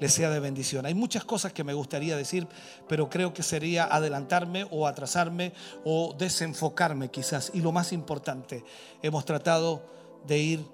les 0.00 0.12
sea 0.12 0.30
de 0.30 0.40
bendición. 0.40 0.84
Hay 0.84 0.94
muchas 0.94 1.24
cosas 1.24 1.52
que 1.52 1.62
me 1.62 1.74
gustaría 1.74 2.16
decir, 2.16 2.48
pero 2.88 3.08
creo 3.08 3.32
que 3.32 3.44
sería 3.44 3.84
adelantarme 3.84 4.66
o 4.70 4.88
atrasarme 4.88 5.52
o 5.84 6.14
desenfocarme 6.18 7.10
quizás. 7.10 7.52
Y 7.54 7.60
lo 7.60 7.70
más 7.70 7.92
importante, 7.92 8.64
hemos 9.00 9.24
tratado 9.24 9.86
de 10.26 10.38
ir 10.38 10.66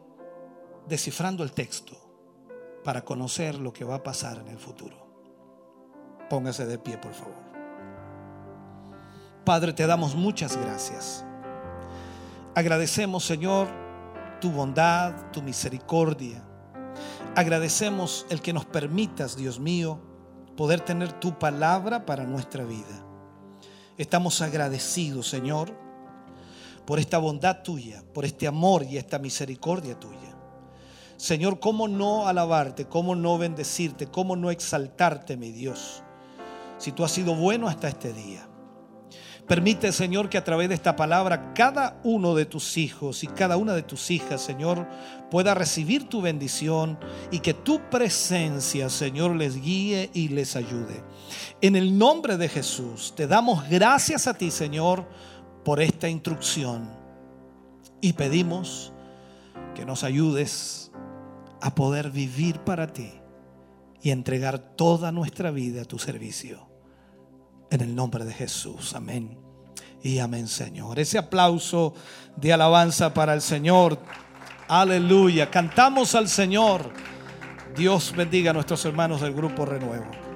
descifrando 0.89 1.45
el 1.45 1.53
texto 1.53 2.08
para 2.89 3.05
conocer 3.05 3.57
lo 3.57 3.71
que 3.71 3.85
va 3.85 3.97
a 3.97 4.03
pasar 4.03 4.39
en 4.39 4.49
el 4.49 4.57
futuro. 4.57 4.97
Póngase 6.31 6.65
de 6.65 6.79
pie, 6.79 6.97
por 6.97 7.13
favor. 7.13 7.37
Padre, 9.45 9.75
te 9.75 9.87
damos 9.87 10.15
muchas 10.15 10.57
gracias. 10.57 11.23
Agradecemos, 12.55 13.27
Señor, 13.27 13.69
tu 14.41 14.51
bondad, 14.51 15.31
tu 15.33 15.43
misericordia. 15.43 16.43
Agradecemos 17.37 18.25
el 18.31 18.41
que 18.41 18.55
nos 18.55 18.65
permitas, 18.65 19.37
Dios 19.37 19.61
mío, 19.61 20.01
poder 20.57 20.81
tener 20.81 21.13
tu 21.13 21.39
palabra 21.39 22.07
para 22.07 22.25
nuestra 22.25 22.65
vida. 22.65 23.05
Estamos 23.99 24.41
agradecidos, 24.41 25.29
Señor, 25.29 25.75
por 26.87 26.99
esta 26.99 27.19
bondad 27.19 27.63
tuya, 27.63 28.03
por 28.15 28.25
este 28.25 28.47
amor 28.47 28.83
y 28.85 28.97
esta 28.97 29.19
misericordia 29.19 30.01
tuya. 30.01 30.28
Señor, 31.19 31.59
¿cómo 31.59 31.89
no 31.89 32.29
alabarte? 32.29 32.87
¿Cómo 32.87 33.17
no 33.17 33.39
bendecirte? 33.39 34.07
¿Cómo 34.07 34.37
no 34.37 34.53
exaltarte, 34.53 35.37
mi 35.37 35.51
Dios? 35.51 36.05
Si 36.79 36.93
tú 36.93 37.05
has 37.05 37.11
sido 37.11 37.35
bueno 37.35 37.67
hasta 37.67 37.89
este 37.89 38.13
día. 38.13 38.49
Permite, 39.49 39.91
Señor, 39.91 40.29
que 40.29 40.39
a 40.39 40.45
través 40.45 40.69
de 40.69 40.77
esta 40.77 40.95
palabra 40.95 41.55
cada 41.55 41.99
uno 42.05 42.37
de 42.37 42.47
tus 42.47 42.77
hijos 42.77 43.25
y 43.25 43.27
cada 43.27 43.57
una 43.57 43.75
de 43.75 43.83
tus 43.83 44.13
hijas, 44.13 44.41
Señor, 44.43 44.87
pueda 45.29 45.55
recibir 45.55 46.09
tu 46.09 46.21
bendición 46.21 46.99
y 47.33 47.41
que 47.41 47.53
tu 47.53 47.81
presencia, 47.91 48.89
Señor, 48.89 49.35
les 49.35 49.61
guíe 49.61 50.11
y 50.13 50.29
les 50.29 50.55
ayude. 50.55 51.03
En 51.61 51.75
el 51.75 51.99
nombre 51.99 52.37
de 52.37 52.49
Jesús, 52.49 53.13
te 53.17 53.27
damos 53.27 53.69
gracias 53.69 54.29
a 54.29 54.35
ti, 54.35 54.53
Señor, 54.53 55.09
por 55.65 55.81
esta 55.81 56.09
instrucción 56.09 56.89
y 58.01 58.13
pedimos 58.13 58.93
que 59.75 59.85
nos 59.85 60.05
ayudes 60.05 60.88
a 61.61 61.75
poder 61.75 62.11
vivir 62.11 62.61
para 62.61 62.93
ti 62.93 63.13
y 64.01 64.11
entregar 64.11 64.59
toda 64.59 65.13
nuestra 65.13 65.51
vida 65.51 65.83
a 65.83 65.85
tu 65.85 65.99
servicio. 65.99 66.69
En 67.71 67.81
el 67.81 67.95
nombre 67.95 68.25
de 68.25 68.33
Jesús. 68.33 68.95
Amén. 68.95 69.39
Y 70.03 70.19
amén, 70.21 70.47
Señor. 70.47 70.99
Ese 70.99 71.19
aplauso 71.19 71.95
de 72.37 72.53
alabanza 72.53 73.13
para 73.13 73.35
el 73.35 73.43
Señor. 73.43 73.99
Aleluya. 74.69 75.51
Cantamos 75.51 76.15
al 76.15 76.29
Señor. 76.29 76.93
Dios 77.77 78.15
bendiga 78.17 78.51
a 78.51 78.55
nuestros 78.55 78.85
hermanos 78.85 79.21
del 79.21 79.35
grupo 79.35 79.65
Renuevo. 79.65 80.28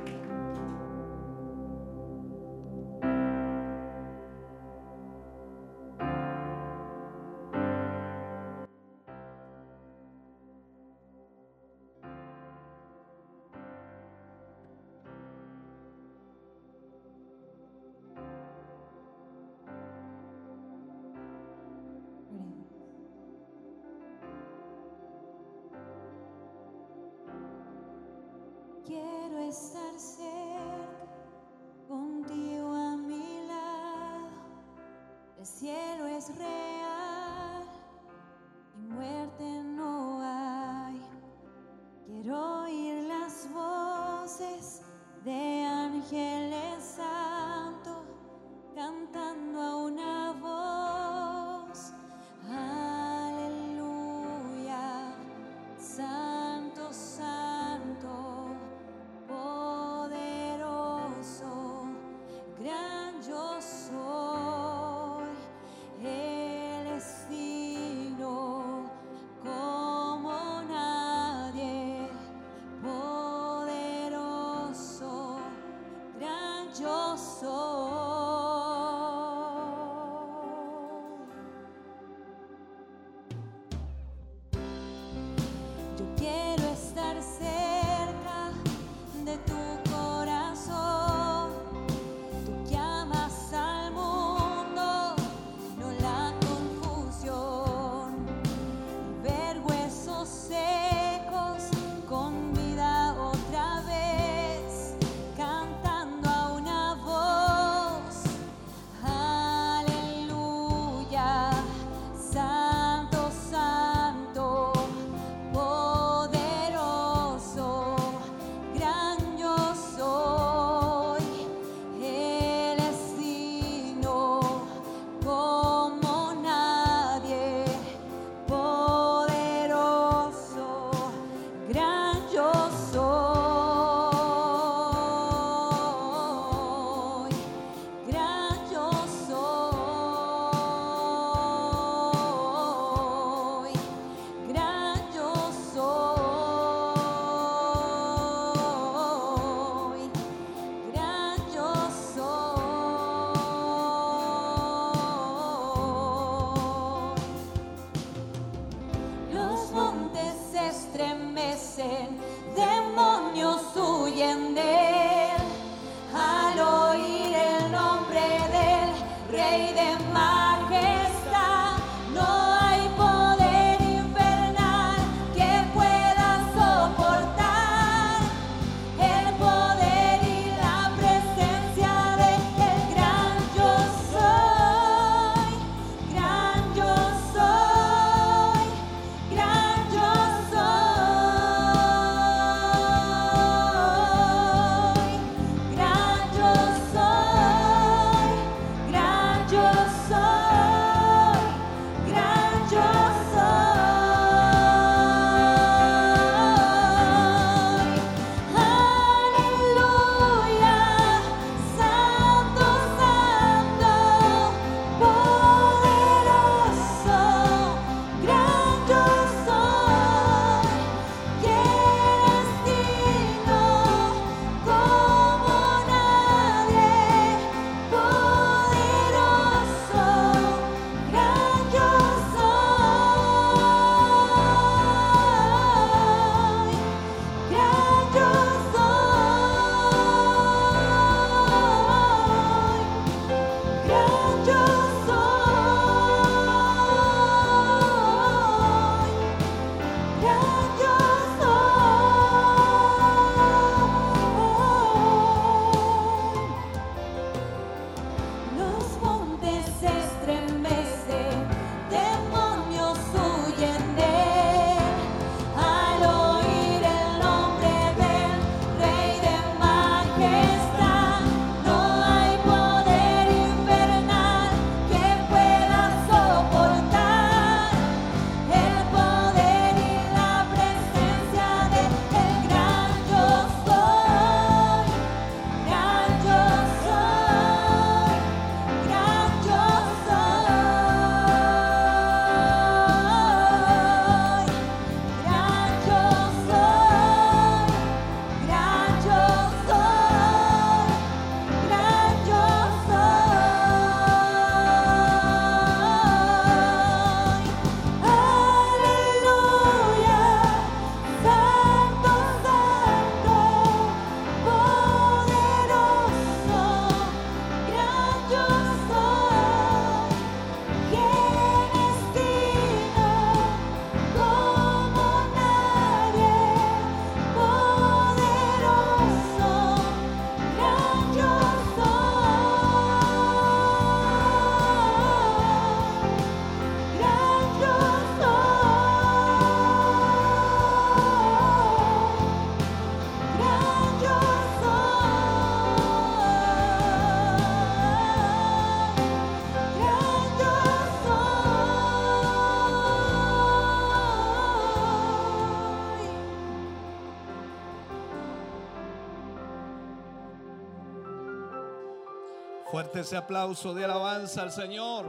Fuerte 362.92 363.08
ese 363.08 363.16
aplauso 363.16 363.72
de 363.72 363.86
alabanza 363.86 364.42
al 364.42 364.52
Señor. 364.52 365.06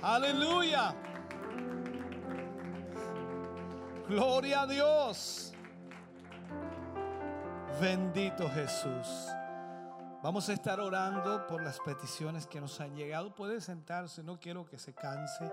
Aleluya. 0.00 0.94
Gloria 4.08 4.62
a 4.62 4.66
Dios. 4.66 5.52
Bendito 7.78 8.48
Jesús. 8.48 9.28
Vamos 10.22 10.48
a 10.48 10.54
estar 10.54 10.80
orando 10.80 11.46
por 11.46 11.62
las 11.62 11.80
peticiones 11.80 12.46
que 12.46 12.58
nos 12.58 12.80
han 12.80 12.96
llegado. 12.96 13.34
Puede 13.34 13.60
sentarse, 13.60 14.22
no 14.22 14.40
quiero 14.40 14.64
que 14.64 14.78
se 14.78 14.94
canse. 14.94 15.52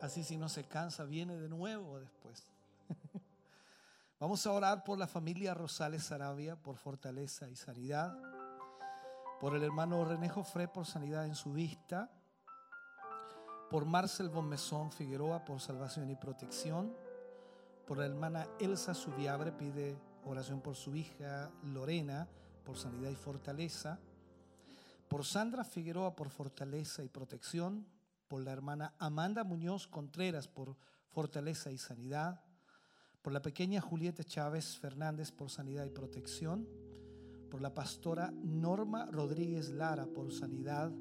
Así 0.00 0.24
si 0.24 0.38
no 0.38 0.48
se 0.48 0.64
cansa, 0.64 1.04
viene 1.04 1.36
de 1.36 1.50
nuevo 1.50 2.00
después. 2.00 2.46
Vamos 4.18 4.46
a 4.46 4.52
orar 4.52 4.84
por 4.84 4.98
la 4.98 5.06
familia 5.06 5.52
Rosales 5.52 6.04
Sarabia, 6.04 6.56
por 6.56 6.78
fortaleza 6.78 7.46
y 7.50 7.54
sanidad. 7.54 8.16
Por 9.40 9.54
el 9.54 9.62
hermano 9.62 10.04
René 10.04 10.28
Jofré, 10.28 10.66
por 10.66 10.84
sanidad 10.84 11.24
en 11.24 11.34
su 11.34 11.52
vista. 11.52 12.10
Por 13.70 13.84
Marcel 13.84 14.28
Bonmesón 14.28 14.90
Figueroa, 14.90 15.44
por 15.44 15.60
salvación 15.60 16.10
y 16.10 16.16
protección. 16.16 16.92
Por 17.86 17.98
la 17.98 18.06
hermana 18.06 18.48
Elsa 18.58 18.94
Subiabre, 18.94 19.52
pide 19.52 19.96
oración 20.24 20.60
por 20.60 20.74
su 20.74 20.96
hija 20.96 21.50
Lorena, 21.62 22.28
por 22.64 22.76
sanidad 22.76 23.10
y 23.10 23.16
fortaleza. 23.16 24.00
Por 25.06 25.24
Sandra 25.24 25.62
Figueroa, 25.62 26.16
por 26.16 26.30
fortaleza 26.30 27.04
y 27.04 27.08
protección. 27.08 27.86
Por 28.26 28.42
la 28.42 28.52
hermana 28.52 28.94
Amanda 28.98 29.44
Muñoz 29.44 29.86
Contreras, 29.86 30.48
por 30.48 30.76
fortaleza 31.10 31.70
y 31.70 31.78
sanidad 31.78 32.42
por 33.22 33.32
la 33.32 33.42
pequeña 33.42 33.80
Julieta 33.80 34.24
Chávez 34.24 34.78
Fernández 34.78 35.32
por 35.32 35.50
sanidad 35.50 35.84
y 35.84 35.90
protección, 35.90 36.66
por 37.50 37.60
la 37.60 37.74
pastora 37.74 38.32
Norma 38.42 39.06
Rodríguez 39.06 39.70
Lara 39.70 40.06
por 40.06 40.32
sanidad 40.32 40.92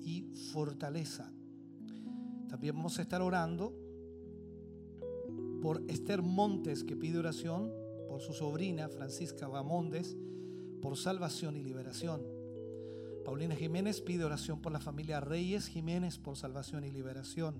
y 0.00 0.22
fortaleza. 0.52 1.32
También 2.48 2.76
vamos 2.76 2.98
a 2.98 3.02
estar 3.02 3.22
orando 3.22 3.74
por 5.62 5.82
Esther 5.88 6.22
Montes 6.22 6.84
que 6.84 6.96
pide 6.96 7.18
oración, 7.18 7.70
por 8.08 8.20
su 8.20 8.32
sobrina 8.32 8.88
Francisca 8.88 9.48
Bamondes 9.48 10.16
por 10.82 10.98
salvación 10.98 11.56
y 11.56 11.62
liberación. 11.62 12.20
Paulina 13.24 13.54
Jiménez 13.54 14.00
pide 14.00 14.24
oración 14.24 14.60
por 14.60 14.72
la 14.72 14.80
familia 14.80 15.20
Reyes 15.20 15.68
Jiménez 15.68 16.18
por 16.18 16.36
salvación 16.36 16.84
y 16.84 16.90
liberación. 16.90 17.54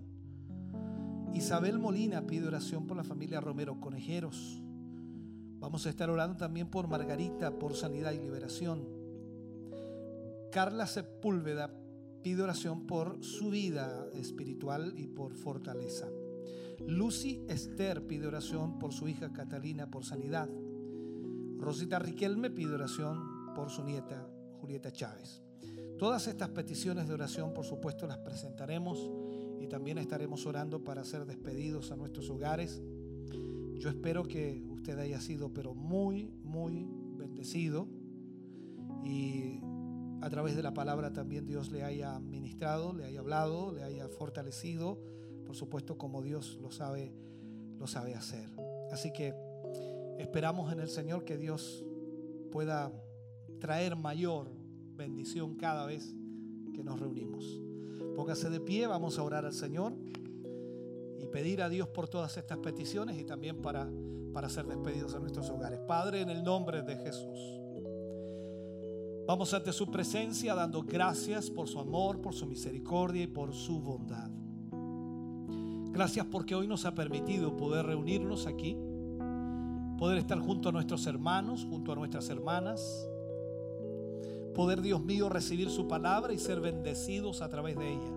Isabel 1.32 1.78
Molina 1.78 2.26
pide 2.26 2.48
oración 2.48 2.86
por 2.86 2.96
la 2.96 3.04
familia 3.04 3.40
Romero 3.40 3.80
Conejeros. 3.80 4.61
Vamos 5.62 5.86
a 5.86 5.90
estar 5.90 6.10
orando 6.10 6.36
también 6.36 6.68
por 6.68 6.88
Margarita, 6.88 7.56
por 7.56 7.76
sanidad 7.76 8.10
y 8.10 8.18
liberación. 8.18 8.84
Carla 10.50 10.88
Sepúlveda 10.88 11.72
pide 12.20 12.42
oración 12.42 12.84
por 12.84 13.22
su 13.22 13.50
vida 13.50 14.08
espiritual 14.12 14.92
y 14.96 15.06
por 15.06 15.36
fortaleza. 15.36 16.08
Lucy 16.84 17.44
Esther 17.48 18.04
pide 18.08 18.26
oración 18.26 18.80
por 18.80 18.92
su 18.92 19.06
hija 19.06 19.32
Catalina 19.32 19.88
por 19.88 20.04
sanidad. 20.04 20.48
Rosita 21.58 22.00
Riquelme 22.00 22.50
pide 22.50 22.74
oración 22.74 23.54
por 23.54 23.70
su 23.70 23.84
nieta 23.84 24.28
Julieta 24.60 24.90
Chávez. 24.90 25.42
Todas 25.96 26.26
estas 26.26 26.48
peticiones 26.48 27.06
de 27.06 27.14
oración, 27.14 27.54
por 27.54 27.64
supuesto, 27.64 28.08
las 28.08 28.18
presentaremos 28.18 29.08
y 29.60 29.68
también 29.68 29.98
estaremos 29.98 30.44
orando 30.44 30.82
para 30.82 31.04
ser 31.04 31.24
despedidos 31.24 31.92
a 31.92 31.96
nuestros 31.96 32.28
hogares. 32.30 32.82
Yo 33.78 33.88
espero 33.88 34.24
que 34.24 34.71
usted 34.82 34.98
haya 34.98 35.20
sido, 35.20 35.54
pero 35.54 35.74
muy, 35.74 36.34
muy 36.42 36.88
bendecido 37.16 37.86
y 39.04 39.60
a 40.20 40.28
través 40.28 40.56
de 40.56 40.62
la 40.64 40.74
palabra 40.74 41.12
también 41.12 41.46
Dios 41.46 41.70
le 41.70 41.84
haya 41.84 42.18
ministrado, 42.18 42.92
le 42.92 43.04
haya 43.04 43.20
hablado, 43.20 43.70
le 43.70 43.84
haya 43.84 44.08
fortalecido, 44.08 44.98
por 45.46 45.54
supuesto 45.54 45.96
como 45.96 46.20
Dios 46.20 46.58
lo 46.60 46.72
sabe, 46.72 47.14
lo 47.78 47.86
sabe 47.86 48.16
hacer. 48.16 48.48
Así 48.90 49.12
que 49.12 49.32
esperamos 50.18 50.72
en 50.72 50.80
el 50.80 50.88
Señor 50.88 51.24
que 51.24 51.38
Dios 51.38 51.84
pueda 52.50 52.92
traer 53.60 53.94
mayor 53.94 54.50
bendición 54.96 55.54
cada 55.54 55.86
vez 55.86 56.12
que 56.74 56.82
nos 56.82 56.98
reunimos. 56.98 57.60
Póngase 58.16 58.50
de 58.50 58.58
pie, 58.58 58.88
vamos 58.88 59.16
a 59.16 59.22
orar 59.22 59.46
al 59.46 59.54
Señor 59.54 59.94
y 61.20 61.26
pedir 61.26 61.62
a 61.62 61.68
Dios 61.68 61.86
por 61.86 62.08
todas 62.08 62.36
estas 62.36 62.58
peticiones 62.58 63.16
y 63.16 63.22
también 63.22 63.62
para, 63.62 63.88
para 64.32 64.48
ser 64.48 64.66
despedidos 64.66 65.14
a 65.14 65.18
nuestros 65.18 65.48
hogares. 65.50 65.80
Padre, 65.80 66.22
en 66.22 66.30
el 66.30 66.42
nombre 66.42 66.82
de 66.82 66.96
Jesús. 66.96 67.60
Vamos 69.26 69.54
ante 69.54 69.72
su 69.72 69.90
presencia 69.90 70.54
dando 70.54 70.82
gracias 70.82 71.48
por 71.48 71.68
su 71.68 71.78
amor, 71.78 72.20
por 72.20 72.34
su 72.34 72.46
misericordia 72.46 73.22
y 73.22 73.28
por 73.28 73.54
su 73.54 73.80
bondad. 73.80 74.30
Gracias 75.92 76.26
porque 76.26 76.54
hoy 76.54 76.66
nos 76.66 76.86
ha 76.86 76.94
permitido 76.94 77.56
poder 77.56 77.86
reunirnos 77.86 78.46
aquí, 78.46 78.76
poder 79.98 80.18
estar 80.18 80.38
junto 80.40 80.70
a 80.70 80.72
nuestros 80.72 81.06
hermanos, 81.06 81.66
junto 81.68 81.92
a 81.92 81.94
nuestras 81.94 82.30
hermanas, 82.30 83.08
poder, 84.54 84.80
Dios 84.82 85.04
mío, 85.04 85.28
recibir 85.28 85.70
su 85.70 85.86
palabra 85.86 86.32
y 86.32 86.38
ser 86.38 86.60
bendecidos 86.60 87.42
a 87.42 87.48
través 87.48 87.76
de 87.76 87.92
ella. 87.92 88.12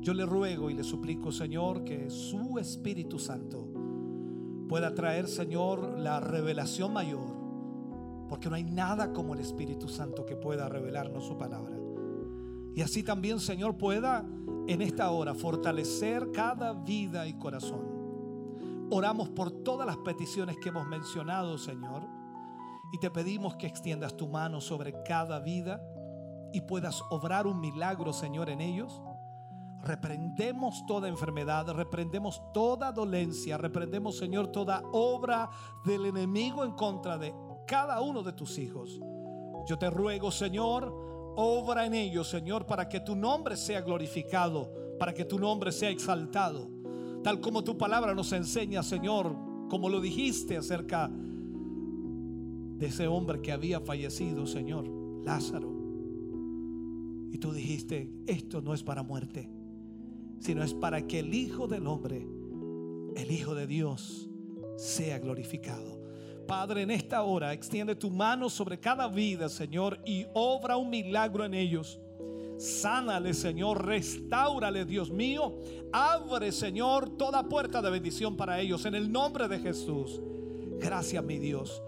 Yo 0.00 0.14
le 0.14 0.24
ruego 0.24 0.70
y 0.70 0.74
le 0.74 0.84
suplico, 0.84 1.32
Señor, 1.32 1.84
que 1.84 2.08
su 2.08 2.58
Espíritu 2.58 3.18
Santo 3.18 3.73
pueda 4.74 4.92
traer, 4.92 5.28
Señor, 5.28 6.00
la 6.00 6.18
revelación 6.18 6.92
mayor, 6.92 7.24
porque 8.28 8.50
no 8.50 8.56
hay 8.56 8.64
nada 8.64 9.12
como 9.12 9.32
el 9.32 9.38
Espíritu 9.38 9.88
Santo 9.88 10.26
que 10.26 10.34
pueda 10.34 10.68
revelarnos 10.68 11.24
su 11.24 11.38
palabra. 11.38 11.76
Y 12.74 12.82
así 12.82 13.04
también, 13.04 13.38
Señor, 13.38 13.78
pueda 13.78 14.26
en 14.66 14.82
esta 14.82 15.12
hora 15.12 15.32
fortalecer 15.32 16.32
cada 16.32 16.72
vida 16.72 17.28
y 17.28 17.34
corazón. 17.34 18.88
Oramos 18.90 19.28
por 19.28 19.52
todas 19.62 19.86
las 19.86 19.98
peticiones 19.98 20.56
que 20.58 20.70
hemos 20.70 20.88
mencionado, 20.88 21.56
Señor 21.56 22.02
y 22.92 22.98
te 22.98 23.10
pedimos 23.10 23.54
que 23.54 23.68
extiendas 23.68 24.16
tu 24.16 24.28
mano 24.28 24.60
sobre 24.60 25.02
cada 25.04 25.38
vida 25.38 25.80
y 26.52 26.60
puedas 26.62 27.00
obrar 27.10 27.46
un 27.46 27.60
milagro, 27.60 28.12
Señor, 28.12 28.50
en 28.50 28.60
ellos. 28.60 29.00
Reprendemos 29.84 30.86
toda 30.86 31.08
enfermedad, 31.08 31.68
reprendemos 31.74 32.40
toda 32.54 32.90
dolencia, 32.90 33.58
reprendemos, 33.58 34.16
Señor, 34.16 34.46
toda 34.48 34.82
obra 34.92 35.50
del 35.84 36.06
enemigo 36.06 36.64
en 36.64 36.72
contra 36.72 37.18
de 37.18 37.34
cada 37.66 38.00
uno 38.00 38.22
de 38.22 38.32
tus 38.32 38.58
hijos. 38.58 38.98
Yo 39.66 39.78
te 39.78 39.90
ruego, 39.90 40.30
Señor, 40.30 40.90
obra 41.36 41.84
en 41.84 41.92
ellos, 41.92 42.28
Señor, 42.28 42.64
para 42.64 42.88
que 42.88 43.00
tu 43.00 43.14
nombre 43.14 43.58
sea 43.58 43.82
glorificado, 43.82 44.72
para 44.98 45.12
que 45.12 45.26
tu 45.26 45.38
nombre 45.38 45.70
sea 45.70 45.90
exaltado. 45.90 46.70
Tal 47.22 47.40
como 47.40 47.62
tu 47.62 47.76
palabra 47.76 48.14
nos 48.14 48.32
enseña, 48.32 48.82
Señor, 48.82 49.36
como 49.68 49.90
lo 49.90 50.00
dijiste 50.00 50.56
acerca 50.56 51.10
de 51.10 52.86
ese 52.86 53.06
hombre 53.06 53.42
que 53.42 53.52
había 53.52 53.80
fallecido, 53.80 54.46
Señor, 54.46 54.88
Lázaro. 55.24 55.72
Y 57.32 57.38
tú 57.38 57.52
dijiste, 57.52 58.10
esto 58.26 58.62
no 58.62 58.72
es 58.72 58.82
para 58.82 59.02
muerte, 59.02 59.50
sino 60.40 60.62
es 60.62 60.74
para 60.74 61.06
que 61.06 61.20
el 61.20 61.34
Hijo 61.34 61.66
del 61.66 61.86
Hombre, 61.86 62.26
el 63.16 63.30
Hijo 63.30 63.54
de 63.54 63.66
Dios, 63.66 64.28
sea 64.76 65.18
glorificado. 65.18 66.02
Padre, 66.46 66.82
en 66.82 66.90
esta 66.90 67.22
hora 67.22 67.52
extiende 67.52 67.94
tu 67.94 68.10
mano 68.10 68.50
sobre 68.50 68.78
cada 68.78 69.08
vida, 69.08 69.48
Señor, 69.48 69.98
y 70.04 70.26
obra 70.34 70.76
un 70.76 70.90
milagro 70.90 71.44
en 71.44 71.54
ellos. 71.54 71.98
Sánale, 72.58 73.34
Señor, 73.34 73.84
restaurale, 73.84 74.84
Dios 74.84 75.10
mío. 75.10 75.58
Abre, 75.92 76.52
Señor, 76.52 77.16
toda 77.16 77.48
puerta 77.48 77.82
de 77.82 77.90
bendición 77.90 78.36
para 78.36 78.60
ellos 78.60 78.84
en 78.84 78.94
el 78.94 79.10
nombre 79.10 79.48
de 79.48 79.58
Jesús. 79.58 80.20
Gracias, 80.78 81.24
mi 81.24 81.38
Dios. 81.38 81.82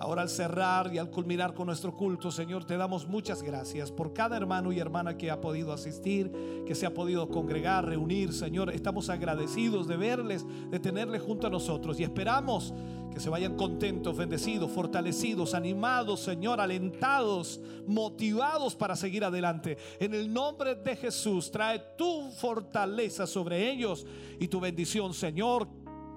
Ahora 0.00 0.22
al 0.22 0.30
cerrar 0.30 0.94
y 0.94 0.96
al 0.96 1.10
culminar 1.10 1.52
con 1.52 1.66
nuestro 1.66 1.94
culto, 1.94 2.30
Señor, 2.30 2.64
te 2.64 2.78
damos 2.78 3.06
muchas 3.06 3.42
gracias 3.42 3.92
por 3.92 4.14
cada 4.14 4.34
hermano 4.34 4.72
y 4.72 4.78
hermana 4.78 5.18
que 5.18 5.30
ha 5.30 5.42
podido 5.42 5.74
asistir, 5.74 6.32
que 6.66 6.74
se 6.74 6.86
ha 6.86 6.94
podido 6.94 7.28
congregar, 7.28 7.84
reunir, 7.84 8.32
Señor. 8.32 8.70
Estamos 8.70 9.10
agradecidos 9.10 9.86
de 9.86 9.98
verles, 9.98 10.46
de 10.70 10.80
tenerles 10.80 11.20
junto 11.20 11.48
a 11.48 11.50
nosotros 11.50 12.00
y 12.00 12.04
esperamos 12.04 12.72
que 13.12 13.20
se 13.20 13.28
vayan 13.28 13.56
contentos, 13.56 14.16
bendecidos, 14.16 14.70
fortalecidos, 14.70 15.52
animados, 15.52 16.20
Señor, 16.20 16.62
alentados, 16.62 17.60
motivados 17.86 18.74
para 18.74 18.96
seguir 18.96 19.22
adelante. 19.22 19.76
En 19.98 20.14
el 20.14 20.32
nombre 20.32 20.76
de 20.76 20.96
Jesús, 20.96 21.50
trae 21.50 21.78
tu 21.98 22.30
fortaleza 22.30 23.26
sobre 23.26 23.70
ellos 23.70 24.06
y 24.38 24.48
tu 24.48 24.60
bendición, 24.60 25.12
Señor 25.12 25.68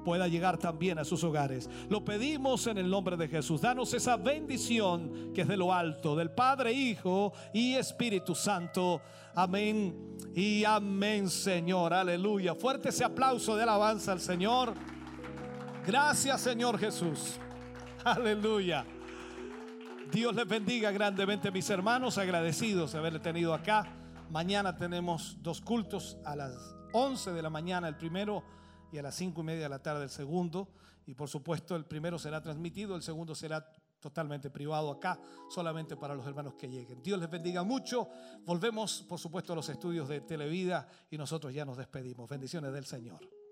pueda 0.03 0.27
llegar 0.27 0.57
también 0.57 0.99
a 0.99 1.05
sus 1.05 1.23
hogares. 1.23 1.69
Lo 1.89 2.03
pedimos 2.03 2.67
en 2.67 2.77
el 2.77 2.89
nombre 2.89 3.17
de 3.17 3.27
Jesús. 3.27 3.61
Danos 3.61 3.93
esa 3.93 4.17
bendición 4.17 5.31
que 5.33 5.41
es 5.41 5.47
de 5.47 5.57
lo 5.57 5.73
alto, 5.73 6.15
del 6.15 6.31
Padre, 6.31 6.73
Hijo 6.73 7.33
y 7.53 7.75
Espíritu 7.75 8.35
Santo. 8.35 9.01
Amén 9.35 10.17
y 10.35 10.63
amén, 10.63 11.29
Señor. 11.29 11.93
Aleluya. 11.93 12.55
Fuerte 12.55 12.89
ese 12.89 13.03
aplauso 13.03 13.55
de 13.55 13.63
alabanza 13.63 14.11
al 14.11 14.19
Señor. 14.19 14.73
Gracias, 15.85 16.41
Señor 16.41 16.77
Jesús. 16.77 17.39
Aleluya. 18.03 18.85
Dios 20.11 20.35
les 20.35 20.47
bendiga 20.47 20.91
grandemente, 20.91 21.49
mis 21.51 21.69
hermanos, 21.69 22.17
agradecidos 22.17 22.91
de 22.91 22.99
haberle 22.99 23.19
tenido 23.19 23.53
acá. 23.53 23.87
Mañana 24.29 24.77
tenemos 24.77 25.37
dos 25.41 25.59
cultos 25.59 26.17
a 26.23 26.35
las 26.35 26.75
11 26.91 27.31
de 27.31 27.41
la 27.41 27.49
mañana, 27.49 27.87
el 27.87 27.95
primero, 27.95 28.43
y 28.93 28.99
a 28.99 29.01
las 29.01 29.15
5 29.15 29.41
y 29.41 29.43
media 29.43 29.63
de 29.63 29.69
la 29.69 29.79
tarde, 29.79 30.03
el 30.03 30.09
segundo. 30.11 30.69
Y 31.07 31.15
por 31.15 31.27
supuesto, 31.27 31.75
el 31.75 31.85
primero 31.85 32.19
será 32.19 32.41
transmitido, 32.41 32.95
el 32.95 33.01
segundo 33.01 33.33
será 33.33 33.67
totalmente 33.99 34.49
privado 34.49 34.91
acá, 34.91 35.19
solamente 35.49 35.97
para 35.97 36.13
los 36.13 36.25
hermanos 36.27 36.53
que 36.53 36.69
lleguen. 36.69 37.01
Dios 37.01 37.19
les 37.19 37.29
bendiga 37.29 37.63
mucho. 37.63 38.07
Volvemos, 38.45 39.01
por 39.09 39.19
supuesto, 39.19 39.53
a 39.53 39.55
los 39.55 39.67
estudios 39.67 40.07
de 40.07 40.21
Televida 40.21 40.87
y 41.09 41.17
nosotros 41.17 41.53
ya 41.53 41.65
nos 41.65 41.77
despedimos. 41.77 42.29
Bendiciones 42.29 42.71
del 42.71 42.85
Señor. 42.85 43.42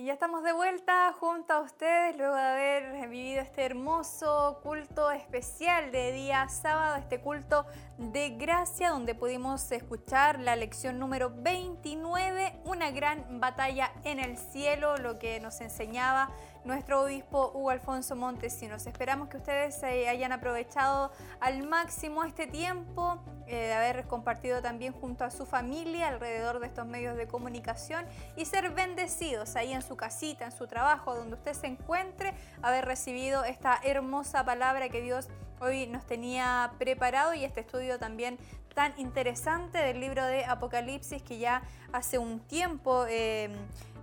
Y 0.00 0.04
ya 0.04 0.14
estamos 0.14 0.42
de 0.42 0.54
vuelta 0.54 1.12
junto 1.20 1.52
a 1.52 1.60
ustedes 1.60 2.16
luego 2.16 2.34
de 2.34 2.40
haber 2.40 3.10
vivido 3.10 3.42
este 3.42 3.66
hermoso 3.66 4.58
culto 4.62 5.10
especial 5.10 5.92
de 5.92 6.12
día 6.12 6.48
sábado, 6.48 6.96
este 6.96 7.20
culto 7.20 7.66
de 7.98 8.30
gracia 8.30 8.88
donde 8.88 9.14
pudimos 9.14 9.70
escuchar 9.70 10.40
la 10.40 10.56
lección 10.56 10.98
número 10.98 11.30
29, 11.30 12.62
una 12.64 12.90
gran 12.92 13.40
batalla 13.40 13.92
en 14.04 14.20
el 14.20 14.38
cielo, 14.38 14.96
lo 14.96 15.18
que 15.18 15.38
nos 15.38 15.60
enseñaba 15.60 16.30
nuestro 16.64 17.02
obispo 17.02 17.50
Hugo 17.54 17.70
Alfonso 17.70 18.16
Montesinos. 18.16 18.86
Esperamos 18.86 19.28
que 19.28 19.38
ustedes 19.38 19.82
hayan 19.82 20.32
aprovechado 20.32 21.10
al 21.40 21.66
máximo 21.66 22.24
este 22.24 22.46
tiempo, 22.46 23.22
eh, 23.46 23.56
de 23.56 23.72
haber 23.72 24.06
compartido 24.06 24.60
también 24.60 24.92
junto 24.92 25.24
a 25.24 25.30
su 25.30 25.46
familia 25.46 26.08
alrededor 26.08 26.60
de 26.60 26.66
estos 26.66 26.86
medios 26.86 27.16
de 27.16 27.26
comunicación 27.26 28.04
y 28.36 28.44
ser 28.44 28.70
bendecidos 28.70 29.56
ahí 29.56 29.72
en 29.72 29.82
su 29.82 29.96
casita, 29.96 30.44
en 30.44 30.52
su 30.52 30.66
trabajo, 30.66 31.14
donde 31.14 31.36
usted 31.36 31.54
se 31.54 31.66
encuentre, 31.66 32.34
haber 32.62 32.84
recibido 32.84 33.44
esta 33.44 33.80
hermosa 33.82 34.44
palabra 34.44 34.88
que 34.88 35.00
Dios 35.00 35.28
hoy 35.60 35.86
nos 35.86 36.06
tenía 36.06 36.72
preparado 36.78 37.34
y 37.34 37.44
este 37.44 37.60
estudio 37.60 37.98
también 37.98 38.38
tan 38.74 38.98
interesante 38.98 39.78
del 39.78 40.00
libro 40.00 40.24
de 40.24 40.44
Apocalipsis 40.44 41.22
que 41.22 41.38
ya 41.38 41.62
hace 41.92 42.18
un 42.18 42.40
tiempo... 42.40 43.06
Eh, 43.08 43.50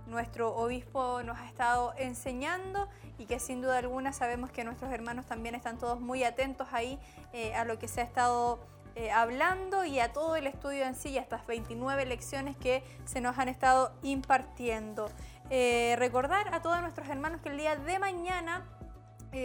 nuestro 0.08 0.54
obispo 0.56 1.22
nos 1.22 1.38
ha 1.38 1.46
estado 1.46 1.94
enseñando 1.96 2.88
y 3.18 3.26
que 3.26 3.38
sin 3.38 3.60
duda 3.60 3.78
alguna 3.78 4.12
sabemos 4.12 4.50
que 4.50 4.64
nuestros 4.64 4.92
hermanos 4.92 5.26
también 5.26 5.54
están 5.54 5.78
todos 5.78 6.00
muy 6.00 6.24
atentos 6.24 6.68
ahí 6.72 6.98
eh, 7.32 7.54
a 7.54 7.64
lo 7.64 7.78
que 7.78 7.88
se 7.88 8.00
ha 8.00 8.04
estado 8.04 8.58
eh, 8.94 9.10
hablando 9.10 9.84
y 9.84 10.00
a 10.00 10.12
todo 10.12 10.36
el 10.36 10.46
estudio 10.46 10.84
en 10.84 10.94
sí 10.94 11.10
y 11.10 11.18
a 11.18 11.20
estas 11.20 11.46
29 11.46 12.06
lecciones 12.06 12.56
que 12.56 12.82
se 13.04 13.20
nos 13.20 13.38
han 13.38 13.48
estado 13.48 13.92
impartiendo. 14.02 15.10
Eh, 15.50 15.94
recordar 15.98 16.52
a 16.54 16.62
todos 16.62 16.80
nuestros 16.80 17.08
hermanos 17.08 17.40
que 17.40 17.50
el 17.50 17.58
día 17.58 17.76
de 17.76 17.98
mañana 17.98 18.64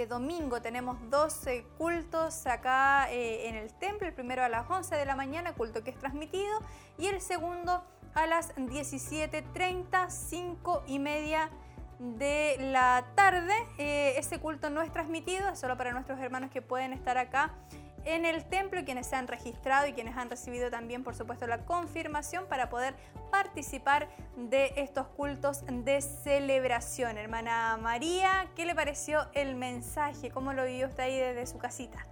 domingo 0.08 0.61
tenemos 0.61 0.98
12 1.09 1.66
cultos 1.77 2.48
acá 2.48 3.11
en 3.11 3.56
el 3.56 3.74
templo, 3.74 4.08
el 4.08 4.14
primero 4.14 4.42
a 4.42 4.48
las 4.48 4.67
11 4.69 4.95
de 4.95 5.06
la 5.06 5.17
mañana, 5.17 5.53
culto 5.53 5.83
que 5.83 5.90
es 5.90 5.98
transmitido, 6.00 6.58
y 6.98 7.08
el 7.08 7.19
segundo 7.19 7.83
a 8.16 8.27
las 8.27 8.56
17.30, 8.56 10.09
5 10.09 10.83
y 10.88 11.00
media 11.00 11.50
de 12.00 12.58
la 12.59 13.06
tarde. 13.16 13.53
Eh, 13.77 14.16
ese 14.17 14.40
culto 14.40 14.69
no 14.69 14.82
es 14.82 14.92
transmitido, 14.92 15.50
es 15.50 15.59
solo 15.59 15.77
para 15.77 15.92
nuestros 15.92 16.19
hermanos 16.19 16.51
que 16.51 16.61
pueden 16.61 16.93
estar 16.93 17.17
acá 17.17 17.53
en 18.06 18.25
el 18.25 18.43
templo 18.45 18.80
y 18.80 18.83
quienes 18.83 19.08
se 19.08 19.16
han 19.16 19.27
registrado 19.27 19.88
y 19.88 19.93
quienes 19.93 20.17
han 20.17 20.30
recibido 20.30 20.69
también, 20.69 21.03
por 21.03 21.16
supuesto, 21.16 21.48
la 21.48 21.59
confirmación 21.59 22.45
para 22.48 22.69
poder 22.69 22.95
participar 23.32 24.09
de 24.35 24.74
estos 24.75 25.08
cultos 25.08 25.64
de 25.67 26.01
celebración. 26.01 27.17
Hermana 27.17 27.77
María, 27.77 28.48
¿qué 28.56 28.66
le 28.66 28.75
pareció 28.75 29.27
el 29.33 29.56
mensaje? 29.56 30.30
¿Cómo 30.32 30.53
lo 30.53 30.66
vivió 30.66 30.88
usted 30.88 31.03
ahí 31.03 31.17
desde 31.17 31.48
su 31.48 31.58
casita? 31.58 32.06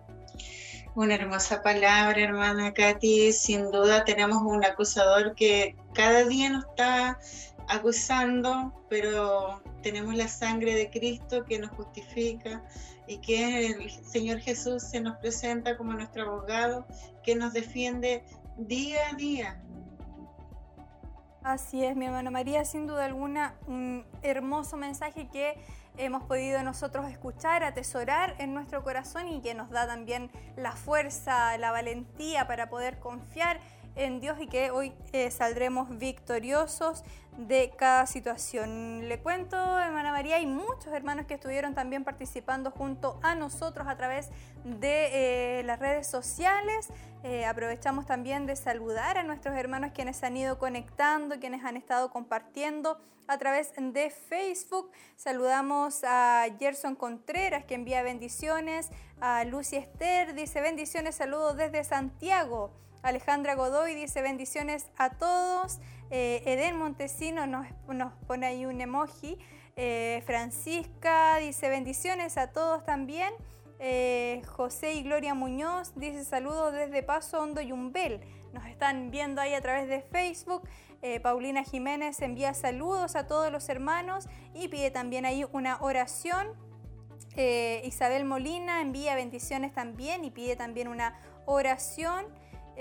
Una 0.94 1.16
hermosa 1.16 1.61
palabra, 1.61 2.20
hermana 2.20 2.74
Katy. 2.74 3.32
Sin 3.32 3.72
duda 3.72 4.03
tenemos 4.03 4.42
un 4.42 4.66
acusador 4.66 5.36
que 5.36 5.78
cada 5.94 6.26
día 6.26 6.50
nos 6.50 6.66
está 6.66 7.18
acusando, 7.70 8.74
pero 8.90 9.61
tenemos 9.82 10.16
la 10.16 10.28
sangre 10.28 10.76
de 10.76 10.90
Cristo 10.90 11.45
que 11.45 11.60
nos 11.60 11.72
justifica 11.72 12.61
y 13.08 13.20
que 13.20 13.68
el 13.68 13.90
Señor 14.06 14.40
Jesús 14.40 14.84
se 14.84 15.00
nos 15.00 15.16
presenta 15.18 15.78
como 15.78 15.94
nuestro 15.94 16.24
abogado 16.24 16.86
que 17.24 17.36
nos 17.36 17.53
defiende 17.53 18.26
día 18.58 19.00
a 19.11 19.16
día. 19.16 19.61
Así 21.42 21.86
es, 21.86 21.95
mi 21.95 22.06
hermana 22.06 22.32
María, 22.32 22.66
sin 22.66 22.86
duda 22.86 23.06
alguna, 23.06 23.56
un 23.66 24.06
hermoso 24.24 24.76
mensaje 24.76 25.30
que 25.30 25.56
hemos 25.98 26.24
podido 26.24 26.61
nosotros 26.64 27.10
escuchar, 27.10 27.64
atesorar 27.64 28.36
en 28.40 28.53
nuestro 28.53 28.84
corazón 28.84 29.28
y 29.28 29.42
que 29.42 29.53
nos 29.53 29.70
da 29.70 29.88
también 29.88 30.32
la 30.56 30.72
fuerza, 30.72 31.58
la 31.58 31.72
valentía 31.72 32.48
para 32.48 32.70
poder 32.70 33.00
confiar 33.00 33.60
en 33.95 34.20
Dios 34.20 34.38
y 34.40 34.48
que 34.48 34.72
hoy 34.72 34.94
eh, 35.11 35.32
saldremos 35.32 35.98
victoriosos 35.98 37.03
de 37.38 37.72
cada 37.78 38.06
situación. 38.06 39.08
Le 39.08 39.20
cuento, 39.20 39.58
hermana 39.58 40.11
María, 40.11 40.36
hay 40.36 40.45
muchos 40.45 40.94
hermanos 40.94 41.26
que 41.26 41.36
estuvieron 41.36 41.74
también 41.74 42.03
participando 42.03 42.72
junto 42.72 43.20
a 43.24 43.36
nosotros 43.36 43.88
a 43.88 43.95
través 43.95 44.30
de 44.64 45.60
eh, 45.60 45.64
las 45.64 45.80
redes 45.80 46.08
sociales. 46.08 46.90
Eh, 47.24 47.45
aprovechamos 47.45 48.06
también 48.06 48.45
de 48.45 48.56
saludar 48.56 49.18
a 49.18 49.24
nuestros 49.24 49.56
hermanos 49.56 49.92
quienes 49.94 50.24
han 50.24 50.36
ido 50.38 50.58
conectando, 50.58 51.40
quienes 51.40 51.64
han 51.64 51.78
estado 51.78 52.11
compartiendo 52.11 53.00
a 53.28 53.38
través 53.38 53.74
de 53.78 54.10
Facebook. 54.10 54.92
Saludamos 55.16 56.03
a 56.03 56.45
Gerson 56.60 56.95
Contreras 56.95 57.64
que 57.64 57.76
envía 57.76 58.03
bendiciones, 58.03 58.90
a 59.22 59.45
Lucy 59.45 59.78
Esther 59.78 60.34
dice 60.34 60.61
bendiciones, 60.61 61.16
saludos 61.16 61.56
desde 61.56 61.84
Santiago. 61.84 62.74
Alejandra 63.03 63.55
Godoy 63.55 63.95
dice 63.95 64.21
bendiciones 64.21 64.88
a 64.97 65.09
todos. 65.09 65.80
Eh, 66.11 66.43
Eden 66.45 66.77
Montesino 66.77 67.47
nos, 67.47 67.67
pone 68.27 68.45
ahí 68.45 68.65
un 68.65 68.80
emoji. 68.80 69.39
Eh, 69.75 70.21
Francisca 70.25 71.38
dice 71.38 71.69
bendiciones 71.69 72.38
a 72.38 72.51
todos 72.51 72.85
también. 72.85 73.33
Eh, 73.80 74.43
José 74.45 74.93
y 74.93 75.01
Gloria 75.01 75.33
Muñoz 75.33 75.93
dice 75.95 76.23
saludos 76.23 76.73
desde 76.73 77.01
Paso 77.01 77.41
Hondo 77.41 77.61
y 77.61 77.71
Umbel. 77.71 78.21
Nos 78.53 78.67
están 78.67 79.09
viendo 79.09 79.41
ahí 79.41 79.55
a 79.55 79.61
través 79.61 79.88
de 79.88 80.01
Facebook. 80.01 80.67
Paulina 81.23 81.63
Jiménez 81.63 82.21
envía 82.21 82.53
saludos 82.53 83.15
a 83.15 83.25
todos 83.25 83.51
los 83.51 83.69
hermanos 83.69 84.30
y 84.53 84.67
pide 84.67 84.91
también 84.91 85.25
ahí 85.25 85.43
una 85.51 85.81
oración. 85.81 86.49
Isabel 87.83 88.23
Molina 88.23 88.81
envía 88.81 89.15
bendiciones 89.15 89.73
también 89.73 90.23
y 90.23 90.30
pide 90.30 90.55
también 90.55 90.88
una 90.88 91.19
oración. 91.47 92.27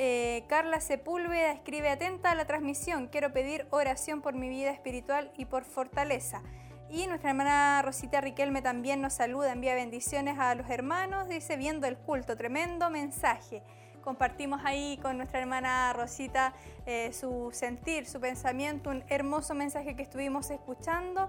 Eh, 0.03 0.45
Carla 0.49 0.81
Sepúlveda 0.81 1.53
escribe 1.53 1.91
atenta 1.91 2.31
a 2.31 2.35
la 2.35 2.47
transmisión. 2.47 3.09
Quiero 3.09 3.35
pedir 3.35 3.67
oración 3.69 4.23
por 4.23 4.33
mi 4.33 4.49
vida 4.49 4.70
espiritual 4.70 5.31
y 5.37 5.45
por 5.45 5.65
fortaleza. 5.67 6.41
Y 6.89 7.07
nuestra 7.07 7.29
hermana 7.29 7.83
Rosita 7.83 8.23
Riquelme 8.23 8.62
también 8.62 9.03
nos 9.03 9.12
saluda, 9.12 9.53
envía 9.53 9.75
bendiciones 9.75 10.39
a 10.39 10.55
los 10.55 10.70
hermanos, 10.70 11.29
dice 11.29 11.59
viendo 11.59 11.87
el 11.87 11.99
culto, 11.99 12.35
tremendo 12.35 12.89
mensaje. 12.89 13.62
Compartimos 14.01 14.62
ahí 14.65 14.99
con 15.03 15.19
nuestra 15.19 15.41
hermana 15.41 15.93
Rosita 15.93 16.55
eh, 16.87 17.12
su 17.12 17.51
sentir, 17.53 18.07
su 18.07 18.20
pensamiento, 18.20 18.89
un 18.89 19.05
hermoso 19.11 19.55
mensaje 19.55 19.97
que 19.97 20.03
estuvimos 20.03 20.51
escuchando. 20.51 21.29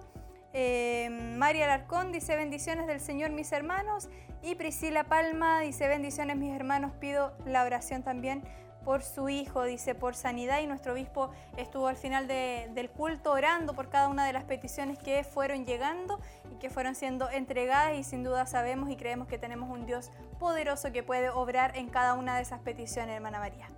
Eh, 0.53 1.09
María 1.37 1.65
Alarcón 1.65 2.13
dice 2.13 2.37
bendiciones 2.37 2.87
del 2.87 3.01
Señor 3.01 3.31
mis 3.31 3.51
hermanos 3.51 4.09
y 4.41 4.55
Priscila 4.55 5.05
Palma 5.05 5.59
dice 5.59 5.87
bendiciones 5.87 6.37
mis 6.37 6.53
hermanos, 6.53 6.93
pido 6.99 7.33
la 7.45 7.63
oración 7.63 8.03
también 8.03 8.43
por 8.83 9.03
su 9.03 9.29
hijo, 9.29 9.63
dice 9.63 9.95
por 9.95 10.15
sanidad 10.15 10.61
y 10.61 10.67
nuestro 10.67 10.93
obispo 10.93 11.31
estuvo 11.57 11.87
al 11.87 11.97
final 11.97 12.27
del 12.27 12.89
culto 12.89 13.31
orando 13.31 13.73
por 13.73 13.89
cada 13.89 14.07
una 14.07 14.25
de 14.25 14.33
las 14.33 14.43
peticiones 14.43 14.97
que 14.97 15.23
fueron 15.23 15.65
llegando 15.65 16.19
y 16.51 16.55
que 16.59 16.69
fueron 16.69 16.95
siendo 16.95 17.29
entregadas 17.29 17.97
y 17.97 18.03
sin 18.03 18.23
duda 18.23 18.45
sabemos 18.45 18.89
y 18.89 18.95
creemos 18.95 19.27
que 19.27 19.37
tenemos 19.37 19.69
un 19.69 19.85
Dios 19.85 20.11
poderoso 20.39 20.91
que 20.91 21.03
puede 21.03 21.29
obrar 21.29 21.77
en 21.77 21.89
cada 21.89 22.15
una 22.15 22.35
de 22.35 22.41
esas 22.41 22.59
peticiones, 22.61 23.15
hermana 23.15 23.39
María. 23.39 23.69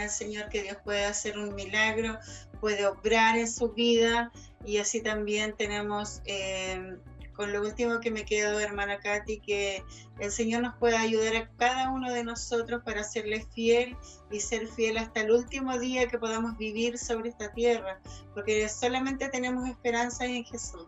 al 0.00 0.10
Señor 0.10 0.50
que 0.50 0.62
Dios 0.62 0.76
puede 0.84 1.06
hacer 1.06 1.38
un 1.38 1.54
milagro, 1.54 2.18
puede 2.60 2.86
obrar 2.86 3.38
en 3.38 3.50
su 3.50 3.72
vida 3.72 4.30
y 4.64 4.78
así 4.78 5.00
también 5.00 5.56
tenemos 5.56 6.20
eh, 6.26 6.98
con 7.36 7.52
lo 7.52 7.60
último 7.60 8.00
que 8.00 8.10
me 8.10 8.24
quedo, 8.24 8.58
hermana 8.58 8.98
Katy, 8.98 9.40
que 9.40 9.84
el 10.18 10.30
Señor 10.30 10.62
nos 10.62 10.74
pueda 10.76 11.00
ayudar 11.00 11.36
a 11.36 11.48
cada 11.56 11.90
uno 11.90 12.12
de 12.12 12.24
nosotros 12.24 12.82
para 12.82 13.04
serle 13.04 13.46
fiel 13.54 13.96
y 14.30 14.40
ser 14.40 14.66
fiel 14.66 14.96
hasta 14.96 15.20
el 15.20 15.30
último 15.30 15.78
día 15.78 16.08
que 16.08 16.18
podamos 16.18 16.56
vivir 16.56 16.98
sobre 16.98 17.28
esta 17.28 17.52
tierra, 17.52 18.00
porque 18.34 18.68
solamente 18.68 19.28
tenemos 19.28 19.68
esperanza 19.68 20.24
en 20.24 20.44
Jesús. 20.44 20.86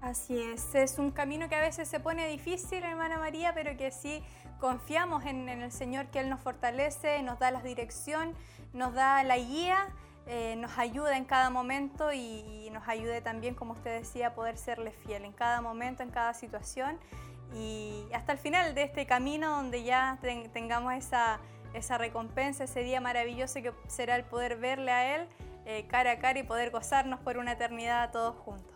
Así 0.00 0.38
es, 0.38 0.74
es 0.74 0.98
un 0.98 1.10
camino 1.10 1.48
que 1.48 1.54
a 1.54 1.60
veces 1.60 1.88
se 1.88 1.98
pone 1.98 2.28
difícil, 2.28 2.84
hermana 2.84 3.18
María, 3.18 3.54
pero 3.54 3.76
que 3.76 3.90
sí 3.90 4.22
confiamos 4.60 5.24
en, 5.24 5.48
el 5.48 5.72
Señor, 5.72 6.06
que 6.06 6.20
Él 6.20 6.28
nos 6.28 6.40
fortalece, 6.40 7.22
nos 7.22 7.38
da 7.38 7.50
la 7.50 7.62
dirección, 7.62 8.34
nos 8.72 8.94
da 8.94 9.24
la 9.24 9.38
guía 9.38 9.88
eh, 10.26 10.56
nos 10.56 10.78
ayude 10.78 11.16
en 11.16 11.24
cada 11.24 11.50
momento 11.50 12.12
y, 12.12 12.66
y 12.66 12.70
nos 12.70 12.88
ayude 12.88 13.20
también, 13.20 13.54
como 13.54 13.72
usted 13.74 14.00
decía, 14.00 14.28
a 14.28 14.34
poder 14.34 14.56
serle 14.56 14.92
fiel 14.92 15.24
en 15.24 15.32
cada 15.32 15.60
momento, 15.60 16.02
en 16.02 16.10
cada 16.10 16.34
situación 16.34 16.98
y 17.54 18.06
hasta 18.12 18.32
el 18.32 18.38
final 18.38 18.74
de 18.74 18.82
este 18.84 19.06
camino 19.06 19.50
donde 19.56 19.84
ya 19.84 20.18
ten- 20.22 20.50
tengamos 20.50 20.94
esa, 20.94 21.40
esa 21.74 21.98
recompensa, 21.98 22.64
ese 22.64 22.82
día 22.82 23.00
maravilloso 23.00 23.62
que 23.62 23.72
será 23.86 24.16
el 24.16 24.24
poder 24.24 24.56
verle 24.56 24.90
a 24.90 25.16
Él 25.16 25.28
eh, 25.66 25.86
cara 25.88 26.12
a 26.12 26.18
cara 26.18 26.38
y 26.38 26.42
poder 26.42 26.70
gozarnos 26.70 27.20
por 27.20 27.36
una 27.38 27.52
eternidad 27.52 28.10
todos 28.10 28.36
juntos. 28.36 28.72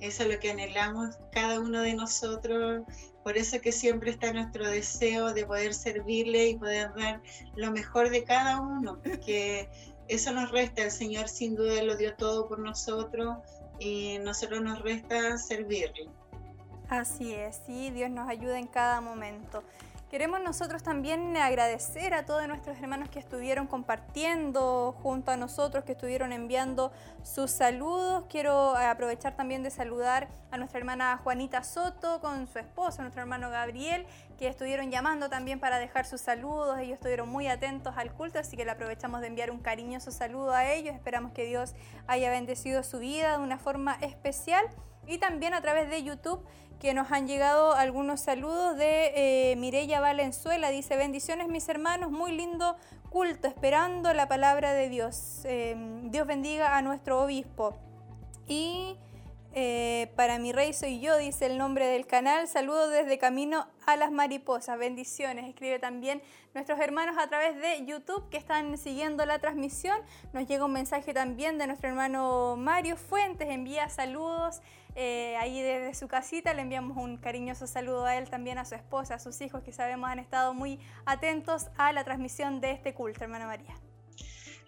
Eso 0.00 0.22
es 0.22 0.30
lo 0.30 0.40
que 0.40 0.50
anhelamos 0.50 1.18
cada 1.30 1.60
uno 1.60 1.82
de 1.82 1.94
nosotros. 1.94 2.82
Por 3.22 3.36
eso 3.36 3.60
que 3.60 3.72
siempre 3.72 4.10
está 4.10 4.32
nuestro 4.32 4.66
deseo 4.66 5.34
de 5.34 5.44
poder 5.44 5.74
servirle 5.74 6.48
y 6.48 6.56
poder 6.56 6.94
dar 6.94 7.20
lo 7.54 7.70
mejor 7.70 8.08
de 8.08 8.24
cada 8.24 8.60
uno, 8.60 8.98
porque 9.02 9.68
eso 10.08 10.32
nos 10.32 10.50
resta. 10.50 10.82
El 10.82 10.90
Señor 10.90 11.28
sin 11.28 11.54
duda 11.54 11.82
lo 11.82 11.96
dio 11.96 12.14
todo 12.14 12.48
por 12.48 12.58
nosotros 12.58 13.38
y 13.78 14.18
nosotros 14.18 14.62
nos 14.62 14.80
resta 14.82 15.38
servirle. 15.38 16.08
Así 16.88 17.34
es, 17.34 17.60
sí, 17.66 17.90
Dios 17.90 18.10
nos 18.10 18.28
ayuda 18.28 18.58
en 18.58 18.66
cada 18.66 19.00
momento. 19.00 19.62
Queremos 20.10 20.40
nosotros 20.40 20.82
también 20.82 21.36
agradecer 21.36 22.14
a 22.14 22.24
todos 22.24 22.48
nuestros 22.48 22.78
hermanos 22.78 23.10
que 23.10 23.18
estuvieron 23.18 23.66
compartiendo 23.66 24.96
junto 25.02 25.32
a 25.32 25.36
nosotros, 25.36 25.84
que 25.84 25.92
estuvieron 25.92 26.32
enviando 26.32 26.92
sus 27.22 27.50
saludos. 27.50 28.24
Quiero 28.30 28.74
aprovechar 28.74 29.36
también 29.36 29.62
de 29.62 29.70
saludar 29.70 30.28
a 30.50 30.56
nuestra 30.56 30.78
hermana 30.78 31.20
Juanita 31.22 31.62
Soto 31.62 32.22
con 32.22 32.46
su 32.46 32.58
esposo, 32.58 33.02
nuestro 33.02 33.20
hermano 33.20 33.50
Gabriel, 33.50 34.06
que 34.38 34.48
estuvieron 34.48 34.90
llamando 34.90 35.28
también 35.28 35.60
para 35.60 35.78
dejar 35.78 36.06
sus 36.06 36.22
saludos. 36.22 36.78
Ellos 36.78 36.94
estuvieron 36.94 37.28
muy 37.28 37.46
atentos 37.46 37.92
al 37.98 38.10
culto, 38.10 38.38
así 38.38 38.56
que 38.56 38.64
le 38.64 38.70
aprovechamos 38.70 39.20
de 39.20 39.26
enviar 39.26 39.50
un 39.50 39.58
cariñoso 39.58 40.10
saludo 40.10 40.54
a 40.54 40.72
ellos. 40.72 40.94
Esperamos 40.94 41.32
que 41.32 41.44
Dios 41.44 41.74
haya 42.06 42.30
bendecido 42.30 42.82
su 42.82 42.98
vida 42.98 43.36
de 43.36 43.44
una 43.44 43.58
forma 43.58 43.98
especial 44.00 44.64
y 45.08 45.18
también 45.18 45.54
a 45.54 45.60
través 45.60 45.88
de 45.90 46.02
YouTube 46.02 46.40
que 46.80 46.94
nos 46.94 47.10
han 47.10 47.26
llegado 47.26 47.72
algunos 47.72 48.20
saludos 48.20 48.76
de 48.76 49.12
eh, 49.52 49.56
Mirella 49.56 50.00
Valenzuela. 50.00 50.70
Dice, 50.70 50.96
bendiciones 50.96 51.48
mis 51.48 51.68
hermanos, 51.68 52.12
muy 52.12 52.32
lindo 52.32 52.76
culto, 53.10 53.48
esperando 53.48 54.12
la 54.12 54.28
palabra 54.28 54.74
de 54.74 54.88
Dios. 54.88 55.40
Eh, 55.44 55.74
Dios 56.04 56.26
bendiga 56.26 56.76
a 56.76 56.82
nuestro 56.82 57.22
obispo. 57.22 57.76
Y 58.46 58.96
eh, 59.60 60.12
para 60.14 60.38
mi 60.38 60.52
rey 60.52 60.72
soy 60.72 61.00
yo, 61.00 61.16
dice 61.18 61.46
el 61.46 61.58
nombre 61.58 61.84
del 61.84 62.06
canal. 62.06 62.46
Saludos 62.46 62.92
desde 62.92 63.18
Camino 63.18 63.66
a 63.86 63.96
las 63.96 64.12
Mariposas. 64.12 64.78
Bendiciones. 64.78 65.48
Escribe 65.48 65.80
también 65.80 66.22
nuestros 66.54 66.78
hermanos 66.78 67.16
a 67.18 67.26
través 67.26 67.60
de 67.60 67.84
YouTube 67.84 68.28
que 68.30 68.36
están 68.36 68.78
siguiendo 68.78 69.26
la 69.26 69.40
transmisión. 69.40 69.98
Nos 70.32 70.46
llega 70.46 70.64
un 70.64 70.72
mensaje 70.72 71.12
también 71.12 71.58
de 71.58 71.66
nuestro 71.66 71.88
hermano 71.88 72.54
Mario 72.56 72.96
Fuentes. 72.96 73.48
Envía 73.50 73.88
saludos 73.88 74.60
eh, 74.94 75.36
ahí 75.38 75.60
desde 75.60 75.92
su 75.94 76.06
casita. 76.06 76.54
Le 76.54 76.62
enviamos 76.62 76.96
un 76.96 77.16
cariñoso 77.16 77.66
saludo 77.66 78.04
a 78.06 78.14
él, 78.14 78.30
también 78.30 78.58
a 78.58 78.64
su 78.64 78.76
esposa, 78.76 79.14
a 79.14 79.18
sus 79.18 79.40
hijos 79.40 79.64
que 79.64 79.72
sabemos 79.72 80.08
han 80.08 80.20
estado 80.20 80.54
muy 80.54 80.78
atentos 81.04 81.66
a 81.76 81.92
la 81.92 82.04
transmisión 82.04 82.60
de 82.60 82.70
este 82.70 82.94
culto, 82.94 83.24
hermana 83.24 83.46
María. 83.46 83.74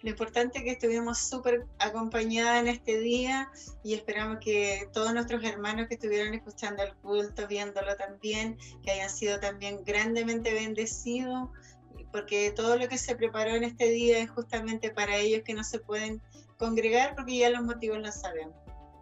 Lo 0.01 0.09
importante 0.09 0.59
es 0.59 0.63
que 0.63 0.71
estuvimos 0.71 1.19
súper 1.19 1.67
acompañadas 1.77 2.61
en 2.61 2.67
este 2.67 2.99
día 2.99 3.51
y 3.83 3.93
esperamos 3.93 4.39
que 4.39 4.87
todos 4.91 5.13
nuestros 5.13 5.43
hermanos 5.43 5.87
que 5.87 5.93
estuvieron 5.93 6.33
escuchando 6.33 6.81
el 6.81 6.95
culto, 6.95 7.47
viéndolo 7.47 7.95
también, 7.95 8.57
que 8.83 8.91
hayan 8.91 9.09
sido 9.09 9.39
también 9.39 9.83
grandemente 9.85 10.53
bendecidos, 10.53 11.49
porque 12.11 12.51
todo 12.51 12.77
lo 12.77 12.87
que 12.89 12.97
se 12.97 13.15
preparó 13.15 13.51
en 13.51 13.63
este 13.63 13.89
día 13.89 14.19
es 14.19 14.29
justamente 14.31 14.89
para 14.89 15.17
ellos 15.17 15.43
que 15.45 15.53
no 15.53 15.63
se 15.63 15.79
pueden 15.79 16.21
congregar 16.57 17.15
porque 17.15 17.37
ya 17.37 17.49
los 17.49 17.63
motivos 17.63 17.99
los 17.99 18.15
sabemos. 18.15 18.55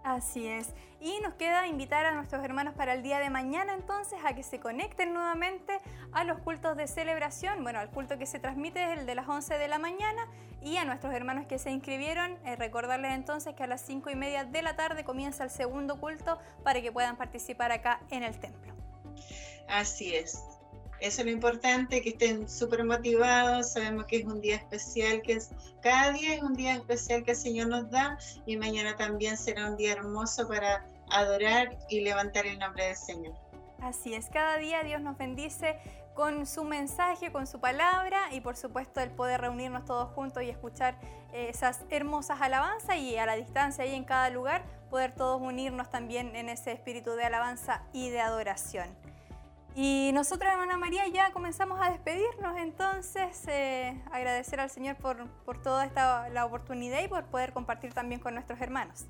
Así 0.04 0.48
es. 0.48 0.74
Y 1.02 1.20
nos 1.22 1.34
queda 1.34 1.68
invitar 1.68 2.06
a 2.06 2.12
nuestros 2.12 2.44
hermanos 2.44 2.74
para 2.74 2.94
el 2.94 3.04
día 3.04 3.20
de 3.20 3.30
mañana 3.30 3.74
entonces 3.74 4.20
a 4.26 4.34
que 4.34 4.44
se 4.44 4.60
conecten 4.60 5.14
nuevamente 5.14 5.80
a 6.12 6.24
los 6.24 6.40
cultos 6.40 6.76
de 6.78 6.88
celebración. 6.88 7.64
Bueno, 7.64 7.80
al 7.80 7.90
culto 7.90 8.18
que 8.18 8.26
se 8.26 8.40
transmite 8.40 8.84
es 8.84 9.00
el 9.00 9.06
de 9.06 9.16
las 9.16 9.28
11 9.28 9.58
de 9.58 9.68
la 9.68 9.80
mañana 9.80 10.28
y 10.62 10.78
a 10.78 10.86
nuestros 10.86 11.14
hermanos 11.14 11.48
que 11.48 11.58
se 11.58 11.72
inscribieron, 11.72 12.38
eh, 12.46 12.56
recordarles 12.56 13.14
entonces 13.14 13.56
que 13.56 13.64
a 13.64 13.68
las 13.68 13.82
5 13.82 14.10
y 14.10 14.16
media 14.16 14.44
de 14.44 14.62
la 14.62 14.76
tarde 14.76 15.04
comienza 15.04 15.44
el 15.44 15.50
segundo 15.50 16.00
culto 16.00 16.40
para 16.64 16.82
que 16.82 16.92
puedan 16.92 17.16
participar 17.16 17.72
acá 17.72 18.02
en 18.10 18.24
el 18.24 18.38
templo. 18.40 18.74
Así 19.68 20.16
es. 20.16 20.59
Eso 21.02 21.22
es 21.22 21.26
lo 21.26 21.32
importante, 21.32 22.02
que 22.02 22.10
estén 22.10 22.50
súper 22.50 22.84
motivados. 22.84 23.72
Sabemos 23.72 24.06
que 24.06 24.18
es 24.18 24.26
un 24.26 24.42
día 24.42 24.56
especial, 24.56 25.22
que 25.22 25.34
es 25.34 25.50
cada 25.82 26.12
día 26.12 26.36
es 26.36 26.42
un 26.42 26.54
día 26.54 26.76
especial 26.76 27.24
que 27.24 27.32
el 27.32 27.38
Señor 27.38 27.68
nos 27.68 27.90
da 27.90 28.18
y 28.46 28.58
mañana 28.58 28.96
también 28.98 29.38
será 29.38 29.68
un 29.68 29.78
día 29.78 29.94
hermoso 29.94 30.48
para 30.48 30.86
adorar 31.10 31.78
y 31.90 32.02
levantar 32.02 32.46
el 32.46 32.60
nombre 32.60 32.86
del 32.86 32.96
Señor. 32.96 33.34
Así 33.82 34.14
es, 34.14 34.28
cada 34.28 34.58
día 34.58 34.84
Dios 34.84 35.02
nos 35.02 35.18
bendice 35.18 35.80
con 36.14 36.46
su 36.46 36.66
mensaje, 36.66 37.32
con 37.32 37.48
su 37.48 37.62
palabra 37.62 38.34
y 38.34 38.42
por 38.42 38.58
supuesto 38.58 39.00
el 39.00 39.10
poder 39.10 39.40
reunirnos 39.40 39.86
todos 39.86 40.12
juntos 40.12 40.44
y 40.44 40.50
escuchar 40.50 40.96
eh, 41.32 41.48
esas 41.50 41.86
hermosas 41.90 42.42
alabanzas 42.42 42.98
y 42.98 43.18
a 43.18 43.26
la 43.26 43.36
distancia 43.36 43.86
y 43.86 43.96
en 43.96 44.04
cada 44.04 44.30
lugar 44.30 44.66
poder 44.90 45.16
todos 45.16 45.42
unirnos 45.42 45.90
también 45.90 46.36
en 46.36 46.50
ese 46.50 46.74
espíritu 46.74 47.12
de 47.12 47.24
alabanza 47.24 47.84
y 47.94 48.10
de 48.10 48.20
adoración. 48.20 48.90
Y 49.76 50.12
nosotros, 50.14 50.52
hermana 50.52 50.78
María, 50.78 51.08
ya 51.08 51.32
comenzamos 51.32 51.80
a 51.82 51.92
despedirnos, 51.92 52.58
entonces 52.58 53.44
eh, 53.48 54.02
agradecer 54.12 54.60
al 54.60 54.70
Señor 54.70 54.98
por, 54.98 55.28
por 55.46 55.62
toda 55.62 55.86
esta 55.86 56.28
la 56.30 56.46
oportunidad 56.46 57.04
y 57.04 57.08
por 57.08 57.26
poder 57.26 57.54
compartir 57.54 57.94
también 57.94 58.20
con 58.20 58.34
nuestros 58.34 58.60
hermanos. 58.60 59.06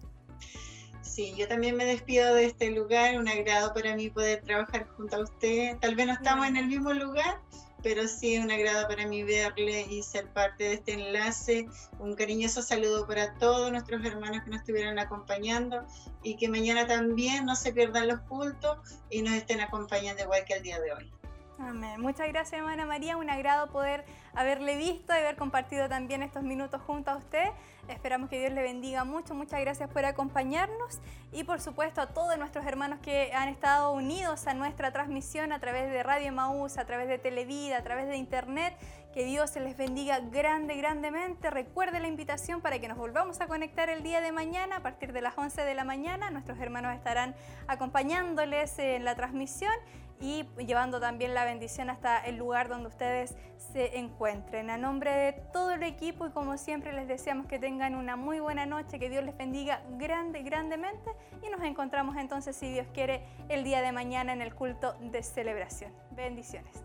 Sí, 1.01 1.33
yo 1.35 1.47
también 1.47 1.75
me 1.75 1.85
despido 1.85 2.35
de 2.35 2.45
este 2.45 2.71
lugar, 2.71 3.17
un 3.17 3.27
agrado 3.27 3.73
para 3.73 3.95
mí 3.95 4.09
poder 4.09 4.41
trabajar 4.41 4.87
junto 4.95 5.15
a 5.15 5.19
usted. 5.21 5.77
Tal 5.79 5.95
vez 5.95 6.07
no 6.07 6.13
estamos 6.13 6.45
en 6.47 6.57
el 6.57 6.67
mismo 6.67 6.93
lugar, 6.93 7.39
pero 7.83 8.07
sí 8.07 8.35
es 8.35 8.43
un 8.43 8.51
agrado 8.51 8.87
para 8.87 9.05
mí 9.07 9.23
verle 9.23 9.81
y 9.89 10.03
ser 10.03 10.27
parte 10.27 10.65
de 10.65 10.73
este 10.75 10.93
enlace. 10.93 11.67
Un 11.99 12.15
cariñoso 12.15 12.61
saludo 12.61 13.07
para 13.07 13.33
todos 13.35 13.71
nuestros 13.71 14.03
hermanos 14.05 14.43
que 14.43 14.51
nos 14.51 14.59
estuvieron 14.61 14.99
acompañando 14.99 15.85
y 16.23 16.35
que 16.35 16.49
mañana 16.49 16.87
también 16.87 17.45
no 17.45 17.55
se 17.55 17.73
pierdan 17.73 18.07
los 18.07 18.19
cultos 18.21 18.77
y 19.09 19.21
nos 19.21 19.33
estén 19.33 19.61
acompañando 19.61 20.23
igual 20.23 20.43
que 20.45 20.53
el 20.53 20.63
día 20.63 20.79
de 20.79 20.93
hoy. 20.93 21.11
Amén. 21.59 21.99
Muchas 21.99 22.27
gracias, 22.29 22.59
hermana 22.59 22.85
María. 22.85 23.17
Un 23.17 23.29
agrado 23.29 23.67
poder 23.67 24.05
haberle 24.33 24.77
visto 24.77 25.13
y 25.13 25.17
haber 25.17 25.35
compartido 25.35 25.89
también 25.89 26.23
estos 26.23 26.43
minutos 26.43 26.81
junto 26.85 27.11
a 27.11 27.17
usted. 27.17 27.49
Esperamos 27.89 28.29
que 28.29 28.39
Dios 28.39 28.51
le 28.53 28.61
bendiga 28.61 29.03
mucho. 29.03 29.33
Muchas 29.33 29.59
gracias 29.61 29.89
por 29.89 30.05
acompañarnos 30.05 30.99
y 31.31 31.43
por 31.43 31.59
supuesto 31.59 32.01
a 32.01 32.07
todos 32.07 32.37
nuestros 32.37 32.63
hermanos 32.67 32.99
que 32.99 33.33
han 33.33 33.49
estado 33.49 33.91
unidos 33.93 34.45
a 34.45 34.53
nuestra 34.53 34.91
transmisión 34.91 35.51
a 35.51 35.59
través 35.59 35.91
de 35.91 36.03
Radio 36.03 36.31
Maús, 36.31 36.77
a 36.77 36.85
través 36.85 37.07
de 37.07 37.17
Televida, 37.17 37.77
a 37.77 37.83
través 37.83 38.07
de 38.07 38.15
Internet. 38.15 38.77
Que 39.11 39.25
Dios 39.25 39.49
se 39.49 39.59
les 39.59 39.75
bendiga 39.75 40.19
grande, 40.19 40.75
grandemente. 40.75 41.49
Recuerde 41.49 41.99
la 41.99 42.07
invitación 42.07 42.61
para 42.61 42.77
que 42.77 42.87
nos 42.87 42.97
volvamos 42.97 43.41
a 43.41 43.47
conectar 43.47 43.89
el 43.89 44.03
día 44.03 44.21
de 44.21 44.31
mañana 44.31 44.77
a 44.77 44.79
partir 44.81 45.11
de 45.11 45.21
las 45.21 45.35
11 45.35 45.63
de 45.63 45.73
la 45.73 45.83
mañana. 45.83 46.29
Nuestros 46.29 46.59
hermanos 46.59 46.93
estarán 46.93 47.33
acompañándoles 47.67 48.77
en 48.77 49.03
la 49.03 49.15
transmisión 49.15 49.73
y 50.19 50.45
llevando 50.65 50.99
también 50.99 51.33
la 51.33 51.45
bendición 51.45 51.89
hasta 51.89 52.19
el 52.19 52.37
lugar 52.37 52.67
donde 52.67 52.89
ustedes 52.89 53.35
se 53.57 53.97
encuentren. 53.97 54.69
A 54.69 54.77
nombre 54.77 55.11
de 55.11 55.33
todo 55.53 55.71
el 55.71 55.83
equipo 55.83 56.27
y 56.27 56.31
como 56.31 56.57
siempre 56.57 56.93
les 56.93 57.07
deseamos 57.07 57.47
que 57.47 57.59
tengan 57.59 57.95
una 57.95 58.15
muy 58.15 58.39
buena 58.39 58.65
noche, 58.65 58.99
que 58.99 59.09
Dios 59.09 59.23
les 59.23 59.37
bendiga 59.37 59.81
grande, 59.97 60.43
grandemente 60.43 61.11
y 61.41 61.49
nos 61.49 61.61
encontramos 61.63 62.17
entonces, 62.17 62.55
si 62.55 62.71
Dios 62.71 62.87
quiere, 62.93 63.23
el 63.47 63.63
día 63.63 63.81
de 63.81 63.91
mañana 63.91 64.33
en 64.33 64.41
el 64.41 64.53
culto 64.53 64.93
de 64.99 65.23
celebración. 65.23 65.91
Bendiciones. 66.11 66.83